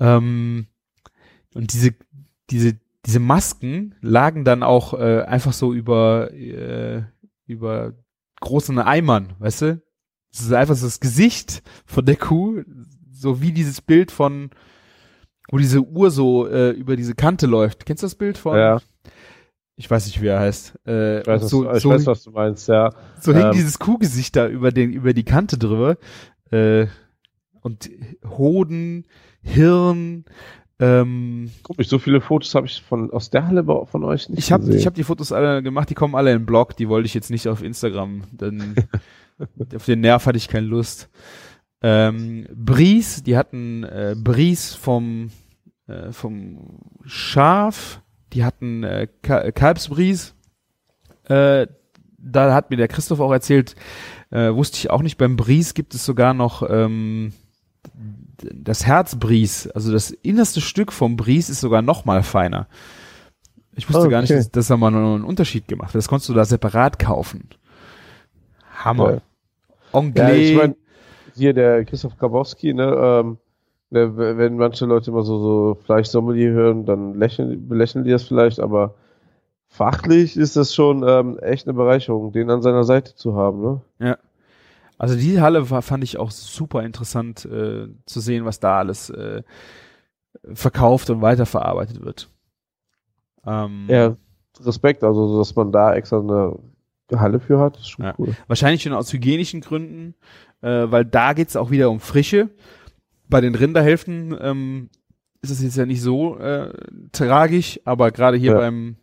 Ähm, 0.00 0.66
und 1.54 1.72
diese, 1.72 1.94
diese, 2.50 2.78
diese 3.06 3.20
Masken 3.20 3.94
lagen 4.00 4.44
dann 4.44 4.62
auch 4.62 4.94
äh, 4.94 5.22
einfach 5.22 5.52
so 5.52 5.72
über, 5.72 6.32
äh, 6.32 7.02
über 7.46 7.94
großen 8.40 8.78
Eimern, 8.78 9.34
weißt 9.38 9.62
du? 9.62 9.82
Das 10.32 10.42
ist 10.42 10.52
einfach 10.52 10.74
so 10.74 10.86
das 10.86 11.00
Gesicht 11.00 11.62
von 11.86 12.04
der 12.04 12.16
Kuh, 12.16 12.62
so 13.12 13.40
wie 13.40 13.52
dieses 13.52 13.80
Bild 13.80 14.10
von, 14.10 14.50
wo 15.50 15.58
diese 15.58 15.80
Uhr 15.80 16.10
so 16.10 16.48
äh, 16.48 16.70
über 16.70 16.96
diese 16.96 17.14
Kante 17.14 17.46
läuft. 17.46 17.86
Kennst 17.86 18.02
du 18.02 18.06
das 18.06 18.14
Bild 18.14 18.38
von? 18.38 18.56
Ja, 18.56 18.80
Ich 19.76 19.90
weiß 19.90 20.06
nicht, 20.06 20.22
wie 20.22 20.28
er 20.28 20.40
heißt. 20.40 20.74
Äh, 20.86 21.20
ich 21.20 21.26
weiß, 21.26 21.42
was, 21.42 21.50
so, 21.50 21.70
ich 21.70 21.82
so, 21.82 21.90
weiß, 21.90 22.06
was 22.06 22.22
du 22.24 22.30
meinst, 22.30 22.68
ja. 22.68 22.90
so 23.20 23.32
hing 23.32 23.46
ähm, 23.46 23.52
dieses 23.52 23.78
Kuhgesicht 23.78 24.36
da 24.36 24.48
über 24.48 24.70
den, 24.70 24.92
über 24.92 25.12
die 25.12 25.24
Kante 25.24 25.58
drüber. 25.58 25.96
Äh, 26.50 26.86
und 27.60 27.90
Hoden, 28.36 29.06
Hirn, 29.42 30.24
ähm, 30.80 31.50
Guck 31.62 31.78
mich, 31.78 31.88
so 31.88 31.98
viele 31.98 32.20
Fotos 32.20 32.54
habe 32.54 32.66
ich 32.66 32.82
von 32.82 33.10
aus 33.12 33.30
der 33.30 33.46
Halle 33.46 33.64
von 33.64 34.02
euch 34.04 34.28
nicht 34.28 34.38
ich 34.38 34.52
habe 34.52 34.64
gesehen. 34.64 34.80
ich 34.80 34.86
hab 34.86 34.94
die 34.94 35.04
Fotos 35.04 35.30
alle 35.30 35.62
gemacht, 35.62 35.88
die 35.88 35.94
kommen 35.94 36.16
alle 36.16 36.32
in 36.32 36.40
den 36.40 36.46
Blog, 36.46 36.76
die 36.76 36.88
wollte 36.88 37.06
ich 37.06 37.14
jetzt 37.14 37.30
nicht 37.30 37.46
auf 37.46 37.62
Instagram, 37.62 38.22
denn 38.32 38.74
auf 39.74 39.84
den 39.84 40.00
Nerv 40.00 40.26
hatte 40.26 40.36
ich 40.36 40.48
keine 40.48 40.66
Lust. 40.66 41.08
Ähm, 41.86 42.46
Bries, 42.54 43.22
die 43.24 43.36
hatten 43.36 43.84
äh, 43.84 44.14
Bries 44.16 44.72
vom, 44.72 45.30
äh, 45.86 46.12
vom 46.12 46.80
Schaf, 47.04 48.00
die 48.32 48.42
hatten 48.42 48.84
äh, 48.84 49.06
Ka 49.20 49.50
Kalbsbries. 49.52 50.34
Äh, 51.24 51.66
da 52.16 52.54
hat 52.54 52.70
mir 52.70 52.78
der 52.78 52.88
Christoph 52.88 53.20
auch 53.20 53.32
erzählt, 53.32 53.76
äh, 54.30 54.54
wusste 54.54 54.78
ich 54.78 54.88
auch 54.88 55.02
nicht, 55.02 55.18
beim 55.18 55.36
Bries 55.36 55.74
gibt 55.74 55.94
es 55.94 56.06
sogar 56.06 56.32
noch 56.32 56.62
ähm, 56.66 57.34
das 58.38 58.86
Herzbries, 58.86 59.68
also 59.68 59.92
das 59.92 60.10
innerste 60.10 60.62
Stück 60.62 60.90
vom 60.90 61.16
Bries 61.16 61.50
ist 61.50 61.60
sogar 61.60 61.82
noch 61.82 62.06
mal 62.06 62.22
feiner. 62.22 62.66
Ich 63.76 63.92
wusste 63.92 64.08
gar 64.08 64.22
nicht, 64.22 64.30
Okay. 64.30 64.38
dass, 64.38 64.50
dass 64.50 64.66
da 64.68 64.78
mal 64.78 64.90
noch 64.90 65.16
einen 65.16 65.24
Unterschied 65.24 65.68
gemacht 65.68 65.92
wird. 65.92 66.02
Das 66.02 66.08
konntest 66.08 66.30
du 66.30 66.34
da 66.34 66.46
separat 66.46 66.98
kaufen. 66.98 67.50
Hammer. 68.72 69.14
Ja. 69.14 69.20
Anglais. 69.92 70.28
Ja, 70.28 70.50
ich 70.50 70.56
meine, 70.56 70.76
hier 71.34 71.52
der 71.54 71.84
Christoph 71.84 72.16
Grabowski, 72.18 72.74
ne, 72.74 72.94
ähm, 72.96 73.38
der, 73.90 74.16
wenn 74.16 74.56
manche 74.56 74.86
Leute 74.86 75.10
immer 75.10 75.22
so, 75.22 75.38
so 75.38 75.74
Fleischsommelier 75.84 76.50
hören, 76.50 76.84
dann 76.84 77.14
lächeln, 77.14 77.68
belächeln 77.68 78.04
die 78.04 78.10
das 78.10 78.24
vielleicht, 78.24 78.58
aber 78.60 78.94
fachlich 79.68 80.36
ist 80.36 80.56
das 80.56 80.74
schon 80.74 81.04
ähm, 81.06 81.38
echt 81.38 81.66
eine 81.66 81.74
Bereicherung, 81.74 82.32
den 82.32 82.50
an 82.50 82.62
seiner 82.62 82.84
Seite 82.84 83.14
zu 83.14 83.34
haben, 83.34 83.62
ne? 83.62 83.80
Also 84.98 85.16
die 85.16 85.40
Halle 85.40 85.68
war, 85.70 85.82
fand 85.82 86.04
ich 86.04 86.18
auch 86.18 86.30
super 86.30 86.82
interessant 86.84 87.44
äh, 87.44 87.88
zu 88.06 88.20
sehen, 88.20 88.44
was 88.44 88.60
da 88.60 88.78
alles 88.78 89.10
äh, 89.10 89.42
verkauft 90.52 91.10
und 91.10 91.20
weiterverarbeitet 91.20 92.04
wird. 92.04 92.28
Ähm, 93.44 93.86
Ja, 93.88 94.16
Respekt, 94.60 95.02
also 95.02 95.28
so, 95.28 95.38
dass 95.38 95.54
man 95.56 95.72
da 95.72 95.94
extra 95.94 96.20
eine 96.20 96.56
Halle 97.12 97.40
für 97.40 97.58
hat, 97.58 97.76
ist 97.76 97.88
schon 97.90 98.04
Ja. 98.04 98.14
cool. 98.18 98.34
Wahrscheinlich 98.46 98.82
schon 98.82 98.92
aus 98.92 99.12
hygienischen 99.12 99.60
Gründen, 99.60 100.14
äh, 100.64 100.90
weil 100.90 101.04
da 101.04 101.34
geht's 101.34 101.56
auch 101.56 101.70
wieder 101.70 101.90
um 101.90 102.00
Frische. 102.00 102.48
Bei 103.28 103.40
den 103.40 103.54
Rinderhälften 103.54 104.36
ähm, 104.40 104.88
ist 105.42 105.50
es 105.50 105.62
jetzt 105.62 105.76
ja 105.76 105.84
nicht 105.86 106.00
so 106.00 106.38
äh, 106.38 106.72
tragisch, 107.12 107.78
aber 107.84 108.10
gerade 108.10 108.36
hier 108.38 108.52
Ja. 108.52 108.58
beim 108.58 108.96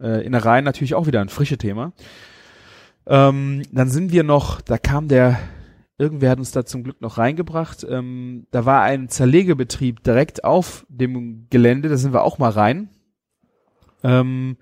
äh, 0.00 0.26
Innereien 0.26 0.64
natürlich 0.64 0.94
auch 0.94 1.06
wieder 1.06 1.20
ein 1.20 1.28
frische 1.28 1.58
Thema. 1.58 1.92
Ähm, 3.06 3.62
dann 3.72 3.88
sind 3.88 4.10
wir 4.10 4.24
noch, 4.24 4.60
da 4.60 4.78
kam 4.78 5.06
der, 5.08 5.38
irgendwer 5.96 6.30
hat 6.30 6.38
uns 6.38 6.50
da 6.50 6.64
zum 6.66 6.82
Glück 6.82 7.00
noch 7.00 7.18
reingebracht, 7.18 7.86
ähm, 7.88 8.46
da 8.50 8.66
war 8.66 8.82
ein 8.82 9.08
Zerlegebetrieb 9.08 10.02
direkt 10.02 10.42
auf 10.44 10.84
dem 10.88 11.46
Gelände, 11.50 11.88
da 11.88 11.96
sind 11.96 12.12
wir 12.12 12.24
auch 12.24 12.38
mal 12.38 12.50
rein. 12.50 12.88
Ähm, 14.02 14.56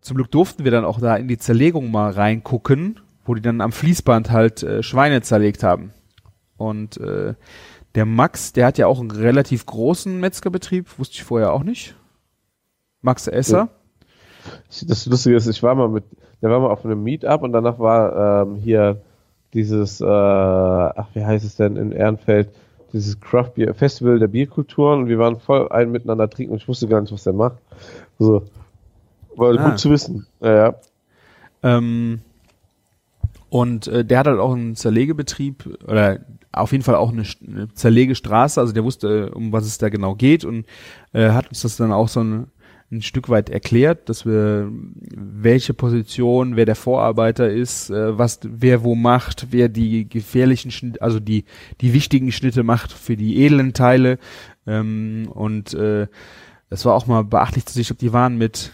zum 0.00 0.16
Glück 0.16 0.30
durften 0.32 0.64
wir 0.64 0.70
dann 0.72 0.84
auch 0.84 1.00
da 1.00 1.16
in 1.16 1.28
die 1.28 1.38
Zerlegung 1.38 1.90
mal 1.90 2.10
reingucken, 2.10 2.98
wo 3.30 3.34
die 3.34 3.42
dann 3.42 3.60
am 3.60 3.70
Fließband 3.70 4.32
halt 4.32 4.64
äh, 4.64 4.82
Schweine 4.82 5.22
zerlegt 5.22 5.62
haben. 5.62 5.92
Und 6.56 6.96
äh, 6.96 7.34
der 7.94 8.04
Max, 8.04 8.52
der 8.52 8.66
hat 8.66 8.76
ja 8.76 8.88
auch 8.88 8.98
einen 8.98 9.12
relativ 9.12 9.66
großen 9.66 10.18
Metzgerbetrieb, 10.18 10.98
wusste 10.98 11.14
ich 11.14 11.22
vorher 11.22 11.52
auch 11.52 11.62
nicht. 11.62 11.94
Max 13.02 13.28
Esser. 13.28 13.68
Das 14.84 15.06
Lustige 15.06 15.36
ist, 15.36 15.46
ich 15.46 15.62
war 15.62 15.76
mal 15.76 15.88
mit, 15.88 16.02
der 16.42 16.50
war 16.50 16.58
mal 16.58 16.70
auf 16.70 16.84
einem 16.84 17.04
Meetup 17.04 17.42
und 17.42 17.52
danach 17.52 17.78
war 17.78 18.42
ähm, 18.42 18.56
hier 18.56 19.00
dieses, 19.54 20.00
äh, 20.00 20.04
ach, 20.04 21.06
wie 21.14 21.24
heißt 21.24 21.44
es 21.44 21.54
denn 21.54 21.76
in 21.76 21.92
Ehrenfeld, 21.92 22.48
dieses 22.92 23.20
Craft 23.20 23.52
Beer 23.54 23.74
Festival 23.74 24.18
der 24.18 24.26
Bierkulturen 24.26 25.02
und 25.02 25.08
wir 25.08 25.20
waren 25.20 25.38
voll 25.38 25.68
ein 25.70 25.92
miteinander 25.92 26.28
trinken 26.28 26.54
und 26.54 26.62
ich 26.62 26.66
wusste 26.66 26.88
gar 26.88 27.00
nicht, 27.00 27.12
was 27.12 27.22
der 27.22 27.32
macht. 27.32 27.58
So. 28.18 28.42
War 29.36 29.56
Ah. 29.56 29.68
gut 29.70 29.78
zu 29.78 29.88
wissen. 29.88 30.26
Ja, 30.40 30.52
ja. 30.56 30.74
Ähm, 31.62 32.22
und 33.50 33.88
äh, 33.88 34.04
der 34.04 34.20
hat 34.20 34.26
halt 34.26 34.38
auch 34.38 34.54
einen 34.54 34.76
Zerlegebetrieb 34.76 35.78
oder 35.86 36.20
auf 36.52 36.72
jeden 36.72 36.84
Fall 36.84 36.94
auch 36.94 37.12
eine, 37.12 37.24
eine 37.46 37.68
Zerlegestraße, 37.74 38.60
also 38.60 38.72
der 38.72 38.84
wusste, 38.84 39.28
äh, 39.28 39.34
um 39.34 39.52
was 39.52 39.66
es 39.66 39.78
da 39.78 39.88
genau 39.88 40.14
geht 40.14 40.44
und 40.44 40.66
äh, 41.12 41.30
hat 41.30 41.48
uns 41.48 41.62
das 41.62 41.76
dann 41.76 41.92
auch 41.92 42.08
so 42.08 42.20
ein, 42.20 42.46
ein 42.92 43.02
Stück 43.02 43.28
weit 43.28 43.50
erklärt, 43.50 44.08
dass 44.08 44.24
wir 44.24 44.70
welche 45.16 45.74
Position, 45.74 46.56
wer 46.56 46.64
der 46.64 46.76
Vorarbeiter 46.76 47.50
ist, 47.50 47.90
äh, 47.90 48.16
was 48.16 48.40
wer 48.42 48.82
wo 48.84 48.94
macht, 48.94 49.48
wer 49.50 49.68
die 49.68 50.08
gefährlichen 50.08 50.70
Schnitte, 50.70 51.02
also 51.02 51.20
die 51.20 51.44
die 51.80 51.92
wichtigen 51.92 52.32
Schnitte 52.32 52.62
macht 52.62 52.92
für 52.92 53.16
die 53.16 53.44
edlen 53.44 53.74
Teile. 53.74 54.18
Ähm, 54.66 55.28
und 55.32 55.74
äh, 55.74 56.06
das 56.68 56.84
war 56.84 56.94
auch 56.94 57.06
mal 57.06 57.24
beachtlich 57.24 57.66
zu 57.66 57.74
sehen, 57.74 57.82
ich 57.82 57.88
glaube, 57.88 58.00
die 58.00 58.12
waren 58.12 58.38
mit 58.38 58.70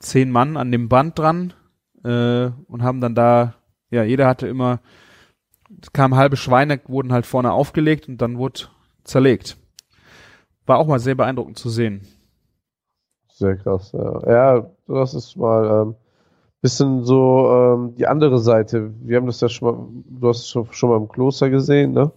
zehn 0.00 0.30
Mann 0.30 0.56
an 0.56 0.72
dem 0.72 0.88
Band 0.88 1.18
dran 1.18 1.52
äh, 2.04 2.50
und 2.66 2.82
haben 2.82 3.00
dann 3.00 3.14
da, 3.14 3.54
ja, 3.90 4.02
jeder 4.04 4.26
hatte 4.26 4.46
immer, 4.46 4.80
es 5.80 5.92
kamen 5.92 6.16
halbe 6.16 6.36
Schweine, 6.36 6.80
wurden 6.86 7.12
halt 7.12 7.26
vorne 7.26 7.52
aufgelegt 7.52 8.08
und 8.08 8.18
dann 8.18 8.38
wurde 8.38 8.62
zerlegt. 9.04 9.56
War 10.66 10.78
auch 10.78 10.86
mal 10.86 11.00
sehr 11.00 11.14
beeindruckend 11.14 11.58
zu 11.58 11.68
sehen. 11.70 12.06
Sehr 13.32 13.56
krass. 13.56 13.92
Ja, 13.92 14.30
ja 14.30 14.70
das 14.86 15.14
ist 15.14 15.36
mal 15.36 15.82
ähm, 15.82 15.94
bisschen 16.60 17.04
so 17.04 17.50
ähm, 17.50 17.94
die 17.96 18.06
andere 18.06 18.38
Seite. 18.38 18.92
Wir 19.02 19.16
haben 19.16 19.26
das 19.26 19.40
ja 19.40 19.48
schon 19.48 19.68
mal, 19.68 19.86
du 20.20 20.28
hast 20.28 20.40
es 20.40 20.48
schon, 20.48 20.70
schon 20.72 20.90
mal 20.90 20.96
im 20.98 21.08
Kloster 21.08 21.48
gesehen, 21.50 21.92
ne? 21.92 22.12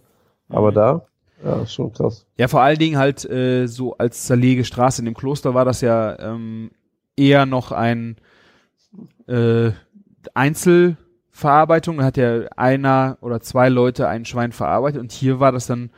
Aber 0.50 0.72
Mhm. 0.72 0.76
da, 0.76 1.06
ja, 1.44 1.62
ist 1.62 1.74
schon 1.74 1.94
krass. 1.94 2.26
Ja, 2.38 2.48
vor 2.48 2.62
allen 2.62 2.78
Dingen 2.78 2.98
halt 2.98 3.24
äh, 3.30 3.68
so 3.68 3.98
als 3.98 4.26
Zerlegestraße 4.26 5.02
in 5.02 5.06
dem 5.06 5.14
Kloster 5.14 5.54
war 5.54 5.66
das 5.66 5.82
ja 5.82 6.18
ähm, 6.20 6.72
eher 7.16 7.46
noch 7.46 7.72
ein 7.72 8.18
äh, 9.28 9.72
Einzelverarbeitung. 11.34 11.98
Da 11.98 12.04
hat 12.06 12.18
ja 12.18 12.48
einer 12.56 13.18
oder 13.22 13.42
zwei 13.42 13.70
Leute 13.70 14.08
ein 14.08 14.26
Schwein 14.26 14.52
verarbeitet 14.52 15.02
und 15.02 15.12
hier 15.12 15.40
war 15.40 15.52
das 15.52 15.68
dann 15.68 15.90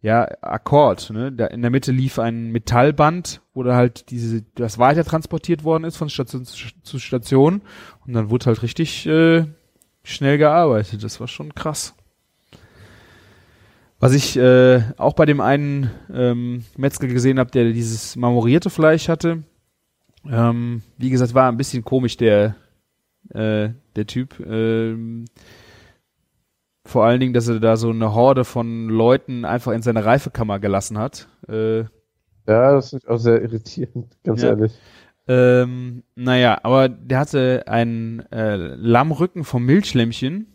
ja 0.00 0.28
Akkord. 0.40 1.10
Ne? 1.10 1.32
Da 1.32 1.46
in 1.46 1.62
der 1.62 1.70
Mitte 1.70 1.92
lief 1.92 2.18
ein 2.18 2.50
Metallband, 2.50 3.40
wo 3.54 3.62
da 3.62 3.74
halt 3.74 4.10
diese 4.10 4.42
das 4.54 4.78
weiter 4.78 5.04
transportiert 5.04 5.64
worden 5.64 5.84
ist 5.84 5.96
von 5.96 6.08
Station 6.08 6.44
zu 6.44 6.56
zu 6.82 6.98
Station 6.98 7.62
und 8.06 8.12
dann 8.12 8.30
wurde 8.30 8.46
halt 8.46 8.62
richtig 8.62 9.06
äh, 9.06 9.44
schnell 10.04 10.38
gearbeitet. 10.38 11.02
Das 11.02 11.20
war 11.20 11.28
schon 11.28 11.54
krass. 11.54 11.94
Was 14.00 14.14
ich 14.14 14.36
äh, 14.36 14.82
auch 14.96 15.14
bei 15.14 15.26
dem 15.26 15.40
einen 15.40 15.90
ähm, 16.12 16.64
Metzger 16.76 17.06
gesehen 17.06 17.38
habe, 17.38 17.52
der 17.52 17.72
dieses 17.72 18.16
marmorierte 18.16 18.68
Fleisch 18.68 19.08
hatte, 19.08 19.44
ähm, 20.28 20.82
wie 20.98 21.10
gesagt, 21.10 21.34
war 21.34 21.48
ein 21.48 21.56
bisschen 21.56 21.84
komisch 21.84 22.16
der 22.16 22.56
äh, 23.30 23.70
der 23.96 24.06
Typ. 24.06 24.40
Ähm, 24.40 25.24
vor 26.84 27.04
allen 27.04 27.20
Dingen, 27.20 27.32
dass 27.32 27.48
er 27.48 27.60
da 27.60 27.76
so 27.76 27.90
eine 27.90 28.14
Horde 28.14 28.44
von 28.44 28.88
Leuten 28.88 29.44
einfach 29.44 29.72
in 29.72 29.82
seine 29.82 30.04
Reifekammer 30.04 30.58
gelassen 30.58 30.98
hat. 30.98 31.28
Äh, 31.48 31.80
ja, 31.80 32.72
das 32.72 32.92
ist 32.92 33.08
auch 33.08 33.18
sehr 33.18 33.40
irritierend, 33.40 34.16
ganz 34.24 34.42
Ja. 34.42 34.48
ehrlich. 34.50 34.72
ähm, 35.28 36.02
naja, 36.16 36.58
aber 36.64 36.88
der 36.88 37.20
hatte 37.20 37.64
einen 37.68 38.20
äh, 38.32 38.56
Lammrücken 38.56 39.44
vom 39.44 39.64
Milchlämmchen 39.64 40.48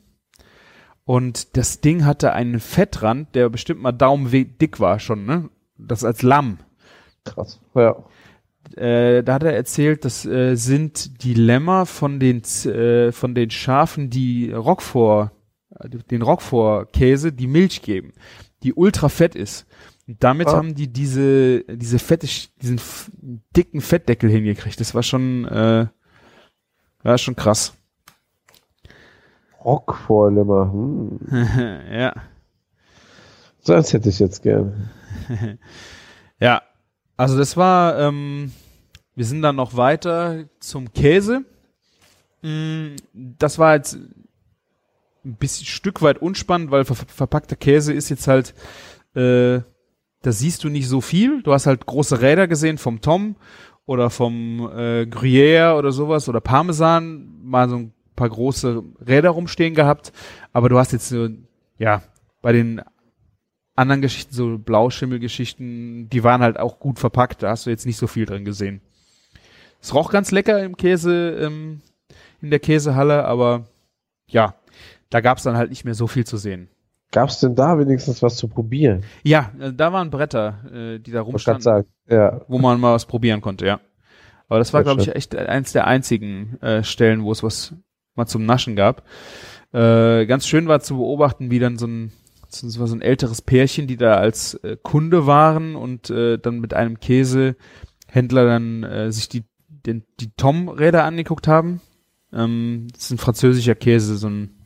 und 1.05 1.55
das 1.55 1.80
Ding 1.80 2.03
hatte 2.03 2.34
einen 2.34 2.59
Fettrand, 2.59 3.34
der 3.34 3.47
bestimmt 3.49 3.82
mal 3.82 3.93
daumendick 3.93 4.82
war 4.82 4.99
schon, 4.99 5.26
ne? 5.26 5.49
Das 5.78 6.03
als 6.03 6.22
Lamm. 6.24 6.57
Krass. 7.24 7.61
Ja. 7.74 7.95
Äh, 8.76 9.24
da 9.24 9.36
hat 9.36 9.43
er 9.43 9.55
erzählt, 9.55 10.03
das 10.05 10.26
äh, 10.26 10.55
sind 10.55 11.24
die 11.24 11.34
Lämmer 11.34 11.86
von 11.86 12.20
den 12.20 12.41
äh, 12.65 13.11
von 13.11 13.36
den 13.36 13.49
Schafen, 13.51 14.09
die 14.09 14.51
Roquefort, 14.51 15.32
äh, 15.80 15.89
den 15.89 16.22
Roquefort-Käse, 16.24 17.32
die 17.32 17.47
Milch 17.47 17.82
geben, 17.82 18.13
die 18.63 18.74
ultra 18.74 19.09
fett 19.09 19.36
ist. 19.36 19.65
Und 20.07 20.24
damit 20.24 20.47
Ah. 20.47 20.53
haben 20.57 20.74
die 20.76 20.88
diese 20.91 21.63
diese 21.65 21.99
fette, 21.99 22.28
diesen 22.61 22.82
dicken 23.55 23.82
Fettdeckel 23.82 24.30
hingekriegt. 24.30 24.80
Das 24.80 24.95
war 24.95 25.03
schon 25.03 25.45
äh, 25.45 25.88
war 27.03 27.18
schon 27.18 27.36
krass. 27.36 27.74
Rockvorlimmer. 29.63 30.72
Hm. 30.72 31.20
ja, 31.91 32.13
So 33.59 33.74
eins 33.74 33.91
hätte 33.91 34.09
ich 34.09 34.20
jetzt 34.20 34.43
gern. 34.43 34.89
ja. 36.39 36.61
Also 37.18 37.38
das 37.38 37.57
war, 37.57 37.99
ähm, 37.99 38.51
wir 39.15 39.26
sind 39.26 39.41
dann 39.41 39.55
noch 39.55 39.76
weiter 39.76 40.45
zum 40.59 40.93
Käse. 40.93 41.43
Mm, 42.43 42.95
Das 43.13 43.57
war 43.57 43.76
jetzt 43.76 43.95
ein 45.26 45.36
bisschen 45.36 45.65
Stück 45.65 46.01
weit 46.01 46.20
unspannend, 46.20 46.72
weil 46.72 46.86
ver 46.86 46.95
verpackter 46.95 47.55
Käse 47.55 47.91
ist 47.93 48.09
jetzt 48.09 48.28
halt, 48.28 48.53
äh, 49.15 49.59
da 50.22 50.32
siehst 50.32 50.63
du 50.63 50.70
nicht 50.70 50.88
so 50.88 51.01
viel. 51.01 51.41
Du 51.41 51.53
hast 51.53 51.65
halt 51.65 51.86
große 51.86 52.22
Räder 52.22 52.47
gesehen 52.47 52.78
vom 52.78 53.01
Tom 53.01 53.36
oder 53.86 54.09
vom 54.09 54.70
äh, 54.72 55.03
Gruyère 55.03 55.78
oder 55.78 55.91
sowas 55.91 56.30
oder 56.30 56.41
Parmesan, 56.41 57.39
mal 57.41 57.68
so 57.70 57.78
ein 57.78 57.93
paar 58.15 58.30
große 58.30 58.84
Räder 59.05 59.32
rumstehen 59.32 59.74
gehabt. 59.74 60.11
Aber 60.53 60.70
du 60.70 60.78
hast 60.78 60.91
jetzt 60.91 61.13
ja, 61.80 62.03
bei 62.41 62.51
den 62.51 62.82
anderen 63.78 64.01
Geschichten, 64.01 64.34
so 64.34 64.57
Blauschimmelgeschichten, 64.57 66.09
die 66.09 66.23
waren 66.23 66.41
halt 66.41 66.59
auch 66.59 66.80
gut 66.80 66.99
verpackt. 66.99 67.43
Da 67.43 67.49
hast 67.49 67.65
du 67.65 67.69
jetzt 67.69 67.86
nicht 67.86 67.97
so 67.97 68.07
viel 68.07 68.25
drin 68.25 68.43
gesehen. 68.43 68.82
Es 69.82 69.93
roch 69.93 70.11
ganz 70.11 70.32
lecker 70.32 70.63
im 70.63 70.75
Käse, 70.75 71.38
ähm, 71.39 71.82
in 72.41 72.49
der 72.49 72.59
Käsehalle, 72.59 73.25
aber 73.25 73.65
ja, 74.28 74.55
da 75.09 75.21
gab's 75.21 75.43
dann 75.43 75.57
halt 75.57 75.69
nicht 75.69 75.86
mehr 75.86 75.93
so 75.93 76.07
viel 76.07 76.25
zu 76.25 76.38
sehen. 76.38 76.69
Gab's 77.11 77.39
denn 77.39 77.55
da 77.55 77.80
wenigstens 77.80 78.21
was 78.21 78.36
zu 78.36 78.47
probieren? 78.47 79.03
Ja, 79.23 79.51
äh, 79.59 79.71
da 79.71 79.93
waren 79.93 80.09
Bretter, 80.09 80.59
äh, 80.73 80.99
die 80.99 81.11
da 81.11 81.21
rumstanden, 81.21 81.61
sagen. 81.61 81.88
Ja. 82.09 82.41
wo 82.47 82.57
man 82.57 82.80
mal 82.80 82.93
was 82.93 83.05
probieren 83.05 83.41
konnte, 83.41 83.65
ja. 83.65 83.80
Aber 84.49 84.59
das 84.59 84.73
war, 84.73 84.84
glaube 84.84 85.01
ich, 85.01 85.13
echt 85.13 85.36
eins 85.36 85.73
der 85.73 85.88
einzigen 85.88 86.57
äh, 86.61 86.84
Stellen, 86.84 87.23
wo 87.23 87.32
es 87.32 87.43
was 87.43 87.75
mal 88.15 88.28
zum 88.28 88.45
Naschen 88.45 88.75
gab. 88.75 89.03
Äh, 89.73 90.25
ganz 90.25 90.47
schön 90.47 90.67
war 90.67 90.80
zu 90.80 90.97
beobachten, 90.97 91.51
wie 91.51 91.59
dann 91.59 91.78
so 91.78 91.86
ein 91.86 92.11
das 92.62 92.80
war 92.80 92.88
so 92.88 92.95
ein 92.95 93.01
älteres 93.01 93.41
Pärchen, 93.41 93.88
die 93.88 93.97
da 93.97 94.16
als 94.16 94.55
äh, 94.55 94.78
Kunde 94.82 95.26
waren 95.28 95.76
und 95.76 96.10
äh, 96.10 96.38
dann 96.38 96.60
mit 96.60 96.74
einem 96.74 96.99
Käsehändler 96.99 98.45
dann 98.45 98.84
äh, 98.84 99.12
sich 99.12 99.30
die 99.30 99.43
den, 99.70 100.03
die 100.20 100.32
Tom-Räder 100.36 101.03
angeguckt 101.03 101.47
haben. 101.47 101.82
Ähm, 102.34 102.88
das 102.93 103.03
ist 103.03 103.12
ein 103.12 103.18
französischer 103.18 103.76
Käse, 103.76 104.18
so 104.18 104.28
ein 104.28 104.58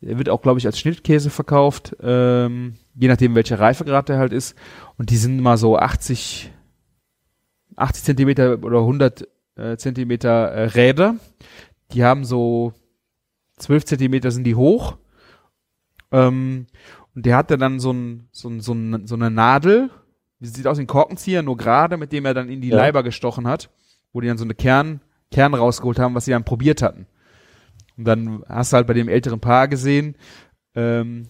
der 0.00 0.18
wird 0.18 0.28
auch, 0.28 0.42
glaube 0.42 0.60
ich, 0.60 0.66
als 0.66 0.78
Schnittkäse 0.78 1.30
verkauft, 1.30 1.96
ähm, 2.00 2.74
je 2.94 3.08
nachdem, 3.08 3.34
welcher 3.34 3.58
Reifegrad 3.58 4.08
der 4.08 4.18
halt 4.18 4.32
ist. 4.32 4.54
Und 4.96 5.10
die 5.10 5.16
sind 5.16 5.40
mal 5.40 5.56
so 5.56 5.76
80, 5.76 6.52
80 7.74 8.04
Zentimeter 8.04 8.62
oder 8.62 8.78
100 8.78 9.28
äh, 9.56 9.76
Zentimeter 9.76 10.50
äh, 10.52 10.64
Räder. 10.66 11.16
Die 11.92 12.04
haben 12.04 12.24
so 12.24 12.74
12 13.56 13.86
Zentimeter 13.86 14.30
sind 14.30 14.44
die 14.44 14.54
hoch. 14.54 14.98
Ähm, 16.12 16.66
und 17.14 17.26
der 17.26 17.36
hatte 17.36 17.58
dann 17.58 17.80
so, 17.80 17.92
ein, 17.92 18.28
so, 18.32 18.48
ein, 18.48 18.60
so, 18.60 18.72
ein, 18.72 19.06
so 19.06 19.14
eine 19.14 19.30
Nadel, 19.30 19.90
die 20.40 20.48
sieht 20.48 20.66
aus 20.66 20.78
wie 20.78 20.82
ein 20.82 20.86
Korkenzieher, 20.86 21.42
nur 21.42 21.56
gerade, 21.56 21.96
mit 21.96 22.12
dem 22.12 22.24
er 22.24 22.34
dann 22.34 22.48
in 22.48 22.60
die 22.60 22.68
Ja. 22.68 22.76
Leiber 22.76 23.02
gestochen 23.02 23.46
hat, 23.46 23.70
wo 24.12 24.20
die 24.20 24.28
dann 24.28 24.38
so 24.38 24.44
eine 24.44 24.54
Kern, 24.54 25.00
Kern 25.32 25.54
rausgeholt 25.54 25.98
haben, 25.98 26.14
was 26.14 26.24
sie 26.24 26.30
dann 26.30 26.44
probiert 26.44 26.80
hatten. 26.82 27.06
Und 27.96 28.04
dann 28.04 28.44
hast 28.48 28.72
du 28.72 28.76
halt 28.76 28.86
bei 28.86 28.94
dem 28.94 29.08
älteren 29.08 29.40
Paar 29.40 29.66
gesehen, 29.68 30.14
ähm, 30.74 31.26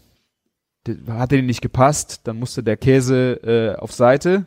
hat 1.08 1.32
denen 1.32 1.46
nicht 1.46 1.62
gepasst, 1.62 2.20
dann 2.24 2.38
musste 2.38 2.62
der 2.62 2.76
Käse 2.76 3.40
äh, 3.42 3.78
auf 3.78 3.92
Seite. 3.92 4.46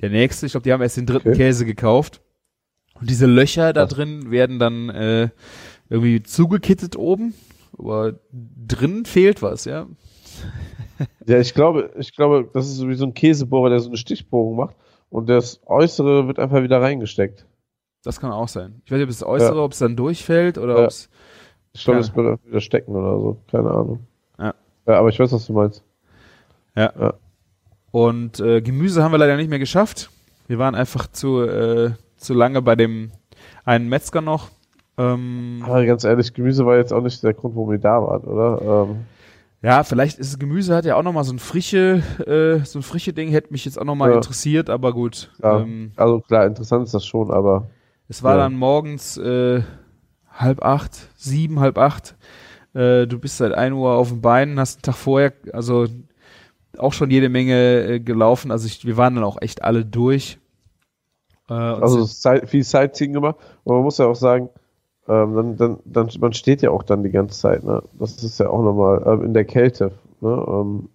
Der 0.00 0.10
nächste, 0.10 0.46
ich 0.46 0.52
glaube, 0.52 0.64
die 0.64 0.72
haben 0.72 0.82
erst 0.82 0.96
den 0.96 1.06
dritten 1.06 1.28
Okay. 1.30 1.36
Käse 1.36 1.64
gekauft. 1.64 2.20
Und 2.94 3.10
diese 3.10 3.26
Löcher 3.26 3.72
da 3.72 3.86
drin 3.86 4.30
werden 4.30 4.58
dann 4.58 4.88
äh, 4.90 5.28
irgendwie 5.88 6.22
zugekittet 6.22 6.96
oben, 6.96 7.34
aber 7.76 8.14
drinnen 8.32 9.04
fehlt 9.04 9.42
was, 9.42 9.64
ja. 9.64 9.86
Ja, 11.26 11.38
ich 11.38 11.54
glaube, 11.54 11.90
ich 11.98 12.14
glaube, 12.14 12.48
das 12.52 12.66
ist 12.66 12.76
so 12.76 12.88
wie 12.88 12.94
so 12.94 13.04
ein 13.06 13.14
Käsebohrer, 13.14 13.70
der 13.70 13.80
so 13.80 13.88
einen 13.88 13.96
Stichbogen 13.96 14.56
macht 14.56 14.76
und 15.10 15.28
das 15.28 15.60
Äußere 15.66 16.26
wird 16.26 16.38
einfach 16.38 16.62
wieder 16.62 16.80
reingesteckt. 16.80 17.46
Das 18.02 18.20
kann 18.20 18.30
auch 18.32 18.48
sein. 18.48 18.80
Ich 18.84 18.90
weiß 18.90 18.96
nicht, 18.98 19.04
ob 19.04 19.10
es 19.10 19.18
das 19.18 19.28
Äußere, 19.28 19.56
Ja. 19.56 19.62
ob 19.64 19.72
es 19.72 19.78
dann 19.78 19.96
durchfällt 19.96 20.58
oder 20.58 20.76
Ja. 20.76 20.82
ob 20.84 20.88
es. 20.90 21.08
Ich 21.72 21.84
glaube, 21.84 22.00
Ja. 22.00 22.06
es 22.06 22.14
wird 22.16 22.46
wieder 22.46 22.60
stecken 22.60 22.92
oder 22.96 23.18
so. 23.20 23.36
Keine 23.50 23.70
Ahnung. 23.70 24.06
Ja. 24.38 24.54
Ja, 24.86 24.98
aber 24.98 25.08
ich 25.10 25.18
weiß, 25.18 25.30
was 25.32 25.46
du 25.46 25.52
meinst. 25.52 25.84
Und 27.90 28.40
äh, 28.40 28.60
Gemüse 28.60 29.02
haben 29.02 29.12
wir 29.12 29.18
leider 29.18 29.36
nicht 29.36 29.50
mehr 29.50 29.58
geschafft. 29.58 30.10
Wir 30.46 30.58
waren 30.58 30.74
einfach 30.74 31.06
zu, 31.08 31.40
äh, 31.42 31.92
zu 32.16 32.34
lange 32.34 32.62
bei 32.62 32.76
dem 32.76 33.10
einen 33.64 33.88
Metzger 33.88 34.20
noch. 34.20 34.48
Ähm, 34.98 35.62
Aber 35.64 35.84
ganz 35.86 36.04
ehrlich, 36.04 36.34
Gemüse 36.34 36.66
war 36.66 36.76
jetzt 36.76 36.92
auch 36.92 37.02
nicht 37.02 37.22
der 37.22 37.32
Grund, 37.34 37.54
warum 37.54 37.70
ihr 37.72 37.78
da 37.78 38.02
wart, 38.02 38.26
oder? 38.26 38.86
Ähm, 38.90 38.96
ja, 39.62 39.82
vielleicht 39.82 40.18
ist 40.18 40.38
Gemüse 40.38 40.74
hat 40.74 40.84
ja 40.84 40.96
auch 40.96 41.02
noch 41.02 41.12
mal 41.12 41.24
so 41.24 41.32
ein 41.32 41.38
frische, 41.38 42.02
äh, 42.26 42.64
so 42.64 42.78
ein 42.80 42.82
frische 42.82 43.12
Ding 43.12 43.28
hätte 43.30 43.52
mich 43.52 43.64
jetzt 43.64 43.78
auch 43.80 43.84
noch 43.84 43.94
mal 43.94 44.10
Ja. 44.10 44.16
interessiert, 44.16 44.70
aber 44.70 44.92
gut. 44.92 45.32
Ja. 45.42 45.60
Ähm, 45.60 45.92
also 45.96 46.20
klar, 46.20 46.46
interessant 46.46 46.84
ist 46.84 46.94
das 46.94 47.06
schon, 47.06 47.30
aber 47.30 47.68
Es 48.08 48.22
war 48.22 48.32
Ja. 48.36 48.38
dann 48.44 48.54
morgens 48.56 49.16
äh, 49.18 49.62
halb 50.32 50.64
acht, 50.64 51.08
sieben, 51.16 51.60
halb 51.60 51.76
acht. 51.78 52.16
Äh, 52.74 53.06
du 53.06 53.18
bist 53.18 53.38
seit 53.38 53.52
ein 53.52 53.72
Uhr 53.72 53.92
auf 53.92 54.08
den 54.08 54.20
Beinen, 54.20 54.58
hast 54.60 54.76
einen 54.78 54.82
Tag 54.82 54.94
vorher, 54.96 55.32
also 55.52 55.86
auch 56.78 56.92
schon 56.92 57.10
jede 57.10 57.28
Menge 57.28 57.82
äh, 57.84 58.00
gelaufen. 58.00 58.50
Also 58.50 58.66
ich, 58.66 58.84
wir 58.86 58.96
waren 58.96 59.14
dann 59.14 59.24
auch 59.24 59.40
echt 59.42 59.62
alle 59.62 59.84
durch. 59.84 60.38
Äh, 61.50 61.54
also 61.54 62.06
viel 62.46 62.62
Sightseeing 62.62 63.12
gemacht. 63.12 63.36
Und 63.64 63.74
man 63.74 63.82
muss 63.84 63.98
ja 63.98 64.06
auch 64.06 64.14
sagen, 64.16 64.48
ähm, 65.08 65.34
dann, 65.34 65.56
dann, 65.56 65.78
dann, 65.84 66.08
man 66.20 66.32
steht 66.32 66.62
ja 66.62 66.70
auch 66.70 66.82
dann 66.82 67.02
die 67.02 67.10
ganze 67.10 67.38
Zeit, 67.38 67.64
ne? 67.64 67.82
Das 67.98 68.22
ist 68.22 68.38
ja 68.40 68.48
auch 68.50 68.62
nochmal 68.62 69.02
ähm, 69.06 69.24
in 69.24 69.34
der 69.34 69.44
Kälte, 69.44 69.92
ne? 70.20 70.44
Ähm, 70.48 70.88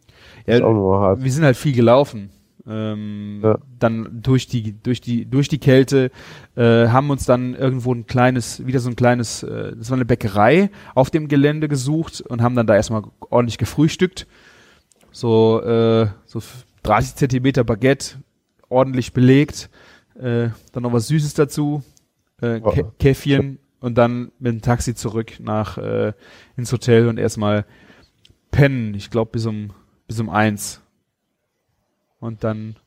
Ja, 0.45 0.55
ist 0.55 0.61
auch 0.63 0.73
nochmal 0.73 0.99
hart. 0.99 1.23
wir 1.23 1.31
sind 1.31 1.43
halt 1.43 1.57
viel 1.57 1.73
gelaufen. 1.73 2.29
Ähm, 2.65 3.41
Ja. 3.43 3.57
Dann 3.79 4.21
durch 4.23 4.47
die, 4.47 4.73
durch 4.81 5.01
die, 5.01 5.25
durch 5.25 5.49
die 5.49 5.57
Kälte, 5.59 6.11
äh, 6.55 6.87
haben 6.87 7.09
uns 7.09 7.25
dann 7.25 7.55
irgendwo 7.55 7.93
ein 7.93 8.05
kleines, 8.07 8.65
wieder 8.65 8.79
so 8.79 8.89
ein 8.89 8.95
kleines, 8.95 9.43
äh, 9.43 9.75
das 9.75 9.89
war 9.89 9.97
eine 9.97 10.05
Bäckerei 10.05 10.69
auf 10.95 11.09
dem 11.09 11.27
Gelände 11.27 11.67
gesucht 11.67 12.21
und 12.21 12.41
haben 12.41 12.55
dann 12.55 12.67
da 12.67 12.75
erstmal 12.75 13.03
ordentlich 13.29 13.57
gefrühstückt. 13.57 14.27
So, 15.11 15.61
äh, 15.61 16.07
so 16.25 16.39
30 16.83 17.15
Zentimeter 17.15 17.63
Baguette, 17.63 18.15
ordentlich 18.69 19.13
belegt, 19.13 19.69
äh, 20.15 20.49
dann 20.71 20.83
noch 20.83 20.93
was 20.93 21.07
Süßes 21.07 21.33
dazu, 21.33 21.83
äh, 22.41 22.59
Oh. 22.63 22.71
Kä 22.71 22.83
Käffchen 22.99 23.59
und 23.83 23.97
dann 23.97 24.31
mit 24.39 24.53
dem 24.53 24.61
Taxi 24.61 24.95
zurück 24.95 25.41
nach 25.41 25.77
äh, 25.77 26.13
ins 26.55 26.71
Hotel 26.71 27.09
und 27.09 27.17
erstmal 27.17 27.65
pennen. 28.49 28.93
Ich 28.93 29.09
glaube 29.11 29.31
bis 29.31 29.45
um 29.45 29.73
bis 30.07 30.21
um 30.21 30.29
eins. 30.29 30.81
Und 32.21 32.45
dann 32.45 32.77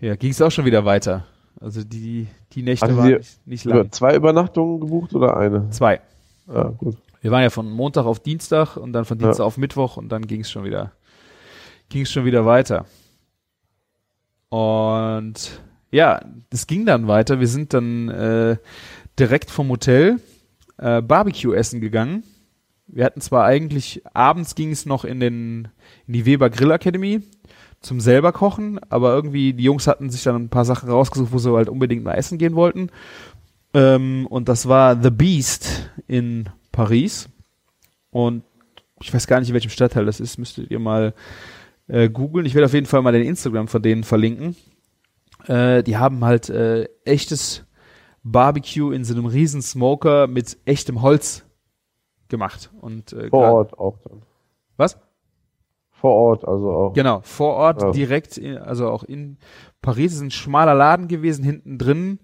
ja, 0.00 0.16
ging 0.16 0.32
es 0.32 0.42
auch 0.42 0.50
schon 0.50 0.64
wieder 0.64 0.84
weiter. 0.84 1.26
Also 1.60 1.84
die 1.84 2.26
die 2.54 2.64
Nächte 2.64 2.86
Hattet 2.86 2.96
waren 2.96 3.12
nicht, 3.12 3.46
nicht 3.46 3.64
lang. 3.66 3.92
zwei 3.92 4.16
Übernachtungen 4.16 4.80
gebucht 4.80 5.14
oder 5.14 5.36
eine? 5.36 5.70
Zwei. 5.70 6.00
Ja, 6.48 6.64
gut. 6.70 6.96
Wir 7.20 7.30
waren 7.30 7.42
ja 7.42 7.50
von 7.50 7.70
Montag 7.70 8.04
auf 8.04 8.18
Dienstag 8.18 8.76
und 8.76 8.92
dann 8.94 9.04
von 9.04 9.20
Ja. 9.20 9.26
Dienstag 9.28 9.44
auf 9.44 9.56
Mittwoch 9.58 9.96
und 9.96 10.08
dann 10.08 10.26
ging 10.26 10.40
es 10.40 10.50
schon 10.50 10.64
wieder 10.64 10.90
ging 11.88 12.02
es 12.02 12.10
schon 12.10 12.24
wieder 12.24 12.44
weiter. 12.44 12.84
Und 14.48 15.60
ja, 15.92 16.20
das 16.50 16.66
ging 16.66 16.84
dann 16.84 17.06
weiter. 17.06 17.38
Wir 17.38 17.46
sind 17.46 17.72
dann 17.74 18.08
äh, 18.08 18.56
direkt 19.18 19.50
vom 19.50 19.68
Hotel 19.68 20.20
äh, 20.78 21.02
Barbecue 21.02 21.54
essen 21.54 21.80
gegangen. 21.80 22.24
Wir 22.86 23.04
hatten 23.04 23.20
zwar 23.20 23.44
eigentlich, 23.44 24.02
abends 24.14 24.54
ging 24.54 24.70
es 24.70 24.86
noch 24.86 25.04
in 25.04 25.20
den, 25.20 25.68
in 26.06 26.12
die 26.12 26.26
Weber 26.26 26.50
Grill 26.50 26.70
Academy 26.70 27.22
zum 27.80 28.00
selber 28.00 28.32
kochen, 28.32 28.80
aber 28.88 29.14
irgendwie 29.14 29.52
die 29.52 29.64
Jungs 29.64 29.86
hatten 29.86 30.10
sich 30.10 30.22
dann 30.22 30.36
ein 30.36 30.48
paar 30.48 30.64
Sachen 30.64 30.88
rausgesucht, 30.88 31.32
wo 31.32 31.38
sie 31.38 31.52
halt 31.52 31.68
unbedingt 31.68 32.04
mal 32.04 32.14
essen 32.14 32.38
gehen 32.38 32.54
wollten. 32.54 32.90
Ähm, 33.74 34.26
und 34.28 34.48
das 34.48 34.68
war 34.68 35.00
The 35.00 35.10
Beast 35.10 35.90
in 36.06 36.48
Paris. 36.72 37.28
Und 38.10 38.44
ich 39.00 39.12
weiß 39.12 39.26
gar 39.26 39.40
nicht, 39.40 39.48
in 39.48 39.54
welchem 39.54 39.70
Stadtteil 39.70 40.06
das 40.06 40.20
ist, 40.20 40.38
müsstet 40.38 40.70
ihr 40.70 40.78
mal 40.78 41.14
äh, 41.88 42.08
googeln. 42.08 42.46
Ich 42.46 42.54
werde 42.54 42.66
auf 42.66 42.72
jeden 42.72 42.86
Fall 42.86 43.02
mal 43.02 43.12
den 43.12 43.26
Instagram 43.26 43.68
von 43.68 43.82
denen 43.82 44.04
verlinken. 44.04 44.56
Äh, 45.46 45.82
die 45.82 45.96
haben 45.96 46.24
halt 46.24 46.48
äh, 46.48 46.84
echtes 47.04 47.65
Barbecue 48.32 48.90
in 48.92 49.04
so 49.04 49.14
einem 49.14 49.26
riesen 49.26 49.62
Smoker 49.62 50.26
mit 50.26 50.58
echtem 50.64 51.00
Holz 51.02 51.44
gemacht. 52.28 52.70
Und, 52.80 53.12
äh, 53.12 53.28
Vor 53.30 53.52
Ort 53.52 53.78
auch 53.78 53.98
dann. 53.98 54.22
Was? 54.76 54.98
Vor 55.90 56.12
Ort, 56.12 56.46
also 56.46 56.70
auch. 56.70 56.92
Genau, 56.92 57.20
vor 57.22 57.54
Ort 57.54 57.82
Ja. 57.82 57.90
direkt, 57.92 58.36
in, 58.36 58.58
also 58.58 58.90
auch 58.90 59.04
in 59.04 59.38
Paris 59.80 60.12
ist 60.14 60.20
ein 60.20 60.30
schmaler 60.30 60.74
Laden 60.74 61.08
gewesen, 61.08 61.44
hinten 61.44 61.78
drin 61.78 62.18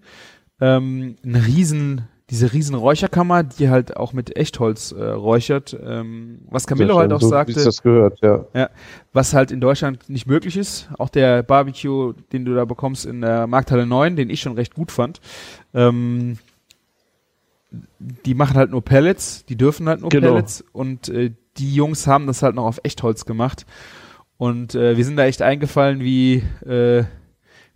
ähm, 0.61 1.15
ein 1.23 1.35
riesen, 1.35 2.07
diese 2.29 2.53
riesen 2.53 2.75
Räucherkammer, 2.75 3.43
die 3.43 3.69
halt 3.69 3.97
auch 3.97 4.13
mit 4.13 4.37
Echtholz 4.37 4.91
äh, 4.91 5.03
räuchert. 5.03 5.77
Ähm, 5.85 6.39
was 6.49 6.67
Camillo 6.67 6.97
halt 6.97 7.11
auch 7.11 7.21
so, 7.21 7.27
sagte, 7.27 7.55
Wie 7.55 7.63
das 7.63 7.83
gehört, 7.83 8.19
ja. 8.21 8.69
was 9.11 9.33
halt 9.33 9.51
in 9.51 9.59
Deutschland 9.59 10.09
nicht 10.09 10.25
möglich 10.25 10.55
ist. 10.55 10.89
Auch 10.97 11.09
der 11.09 11.43
Barbecue, 11.43 12.13
den 12.31 12.45
du 12.45 12.55
da 12.55 12.65
bekommst 12.65 13.05
in 13.05 13.21
der 13.21 13.45
Markthalle 13.47 13.85
9, 13.85 14.15
den 14.15 14.29
ich 14.29 14.41
schon 14.41 14.53
recht 14.53 14.73
gut 14.73 14.91
fand. 14.91 15.19
Ähm, 15.73 16.37
die 17.99 18.35
machen 18.35 18.55
halt 18.55 18.71
nur 18.71 18.83
Pellets, 18.83 19.45
die 19.45 19.57
dürfen 19.57 19.89
halt 19.89 20.01
nur 20.01 20.09
Genau. 20.09 20.29
Pellets 20.33 20.63
und 20.71 21.09
äh, 21.09 21.31
die 21.57 21.75
Jungs 21.75 22.07
haben 22.07 22.27
das 22.27 22.41
halt 22.41 22.55
noch 22.55 22.65
auf 22.65 22.79
Echtholz 22.83 23.25
gemacht. 23.25 23.65
Und 24.37 24.75
äh, 24.75 24.97
wir 24.97 25.05
sind 25.05 25.17
da 25.17 25.25
echt 25.25 25.41
eingefallen 25.41 25.99
wie, 25.99 26.43
äh, 26.65 27.03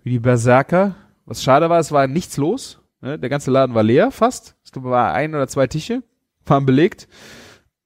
wie 0.03 0.09
die 0.09 0.19
Berserker. 0.19 0.95
Was 1.25 1.43
schade 1.43 1.69
war, 1.69 1.79
es 1.79 1.91
war 1.91 2.07
nichts 2.07 2.37
los. 2.37 2.79
Ne? 3.01 3.19
Der 3.19 3.29
ganze 3.29 3.51
Laden 3.51 3.75
war 3.75 3.83
leer 3.83 4.11
fast. 4.11 4.55
Es 4.63 4.71
glaube, 4.71 4.89
war 4.89 5.13
ein 5.13 5.35
oder 5.35 5.47
zwei 5.47 5.67
Tische, 5.67 6.03
waren 6.45 6.65
belegt. 6.65 7.07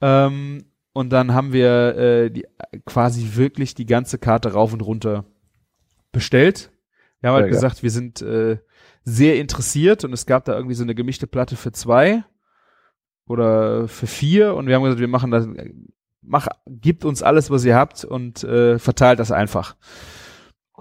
Ähm, 0.01 0.65
und 0.93 1.09
dann 1.11 1.33
haben 1.33 1.53
wir 1.53 1.95
äh, 1.95 2.29
die, 2.31 2.45
quasi 2.85 3.35
wirklich 3.35 3.75
die 3.75 3.85
ganze 3.85 4.17
Karte 4.17 4.53
rauf 4.53 4.73
und 4.73 4.81
runter 4.81 5.25
bestellt. 6.11 6.71
Wir 7.21 7.29
haben 7.29 7.35
halt 7.35 7.45
geil. 7.45 7.53
gesagt, 7.53 7.83
wir 7.83 7.91
sind 7.91 8.21
äh, 8.21 8.57
sehr 9.03 9.39
interessiert 9.39 10.03
und 10.03 10.13
es 10.13 10.25
gab 10.25 10.45
da 10.45 10.55
irgendwie 10.55 10.75
so 10.75 10.83
eine 10.83 10.95
gemischte 10.95 11.27
Platte 11.27 11.55
für 11.55 11.71
zwei 11.71 12.23
oder 13.27 13.87
für 13.87 14.07
vier 14.07 14.55
und 14.55 14.67
wir 14.67 14.75
haben 14.75 14.83
gesagt, 14.83 14.99
wir 14.99 15.07
machen 15.07 15.31
das, 15.31 15.47
mach, 16.21 16.47
gibt 16.67 17.05
uns 17.05 17.23
alles, 17.23 17.49
was 17.49 17.63
ihr 17.63 17.75
habt 17.75 18.03
und 18.03 18.43
äh, 18.43 18.79
verteilt 18.79 19.19
das 19.19 19.31
einfach. 19.31 19.75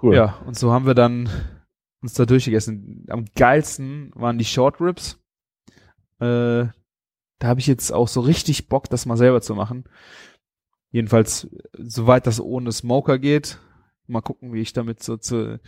Cool. 0.03 0.15
Ja, 0.15 0.39
und 0.47 0.59
so 0.59 0.73
haben 0.73 0.87
wir 0.87 0.95
dann 0.95 1.29
uns 2.03 2.15
da 2.15 2.27
durchgegessen. 2.27 3.05
Am 3.09 3.25
geilsten 3.35 4.11
waren 4.15 4.39
die 4.39 4.45
Short 4.45 4.81
Ribs. 4.81 5.19
Äh, 6.19 6.67
da 7.39 7.49
habe 7.49 7.61
ich 7.61 7.67
jetzt 7.67 7.93
auch 7.93 8.09
so 8.09 8.21
richtig 8.21 8.69
Bock, 8.69 8.89
das 8.89 9.07
mal 9.07 9.17
selber 9.17 9.41
zu 9.41 9.55
machen. 9.55 9.85
Jedenfalls, 10.91 11.49
soweit 11.79 12.27
das 12.27 12.41
ohne 12.41 12.73
Smoker 12.73 13.19
geht. 13.19 13.59
Mal 14.07 14.21
gucken, 14.23 14.53
wie 14.53 14.61
ich 14.61 14.73
damit 14.73 15.03
so 15.03 15.17
zu, 15.17 15.61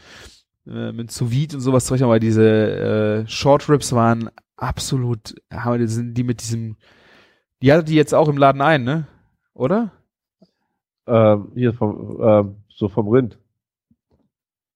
äh, 0.67 0.93
mit 0.93 1.11
sous 1.11 1.31
vide 1.31 1.57
und 1.57 1.63
sowas 1.63 1.87
zurecht, 1.87 2.03
aber 2.03 2.19
diese 2.19 3.25
äh, 3.25 3.29
Short 3.29 3.69
Ribs 3.69 3.93
waren 3.93 4.31
absolut, 4.57 5.35
haben 5.51 5.79
die 5.79 5.87
sind 5.87 6.15
die 6.15 6.25
mit 6.25 6.41
diesem, 6.41 6.77
die 7.63 7.73
hattet 7.73 7.89
die 7.89 7.95
jetzt 7.95 8.15
auch 8.15 8.29
im 8.29 8.37
Laden 8.37 8.61
ein, 8.61 8.85
ne? 8.85 9.07
Oder? 9.55 9.93
Ähm, 11.07 11.53
hier 11.55 11.73
vom, 11.73 12.21
ähm, 12.21 12.57
so 12.69 12.89
vom 12.89 13.09
Rind. 13.09 13.39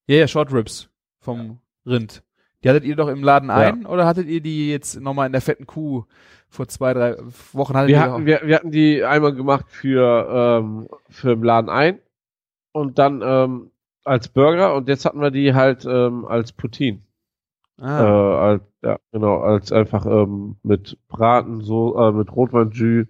Ja, 0.07 0.17
ja, 0.17 0.27
Short 0.27 0.53
Ribs 0.53 0.89
vom 1.27 1.59
Rind. 1.85 2.23
Die 2.63 2.69
hattet 2.69 2.85
ihr 2.85 2.95
doch 2.95 3.09
im 3.09 3.21
Laden 3.21 3.49
Ja. 3.49 3.55
ein 3.57 3.85
oder 3.85 4.05
hattet 4.05 4.27
ihr 4.27 4.41
die 4.41 4.71
jetzt 4.71 4.99
nochmal 5.01 5.27
in 5.27 5.33
der 5.33 5.41
fetten 5.41 5.67
Kuh 5.67 6.05
vor 6.49 6.67
zwei, 6.69 6.93
drei 6.93 7.17
Wochen? 7.51 7.75
Hattet 7.75 7.89
Wir 7.89 8.01
hatten, 8.01 8.25
wir, 8.25 8.41
wir 8.43 8.55
hatten 8.55 8.71
die 8.71 9.03
einmal 9.03 9.33
gemacht 9.35 9.65
für, 9.69 10.27
ähm, 10.61 10.87
für 11.09 11.33
im 11.33 11.43
Laden 11.43 11.69
ein 11.69 11.99
und 12.71 12.97
dann 12.97 13.21
ähm, 13.23 13.71
als 14.05 14.29
Burger 14.29 14.73
und 14.75 14.87
jetzt 14.87 15.03
hatten 15.05 15.19
wir 15.19 15.31
die 15.31 15.53
halt 15.53 15.85
ähm, 15.85 16.25
als 16.25 16.53
Poutine. 16.53 16.99
doch, 17.77 17.85
Äh, 17.85 17.89
ah, 17.91 18.47
als, 18.51 18.63
ja, 18.81 18.97
genau, 19.11 19.39
als 19.41 19.71
einfach 19.71 20.05
ähm, 20.05 20.55
mit 20.63 20.97
Braten, 21.09 21.61
so, 21.61 21.97
äh, 21.99 22.11
mit 22.13 22.33
Rotweinjus 22.33 23.07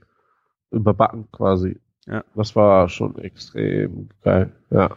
überbacken 0.72 1.27
quasi. 1.31 1.80
Ja. 2.07 2.23
Das 2.35 2.56
war 2.56 2.89
schon 2.89 3.18
extrem 3.19 4.10
geil, 4.23 4.52
ja. 4.72 4.89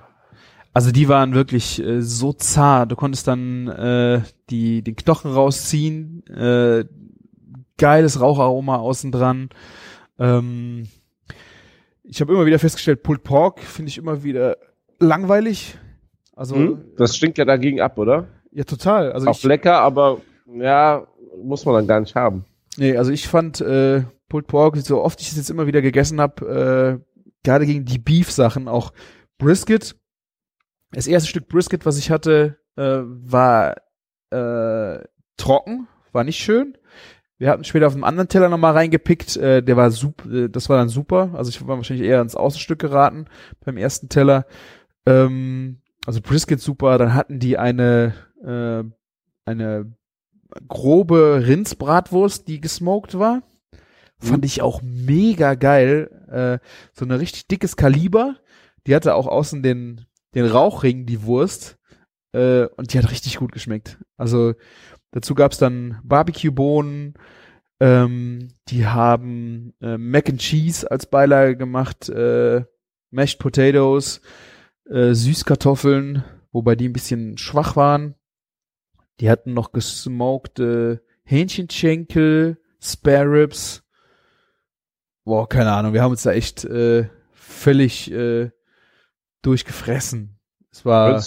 Also 0.73 0.93
die 0.93 1.09
waren 1.09 1.35
wirklich 1.35 1.83
äh, 1.83 2.01
so 2.01 2.33
zart. 2.33 2.93
Du 2.93 2.97
konntest 2.97 3.27
dann 3.27 3.69
äh, 3.69 4.23
die 4.51 4.83
den 4.83 4.97
Knochen 4.97 5.33
rausziehen. 5.33 6.25
Äh, 6.27 6.85
geiles 7.77 8.21
Raucharoma 8.21 8.77
außen 8.77 9.11
dran. 9.11 9.49
Ähm, 10.19 10.87
ich 12.05 12.21
habe 12.21 12.33
immer 12.33 12.47
wieder 12.47 12.59
festgestellt, 12.59 13.03
Pulled 13.03 13.23
Pork 13.23 13.61
finde 13.61 13.89
ich 13.89 13.99
immer 13.99 14.23
wieder 14.23 14.57
langweilig. 14.99 15.79
Also 16.37 16.57
Hm? 16.57 16.79
Das 16.97 17.17
stinkt 17.17 17.39
ja 17.39 17.45
dagegen 17.45 17.81
ab, 17.81 17.99
oder? 17.99 18.29
ja 18.53 18.65
total. 18.65 19.13
Also 19.13 19.29
Auch 19.29 19.37
ich, 19.37 19.45
lecker, 19.45 19.81
aber 19.81 20.21
ja, 20.53 21.07
muss 21.43 21.65
man 21.65 21.75
dann 21.75 21.87
gar 21.87 22.01
nicht 22.01 22.15
haben. 22.15 22.45
Nee, 22.77 22.97
also 22.97 23.13
ich 23.13 23.29
fand 23.29 23.61
äh, 23.61 24.03
Pulled 24.29 24.47
Pork, 24.47 24.77
so 24.79 25.03
oft 25.03 25.21
ich 25.21 25.31
es 25.31 25.37
jetzt 25.37 25.51
immer 25.51 25.67
wieder 25.67 25.83
gegessen 25.83 26.21
habe, 26.21 27.01
äh, 27.01 27.25
gerade 27.45 27.67
gegen 27.67 27.85
die 27.85 27.99
Beef-Sachen, 27.99 28.69
auch 28.69 28.93
Brisket. 29.39 29.97
Das 30.93 31.07
erste 31.07 31.29
Stück 31.29 31.49
Brisket, 31.49 31.87
was 31.87 31.99
ich 31.99 32.11
hatte, 32.11 32.59
äh, 32.77 33.01
war 33.03 33.77
äh, 34.31 35.05
trocken, 35.37 35.89
war 36.13 36.25
nicht 36.25 36.39
schön. 36.39 36.77
Wir 37.39 37.49
hatten 37.49 37.65
später 37.65 37.87
auf 37.87 37.95
einem 37.95 38.05
anderen 38.05 38.29
Teller 38.29 38.49
nochmal 38.49 38.73
reingepickt, 38.73 39.37
äh, 39.37 39.63
der 39.63 39.77
war 39.77 39.91
super, 39.91 40.31
äh, 40.31 40.49
das 40.49 40.69
war 40.69 40.77
dann 40.77 40.89
super. 40.89 41.31
Also 41.35 41.49
ich 41.49 41.67
war 41.67 41.77
wahrscheinlich 41.77 42.07
eher 42.07 42.21
ins 42.21 42.37
Außenstück 42.37 42.79
geraten 42.79 43.27
beim 43.65 43.77
ersten 43.77 44.09
Teller. 44.09 44.47
Ähm, 45.07 45.81
also 46.07 46.21
Brisket 46.21 46.61
super, 46.61 46.99
dann 46.99 47.15
hatten 47.15 47.39
die 47.39 47.57
eine 47.57 48.15
äh, 48.45 48.85
eine 49.45 49.93
grobe 50.69 51.45
Rindsbratwurst, 51.47 52.49
die 52.49 52.61
gesmoked 52.61 53.19
war. 53.19 53.43
Fand 54.19 54.45
ich 54.45 54.63
auch 54.63 54.83
mega 54.83 55.55
geil. 55.55 56.11
Äh, 56.31 56.67
so 56.93 57.05
eine 57.05 57.19
richtig 57.21 57.49
dickes 57.49 57.77
Kaliber. 57.77 58.37
Die 58.87 58.95
hatte 58.95 59.15
auch 59.15 59.27
außen 59.27 59.63
den, 59.63 60.07
den 60.35 60.47
Rauchring, 60.47 61.07
die 61.07 61.23
Wurst. 61.25 61.79
Äh, 62.33 62.67
und 62.77 62.93
die 62.93 62.99
hat 62.99 63.11
richtig 63.11 63.37
gut 63.37 63.53
geschmeckt. 63.53 63.99
Also 64.17 64.55
dazu 65.11 65.35
gab's 65.35 65.59
dann 65.59 66.01
Barbecue-Bohnen. 66.05 67.15
Ähm, 67.81 68.49
die 68.69 68.87
haben 68.87 69.75
äh, 69.81 69.97
Mac 69.97 70.29
and 70.29 70.41
Cheese 70.41 70.91
als 70.91 71.07
Beilage 71.07 71.57
gemacht. 71.57 72.09
Äh, 72.09 72.65
Mashed 73.11 73.39
Potatoes. 73.39 74.21
Äh, 74.89 75.15
Süßkartoffeln. 75.15 76.25
Wobei 76.53 76.77
die 76.77 76.89
ein 76.89 76.93
bisschen 76.93 77.39
schwach 77.39 77.77
waren. 77.77 78.15
Die 79.21 79.31
hatten 79.31 79.53
noch 79.53 79.73
gesmokte 79.73 81.03
Hähnchenschenkel, 81.25 82.59
Spare 82.81 83.31
Ribs. 83.31 83.83
Boah, 85.25 85.49
keine 85.49 85.73
Ahnung. 85.73 85.93
Wir 85.93 86.03
haben 86.03 86.11
uns 86.11 86.23
da 86.23 86.33
echt 86.33 86.65
äh, 86.65 87.09
völlig 87.33 88.11
äh, 88.11 88.51
durchgefressen. 89.43 90.39
Es 90.71 90.85
war 90.85 91.23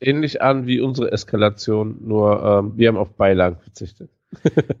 ähnlich 0.00 0.42
an 0.42 0.66
wie 0.66 0.80
unsere 0.80 1.12
Eskalation, 1.12 1.96
nur 2.06 2.42
ähm, 2.42 2.76
wir 2.76 2.88
haben 2.88 2.96
auf 2.96 3.14
Beilagen 3.14 3.58
verzichtet. 3.60 4.10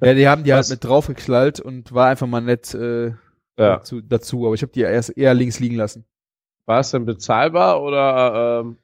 ja, 0.02 0.14
die 0.14 0.28
haben 0.28 0.44
die 0.44 0.52
halt 0.52 0.60
Was- 0.60 0.70
mit 0.70 0.84
draufgeklallt 0.84 1.60
und 1.60 1.92
war 1.92 2.08
einfach 2.08 2.26
mal 2.26 2.40
nett 2.40 2.74
äh, 2.74 3.06
Ja. 3.08 3.16
dazu, 3.56 4.00
dazu. 4.00 4.44
Aber 4.46 4.54
ich 4.54 4.62
habe 4.62 4.72
die 4.72 4.80
erst 4.80 5.16
eher 5.16 5.32
links 5.34 5.60
liegen 5.60 5.76
lassen. 5.76 6.04
War 6.66 6.80
es 6.80 6.90
denn 6.90 7.04
bezahlbar 7.06 7.82
oder 7.82 8.60
ähm, 8.62 8.78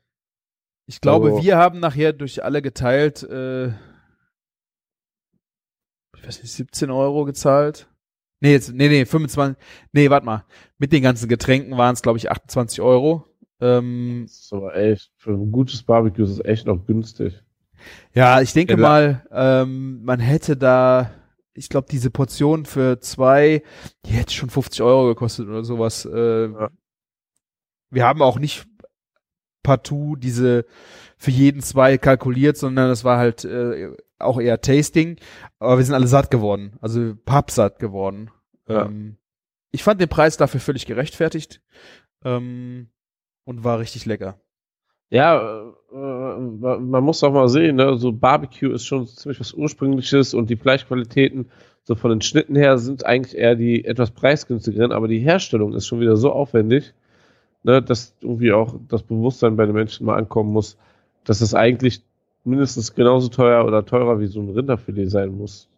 Ich 0.86 1.00
glaube, 1.00 1.30
So. 1.30 1.42
wir 1.42 1.56
haben 1.58 1.80
nachher 1.80 2.12
durch 2.12 2.44
alle 2.44 2.62
geteilt, 2.62 3.22
äh, 3.24 3.68
ich 6.16 6.26
weiß 6.26 6.42
nicht, 6.42 6.52
17 6.52 6.90
Euro 6.90 7.24
gezahlt. 7.24 7.88
Nee, 8.42 8.52
jetzt, 8.52 8.72
nee, 8.72 8.88
nee, 8.88 9.04
25, 9.04 9.62
nee, 9.92 10.08
warte 10.10 10.24
mal. 10.26 10.44
Mit 10.78 10.92
den 10.92 11.02
ganzen 11.02 11.28
Getränken 11.28 11.76
waren 11.76 11.92
es, 11.94 12.02
glaube 12.02 12.18
ich, 12.18 12.30
28 12.30 12.80
Euro. 12.80 13.26
Ähm, 13.60 14.26
so 14.28 14.70
echt 14.70 15.12
für 15.16 15.32
ein 15.32 15.52
gutes 15.52 15.82
Barbecue 15.82 16.24
ist 16.24 16.30
es 16.30 16.44
echt 16.44 16.66
noch 16.66 16.86
günstig. 16.86 17.42
ja, 18.14 18.40
ich 18.40 18.52
denke 18.52 18.74
Ja, 18.74 18.78
mal, 18.78 19.26
ähm, 19.32 20.02
man 20.04 20.20
hätte 20.20 20.56
da, 20.56 21.10
ich 21.54 21.68
glaube, 21.68 21.88
diese 21.90 22.10
Portion 22.10 22.64
für 22.64 23.00
zwei, 23.00 23.62
die 24.06 24.10
hätte 24.12 24.32
schon 24.32 24.50
50 24.50 24.82
Euro 24.82 25.08
gekostet 25.08 25.48
oder 25.48 25.64
sowas. 25.64 26.04
Äh, 26.04 26.46
Ja. 26.48 26.70
Wir 27.92 28.06
haben 28.06 28.22
auch 28.22 28.38
nicht 28.38 28.66
partout 29.62 30.16
diese 30.16 30.64
für 31.18 31.30
jeden 31.32 31.60
zwei 31.60 31.98
kalkuliert, 31.98 32.56
sondern 32.56 32.88
das 32.88 33.04
war 33.04 33.18
halt 33.18 33.44
äh, 33.44 33.90
auch 34.18 34.40
eher 34.40 34.60
Tasting. 34.60 35.16
Aber 35.58 35.76
wir 35.76 35.84
sind 35.84 35.94
alle 35.94 36.06
satt 36.06 36.30
geworden, 36.30 36.74
also 36.80 37.14
pappsatt 37.24 37.78
geworden. 37.78 38.30
Ja. 38.68 38.86
Ähm, 38.86 39.16
ich 39.72 39.82
fand 39.82 40.00
den 40.00 40.08
Preis 40.08 40.36
dafür 40.36 40.60
völlig 40.60 40.86
gerechtfertigt 40.86 41.60
ähm, 42.24 42.88
und 43.44 43.64
war 43.64 43.78
richtig 43.78 44.06
lecker. 44.06 44.38
Ja, 45.10 45.72
äh, 45.92 45.96
man 45.96 47.02
muss 47.02 47.24
auch 47.24 47.32
mal 47.32 47.48
sehen, 47.48 47.76
ne? 47.76 47.96
so 47.96 48.12
Barbecue 48.12 48.70
ist 48.70 48.86
schon 48.86 49.06
ziemlich 49.08 49.40
was 49.40 49.52
Ursprüngliches 49.52 50.34
und 50.34 50.50
die 50.50 50.56
Fleischqualitäten 50.56 51.50
so 51.82 51.94
von 51.96 52.10
den 52.10 52.20
Schnitten 52.20 52.54
her 52.54 52.78
sind 52.78 53.04
eigentlich 53.04 53.36
eher 53.36 53.56
die 53.56 53.84
etwas 53.84 54.12
preisgünstigeren, 54.12 54.92
aber 54.92 55.08
die 55.08 55.18
Herstellung 55.18 55.72
ist 55.72 55.86
schon 55.86 55.98
wieder 56.00 56.16
so 56.16 56.30
aufwendig, 56.30 56.92
ne, 57.64 57.82
dass 57.82 58.14
irgendwie 58.20 58.52
auch 58.52 58.76
das 58.88 59.02
Bewusstsein 59.02 59.56
bei 59.56 59.66
den 59.66 59.74
Menschen 59.74 60.06
mal 60.06 60.16
ankommen 60.16 60.52
muss, 60.52 60.76
dass 61.24 61.40
es 61.40 61.54
eigentlich 61.54 62.02
mindestens 62.44 62.94
genauso 62.94 63.28
teuer 63.28 63.64
oder 63.64 63.84
teurer 63.84 64.20
wie 64.20 64.26
so 64.26 64.40
ein 64.40 64.50
Rinderfilet 64.50 65.08
sein 65.10 65.36
muss. 65.36 65.68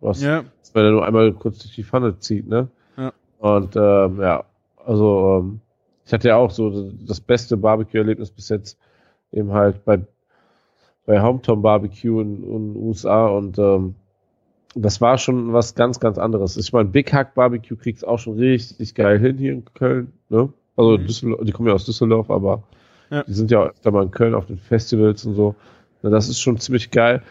Was, 0.00 0.22
Ja. 0.22 0.44
wenn 0.74 0.84
er 0.84 0.90
nur 0.90 1.06
einmal 1.06 1.32
kurz 1.32 1.60
durch 1.60 1.74
die 1.74 1.84
Pfanne 1.84 2.18
zieht, 2.18 2.46
ne? 2.48 2.68
Ja. 2.96 3.12
Und 3.38 3.74
ähm, 3.76 4.20
ja, 4.20 4.44
also 4.84 5.38
ähm, 5.40 5.60
ich 6.04 6.12
hatte 6.12 6.28
ja 6.28 6.36
auch 6.36 6.50
so 6.50 6.90
das 6.92 7.20
beste 7.20 7.56
Barbecue-Erlebnis 7.56 8.30
bis 8.30 8.48
jetzt 8.48 8.78
eben 9.32 9.52
halt 9.52 9.84
bei 9.84 10.00
bei 11.04 11.20
Hometown 11.20 11.62
Barbecue 11.62 12.20
in, 12.20 12.42
den 12.42 12.76
USA 12.76 13.26
und 13.26 13.58
ähm, 13.58 13.96
das 14.74 15.00
war 15.00 15.18
schon 15.18 15.52
was 15.52 15.74
ganz, 15.74 16.00
ganz 16.00 16.16
anderes. 16.16 16.56
Ich 16.56 16.72
meine, 16.72 16.88
Big 16.88 17.12
Hack 17.12 17.34
Barbecue 17.34 17.76
kriegt's 17.76 18.04
auch 18.04 18.18
schon 18.18 18.38
richtig 18.38 18.94
geil 18.94 19.18
hin 19.18 19.36
hier 19.36 19.52
in 19.52 19.64
Köln, 19.74 20.12
ne? 20.28 20.52
Also 20.76 20.96
Mhm. 20.96 21.06
Düsseldorf, 21.06 21.44
die 21.44 21.52
kommen 21.52 21.68
ja 21.68 21.74
aus 21.74 21.84
Düsseldorf, 21.84 22.30
aber 22.30 22.62
Ja. 23.10 23.24
die 23.24 23.32
sind 23.32 23.50
ja 23.50 23.62
auch 23.62 23.70
öfter 23.70 23.90
mal 23.90 24.04
in 24.04 24.10
Köln 24.10 24.34
auf 24.34 24.46
den 24.46 24.58
Festivals 24.58 25.26
und 25.26 25.34
so. 25.34 25.54
Na, 26.02 26.10
das 26.10 26.28
ist 26.28 26.40
schon 26.40 26.56
ziemlich 26.58 26.90
geil. 26.90 27.22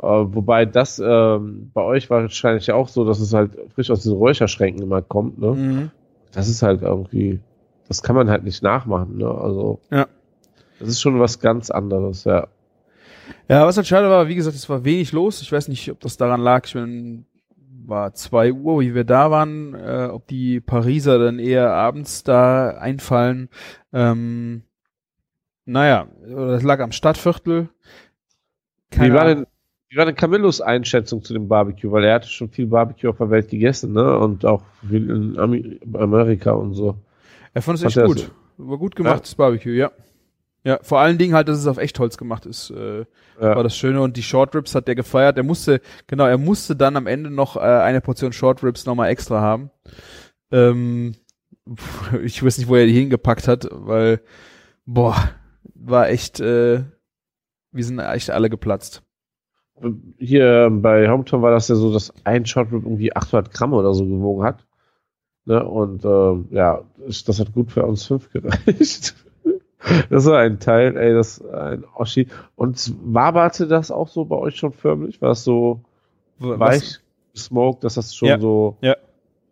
Äh, 0.00 0.06
wobei 0.06 0.66
das 0.66 1.02
ähm, 1.04 1.70
bei 1.72 1.82
euch 1.82 2.08
wahrscheinlich 2.10 2.70
auch 2.70 2.88
so, 2.88 3.04
dass 3.04 3.18
es 3.18 3.32
halt 3.32 3.52
frisch 3.74 3.90
aus 3.90 4.02
diesen 4.02 4.18
Räucherschränken 4.18 4.82
immer 4.82 5.02
kommt, 5.02 5.38
ne? 5.38 5.52
Mhm. 5.54 5.90
Das 6.32 6.48
ist 6.48 6.62
halt 6.62 6.82
irgendwie, 6.82 7.40
das 7.88 8.02
kann 8.02 8.16
man 8.16 8.30
halt 8.30 8.44
nicht 8.44 8.62
nachmachen, 8.62 9.18
ne? 9.18 9.28
Also. 9.28 9.80
Ja. 9.90 10.06
Das 10.78 10.88
ist 10.88 11.00
schon 11.00 11.18
was 11.18 11.40
ganz 11.40 11.70
anderes, 11.70 12.24
ja. 12.24 12.48
Ja, 13.48 13.66
was 13.66 13.76
halt 13.76 13.86
schade 13.86 14.08
war, 14.08 14.28
wie 14.28 14.34
gesagt, 14.34 14.56
es 14.56 14.68
war 14.68 14.84
wenig 14.84 15.12
los. 15.12 15.40
Ich 15.42 15.50
weiß 15.50 15.68
nicht, 15.68 15.90
ob 15.90 16.00
das 16.00 16.16
daran 16.16 16.40
lag. 16.40 16.66
Ich 16.66 16.74
bin, 16.74 17.26
war 17.86 18.12
zwei 18.14 18.52
Uhr, 18.52 18.80
wie 18.80 18.94
wir 18.94 19.04
da 19.04 19.30
waren, 19.30 19.74
äh, 19.74 20.08
ob 20.12 20.26
die 20.26 20.60
Pariser 20.60 21.18
dann 21.18 21.38
eher 21.38 21.72
abends 21.72 22.24
da 22.24 22.70
einfallen. 22.70 23.48
Ähm, 23.92 24.62
naja, 25.64 26.08
das 26.28 26.62
lag 26.62 26.80
am 26.80 26.92
Stadtviertel. 26.92 27.68
Wie 28.90 29.12
war 29.12 29.26
denn, 29.26 29.46
wie 29.88 29.96
war 29.96 30.06
denn 30.06 30.14
Camillos 30.14 30.60
Einschätzung 30.60 31.22
zu 31.22 31.32
dem 31.32 31.48
Barbecue? 31.48 31.90
Weil 31.90 32.04
er 32.04 32.14
hatte 32.14 32.28
schon 32.28 32.50
viel 32.50 32.66
Barbecue 32.66 33.08
auf 33.08 33.18
der 33.18 33.30
Welt 33.30 33.48
gegessen, 33.48 33.92
ne? 33.92 34.18
Und 34.18 34.44
auch 34.44 34.62
viel 34.88 35.10
in 35.10 35.38
Amerika 35.96 36.52
und 36.52 36.74
so. 36.74 36.96
Er 37.56 37.62
fand 37.62 37.78
es 37.78 37.84
echt 37.84 38.04
gut. 38.06 38.30
War 38.58 38.76
gut 38.76 38.94
gemacht, 38.96 39.22
das 39.22 39.34
Barbecue, 39.34 39.72
ja. 39.72 39.90
Ja, 40.62 40.78
vor 40.82 41.00
allen 41.00 41.16
Dingen 41.16 41.32
halt, 41.32 41.48
dass 41.48 41.56
es 41.56 41.66
auf 41.66 41.78
Echtholz 41.78 42.18
gemacht 42.18 42.44
ist, 42.44 42.68
äh, 42.70 43.06
Ja. 43.40 43.56
war 43.56 43.62
das 43.62 43.74
Schöne. 43.74 44.02
Und 44.02 44.18
die 44.18 44.22
Short 44.22 44.54
Ribs 44.54 44.74
hat 44.74 44.88
der 44.88 44.94
gefeiert. 44.94 45.38
Er 45.38 45.42
musste, 45.42 45.80
genau, 46.06 46.26
er 46.26 46.36
musste 46.36 46.76
dann 46.76 46.96
am 46.98 47.06
Ende 47.06 47.30
noch 47.30 47.56
äh, 47.56 47.60
eine 47.60 48.02
Portion 48.02 48.34
Short 48.34 48.62
Ribs 48.62 48.84
nochmal 48.84 49.08
extra 49.08 49.40
haben. 49.40 49.70
Ähm, 50.52 51.14
ich 52.22 52.44
weiß 52.44 52.58
nicht, 52.58 52.68
wo 52.68 52.76
er 52.76 52.84
die 52.84 52.92
hingepackt 52.92 53.48
hat, 53.48 53.66
weil, 53.70 54.20
boah, 54.84 55.16
war 55.74 56.10
echt, 56.10 56.40
äh, 56.40 56.84
wir 57.72 57.84
sind 57.84 57.98
echt 58.00 58.28
alle 58.30 58.50
geplatzt. 58.50 59.02
Hier 60.18 60.68
bei 60.70 61.08
Hometown 61.08 61.40
war 61.40 61.52
das 61.52 61.68
ja 61.68 61.74
so, 61.74 61.90
dass 61.90 62.12
ein 62.24 62.44
Shot 62.44 62.70
Rib 62.70 62.84
irgendwie 62.84 63.16
800 63.16 63.50
Gramm 63.50 63.72
oder 63.72 63.94
so 63.94 64.04
gewogen 64.04 64.44
hat. 64.44 64.65
Ne? 65.46 65.64
Und 65.64 66.04
ähm, 66.04 66.48
ja, 66.50 66.82
das 66.98 67.40
hat 67.40 67.52
gut 67.52 67.72
für 67.72 67.84
uns 67.86 68.04
fünf 68.06 68.30
gereicht. 68.32 69.14
Das 70.10 70.24
war 70.26 70.40
ein 70.40 70.58
Teil, 70.58 70.96
ey, 70.96 71.14
das 71.14 71.40
ein 71.44 71.84
Oschi. 71.94 72.26
Und 72.56 72.92
waberte 73.04 73.68
das 73.68 73.92
auch 73.92 74.08
so 74.08 74.24
bei 74.24 74.34
euch 74.34 74.56
schon 74.56 74.72
förmlich? 74.72 75.22
War 75.22 75.30
es 75.30 75.44
so 75.44 75.80
Was- 76.40 76.58
weich 76.58 76.98
gesmoked, 77.32 77.84
dass 77.84 77.94
das 77.94 78.12
schon 78.12 78.28
Ja, 78.30 78.40
so 78.40 78.76
ja. 78.80 78.96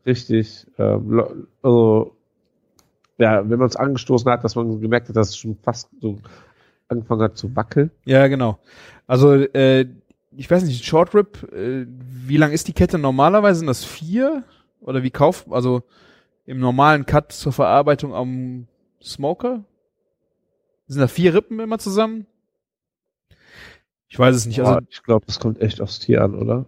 richtig, 0.05 0.67
ähm, 0.77 1.47
also, 1.63 2.17
ja, 3.19 3.49
wenn 3.49 3.61
man 3.61 3.69
es 3.69 3.77
angestoßen 3.77 4.29
hat, 4.29 4.43
dass 4.43 4.57
man 4.57 4.81
gemerkt 4.81 5.09
hat, 5.09 5.15
dass 5.15 5.29
es 5.29 5.37
schon 5.37 5.57
fast 5.63 5.89
so 6.01 6.19
angefangen 6.89 7.23
hat 7.23 7.37
zu 7.37 7.55
wackeln. 7.55 7.93
Ja, 8.05 8.27
genau. 8.27 8.59
Also, 9.07 9.35
äh, 9.35 9.87
ich 10.37 10.51
weiß 10.51 10.65
nicht, 10.65 10.85
Short 10.85 11.15
Rib, 11.15 11.45
äh, 11.53 11.87
wie 11.89 12.39
lang 12.39 12.51
ist 12.51 12.67
die 12.67 12.73
Kette 12.73 12.99
normalerweise? 12.99 13.59
Sind 13.61 13.69
das 13.69 13.85
vier? 13.85 14.43
Oder 14.85 15.03
wie 15.03 15.11
kauft, 15.11 15.47
also 15.51 15.83
im 16.45 16.61
normalen 16.61 17.07
Cut 17.07 17.33
zur 17.33 17.53
Verarbeitung 17.53 18.15
am 18.15 18.69
Smoker? 19.03 19.65
Sind 20.87 21.01
da 21.01 21.09
vier 21.09 21.35
Rippen 21.35 21.59
immer 21.59 21.79
zusammen? 21.79 22.27
Ich 24.09 24.19
weiß 24.19 24.37
es 24.37 24.47
nicht. 24.47 24.61
Also, 24.61 24.75
Boah, 24.75 24.83
ich 24.89 25.03
glaube, 25.03 25.27
das 25.27 25.41
kommt 25.41 25.61
echt 25.61 25.81
aufs 25.81 25.99
Tier 25.99 26.23
an, 26.23 26.35
oder? 26.35 26.67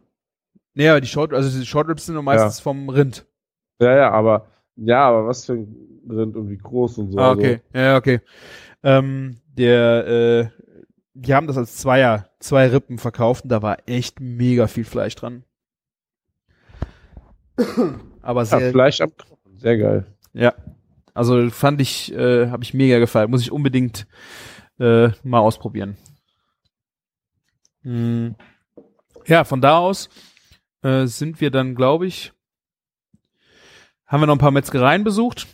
aber 0.91 1.01
die 1.01 1.07
Short, 1.07 1.33
also 1.33 1.59
die 1.59 1.67
Short 1.67 1.89
Ribs 1.89 2.07
sind 2.07 2.17
meistens 2.23 2.61
vom 2.61 2.89
Rind. 2.89 3.27
Ja, 3.81 3.95
ja, 3.95 4.11
aber, 4.11 4.47
ja, 4.77 5.09
aber 5.09 5.27
was 5.27 5.45
für 5.45 5.53
ein 5.53 6.03
Rind 6.09 6.37
und 6.37 6.49
wie 6.49 6.59
groß 6.59 6.99
und 6.99 7.13
so. 7.13 7.19
Ah, 7.19 7.33
okay. 7.33 7.61
Ja, 7.75 7.97
okay. 7.97 8.21
Ähm, 8.83 9.41
der, 9.47 10.07
äh, 10.07 10.49
die 11.15 11.35
haben 11.35 11.47
das 11.47 11.57
als 11.57 11.77
Zweier, 11.77 12.31
zwei 12.41 12.69
Rippen 12.69 12.99
verkauft 12.99 13.45
und 13.45 13.51
da 13.51 13.63
war 13.63 13.79
echt 13.87 14.21
mega 14.21 14.67
viel 14.67 14.85
Fleisch 14.85 15.15
dran. 15.15 15.45
Aber 18.23 18.41
Also, 18.41 18.57
ja, 18.57 18.61
sehr, 18.61 18.73
Fleisch 18.73 19.01
am 19.01 19.17
Knochen, 19.17 19.59
sehr 19.59 19.79
geil. 19.79 20.07
ja. 20.33 20.55
Also 21.15 21.49
fand 21.49 21.81
ich, 21.81 22.13
äh, 22.13 22.51
habe 22.51 22.63
ich 22.63 22.75
mega 22.75 22.99
gefallen. 22.99 23.31
Muss 23.31 23.41
ich 23.41 23.51
unbedingt 23.51 24.07
äh, 24.79 25.09
mal 25.23 25.39
ausprobieren. 25.39 25.97
Hm. 27.83 28.35
Ja, 29.27 29.45
von 29.45 29.63
da 29.63 29.79
aus 29.79 30.11
äh, 30.83 31.07
sind 31.07 31.41
wir 31.41 31.51
dann, 31.51 31.75
glaube 31.75 32.07
ich, 32.07 32.33
haben 34.05 34.21
wir 34.21 34.27
noch 34.27 34.35
ein 34.35 34.41
paar 34.41 34.51
Metzgereien 34.51 35.05
besucht, 35.05 35.47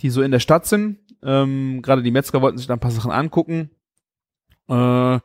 die 0.00 0.10
so 0.10 0.22
in 0.22 0.30
der 0.30 0.38
Stadt 0.38 0.66
sind. 0.66 0.98
Ähm, 1.24 1.82
Gerade 1.82 2.02
die 2.04 2.12
Metzger 2.12 2.40
wollten 2.40 2.58
sich 2.58 2.68
da 2.68 2.74
ein 2.74 2.80
paar 2.80 2.92
Sachen 2.92 3.10
angucken. 3.10 3.70
Äh, 4.68 5.18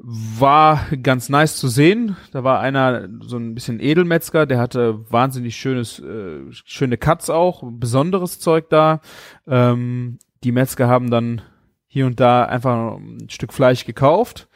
war 0.00 0.86
ganz 1.02 1.28
nice 1.28 1.56
zu 1.56 1.68
sehen. 1.68 2.16
Da 2.30 2.44
war 2.44 2.60
einer, 2.60 3.08
so 3.20 3.36
ein 3.36 3.54
bisschen 3.54 3.80
Edelmetzger, 3.80 4.46
der 4.46 4.58
hatte 4.58 5.10
wahnsinnig 5.10 5.56
schönes, 5.56 5.98
äh, 5.98 6.40
schöne 6.50 6.96
Cuts 6.96 7.30
auch, 7.30 7.64
besonderes 7.64 8.38
Zeug 8.38 8.68
da. 8.70 9.00
Ähm, 9.46 10.18
die 10.44 10.52
Metzger 10.52 10.88
haben 10.88 11.10
dann 11.10 11.42
hier 11.88 12.06
und 12.06 12.20
da 12.20 12.44
einfach 12.44 12.96
ein 12.96 13.28
Stück 13.28 13.52
Fleisch 13.52 13.84
gekauft. 13.84 14.48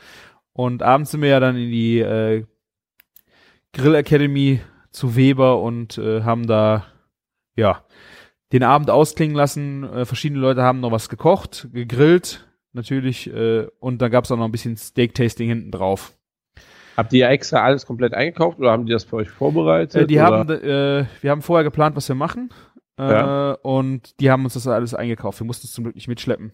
Und 0.52 0.82
abends 0.82 1.10
sind 1.10 1.22
wir 1.22 1.30
ja 1.30 1.40
dann 1.40 1.56
in 1.56 1.70
die 1.70 1.98
äh, 1.98 2.44
Grill 3.72 3.94
Academy 3.94 4.60
zu 4.90 5.16
Weber 5.16 5.60
und 5.60 5.98
äh, 5.98 6.22
haben 6.22 6.46
da, 6.46 6.86
ja, 7.56 7.84
den 8.52 8.62
Abend 8.62 8.90
ausklingen 8.90 9.34
lassen. 9.34 9.82
Äh, 9.84 10.04
verschiedene 10.04 10.40
Leute 10.40 10.62
haben 10.62 10.80
noch 10.80 10.92
was 10.92 11.08
gekocht, 11.08 11.68
gegrillt, 11.72 12.46
natürlich. 12.72 13.32
Äh, 13.32 13.66
und 13.78 14.02
dann 14.02 14.10
gab's 14.10 14.30
auch 14.30 14.36
noch 14.36 14.44
ein 14.44 14.52
bisschen 14.52 14.76
Steak-Tasting 14.76 15.48
hinten 15.48 15.70
drauf. 15.70 16.14
Habt 16.96 17.12
ihr 17.12 17.28
extra 17.28 17.62
alles 17.62 17.86
komplett 17.86 18.12
eingekauft 18.12 18.58
oder 18.58 18.70
haben 18.70 18.84
die 18.86 18.92
das 18.92 19.04
für 19.04 19.16
euch 19.16 19.30
vorbereitet? 19.30 20.02
Äh, 20.02 20.06
die 20.06 20.16
oder? 20.16 20.24
haben, 20.24 20.50
äh, 20.50 21.06
wir 21.20 21.30
haben 21.30 21.42
vorher 21.42 21.64
geplant, 21.64 21.96
was 21.96 22.08
wir 22.08 22.16
machen. 22.16 22.50
Äh, 22.98 23.02
Ja. 23.02 23.52
Und 23.62 24.20
die 24.20 24.30
haben 24.30 24.44
uns 24.44 24.54
das 24.54 24.66
alles 24.66 24.94
eingekauft. 24.94 25.40
Wir 25.40 25.46
mussten 25.46 25.66
es 25.66 25.72
zum 25.72 25.84
Glück 25.84 25.94
nicht 25.94 26.08
mitschleppen. 26.08 26.52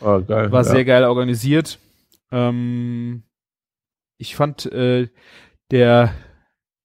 Oh, 0.00 0.20
geil. 0.26 0.50
War 0.50 0.62
ja. 0.62 0.64
sehr 0.64 0.84
geil 0.84 1.04
organisiert. 1.04 1.78
Ähm, 2.32 3.24
ich 4.18 4.36
fand 4.36 4.66
äh, 4.72 5.08
der 5.70 6.14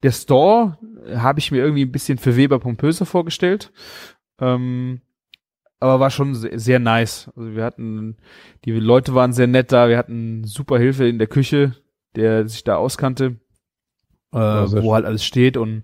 der 0.03 0.11
Store 0.11 0.77
äh, 1.05 1.17
habe 1.17 1.39
ich 1.39 1.51
mir 1.51 1.59
irgendwie 1.59 1.85
ein 1.85 1.91
bisschen 1.91 2.17
für 2.17 2.35
Weber 2.35 2.59
pompöser 2.59 3.05
vorgestellt. 3.05 3.71
Ähm, 4.39 5.01
aber 5.79 5.99
war 5.99 6.09
schon 6.09 6.35
sehr, 6.35 6.59
sehr 6.59 6.79
nice. 6.79 7.29
Also 7.35 7.55
wir 7.55 7.63
hatten, 7.63 8.17
die 8.65 8.71
Leute 8.71 9.13
waren 9.15 9.33
sehr 9.33 9.47
nett 9.47 9.71
da, 9.71 9.89
wir 9.89 9.97
hatten 9.97 10.43
super 10.43 10.77
Hilfe 10.77 11.07
in 11.07 11.19
der 11.19 11.27
Küche, 11.27 11.75
der 12.15 12.47
sich 12.47 12.63
da 12.63 12.75
auskannte, 12.75 13.37
äh, 14.33 14.37
Ja, 14.37 14.83
wo 14.83 14.93
halt 14.93 15.05
alles 15.05 15.23
steht 15.23 15.57
und 15.57 15.83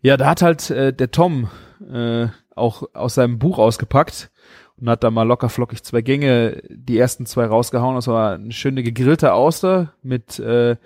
ja, 0.00 0.16
da 0.18 0.26
hat 0.26 0.42
halt 0.42 0.70
äh, 0.70 0.92
der 0.92 1.10
Tom 1.10 1.48
äh, 1.90 2.28
auch 2.54 2.82
aus 2.92 3.14
seinem 3.14 3.38
Buch 3.38 3.58
ausgepackt 3.58 4.30
und 4.76 4.88
hat 4.88 5.02
da 5.02 5.10
mal 5.10 5.22
locker 5.22 5.48
flockig 5.48 5.82
zwei 5.82 6.02
Gänge, 6.02 6.62
die 6.68 6.98
ersten 6.98 7.26
zwei 7.26 7.46
rausgehauen. 7.46 7.94
Das 7.94 8.06
war 8.06 8.34
eine 8.34 8.52
schöne 8.52 8.82
gegrillte 8.82 9.32
Auster 9.32 9.94
mit 10.02 10.38
äh, 10.38 10.76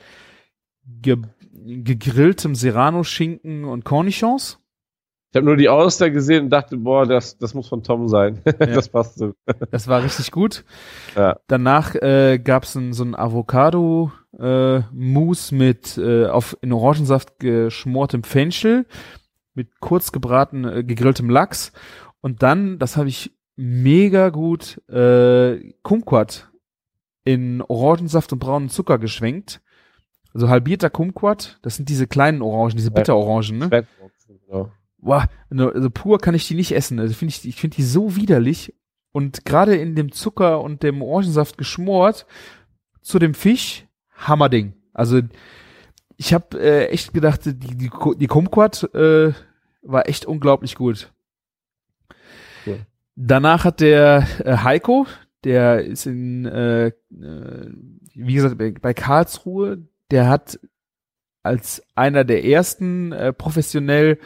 ge 0.85 1.17
gegrilltem 1.65 2.55
Serrano-Schinken 2.55 3.65
und 3.65 3.85
Cornichons. 3.85 4.61
Ich 5.31 5.37
habe 5.37 5.45
nur 5.45 5.57
die 5.57 5.69
Auster 5.69 6.11
gesehen 6.11 6.45
und 6.45 6.51
dachte, 6.51 6.79
boah, 6.79 7.05
das, 7.05 7.37
das 7.37 7.53
muss 7.53 7.69
von 7.69 7.83
Tom 7.83 8.09
sein. 8.09 8.41
das 8.59 8.89
passt 8.89 9.19
so. 9.19 9.35
Das 9.71 9.87
war 9.87 10.03
richtig 10.03 10.31
gut. 10.31 10.65
Ja. 11.15 11.39
Danach 11.49 11.95
äh, 11.95 12.39
gab's 12.39 12.75
ein, 12.77 12.95
so 12.95 13.05
ein 13.05 13.15
Avocado 13.15 14.11
äh, 14.39 14.81
Mousse 14.93 15.55
mit 15.55 15.99
äh, 15.99 16.27
auf 16.27 16.57
in 16.63 16.73
Orangensaft 16.73 17.39
geschmortem 17.39 18.23
Fenchel 18.23 18.87
mit 19.53 19.81
kurz 19.81 20.13
gebraten, 20.13 20.65
äh, 20.65 20.83
gegrilltem 20.83 21.29
Lachs. 21.29 21.73
Und 22.23 22.43
dann, 22.43 22.79
das 22.79 22.97
habe 22.97 23.09
ich 23.09 23.33
mega 23.57 24.31
gut, 24.31 24.81
äh, 24.89 25.75
Kumquat 25.83 26.49
in 27.25 27.61
Orangensaft 27.61 28.33
und 28.33 28.39
braunen 28.39 28.71
Zucker 28.71 28.99
geschwenkt. 28.99 29.61
Also 30.33 30.49
halbierter 30.49 30.89
Kumquat, 30.89 31.59
das 31.63 31.77
sind 31.77 31.89
diese 31.91 32.07
kleinen 32.07 32.41
Orangen, 32.41 32.77
diese 32.77 32.91
Bitterorangen, 32.91 33.59
ne? 33.59 33.85
Genau. 34.49 34.71
Boah, 34.99 35.29
also 35.51 35.71
also 35.71 35.91
pur 35.91 36.19
kann 36.19 36.35
ich 36.35 36.47
die 36.49 36.55
nicht 36.55 36.73
essen. 36.73 36.99
Also 36.99 37.15
finde 37.15 37.35
ich, 37.35 37.47
ich 37.47 37.57
finde 37.57 37.77
die 37.77 37.85
so 37.85 38.17
widerlich. 38.17 38.75
Und 39.13 39.45
gerade 39.45 39.77
in 39.77 39.95
dem 39.95 40.13
Zucker 40.13 40.61
und 40.61 40.83
dem 40.83 41.03
Orangensaft 41.03 41.57
geschmort 41.57 42.27
zu 43.01 43.19
dem 43.19 43.35
Fisch, 43.35 43.87
Hammerding. 44.15 44.75
Also 44.93 45.23
ich 46.17 46.35
habe 46.35 46.61
äh, 46.61 46.89
echt 46.89 47.15
gedacht, 47.15 47.47
die, 47.47 47.55
die, 47.55 47.91
die 48.17 48.27
Kumquat 48.27 48.93
äh, 48.95 49.33
war 49.83 50.09
echt 50.09 50.27
unglaublich 50.27 50.75
gut. 50.75 51.13
Cool. 52.67 52.81
Danach 53.15 53.65
hat 53.65 53.81
der 53.81 54.27
äh, 54.45 54.59
Heiko, 54.59 55.07
der 55.45 55.85
ist 55.85 56.07
in, 56.07 56.45
äh, 56.45 56.89
äh, 56.89 56.93
wie 58.15 58.35
gesagt, 58.35 58.59
bei, 58.59 58.73
bei 58.73 58.95
Karlsruhe, 58.95 59.89
der 60.11 60.29
hat 60.29 60.59
als 61.43 61.83
einer 61.95 62.25
der 62.25 62.45
ersten 62.45 63.13
äh, 63.13 63.33
professionell 63.33 64.19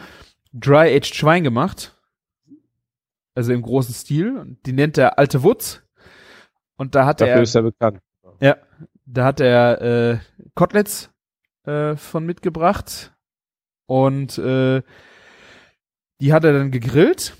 Dry-Aged 0.53 1.15
Schwein 1.15 1.43
gemacht. 1.45 1.99
Also 3.35 3.53
im 3.53 3.63
großen 3.63 3.95
Stil. 3.95 4.37
Und 4.37 4.65
die 4.67 4.73
nennt 4.73 4.99
er 4.99 5.19
Alte 5.19 5.43
Wutz. 5.43 5.83
Und 6.77 6.95
da 6.95 7.07
hat 7.07 7.21
Dafür 7.21 7.35
er, 7.37 7.43
ist 7.43 7.55
er 7.55 7.63
bekannt. 7.63 8.01
ja, 8.41 8.57
da 9.07 9.25
hat 9.25 9.41
er 9.41 9.81
äh, 9.81 10.19
Koteletts 10.55 11.11
äh, 11.65 11.97
von 11.97 12.27
mitgebracht. 12.27 13.13
Und 13.87 14.39
äh, 14.39 14.83
die 16.21 16.33
hat 16.33 16.45
er 16.45 16.53
dann 16.53 16.71
gegrillt 16.71 17.37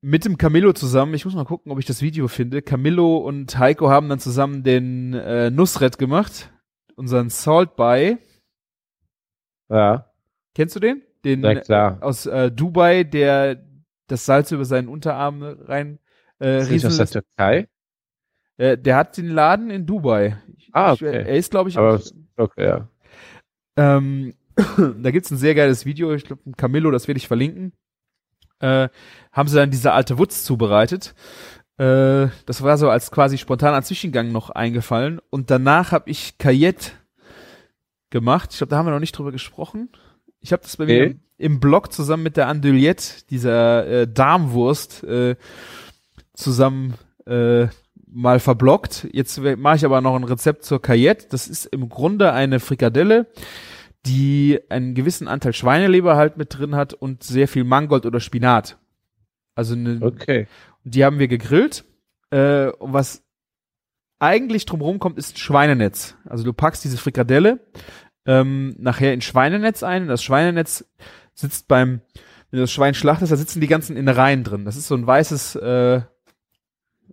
mit 0.00 0.24
dem 0.24 0.36
Camillo 0.36 0.72
zusammen. 0.72 1.14
Ich 1.14 1.24
muss 1.24 1.34
mal 1.34 1.44
gucken, 1.44 1.72
ob 1.72 1.78
ich 1.78 1.86
das 1.86 2.02
Video 2.02 2.28
finde. 2.28 2.62
Camillo 2.62 3.16
und 3.18 3.58
Heiko 3.58 3.90
haben 3.90 4.08
dann 4.08 4.20
zusammen 4.20 4.62
den 4.62 5.14
äh, 5.14 5.50
Nussret 5.50 5.98
gemacht. 5.98 6.52
Unseren 6.94 7.28
Salt 7.28 7.76
By. 7.76 8.18
Ja, 9.68 10.10
Kennst 10.54 10.74
du 10.76 10.80
den? 10.80 11.02
Den 11.26 11.40
na 11.40 11.56
klar. 11.56 11.98
aus 12.02 12.26
äh, 12.26 12.50
Dubai, 12.52 13.02
der 13.04 13.62
das 14.06 14.24
Salz 14.24 14.52
über 14.52 14.64
seinen 14.64 14.88
Unterarm 14.88 15.42
rein 15.42 15.98
äh, 16.40 16.60
Ist 16.74 16.84
aus 16.86 16.96
der. 16.96 17.06
Türkei? 17.08 17.68
Äh, 18.58 18.78
der 18.78 18.96
hat 18.96 19.16
den 19.16 19.28
Laden 19.28 19.70
in 19.70 19.86
Dubai. 19.86 20.38
Ich, 20.56 20.70
Ah, 20.72 20.92
ich, 20.94 21.02
okay. 21.02 21.24
er 21.26 21.36
ist, 21.36 21.50
glaube 21.50 21.68
ich, 21.70 21.76
Aber, 21.78 21.96
auch, 21.96 22.00
okay, 22.36 22.64
ja. 22.64 22.88
ähm, 23.76 24.34
da 25.02 25.10
gibt's 25.10 25.30
ein 25.30 25.36
sehr 25.36 25.54
geiles 25.54 25.84
Video, 25.84 26.14
ich 26.14 26.24
glaube, 26.24 26.42
Camillo, 26.56 26.90
das 26.90 27.08
werde 27.08 27.18
ich 27.18 27.26
verlinken. 27.28 27.72
Äh, 28.60 28.88
haben 29.32 29.48
sie 29.48 29.56
dann 29.56 29.70
diese 29.70 29.92
alte 29.92 30.18
Wutz 30.18 30.44
zubereitet. 30.44 31.14
Äh, 31.78 32.28
das 32.46 32.62
war 32.62 32.78
so 32.78 32.88
als 32.88 33.10
quasi 33.10 33.36
spontaner 33.36 33.82
Zwischengang 33.82 34.32
noch 34.32 34.50
eingefallen. 34.50 35.20
Und 35.30 35.50
danach 35.50 35.92
habe 35.92 36.08
ich 36.08 36.38
Cayette 36.38 36.92
gemacht. 38.10 38.50
Ich 38.52 38.58
glaube, 38.58 38.70
da 38.70 38.78
haben 38.78 38.86
wir 38.86 38.92
noch 38.92 39.00
nicht 39.00 39.16
drüber 39.18 39.32
gesprochen. 39.32 39.90
Ich 40.40 40.52
habe 40.52 40.62
das 40.62 40.76
bei 40.76 40.86
mir 40.86 41.04
im, 41.06 41.20
im 41.38 41.60
Blog 41.60 41.92
zusammen 41.92 42.22
mit 42.22 42.36
der 42.36 42.48
Andouillette, 42.48 43.26
dieser 43.30 43.86
äh, 43.86 44.08
Darmwurst, 44.08 45.04
äh, 45.04 45.36
zusammen 46.34 46.94
äh, 47.26 47.66
mal 48.06 48.40
verblockt. 48.40 49.08
Jetzt 49.12 49.38
mache 49.38 49.76
ich 49.76 49.84
aber 49.84 50.00
noch 50.00 50.14
ein 50.16 50.24
Rezept 50.24 50.64
zur 50.64 50.80
Cayette. 50.80 51.26
Das 51.30 51.48
ist 51.48 51.66
im 51.66 51.88
Grunde 51.88 52.32
eine 52.32 52.60
Frikadelle, 52.60 53.26
die 54.06 54.60
einen 54.68 54.94
gewissen 54.94 55.28
Anteil 55.28 55.52
Schweineleber 55.52 56.16
halt 56.16 56.36
mit 56.36 56.56
drin 56.56 56.76
hat 56.76 56.94
und 56.94 57.24
sehr 57.24 57.48
viel 57.48 57.64
Mangold 57.64 58.06
oder 58.06 58.20
Spinat. 58.20 58.78
Also 59.54 59.74
eine, 59.74 59.98
Okay. 60.00 60.46
die 60.84 61.04
haben 61.04 61.18
wir 61.18 61.28
gegrillt. 61.28 61.84
Äh, 62.30 62.68
und 62.70 62.92
was 62.92 63.22
eigentlich 64.18 64.64
drumherum 64.64 64.98
kommt, 64.98 65.18
ist 65.18 65.38
Schweinenetz. 65.38 66.16
Also 66.24 66.44
du 66.44 66.52
packst 66.52 66.84
diese 66.84 66.96
Frikadelle 66.96 67.60
ähm, 68.26 68.74
nachher 68.78 69.12
in 69.14 69.20
Schweinenetz 69.20 69.82
ein. 69.82 70.02
Und 70.02 70.08
das 70.08 70.22
Schweinenetz 70.22 70.84
sitzt 71.34 71.68
beim, 71.68 72.00
wenn 72.50 72.58
du 72.58 72.62
das 72.62 72.72
Schwein 72.72 72.94
schlachtest, 72.94 73.32
da 73.32 73.36
sitzen 73.36 73.60
die 73.60 73.66
ganzen 73.66 73.96
Innereien 73.96 74.44
drin. 74.44 74.64
Das 74.64 74.76
ist 74.76 74.88
so 74.88 74.94
ein 74.94 75.06
weißes, 75.06 75.56
äh, 75.56 76.00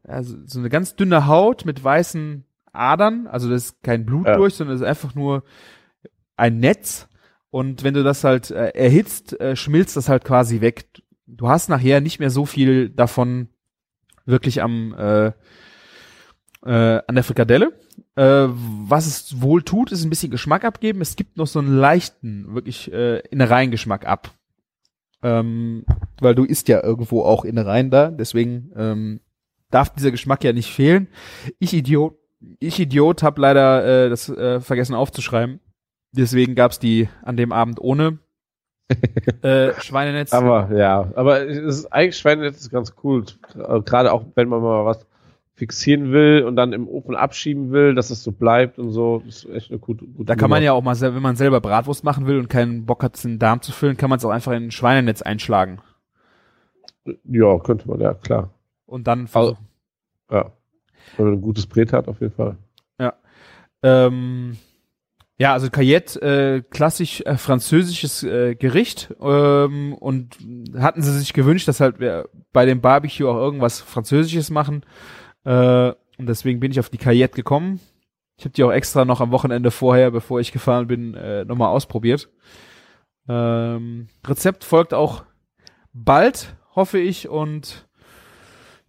also 0.04 0.38
so 0.46 0.60
eine 0.60 0.70
ganz 0.70 0.96
dünne 0.96 1.28
Haut 1.28 1.66
mit 1.66 1.84
weißen 1.84 2.46
Adern. 2.72 3.28
Also 3.28 3.50
da 3.50 3.56
ist 3.56 3.82
kein 3.84 4.06
Blut 4.06 4.28
Ja. 4.28 4.36
durch, 4.36 4.56
sondern 4.56 4.76
es 4.76 4.82
ist 4.82 4.88
einfach 4.88 5.16
nur 5.16 5.44
ein 6.36 6.60
Netz. 6.60 7.08
Und 7.52 7.84
wenn 7.84 7.94
du 7.94 8.04
das 8.04 8.24
halt 8.24 8.50
äh, 8.52 8.70
erhitzt, 8.70 9.40
äh, 9.40 9.56
schmilzt 9.56 9.96
das 9.96 10.10
halt 10.10 10.24
quasi 10.26 10.62
weg. 10.62 10.86
Du 11.28 11.48
hast 11.50 11.70
nachher 11.70 12.02
nicht 12.02 12.20
mehr 12.20 12.32
so 12.32 12.46
viel 12.46 12.90
davon 12.90 13.50
wirklich 14.26 14.62
am 14.62 14.94
äh, 14.98 15.32
äh, 16.66 17.02
an 17.08 17.16
der 17.16 17.24
Frikadelle. 17.24 17.74
Äh, 18.16 18.48
was 18.48 19.06
es 19.06 19.42
wohl 19.42 19.64
tut, 19.64 19.92
ist 19.92 20.04
ein 20.04 20.10
bisschen 20.10 20.32
Geschmack 20.32 20.64
abgeben. 20.64 21.02
Es 21.02 21.16
gibt 21.16 21.38
noch 21.38 21.48
so 21.48 21.60
einen 21.60 21.76
leichten, 21.76 22.54
wirklich 22.54 22.92
äh, 22.92 23.20
Innereiengeschmack 23.30 24.06
ab. 24.06 24.32
Ähm, 25.22 25.86
weil 26.20 26.36
du 26.36 26.44
isst 26.44 26.68
ja 26.68 26.84
irgendwo 26.84 27.24
auch 27.24 27.46
Innereien 27.46 27.90
da, 27.90 28.12
deswegen 28.12 28.72
ähm, 28.76 29.22
darf 29.72 29.90
dieser 29.94 30.12
Geschmack 30.12 30.44
ja 30.44 30.52
nicht 30.52 30.72
fehlen. 30.74 31.08
Ich 31.60 31.74
Idiot, 31.74 32.18
ich 32.60 32.78
Idiot 32.80 33.24
habe 33.24 33.40
leider 33.40 34.06
äh, 34.06 34.10
das 34.10 34.28
äh, 34.28 34.60
vergessen 34.60 34.96
aufzuschreiben. 34.96 35.62
Deswegen 36.12 36.56
gab's 36.56 36.78
die 36.78 37.08
an 37.24 37.38
dem 37.38 37.54
Abend 37.54 37.80
ohne 37.80 38.20
äh, 39.42 39.72
Schweinenetz. 39.80 40.34
Aber 40.34 40.70
ja, 40.76 41.10
aber 41.16 41.48
es 41.48 41.58
ist 41.58 41.86
eigentlich 41.94 42.18
Schweinenetz 42.18 42.60
ist 42.60 42.70
ganz 42.70 42.94
cool. 43.04 43.26
Äh, 43.56 43.82
Gerade 43.82 44.12
auch 44.12 44.26
wenn 44.36 44.50
man 44.50 44.62
mal 44.62 44.86
was 44.86 45.06
fixieren 45.56 46.12
will 46.12 46.44
und 46.48 46.56
dann 46.56 46.74
im 46.74 46.88
Ofen 46.88 47.16
abschieben 47.16 47.72
will, 47.72 47.94
dass 47.96 48.10
es 48.10 48.24
so 48.24 48.32
bleibt 48.32 48.80
und 48.80 48.92
so. 48.92 49.22
Das 49.26 49.44
ist 49.44 49.50
echt 49.54 49.70
eine 49.70 49.80
gute, 49.80 50.06
gute 50.06 50.26
Da 50.26 50.36
kann 50.36 50.50
man 50.50 50.64
ja 50.64 50.74
auch 50.74 50.82
mal, 50.82 51.00
wenn 51.00 51.22
man 51.22 51.36
selber 51.36 51.62
Bratwurst 51.62 52.04
machen 52.04 52.26
will 52.26 52.40
und 52.40 52.50
keinen 52.50 52.86
Bock 52.86 53.04
hat, 53.04 53.24
den 53.24 53.38
Darm 53.40 53.62
zu 53.62 53.72
füllen, 53.72 53.98
kann 53.98 54.10
man 54.10 54.18
es 54.18 54.26
auch 54.26 54.32
einfach 54.32 54.52
in 54.52 54.64
ein 54.66 54.72
Schweinenetz 54.72 55.22
einschlagen. 55.22 55.80
Ja, 57.26 57.60
könnte 57.60 57.88
man, 57.88 58.00
ja, 58.00 58.14
klar. 58.14 58.50
Und 58.86 59.08
dann 59.08 59.22
Also- 59.22 59.32
versuchen. 59.32 59.68
Ja. 60.32 60.52
Wenn 61.18 61.26
man 61.26 61.34
ein 61.36 61.42
gutes 61.42 61.68
Brett 61.68 61.94
hat, 61.94 62.08
auf 62.08 62.20
jeden 62.22 62.34
Fall. 62.34 62.58
Ähm, 63.86 64.56
ja, 65.38 65.52
also 65.52 65.70
Cayette, 65.70 66.22
äh, 66.22 66.62
klassisch 66.62 67.22
äh, 67.26 67.36
französisches 67.36 68.24
äh, 68.24 68.56
Gericht. 68.56 69.14
Ähm, 69.22 69.94
und 69.94 70.38
hatten 70.78 71.02
sie 71.02 71.12
sich 71.20 71.34
gewünscht, 71.34 71.68
dass 71.68 71.82
halt 71.82 72.00
wir 72.00 72.30
bei 72.54 72.66
dem 72.66 72.80
Barbecue 72.80 73.28
auch 73.28 73.36
irgendwas 73.36 73.82
Französisches 73.82 74.50
machen. 74.52 74.84
Äh, 75.46 75.94
und 76.18 76.28
deswegen 76.28 76.60
bin 76.60 76.72
ich 76.72 76.80
auf 76.80 76.90
die 76.90 76.98
Cayette 76.98 77.36
gekommen. 77.36 77.80
Ich 78.38 78.46
habe 78.46 78.54
die 78.54 78.64
auch 78.64 78.72
extra 78.72 79.06
noch 79.06 79.22
am 79.22 79.32
Wochenende 79.32 79.72
vorher, 79.72 80.12
bevor 80.12 80.40
ich 80.40 80.52
gefahren 80.52 80.88
bin, 80.88 81.14
äh, 81.14 81.46
nochmal 81.46 81.70
ausprobiert. 81.70 82.30
Ähm, 83.28 84.08
Rezept 84.26 84.64
folgt 84.64 84.94
auch 84.94 85.24
bald, 85.94 86.56
hoffe 86.76 87.00
ich. 87.00 87.30
Und 87.30 87.88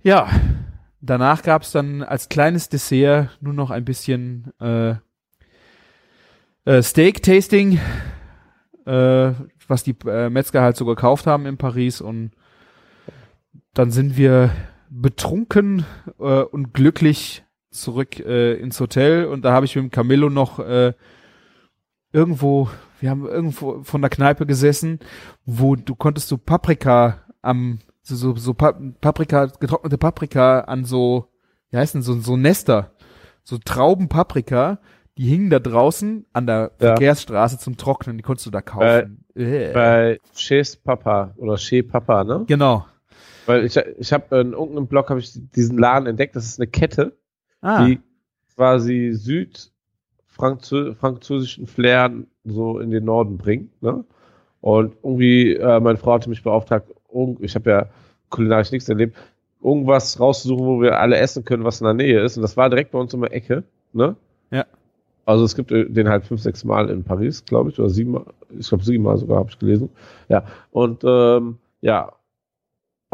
ja, 0.03 0.29
danach 1.01 1.43
gab 1.43 1.63
es 1.63 1.73
dann 1.73 2.03
als 2.03 2.29
kleines 2.29 2.69
Dessert 2.69 3.31
nur 3.41 3.55
noch 3.55 3.71
ein 3.71 3.85
bisschen 3.85 4.53
äh, 4.61 4.95
äh, 6.65 6.83
Steak-Tasting, 6.83 7.79
äh, 8.87 9.33
was 9.69 9.83
die 9.85 9.97
äh, 10.07 10.31
Metzger 10.31 10.63
halt 10.63 10.77
so 10.77 10.85
gekauft 10.85 11.27
haben 11.27 11.47
in 11.47 11.59
Paris. 11.59 12.01
Und 12.01 12.33
dann 13.75 13.91
sind 13.91 14.17
wir 14.17 14.51
betrunken 15.01 15.85
äh, 16.19 16.43
und 16.43 16.73
glücklich 16.75 17.45
zurück 17.71 18.21
äh, 18.21 18.55
ins 18.55 18.79
Hotel. 18.81 19.27
Und 19.27 19.45
da 19.45 19.53
habe 19.53 19.67
ich 19.67 19.75
mit 19.77 19.85
dem 19.85 19.91
Camillo 19.91 20.31
noch 20.31 20.59
äh, 20.61 20.93
irgendwo, 22.13 22.69
wir 23.01 23.11
haben 23.11 23.27
irgendwo 23.27 23.83
von 23.83 24.01
der 24.01 24.11
Kneipe 24.11 24.47
gesessen, 24.47 25.01
wo 25.45 25.75
du 25.77 25.95
konntest 25.95 26.31
du 26.31 26.39
Paprika 26.39 27.25
am 27.43 27.81
so, 28.03 28.15
so, 28.17 28.37
so 28.37 28.55
Pa- 28.55 28.79
Paprika, 29.01 29.47
getrocknete 29.47 29.99
Paprika 29.99 30.61
an 30.61 30.85
so, 30.85 31.29
wie 31.71 31.77
heißt 31.79 31.95
denn, 31.95 32.03
so, 32.03 32.15
so 32.21 32.37
Nester, 32.37 32.93
so 33.43 33.59
Traubenpaprika, 33.59 34.79
die 35.19 35.27
hingen 35.27 35.51
da 35.51 35.59
draußen 35.59 36.27
an 36.33 36.47
der 36.47 36.73
Ja. 36.81 36.89
Verkehrsstraße 36.89 37.59
zum 37.59 37.77
Trocknen, 37.77 38.17
die 38.17 38.23
konntest 38.23 38.47
du 38.47 38.51
da 38.51 38.61
kaufen. 38.61 39.25
Äh. 39.35 39.73
Bei 39.73 40.21
Chez 40.37 40.77
Papa 40.77 41.33
oder 41.37 41.57
Chez 41.57 41.87
Papa, 41.89 42.25
ne? 42.25 42.45
Genau. 42.47 42.87
Weil 43.47 43.65
ich, 43.65 43.77
ich 43.77 44.13
habe 44.13 44.41
in 44.41 44.53
irgendeinem 44.53 44.87
Blog 44.87 45.11
habe 45.11 45.21
ich 45.21 45.33
diesen 45.53 45.79
Laden 45.79 46.07
entdeckt. 46.07 46.37
Das 46.37 46.45
ist 46.45 46.59
eine 46.59 46.67
Kette, 46.67 47.13
Ah, 47.61 47.87
die 47.87 48.01
quasi 48.55 49.13
südfranzösischen 49.13 51.67
Flair 51.67 52.11
so 52.45 52.79
in 52.79 52.91
den 52.91 53.05
Norden 53.05 53.39
bringt. 53.39 53.83
Ne? 53.83 54.05
Und 54.61 54.95
irgendwie, 55.03 55.55
äh, 55.55 55.81
meine 55.81 55.99
Frau 55.99 56.15
hatte 56.15 56.31
mich 56.31 56.43
beauftragt, 56.43 56.91
ich 57.41 57.55
habe 57.55 57.71
ja 57.71 57.87
kulinarisch 58.31 58.73
nichts 58.73 58.89
erlebt, 58.89 59.17
irgendwas 59.63 60.19
rauszusuchen, 60.21 60.65
wo 60.65 60.81
wir 60.81 61.01
alle 61.01 61.17
essen 61.17 61.45
können, 61.45 61.65
was 61.65 61.81
in 61.81 61.87
der 61.87 61.95
Nähe 61.95 62.21
ist. 62.21 62.37
Und 62.37 62.43
das 62.43 62.57
war 62.57 62.69
direkt 62.69 62.91
bei 62.93 62.99
uns 62.99 63.15
um 63.15 63.23
die 63.23 63.31
Ecke. 63.31 63.65
Ne? 63.93 64.17
Ja. 64.51 64.67
Also 65.27 65.45
es 65.45 65.55
gibt 65.57 65.73
äh, 65.73 65.89
den 65.89 66.09
halt 66.09 66.27
fünf, 66.27 66.43
sechs 66.43 66.65
Mal 66.65 66.91
in 66.91 67.05
Paris, 67.05 67.45
glaube 67.45 67.71
ich, 67.71 67.79
oder 67.79 67.89
sieben 67.89 68.13
Mal, 68.13 68.25
ich 68.59 68.69
glaube 68.69 68.85
sieben 68.85 69.05
Mal 69.05 69.17
sogar, 69.17 69.39
habe 69.39 69.51
ich 69.51 69.59
gelesen. 69.59 69.89
Ja, 70.29 70.45
und 70.71 71.03
ähm, 71.05 71.59
ja, 71.81 72.13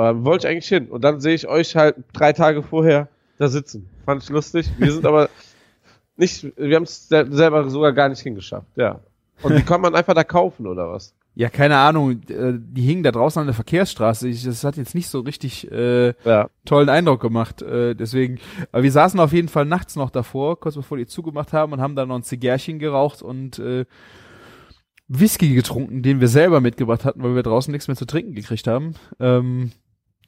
ähm, 0.00 0.24
wollte 0.24 0.46
ich 0.46 0.52
eigentlich 0.52 0.68
hin. 0.68 0.88
Und 0.88 1.02
dann 1.04 1.20
sehe 1.20 1.34
ich 1.34 1.46
euch 1.48 1.76
halt 1.76 1.96
drei 2.12 2.32
Tage 2.32 2.62
vorher 2.62 3.08
da 3.38 3.48
sitzen. 3.48 3.88
Fand 4.04 4.22
ich 4.22 4.28
lustig. 4.30 4.70
Wir 4.78 4.92
sind 4.92 5.06
aber 5.06 5.28
nicht, 6.16 6.46
wir 6.56 6.76
haben 6.76 6.82
es 6.84 7.08
selber 7.08 7.68
sogar 7.70 7.92
gar 7.92 8.08
nicht 8.08 8.20
hingeschafft, 8.20 8.68
ja. 8.76 9.00
Und 9.42 9.56
die 9.56 9.62
kann 9.62 9.80
man 9.80 9.94
einfach 9.94 10.12
da 10.14 10.22
kaufen, 10.22 10.66
oder 10.66 10.90
was? 10.92 11.14
Ja, 11.34 11.48
keine 11.48 11.78
Ahnung. 11.78 12.20
äh, 12.28 12.52
Die 12.58 12.82
hingen 12.82 13.02
da 13.02 13.10
draußen 13.12 13.40
an 13.40 13.46
der 13.46 13.54
Verkehrsstraße. 13.54 14.28
Das 14.30 14.64
hat 14.64 14.76
jetzt 14.76 14.94
nicht 14.94 15.08
so 15.08 15.20
richtig 15.20 15.70
äh, 15.70 16.08
Ja. 16.24 16.50
tollen 16.66 16.88
Eindruck 16.90 17.20
gemacht. 17.22 17.62
Äh, 17.62 17.94
deswegen. 17.94 18.38
Aber 18.72 18.82
wir 18.82 18.92
saßen 18.92 19.18
auf 19.20 19.32
jeden 19.32 19.48
Fall 19.48 19.64
nachts 19.64 19.96
noch 19.96 20.10
davor, 20.10 20.60
kurz 20.60 20.74
bevor 20.74 20.98
die 20.98 21.06
zugemacht 21.06 21.52
haben 21.54 21.72
und 21.72 21.80
haben 21.80 21.94
dann 21.96 22.08
noch 22.08 22.16
ein 22.16 22.22
Zigärchen 22.24 22.78
geraucht 22.80 23.22
und 23.22 23.58
äh, 23.60 23.86
Whisky 25.08 25.54
getrunken, 25.54 26.02
den 26.02 26.20
wir 26.20 26.28
selber 26.28 26.60
mitgebracht 26.60 27.04
hatten, 27.04 27.22
weil 27.22 27.34
wir 27.34 27.42
draußen 27.42 27.72
nichts 27.72 27.88
mehr 27.88 27.96
zu 27.96 28.04
trinken 28.06 28.34
gekriegt 28.34 28.66
haben. 28.66 28.94
Ähm, 29.18 29.72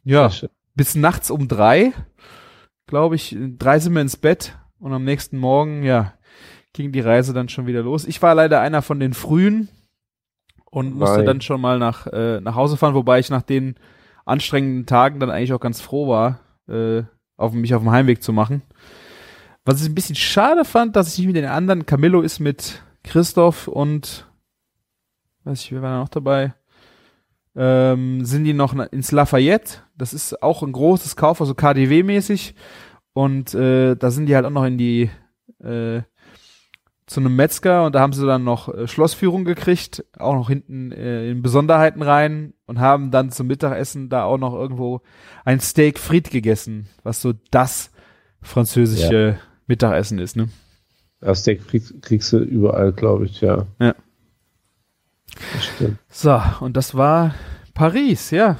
ja, 0.04 0.30
bis 0.74 0.94
nachts 0.94 1.30
um 1.30 1.48
drei, 1.48 1.92
glaube 2.86 3.14
ich. 3.16 3.36
Drei 3.58 3.78
sind 3.78 3.94
wir 3.94 4.02
ins 4.02 4.16
Bett 4.16 4.56
und 4.78 4.92
am 4.92 5.04
nächsten 5.04 5.38
Morgen, 5.38 5.82
ja, 5.82 6.14
ging 6.72 6.92
die 6.92 7.00
Reise 7.00 7.32
dann 7.32 7.48
schon 7.48 7.66
wieder 7.66 7.82
los. 7.82 8.04
Ich 8.04 8.20
war 8.22 8.34
leider 8.34 8.60
einer 8.60 8.82
von 8.82 8.98
den 8.98 9.14
Frühen 9.14 9.68
und 10.70 10.96
musste 10.96 11.18
Nein. 11.18 11.26
dann 11.26 11.40
schon 11.40 11.60
mal 11.60 11.78
nach, 11.78 12.06
äh, 12.06 12.40
nach 12.40 12.54
Hause 12.54 12.76
fahren, 12.76 12.94
wobei 12.94 13.18
ich 13.18 13.30
nach 13.30 13.42
den 13.42 13.76
anstrengenden 14.24 14.86
Tagen 14.86 15.20
dann 15.20 15.30
eigentlich 15.30 15.52
auch 15.52 15.60
ganz 15.60 15.80
froh 15.80 16.08
war, 16.08 16.40
äh, 16.68 17.02
auf 17.36 17.52
mich 17.52 17.74
auf 17.74 17.82
dem 17.82 17.90
Heimweg 17.90 18.22
zu 18.22 18.32
machen. 18.32 18.62
Was 19.64 19.82
ich 19.82 19.88
ein 19.88 19.94
bisschen 19.94 20.16
schade 20.16 20.64
fand, 20.64 20.96
dass 20.96 21.12
ich 21.12 21.18
nicht 21.18 21.26
mit 21.26 21.36
den 21.36 21.44
anderen, 21.44 21.86
Camillo 21.86 22.22
ist 22.22 22.40
mit 22.40 22.82
Christoph 23.04 23.68
und 23.68 24.26
weiß 25.44 25.60
ich, 25.60 25.72
wer 25.72 25.82
war 25.82 25.90
da 25.90 25.98
noch 25.98 26.08
dabei? 26.08 26.54
Ähm, 27.54 28.24
sind 28.24 28.44
die 28.44 28.54
noch 28.54 28.74
ins 28.74 29.12
Lafayette? 29.12 29.81
Das 29.96 30.14
ist 30.14 30.42
auch 30.42 30.62
ein 30.62 30.72
großes 30.72 31.16
Kauf, 31.16 31.40
also 31.40 31.54
KDW-mäßig. 31.54 32.54
Und 33.12 33.54
äh, 33.54 33.94
da 33.94 34.10
sind 34.10 34.26
die 34.26 34.34
halt 34.34 34.46
auch 34.46 34.50
noch 34.50 34.64
in 34.64 34.78
die 34.78 35.10
äh, 35.62 36.02
zu 37.06 37.20
einem 37.20 37.36
Metzger 37.36 37.84
und 37.84 37.94
da 37.94 38.00
haben 38.00 38.12
sie 38.12 38.26
dann 38.26 38.44
noch 38.44 38.72
äh, 38.72 38.88
Schlossführung 38.88 39.44
gekriegt, 39.44 40.04
auch 40.18 40.34
noch 40.34 40.48
hinten 40.48 40.92
äh, 40.92 41.30
in 41.30 41.42
Besonderheiten 41.42 42.02
rein 42.02 42.54
und 42.66 42.80
haben 42.80 43.10
dann 43.10 43.30
zum 43.30 43.48
Mittagessen 43.48 44.08
da 44.08 44.24
auch 44.24 44.38
noch 44.38 44.54
irgendwo 44.54 45.02
ein 45.44 45.60
Steak 45.60 45.98
Frites 45.98 46.32
gegessen, 46.32 46.88
was 47.02 47.20
so 47.20 47.34
das 47.50 47.90
französische 48.40 49.38
Mittagessen 49.66 50.18
ist, 50.18 50.36
ne? 50.36 50.48
Das 51.20 51.40
Steak 51.40 51.68
kriegst, 51.68 52.02
kriegst 52.02 52.32
du 52.32 52.38
überall, 52.38 52.92
glaube 52.92 53.26
ich, 53.26 53.40
ja. 53.40 53.66
Ja. 53.78 53.94
Das 55.54 55.64
stimmt. 55.64 55.98
So, 56.08 56.40
und 56.60 56.76
das 56.76 56.94
war 56.94 57.34
Paris, 57.74 58.30
ja. 58.30 58.58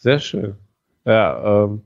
Sehr 0.00 0.18
schön. 0.18 0.54
Ja, 1.04 1.64
ähm, 1.64 1.82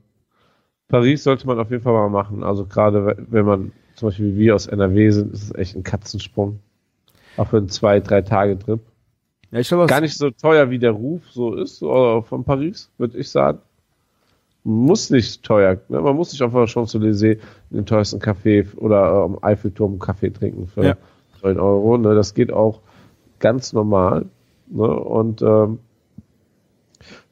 Paris 0.87 1.23
sollte 1.23 1.45
man 1.47 1.59
auf 1.59 1.69
jeden 1.69 1.83
Fall 1.83 1.93
mal 1.93 2.09
machen. 2.09 2.43
Also 2.43 2.65
gerade 2.65 3.05
we- 3.05 3.25
wenn 3.29 3.45
man 3.45 3.71
zum 3.95 4.07
Beispiel 4.09 4.33
wie 4.35 4.37
wir 4.39 4.55
aus 4.55 4.67
NRW 4.67 5.09
sind, 5.11 5.33
ist 5.33 5.43
es 5.43 5.55
echt 5.55 5.75
ein 5.75 5.83
Katzensprung. 5.83 6.59
Auch 7.37 7.47
für 7.47 7.57
einen 7.57 7.69
zwei, 7.69 7.99
drei 7.99 8.21
Tage 8.21 8.57
Trip. 8.57 8.79
Ja, 9.51 9.59
ich 9.59 9.67
glaube, 9.67 9.85
Gar 9.87 10.01
nicht 10.01 10.17
so 10.17 10.29
teuer 10.31 10.69
wie 10.69 10.79
der 10.79 10.91
Ruf 10.91 11.21
so 11.31 11.55
ist 11.55 11.81
äh, 11.81 12.21
von 12.21 12.43
Paris, 12.43 12.89
würde 12.97 13.17
ich 13.17 13.29
sagen. 13.29 13.59
Muss 14.63 15.09
nicht 15.11 15.43
teuer. 15.43 15.77
Ne? 15.89 16.01
Man 16.01 16.15
muss 16.15 16.31
nicht 16.31 16.41
auf 16.41 16.51
der 16.53 16.67
Champs-Élysées 16.67 17.37
in 17.69 17.77
den 17.77 17.85
teuersten 17.85 18.19
Café 18.19 18.65
oder 18.77 19.03
äh, 19.11 19.23
am 19.23 19.37
Eiffelturm 19.41 19.91
einen 19.93 19.99
Kaffee 19.99 20.31
trinken 20.31 20.67
für 20.67 20.83
Ja. 20.85 20.97
9 21.43 21.59
Euro. 21.59 21.97
Ne? 21.97 22.15
Das 22.15 22.33
geht 22.33 22.51
auch 22.51 22.79
ganz 23.39 23.73
normal. 23.73 24.25
Ne? 24.67 24.87
Und 24.87 25.41
ähm, 25.43 25.79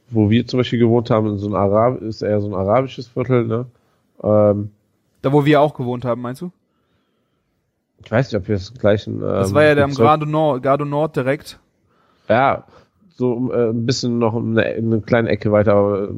wo 0.10 0.30
wir 0.30 0.46
zum 0.48 0.60
Beispiel 0.60 0.80
gewohnt 0.80 1.10
haben, 1.10 1.28
in 1.28 1.38
so 1.38 1.48
ein 1.48 1.56
Arab 1.56 2.02
ist 2.02 2.22
eher 2.22 2.42
so 2.42 2.48
ein 2.48 2.54
arabisches 2.54 3.08
Viertel. 3.08 3.46
Ne? 3.46 3.66
Ähm, 4.22 4.72
da 5.22 5.32
wo 5.32 5.46
wir 5.46 5.62
auch 5.62 5.74
gewohnt 5.74 6.06
haben, 6.06 6.22
meinst 6.22 6.42
du? 6.42 6.52
ich 8.04 8.12
weiß 8.12 8.32
nicht, 8.32 8.42
ob 8.42 8.48
wir 8.48 8.56
das 8.56 8.74
gleichen. 8.74 9.16
Ähm, 9.16 9.22
Das 9.22 9.54
war 9.54 9.64
ja 9.64 9.76
der 9.76 9.86
am 9.86 9.94
Grado 9.94 10.26
Nord, 10.26 10.64
Gardo 10.64 10.86
Nord 10.86 11.16
direkt. 11.16 11.60
Ja, 12.28 12.66
so 13.16 13.52
äh, 13.52 13.70
ein 13.70 13.86
bisschen 13.86 14.20
noch 14.20 14.36
eine, 14.36 14.64
eine 14.64 15.02
kleine 15.02 15.30
Ecke 15.30 15.52
weiter, 15.52 15.74
aber 15.76 16.10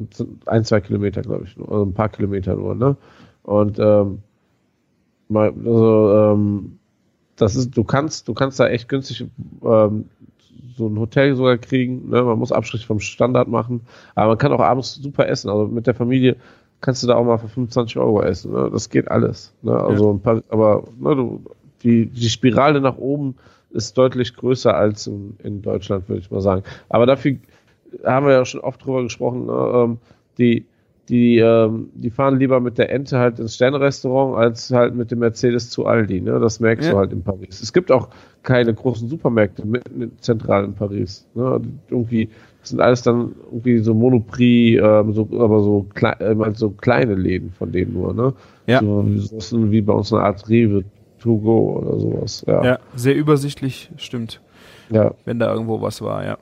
ein, 0.46 0.64
zwei 0.64 0.80
Kilometer, 0.80 1.22
glaube 1.22 1.44
ich, 1.44 1.56
nur, 1.56 1.70
also 1.70 1.84
ein 1.84 1.94
paar 1.94 2.08
Kilometer 2.08 2.54
nur, 2.54 2.74
ne? 2.74 2.96
Und 3.42 3.78
ähm, 3.78 4.22
also, 5.32 6.12
ähm, 6.12 6.78
das 7.36 7.54
ist, 7.54 7.76
du 7.76 7.84
kannst, 7.84 8.28
du 8.28 8.34
kannst 8.34 8.58
da 8.58 8.68
echt 8.68 8.88
günstig 8.88 9.26
ähm, 9.64 10.06
so 10.76 10.88
ein 10.88 10.98
Hotel 10.98 11.36
sogar 11.36 11.58
kriegen, 11.58 12.10
ne? 12.10 12.22
Man 12.22 12.38
muss 12.38 12.52
Abstrich 12.52 12.86
vom 12.86 13.00
Standard 13.00 13.48
machen, 13.48 13.80
aber 14.14 14.28
man 14.28 14.38
kann 14.38 14.52
auch 14.52 14.60
abends 14.60 14.94
super 14.94 15.28
essen. 15.28 15.50
Also 15.50 15.66
mit 15.66 15.86
der 15.86 15.94
Familie 15.94 16.36
kannst 16.80 17.02
du 17.02 17.06
da 17.06 17.16
auch 17.16 17.24
mal 17.24 17.38
für 17.38 17.48
25 17.48 17.96
Euro 17.98 18.22
essen. 18.22 18.52
Ne? 18.52 18.70
Das 18.72 18.90
geht 18.90 19.10
alles. 19.10 19.52
Ne? 19.62 19.72
Also 19.72 20.12
ein 20.12 20.20
paar, 20.20 20.42
aber 20.50 20.84
ne, 20.98 21.16
du, 21.16 21.42
die, 21.82 22.06
die 22.06 22.28
Spirale 22.28 22.80
nach 22.80 22.98
oben 22.98 23.36
ist 23.70 23.96
deutlich 23.98 24.34
größer 24.34 24.74
als 24.74 25.06
in, 25.06 25.36
in 25.42 25.62
Deutschland, 25.62 26.08
würde 26.08 26.20
ich 26.20 26.30
mal 26.30 26.40
sagen. 26.40 26.62
Aber 26.88 27.06
dafür 27.06 27.36
haben 28.04 28.26
wir 28.26 28.32
ja 28.32 28.44
schon 28.44 28.60
oft 28.60 28.84
drüber 28.84 29.02
gesprochen, 29.02 29.46
ne? 29.46 29.70
ähm, 29.74 29.98
die, 30.38 30.66
die, 31.08 31.38
ähm, 31.38 31.90
die 31.94 32.10
fahren 32.10 32.38
lieber 32.38 32.58
mit 32.60 32.78
der 32.78 32.90
Ente 32.90 33.18
halt 33.18 33.38
ins 33.38 33.54
Sternrestaurant 33.54 34.36
als 34.36 34.70
halt 34.72 34.94
mit 34.94 35.10
dem 35.10 35.20
Mercedes 35.20 35.70
zu 35.70 35.86
Aldi. 35.86 36.20
Ne? 36.20 36.38
Das 36.40 36.58
merkst 36.60 36.86
Ja. 36.86 36.92
du 36.92 36.98
halt 36.98 37.12
in 37.12 37.22
Paris. 37.22 37.60
Es 37.62 37.72
gibt 37.72 37.92
auch 37.92 38.08
keine 38.42 38.74
großen 38.74 39.08
Supermärkte 39.08 39.64
mitten 39.66 40.12
zentral 40.20 40.64
in 40.64 40.74
Paris. 40.74 41.26
Ne? 41.34 41.60
Irgendwie 41.90 42.28
das 42.60 42.70
sind 42.70 42.80
alles 42.80 43.02
dann 43.02 43.36
irgendwie 43.44 43.78
so 43.78 43.94
Monoprix, 43.94 44.82
ähm, 44.82 45.12
so, 45.12 45.28
aber 45.38 45.60
so, 45.62 45.86
klei 45.94 46.14
äh, 46.14 46.34
so 46.54 46.70
kleine 46.70 47.14
Läden 47.14 47.52
von 47.52 47.70
denen 47.70 47.92
nur. 47.92 48.12
Ne? 48.12 48.32
Ja. 48.66 48.80
So, 48.80 49.06
so 49.38 49.70
wie 49.70 49.80
bei 49.82 49.92
uns 49.92 50.12
eine 50.12 50.22
Art 50.24 50.48
Rewe 50.48 50.82
to 51.20 51.36
go 51.38 51.78
oder 51.80 52.00
sowas. 52.00 52.44
Ja. 52.48 52.64
Ja, 52.64 52.78
sehr 52.96 53.14
übersichtlich, 53.14 53.92
stimmt. 53.96 54.40
ja. 54.90 55.14
Wenn 55.24 55.38
da 55.38 55.52
irgendwo 55.52 55.80
was 55.80 56.02
war, 56.02 56.24
ja. 56.24 56.38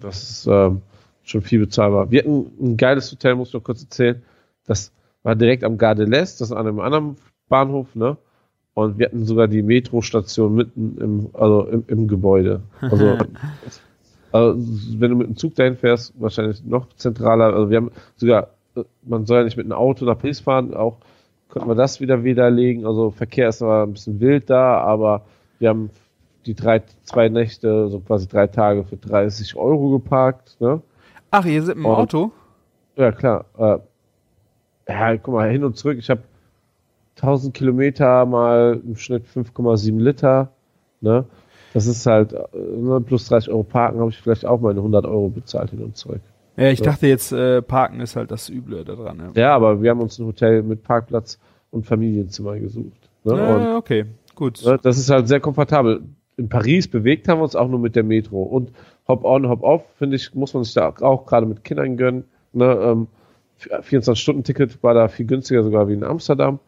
Das 0.00 0.22
ist 0.22 0.46
ähm, 0.50 0.80
schon 1.24 1.42
viel 1.42 1.60
bezahlbar. 1.60 2.10
Wir 2.10 2.20
hatten 2.20 2.50
ein 2.60 2.76
geiles 2.76 3.10
Hotel, 3.10 3.34
muss 3.34 3.48
ich 3.48 3.54
noch 3.54 3.64
kurz 3.64 3.82
erzählen. 3.82 4.22
Das 4.66 4.92
war 5.22 5.34
direkt 5.34 5.64
am 5.64 5.78
Gare 5.78 5.96
de 5.96 6.06
l'Est, 6.06 6.40
das 6.40 6.50
ist 6.50 6.52
an 6.52 6.66
einem 6.66 6.80
anderen 6.80 7.16
Bahnhof, 7.48 7.94
ne? 7.94 8.16
Und 8.74 8.98
wir 8.98 9.06
hatten 9.06 9.24
sogar 9.24 9.46
die 9.46 9.62
Metrostation 9.62 10.54
mitten 10.54 10.98
im, 10.98 11.30
also 11.32 11.66
im, 11.68 11.84
im 11.86 12.08
Gebäude. 12.08 12.62
Also, 12.80 13.18
also, 14.32 14.58
wenn 14.98 15.10
du 15.10 15.16
mit 15.16 15.28
dem 15.28 15.36
Zug 15.36 15.54
dahin 15.54 15.76
fährst, 15.76 16.12
wahrscheinlich 16.20 16.64
noch 16.64 16.88
zentraler. 16.96 17.54
Also 17.54 17.70
wir 17.70 17.76
haben 17.76 17.92
sogar, 18.16 18.48
man 19.02 19.26
soll 19.26 19.38
ja 19.38 19.44
nicht 19.44 19.56
mit 19.56 19.66
einem 19.66 19.78
Auto 19.78 20.04
nach 20.04 20.18
Paris 20.18 20.40
fahren, 20.40 20.74
auch 20.74 20.98
könnten 21.48 21.68
wir 21.68 21.76
das 21.76 22.00
wieder 22.00 22.24
widerlegen. 22.24 22.84
Also 22.84 23.12
Verkehr 23.12 23.48
ist 23.48 23.62
aber 23.62 23.84
ein 23.84 23.92
bisschen 23.92 24.18
wild 24.18 24.50
da, 24.50 24.78
aber 24.78 25.24
wir 25.60 25.68
haben 25.68 25.90
die 26.46 26.54
drei, 26.54 26.82
zwei 27.04 27.28
Nächte, 27.28 27.88
so 27.88 28.00
quasi 28.00 28.26
drei 28.26 28.48
Tage 28.48 28.82
für 28.82 28.96
30 28.96 29.54
Euro 29.54 29.90
geparkt. 29.90 30.56
Ne? 30.60 30.82
Ach, 31.36 31.44
ihr 31.44 31.62
seid 31.62 31.76
im 31.76 31.84
Und- 31.86 31.94
Auto? 31.96 32.32
Ja, 32.96 33.10
klar. 33.12 33.46
Äh, 33.58 33.78
ja, 34.88 35.16
guck 35.16 35.34
mal, 35.34 35.50
hin 35.50 35.64
und 35.64 35.76
zurück. 35.76 35.96
Ich 35.98 36.08
habe 36.10 36.22
1000 37.16 37.52
Kilometer 37.54 38.24
mal 38.26 38.80
im 38.86 38.96
Schnitt 38.96 39.26
5,7 39.26 39.98
Liter. 39.98 40.50
Ne? 41.00 41.24
Das 41.72 41.86
ist 41.86 42.06
halt, 42.06 42.32
äh, 42.32 42.38
ne, 42.76 43.00
plus 43.00 43.26
30 43.28 43.50
Euro 43.50 43.64
parken 43.64 43.98
habe 44.00 44.10
ich 44.10 44.18
vielleicht 44.20 44.46
auch 44.46 44.60
meine 44.60 44.80
100 44.80 45.06
Euro 45.06 45.28
bezahlt 45.28 45.70
hin 45.70 45.82
und 45.82 45.96
zurück. 45.96 46.20
Ja, 46.56 46.68
ich 46.68 46.78
So. 46.78 46.84
dachte 46.84 47.08
jetzt, 47.08 47.32
äh, 47.32 47.62
Parken 47.62 48.00
ist 48.00 48.14
halt 48.14 48.30
das 48.30 48.48
Üble 48.48 48.84
da 48.84 48.94
dran. 48.94 49.32
Ja, 49.34 49.56
aber 49.56 49.82
wir 49.82 49.90
haben 49.90 50.00
uns 50.00 50.18
ein 50.20 50.26
Hotel 50.26 50.62
mit 50.62 50.84
Parkplatz 50.84 51.38
und 51.72 51.84
Familienzimmer 51.84 52.58
gesucht. 52.60 53.10
Ne? 53.24 53.32
Und 53.32 53.38
ja 53.62 53.76
okay, 53.76 54.04
gut. 54.36 54.64
Ne, 54.64 54.78
das 54.80 54.98
ist 54.98 55.10
halt 55.10 55.26
sehr 55.26 55.40
komfortabel. 55.40 56.02
In 56.36 56.48
Paris 56.48 56.88
bewegt 56.88 57.28
haben 57.28 57.38
wir 57.38 57.44
uns 57.44 57.56
auch 57.56 57.68
nur 57.68 57.78
mit 57.78 57.96
der 57.96 58.02
Metro. 58.02 58.42
Und 58.42 58.72
Hop-on, 59.06 59.48
Hop-off, 59.48 59.84
finde 59.98 60.16
ich, 60.16 60.34
muss 60.34 60.54
man 60.54 60.64
sich 60.64 60.74
da 60.74 60.92
auch 61.00 61.26
gerade 61.26 61.46
mit 61.46 61.64
Kindern 61.64 61.96
gönnen. 61.96 62.24
Ne, 62.52 62.66
ähm, 62.82 63.06
24-Stunden-Ticket 63.60 64.82
war 64.82 64.94
da 64.94 65.08
viel 65.08 65.26
günstiger 65.26 65.62
sogar 65.62 65.88
wie 65.88 65.94
in 65.94 66.04
Amsterdam. 66.04 66.58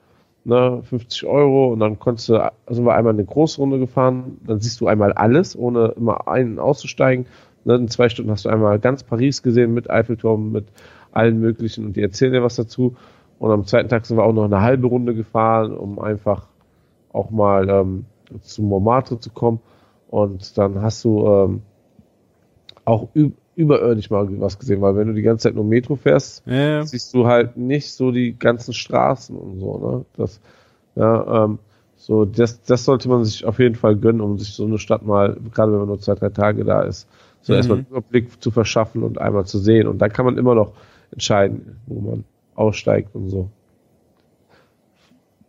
Ne, 0.45 0.81
50 0.85 1.25
Euro 1.27 1.73
und 1.73 1.81
dann 1.81 1.99
konntest 1.99 2.29
du, 2.29 2.53
sind 2.69 2.85
wir 2.85 2.95
einmal 2.95 3.15
eine 3.15 3.25
Großrunde 3.25 3.81
gefahren, 3.81 4.39
dann 4.47 4.61
siehst 4.61 4.81
du 4.81 4.87
einmal 4.87 5.13
alles, 5.13 5.59
ohne 5.59 5.89
immer 5.97 6.29
ein- 6.29 6.53
und 6.53 6.59
auszusteigen. 6.61 7.27
Ne, 7.65 7.75
in 7.75 7.89
zwei 7.89 8.09
Stunden 8.09 8.31
hast 8.31 8.45
du 8.45 8.49
einmal 8.49 8.79
ganz 8.79 9.03
Paris 9.03 9.43
gesehen 9.43 9.75
mit 9.75 9.91
Eiffelturm, 9.91 10.53
mit 10.53 10.67
allen 11.11 11.41
möglichen 11.41 11.85
und 11.87 11.97
die 11.97 12.03
erzählen 12.03 12.33
dir 12.33 12.45
was 12.45 12.55
dazu. 12.55 12.95
Und 13.41 13.51
am 13.51 13.67
zweiten 13.67 13.89
Tag 13.89 14.07
sind 14.07 14.17
wir 14.17 14.25
auch 14.25 14.33
noch 14.33 14.45
eine 14.45 14.61
halbe 14.61 14.87
Runde 14.87 15.15
gefahren, 15.15 15.77
um 15.77 15.99
einfach 15.99 16.47
auch 17.13 17.31
mal 17.31 17.69
ähm, 17.69 18.05
zu 18.43 18.62
Montmartre 18.62 19.19
zu 19.20 19.31
kommen. 19.31 19.61
Und 20.09 20.57
dann 20.59 20.82
hast 20.82 21.05
du 21.05 21.27
ähm, 21.27 21.62
auch 22.85 23.09
üb 23.15 23.35
überirdisch 23.57 24.11
mal 24.11 24.28
was 24.39 24.59
gesehen, 24.59 24.82
weil 24.82 24.97
wenn 24.97 25.09
du 25.09 25.15
die 25.15 25.23
ganze 25.23 25.44
Zeit 25.44 25.55
nur 25.55 25.65
Metro 25.65 25.97
fährst, 25.97 26.44
Ja, 26.47 26.85
siehst 26.85 27.15
du 27.15 27.27
halt 27.27 27.57
nicht 27.57 27.90
so 27.90 28.11
die 28.11 28.39
ganzen 28.39 28.74
Straßen 28.74 29.35
und 29.35 29.59
so, 29.61 29.78
ne? 29.78 30.05
Das, 30.19 30.40
ja, 30.94 31.44
ähm, 31.44 31.59
So, 31.97 32.27
das, 32.27 32.62
das 32.62 32.85
sollte 32.85 33.09
man 33.09 33.24
sich 33.24 33.47
auf 33.47 33.59
jeden 33.59 33.74
Fall 33.77 33.97
gönnen, 33.97 34.20
um 34.20 34.39
sich 34.39 34.51
so 34.53 34.66
eine 34.66 34.78
Stadt 34.78 35.03
mal, 35.07 35.39
gerade 35.55 35.73
wenn 35.73 35.78
man 35.78 35.89
nur 35.89 36.01
zwei, 36.01 36.15
drei 36.15 36.28
Tage 36.28 36.65
da 36.65 36.82
ist, 36.82 37.09
so 37.40 37.55
Mhm. 37.55 37.57
erstmal 37.57 37.78
einen 37.78 37.86
Überblick 37.89 38.43
zu 38.43 38.51
verschaffen 38.51 39.03
und 39.03 39.19
einmal 39.19 39.47
zu 39.47 39.59
sehen. 39.59 39.86
Und 39.89 39.98
dann 40.01 40.12
kann 40.12 40.27
man 40.27 40.36
immer 40.36 40.55
noch 40.55 40.74
entscheiden, 41.12 41.81
wo 41.86 42.01
man 42.01 42.24
aussteigt 42.55 43.15
und 43.15 43.31
so. 43.31 43.48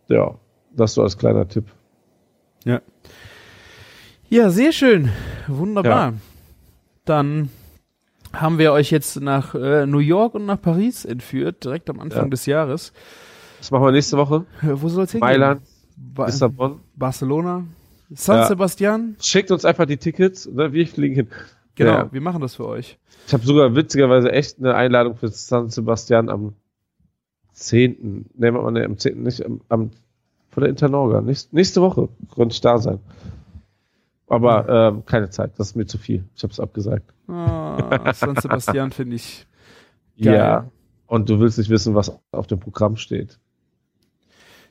Ja, 0.08 0.34
das 0.70 0.94
so 0.94 1.02
als 1.02 1.16
kleiner 1.18 1.46
Tipp. 1.48 1.66
Ja. 2.64 2.80
Ja, 4.28 4.50
sehr 4.50 4.72
schön. 4.72 5.10
Wunderbar. 5.46 6.14
Dann 7.04 7.48
haben 8.32 8.58
wir 8.58 8.72
euch 8.72 8.90
jetzt 8.90 9.20
nach 9.20 9.54
äh, 9.54 9.86
New 9.86 9.98
York 10.00 10.34
und 10.34 10.44
nach 10.44 10.60
Paris 10.60 11.04
entführt, 11.04 11.64
direkt 11.64 11.88
am 11.88 11.98
Anfang 12.00 12.24
Ja. 12.24 12.28
des 12.28 12.44
Jahres. 12.46 12.92
Was 13.58 13.70
machen 13.70 13.84
wir 13.86 13.92
nächste 13.92 14.18
Woche? 14.18 14.44
Äh, 14.62 14.66
wo 14.74 14.88
soll 14.88 15.04
es 15.04 15.12
hingehen? 15.12 15.26
Mailand, 15.28 15.62
Ba 15.96 16.26
Lissabon. 16.26 16.80
Barcelona? 16.94 17.64
San 18.10 18.36
Ja. 18.36 18.46
Sebastian? 18.46 19.16
Schickt 19.20 19.50
uns 19.50 19.64
einfach 19.64 19.86
die 19.86 19.96
Tickets, 19.96 20.46
ne? 20.46 20.72
wir 20.72 20.86
fliegen 20.86 21.14
hin. 21.14 21.28
Genau, 21.74 21.90
Ja. 21.92 22.12
wir 22.12 22.20
machen 22.20 22.40
das 22.42 22.56
für 22.56 22.66
euch. 22.66 22.98
Ich 23.26 23.32
habe 23.32 23.44
sogar 23.46 23.74
witzigerweise 23.74 24.30
echt 24.32 24.58
eine 24.58 24.74
Einladung 24.74 25.16
für 25.16 25.28
San 25.28 25.70
Sebastian 25.70 26.28
am 26.28 26.54
10. 27.52 28.26
Ne, 28.34 28.52
warte 28.52 28.64
mal, 28.64 28.70
ne, 28.72 28.84
am 28.84 28.98
10. 28.98 29.22
nicht, 29.22 29.44
am, 29.44 29.60
am 29.68 29.90
von 30.50 30.62
der 30.62 30.70
Internorga. 30.70 31.20
Nächste, 31.20 31.54
nächste 31.54 31.80
Woche 31.82 32.08
könnte 32.34 32.52
ich 32.54 32.60
da 32.60 32.78
sein. 32.78 32.98
Aber 34.26 34.68
ähm, 34.68 35.04
keine 35.06 35.30
Zeit, 35.30 35.52
das 35.58 35.68
ist 35.68 35.76
mir 35.76 35.86
zu 35.86 35.96
viel. 35.98 36.24
Ich 36.34 36.42
habe 36.42 36.52
es 36.52 36.60
abgesagt. 36.60 37.14
Ah, 37.28 38.12
San 38.12 38.36
Sebastian 38.36 38.90
finde 38.90 39.16
ich 39.16 39.46
geil. 40.22 40.34
Ja. 40.36 40.70
Und 41.06 41.30
du 41.30 41.40
willst 41.40 41.56
nicht 41.58 41.70
wissen, 41.70 41.94
was 41.94 42.12
auf 42.32 42.46
dem 42.46 42.60
Programm 42.60 42.96
steht. 42.96 43.38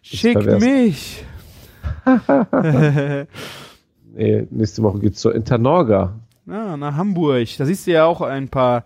Schick 0.01 0.43
mich. 0.59 1.25
Nee, 4.13 4.47
nächste 4.49 4.81
Woche 4.81 4.99
geht's 4.99 5.19
zur 5.19 5.35
Internorga. 5.35 6.19
Ah, 6.47 6.75
nach 6.75 6.95
Hamburg. 6.95 7.47
Da 7.57 7.65
siehst 7.65 7.85
du 7.85 7.91
ja 7.91 8.05
auch 8.05 8.21
ein 8.21 8.49
paar 8.49 8.83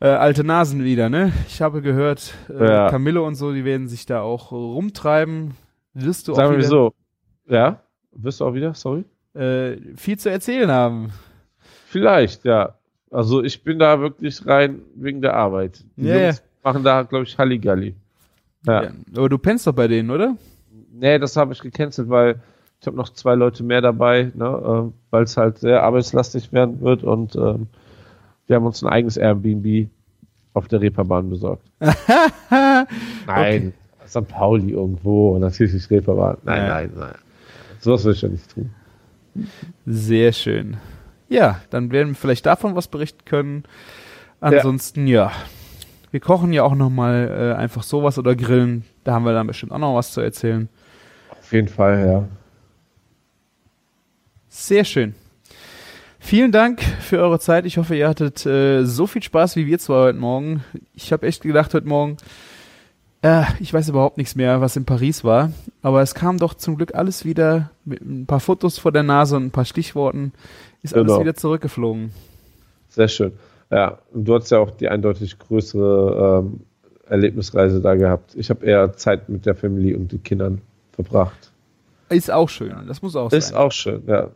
äh, 0.00 0.06
alte 0.06 0.44
Nasen 0.44 0.84
wieder, 0.84 1.08
ne? 1.08 1.32
Ich 1.48 1.60
habe 1.60 1.82
gehört, 1.82 2.34
äh, 2.48 2.64
Ja. 2.64 2.90
Camillo 2.90 3.26
und 3.26 3.34
so, 3.34 3.52
die 3.52 3.64
werden 3.64 3.88
sich 3.88 4.06
da 4.06 4.20
auch 4.20 4.52
rumtreiben. 4.52 5.54
Wirst 5.94 6.28
du 6.28 6.34
Sagen 6.34 6.48
auch 6.48 6.50
wir 6.52 6.58
wieder, 6.58 6.66
wieso. 6.66 6.94
Ja? 7.48 7.80
Wirst 8.12 8.40
du 8.40 8.44
auch 8.46 8.54
wieder? 8.54 8.74
Sorry? 8.74 9.04
äh, 9.34 9.76
viel 9.96 10.18
zu 10.18 10.30
erzählen 10.30 10.70
haben. 10.70 11.10
Vielleicht, 11.88 12.44
ja. 12.44 12.74
Also 13.10 13.42
ich 13.42 13.62
bin 13.62 13.78
da 13.78 14.00
wirklich 14.00 14.44
rein 14.46 14.80
wegen 14.94 15.22
der 15.22 15.34
Arbeit. 15.34 15.84
Die 15.96 16.06
Ja, 16.06 16.24
Jungs 16.26 16.42
machen 16.62 16.82
da, 16.84 17.02
glaube 17.02 17.24
ich, 17.24 17.36
Halligalli. 17.38 17.94
Ja. 18.66 18.84
Ja. 18.84 18.90
Aber 19.16 19.28
du 19.28 19.38
pennst 19.38 19.66
doch 19.66 19.72
bei 19.72 19.88
denen, 19.88 20.10
oder? 20.10 20.36
Nee, 20.92 21.18
das 21.18 21.36
habe 21.36 21.52
ich 21.52 21.60
gecancelt, 21.60 22.08
weil 22.08 22.40
ich 22.80 22.86
habe 22.86 22.96
noch 22.96 23.08
zwei 23.10 23.34
Leute 23.34 23.62
mehr 23.64 23.80
dabei, 23.80 24.30
ne, 24.34 24.46
äh, 24.90 24.92
weil 25.10 25.24
es 25.24 25.36
halt 25.36 25.58
sehr 25.58 25.82
arbeitslastig 25.82 26.52
werden 26.52 26.80
wird 26.80 27.02
und 27.02 27.34
ähm, 27.36 27.66
wir 28.46 28.56
haben 28.56 28.66
uns 28.66 28.82
ein 28.82 28.88
eigenes 28.90 29.16
Airbnb 29.16 29.88
auf 30.52 30.68
der 30.68 30.80
Reeperbahn 30.80 31.30
besorgt. 31.30 31.66
Nein, 33.26 33.72
St. 34.06 34.26
Pauli 34.28 34.72
irgendwo, 34.72 35.38
natürlich 35.38 35.72
nicht 35.74 35.90
Reeperbahn. 35.90 36.38
Nein, 36.44 36.62
Ja. 36.62 36.68
nein, 36.68 36.90
nein. 36.96 37.14
Sowas 37.80 38.04
will 38.04 38.12
ich 38.12 38.22
ja 38.22 38.28
nicht 38.28 38.50
tun. 38.52 38.70
Sehr 39.86 40.32
schön. 40.32 40.76
Ja, 41.28 41.60
dann 41.70 41.90
werden 41.90 42.08
wir 42.10 42.14
vielleicht 42.14 42.46
davon 42.46 42.74
was 42.76 42.88
berichten 42.88 43.24
können. 43.24 43.64
Ansonsten, 44.40 45.06
ja. 45.06 45.32
Wir 46.10 46.20
kochen 46.20 46.52
ja 46.52 46.62
auch 46.62 46.74
noch 46.76 46.90
mal 46.90 47.52
äh, 47.56 47.58
einfach 47.58 47.82
sowas 47.82 48.18
oder 48.18 48.36
grillen. 48.36 48.84
Da 49.02 49.12
haben 49.14 49.24
wir 49.24 49.32
dann 49.32 49.46
bestimmt 49.48 49.72
auch 49.72 49.78
noch 49.78 49.94
was 49.96 50.12
zu 50.12 50.20
erzählen. 50.20 50.68
Auf 51.30 51.52
jeden 51.52 51.68
Fall, 51.68 52.06
ja. 52.06 52.24
Sehr 54.48 54.84
schön. 54.84 55.14
Vielen 56.20 56.52
Dank 56.52 56.80
für 57.00 57.18
eure 57.18 57.38
Zeit. 57.40 57.66
Ich 57.66 57.76
hoffe, 57.76 57.96
ihr 57.96 58.08
hattet 58.08 58.46
äh, 58.46 58.84
so 58.84 59.06
viel 59.06 59.22
Spaß 59.22 59.56
wie 59.56 59.66
wir 59.66 59.78
zwei 59.78 59.94
heute 60.06 60.18
Morgen. 60.18 60.64
Ich 60.94 61.12
habe 61.12 61.26
echt 61.26 61.42
gedacht 61.42 61.74
heute 61.74 61.86
Morgen, 61.88 62.16
äh, 63.24 63.42
ich 63.58 63.72
weiß 63.72 63.88
überhaupt 63.88 64.18
nichts 64.18 64.36
mehr, 64.36 64.60
was 64.60 64.76
in 64.76 64.84
Paris 64.84 65.24
war. 65.24 65.50
Aber 65.82 66.02
es 66.02 66.14
kam 66.14 66.38
doch 66.38 66.54
zum 66.54 66.76
Glück 66.76 66.94
alles 66.94 67.24
wieder 67.24 67.70
mit 67.84 68.00
ein 68.02 68.26
paar 68.26 68.40
Fotos 68.40 68.78
vor 68.78 68.92
der 68.92 69.02
Nase 69.02 69.36
und 69.36 69.46
ein 69.46 69.50
paar 69.50 69.64
Stichworten. 69.64 70.32
Ist 70.82 70.94
alles 70.94 71.06
Genau. 71.08 71.20
wieder 71.20 71.34
zurückgeflogen. 71.34 72.10
Sehr 72.90 73.08
schön. 73.08 73.32
Ja, 73.70 73.98
und 74.12 74.26
du 74.26 74.34
hast 74.34 74.50
ja 74.50 74.58
auch 74.58 74.70
die 74.70 74.88
eindeutig 74.88 75.38
größere 75.38 76.42
ähm, 76.44 76.60
Erlebnisreise 77.08 77.80
da 77.80 77.94
gehabt. 77.94 78.34
Ich 78.36 78.50
habe 78.50 78.64
eher 78.64 78.92
Zeit 78.92 79.28
mit 79.28 79.46
der 79.46 79.54
Familie 79.54 79.96
und 79.96 80.12
den 80.12 80.22
Kindern 80.22 80.60
verbracht. 80.92 81.50
Ist 82.10 82.30
auch 82.30 82.48
schön. 82.48 82.72
Das 82.86 83.02
muss 83.02 83.16
auch 83.16 83.32
Ist 83.32 83.48
sein. 83.48 83.56
auch 83.58 83.72
schön, 83.72 84.02
ja. 84.06 84.28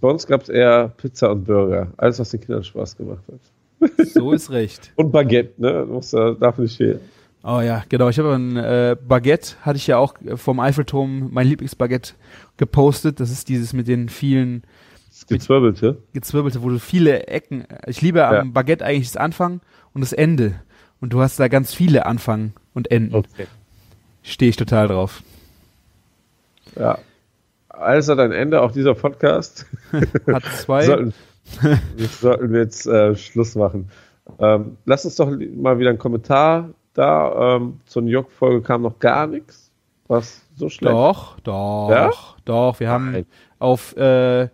Bei 0.00 0.08
uns 0.08 0.26
gab 0.26 0.42
es 0.42 0.48
eher 0.48 0.88
Pizza 0.96 1.30
und 1.32 1.44
Burger. 1.44 1.88
Alles, 1.98 2.18
was 2.18 2.30
den 2.30 2.40
Kindern 2.40 2.64
Spaß 2.64 2.96
gemacht 2.96 3.22
hat. 3.30 4.06
So 4.08 4.32
ist 4.32 4.50
recht. 4.50 4.92
Und 4.96 5.12
Baguette, 5.12 5.52
ne? 5.60 5.84
Muss, 5.86 6.10
darf 6.12 6.56
nicht 6.58 6.76
fehlen. 6.78 7.00
Oh 7.42 7.60
ja, 7.60 7.84
genau. 7.88 8.08
Ich 8.08 8.18
habe 8.18 8.34
ein 8.34 8.56
äh, 8.56 8.96
Baguette, 9.06 9.54
hatte 9.62 9.76
ich 9.76 9.86
ja 9.86 9.98
auch 9.98 10.14
äh, 10.22 10.36
vom 10.36 10.60
Eiffelturm, 10.60 11.28
mein 11.32 11.46
Lieblingsbaguette 11.46 12.14
gepostet. 12.56 13.20
Das 13.20 13.30
ist 13.30 13.48
dieses 13.48 13.72
mit 13.72 13.88
den 13.88 14.08
vielen 14.08 14.62
Gezwirbelte. 15.28 15.98
gezwirbelte, 16.12 16.62
wo 16.62 16.68
du 16.70 16.78
viele 16.78 17.26
Ecken. 17.26 17.64
Ich 17.86 18.00
liebe 18.02 18.26
am 18.26 18.34
Ja. 18.34 18.44
Baguette 18.52 18.84
eigentlich 18.84 19.08
das 19.08 19.16
Anfang 19.16 19.60
und 19.94 20.00
das 20.00 20.12
Ende. 20.12 20.54
Und 21.00 21.12
du 21.12 21.20
hast 21.20 21.38
da 21.38 21.48
ganz 21.48 21.74
viele 21.74 22.06
Anfang 22.06 22.52
und 22.74 22.90
Enden. 22.90 23.14
Okay. 23.14 23.46
Stehe 24.22 24.50
ich 24.50 24.56
total 24.56 24.88
drauf. 24.88 25.22
Ja. 26.76 26.98
Alles 27.68 28.08
hat 28.08 28.18
ein 28.18 28.32
Ende, 28.32 28.60
auch 28.60 28.72
dieser 28.72 28.94
Podcast. 28.94 29.64
Hat 30.26 30.42
zwei. 30.56 30.84
sollten, 30.84 31.14
sollten 32.20 32.52
wir 32.52 32.60
jetzt 32.60 32.86
äh, 32.86 33.14
Schluss 33.14 33.54
machen. 33.54 33.88
Ähm, 34.40 34.76
lass 34.84 35.04
uns 35.04 35.14
doch 35.14 35.30
mal 35.54 35.78
wieder 35.78 35.90
einen 35.90 35.98
Kommentar 35.98 36.70
da. 36.98 37.56
Ähm, 37.56 37.80
zur 37.86 38.02
New 38.02 38.10
York-Folge 38.10 38.62
kam 38.62 38.82
noch 38.82 38.98
gar 38.98 39.26
nichts. 39.26 39.70
Was 40.08 40.42
so 40.56 40.68
schlecht? 40.68 40.92
Doch, 40.94 41.38
doch, 41.40 41.88
Ja? 41.90 42.10
doch. 42.44 42.80
Wir 42.80 42.88
haben 42.88 43.12
Nein. 43.12 43.26
auf, 43.58 43.94
äh, 43.96 44.48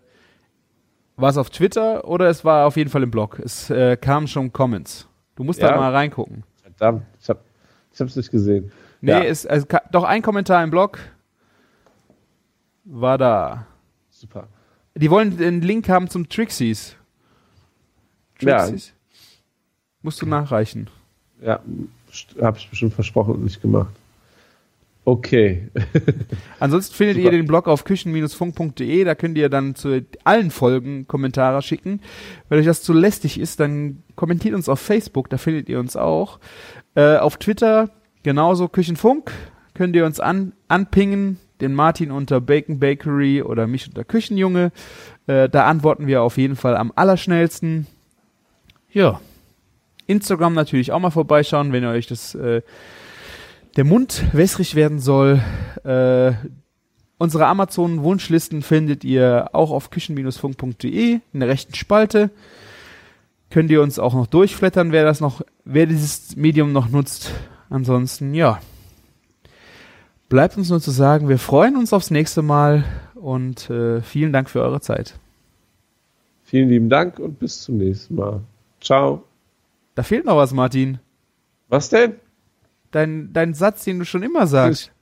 war 1.16 1.30
es 1.30 1.36
auf 1.38 1.50
Twitter 1.50 2.06
oder 2.08 2.28
es 2.28 2.44
war 2.44 2.66
auf 2.66 2.76
jeden 2.76 2.90
Fall 2.90 3.02
im 3.04 3.10
Blog. 3.10 3.38
Es 3.38 3.70
äh, 3.70 3.96
kamen 3.96 4.26
schon 4.26 4.52
Comments. 4.52 5.08
Du 5.36 5.44
musst 5.44 5.62
da 5.62 5.70
Ja. 5.70 5.76
mal 5.76 5.92
reingucken. 5.92 6.42
Verdammt, 6.62 7.02
ich 7.20 7.28
hab 7.28 7.38
ich 7.92 8.00
hab's 8.00 8.16
nicht 8.16 8.30
gesehen. 8.32 8.72
Nee, 9.00 9.12
Ja. 9.12 9.22
es, 9.22 9.46
ka- 9.68 9.82
doch 9.92 10.02
ein 10.04 10.22
Kommentar 10.22 10.64
im 10.64 10.70
Blog 10.70 10.98
war 12.84 13.16
da. 13.18 13.66
Super. 14.10 14.48
Die 14.96 15.10
wollen 15.10 15.36
den 15.36 15.60
Link 15.62 15.88
haben 15.88 16.08
zum 16.08 16.28
Trixies. 16.28 16.96
Ja. 18.40 18.58
Trixies? 18.58 18.92
Musst 20.02 20.20
du 20.22 20.26
nachreichen. 20.26 20.90
Ja, 21.40 21.60
habe 22.40 22.58
ich 22.58 22.68
bestimmt 22.68 22.94
versprochen 22.94 23.34
und 23.34 23.44
nicht 23.44 23.60
gemacht. 23.62 23.94
Okay. 25.06 25.68
Ansonsten 26.60 26.94
findet 26.94 27.16
Super. 27.16 27.26
ihr 27.26 27.30
den 27.32 27.46
Blog 27.46 27.68
auf 27.68 27.84
küchen-funk.de, 27.84 29.04
da 29.04 29.14
könnt 29.14 29.36
ihr 29.36 29.50
dann 29.50 29.74
zu 29.74 30.04
allen 30.24 30.50
Folgen 30.50 31.06
Kommentare 31.06 31.60
schicken. 31.60 32.00
Wenn 32.48 32.58
euch 32.58 32.66
das 32.66 32.82
zu 32.82 32.94
lästig 32.94 33.38
ist, 33.38 33.60
dann 33.60 34.02
kommentiert 34.16 34.54
uns 34.54 34.68
auf 34.68 34.80
Facebook, 34.80 35.28
da 35.28 35.36
findet 35.36 35.68
ihr 35.68 35.78
uns 35.78 35.96
auch. 35.96 36.38
Äh, 36.94 37.16
auf 37.16 37.36
Twitter 37.36 37.90
genauso 38.22 38.68
Küchenfunk, 38.68 39.30
könnt 39.74 39.94
ihr 39.94 40.06
uns 40.06 40.20
an, 40.20 40.54
anpingen, 40.68 41.38
den 41.60 41.74
Martin 41.74 42.10
unter 42.10 42.40
Bacon 42.40 42.78
Bakery 42.78 43.42
oder 43.42 43.66
mich 43.66 43.86
unter 43.86 44.04
Küchenjunge. 44.04 44.72
Äh, 45.26 45.50
da 45.50 45.66
antworten 45.66 46.06
wir 46.06 46.22
auf 46.22 46.38
jeden 46.38 46.56
Fall 46.56 46.76
am 46.76 46.92
allerschnellsten. 46.96 47.86
Ja. 48.90 49.20
Instagram 50.06 50.54
natürlich 50.54 50.92
auch 50.92 50.98
mal 51.00 51.10
vorbeischauen, 51.10 51.72
wenn 51.72 51.82
ihr 51.82 51.90
euch 51.90 52.06
das 52.06 52.34
äh, 52.34 52.62
der 53.76 53.84
Mund 53.84 54.24
wässrig 54.32 54.74
werden 54.74 54.98
soll. 54.98 55.42
Äh, 55.84 56.32
unsere 57.18 57.46
Amazon-Wunschlisten 57.46 58.62
findet 58.62 59.04
ihr 59.04 59.50
auch 59.52 59.70
auf 59.70 59.90
küchen-funk.de 59.90 61.20
in 61.32 61.40
der 61.40 61.48
rechten 61.48 61.74
Spalte. 61.74 62.30
Könnt 63.50 63.70
ihr 63.70 63.82
uns 63.82 63.98
auch 63.98 64.14
noch 64.14 64.26
durchflattern, 64.26 64.92
wer 64.92 65.04
das 65.04 65.20
noch, 65.20 65.42
wer 65.64 65.86
dieses 65.86 66.36
Medium 66.36 66.72
noch 66.72 66.88
nutzt. 66.88 67.32
Ansonsten, 67.70 68.34
ja. 68.34 68.60
Bleibt 70.28 70.56
uns 70.56 70.70
nur 70.70 70.80
zu 70.80 70.90
sagen, 70.90 71.28
wir 71.28 71.38
freuen 71.38 71.76
uns 71.76 71.92
aufs 71.92 72.10
nächste 72.10 72.42
Mal 72.42 72.84
und 73.14 73.70
äh, 73.70 74.00
vielen 74.00 74.32
Dank 74.32 74.50
für 74.50 74.62
eure 74.62 74.80
Zeit. 74.80 75.14
Vielen 76.44 76.68
lieben 76.68 76.88
Dank 76.88 77.18
und 77.18 77.38
bis 77.38 77.62
zum 77.62 77.78
nächsten 77.78 78.14
Mal. 78.14 78.40
Ciao. 78.80 79.24
Da 79.94 80.02
fehlt 80.02 80.24
noch 80.24 80.36
was, 80.36 80.52
Martin. 80.52 80.98
Was 81.68 81.88
denn? 81.88 82.16
Dein, 82.90 83.32
dein 83.32 83.54
Satz, 83.54 83.84
den 83.84 83.98
du 83.98 84.04
schon 84.04 84.22
immer 84.22 84.46
sagst. 84.46 84.92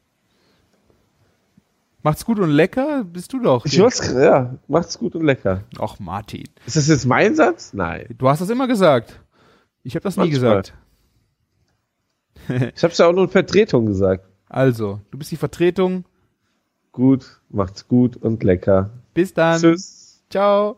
Macht's 2.03 2.25
gut 2.25 2.41
und 2.41 2.51
lecker, 2.51 3.05
bist 3.05 3.33
du 3.33 3.41
doch. 3.41 3.65
Ich 3.65 3.79
wollte 3.79 4.21
ja, 4.21 4.59
macht's 4.67 4.99
gut 4.99 5.15
und 5.15 5.25
lecker. 5.25 5.63
Och, 5.79 6.01
Martin. 6.01 6.49
Ist 6.67 6.77
das 6.77 6.89
jetzt 6.89 7.07
mein 7.07 7.37
Satz? 7.37 7.73
Nein. 7.75 8.07
Du 8.19 8.29
hast 8.29 8.41
das 8.41 8.51
immer 8.51 8.67
gesagt. 8.67 9.21
Ich 9.85 9.95
habe 9.95 10.03
das 10.03 10.17
nie 10.17 10.31
Manchmal. 10.31 10.63
gesagt. 10.63 10.75
Ich 12.75 12.83
hab's 12.83 12.99
ja 12.99 13.07
auch 13.07 13.13
nur 13.13 13.25
in 13.25 13.31
Vertretung 13.31 13.87
gesagt. 13.87 14.27
Also, 14.49 15.01
du 15.11 15.19
bist 15.19 15.31
die 15.31 15.37
Vertretung 15.37 16.05
gut, 16.91 17.41
macht's 17.51 17.87
gut 17.87 18.17
und 18.17 18.43
lecker. 18.43 18.91
Bis 19.15 19.33
dann. 19.33 19.61
Tschüss. 19.61 20.23
Ciao. 20.29 20.77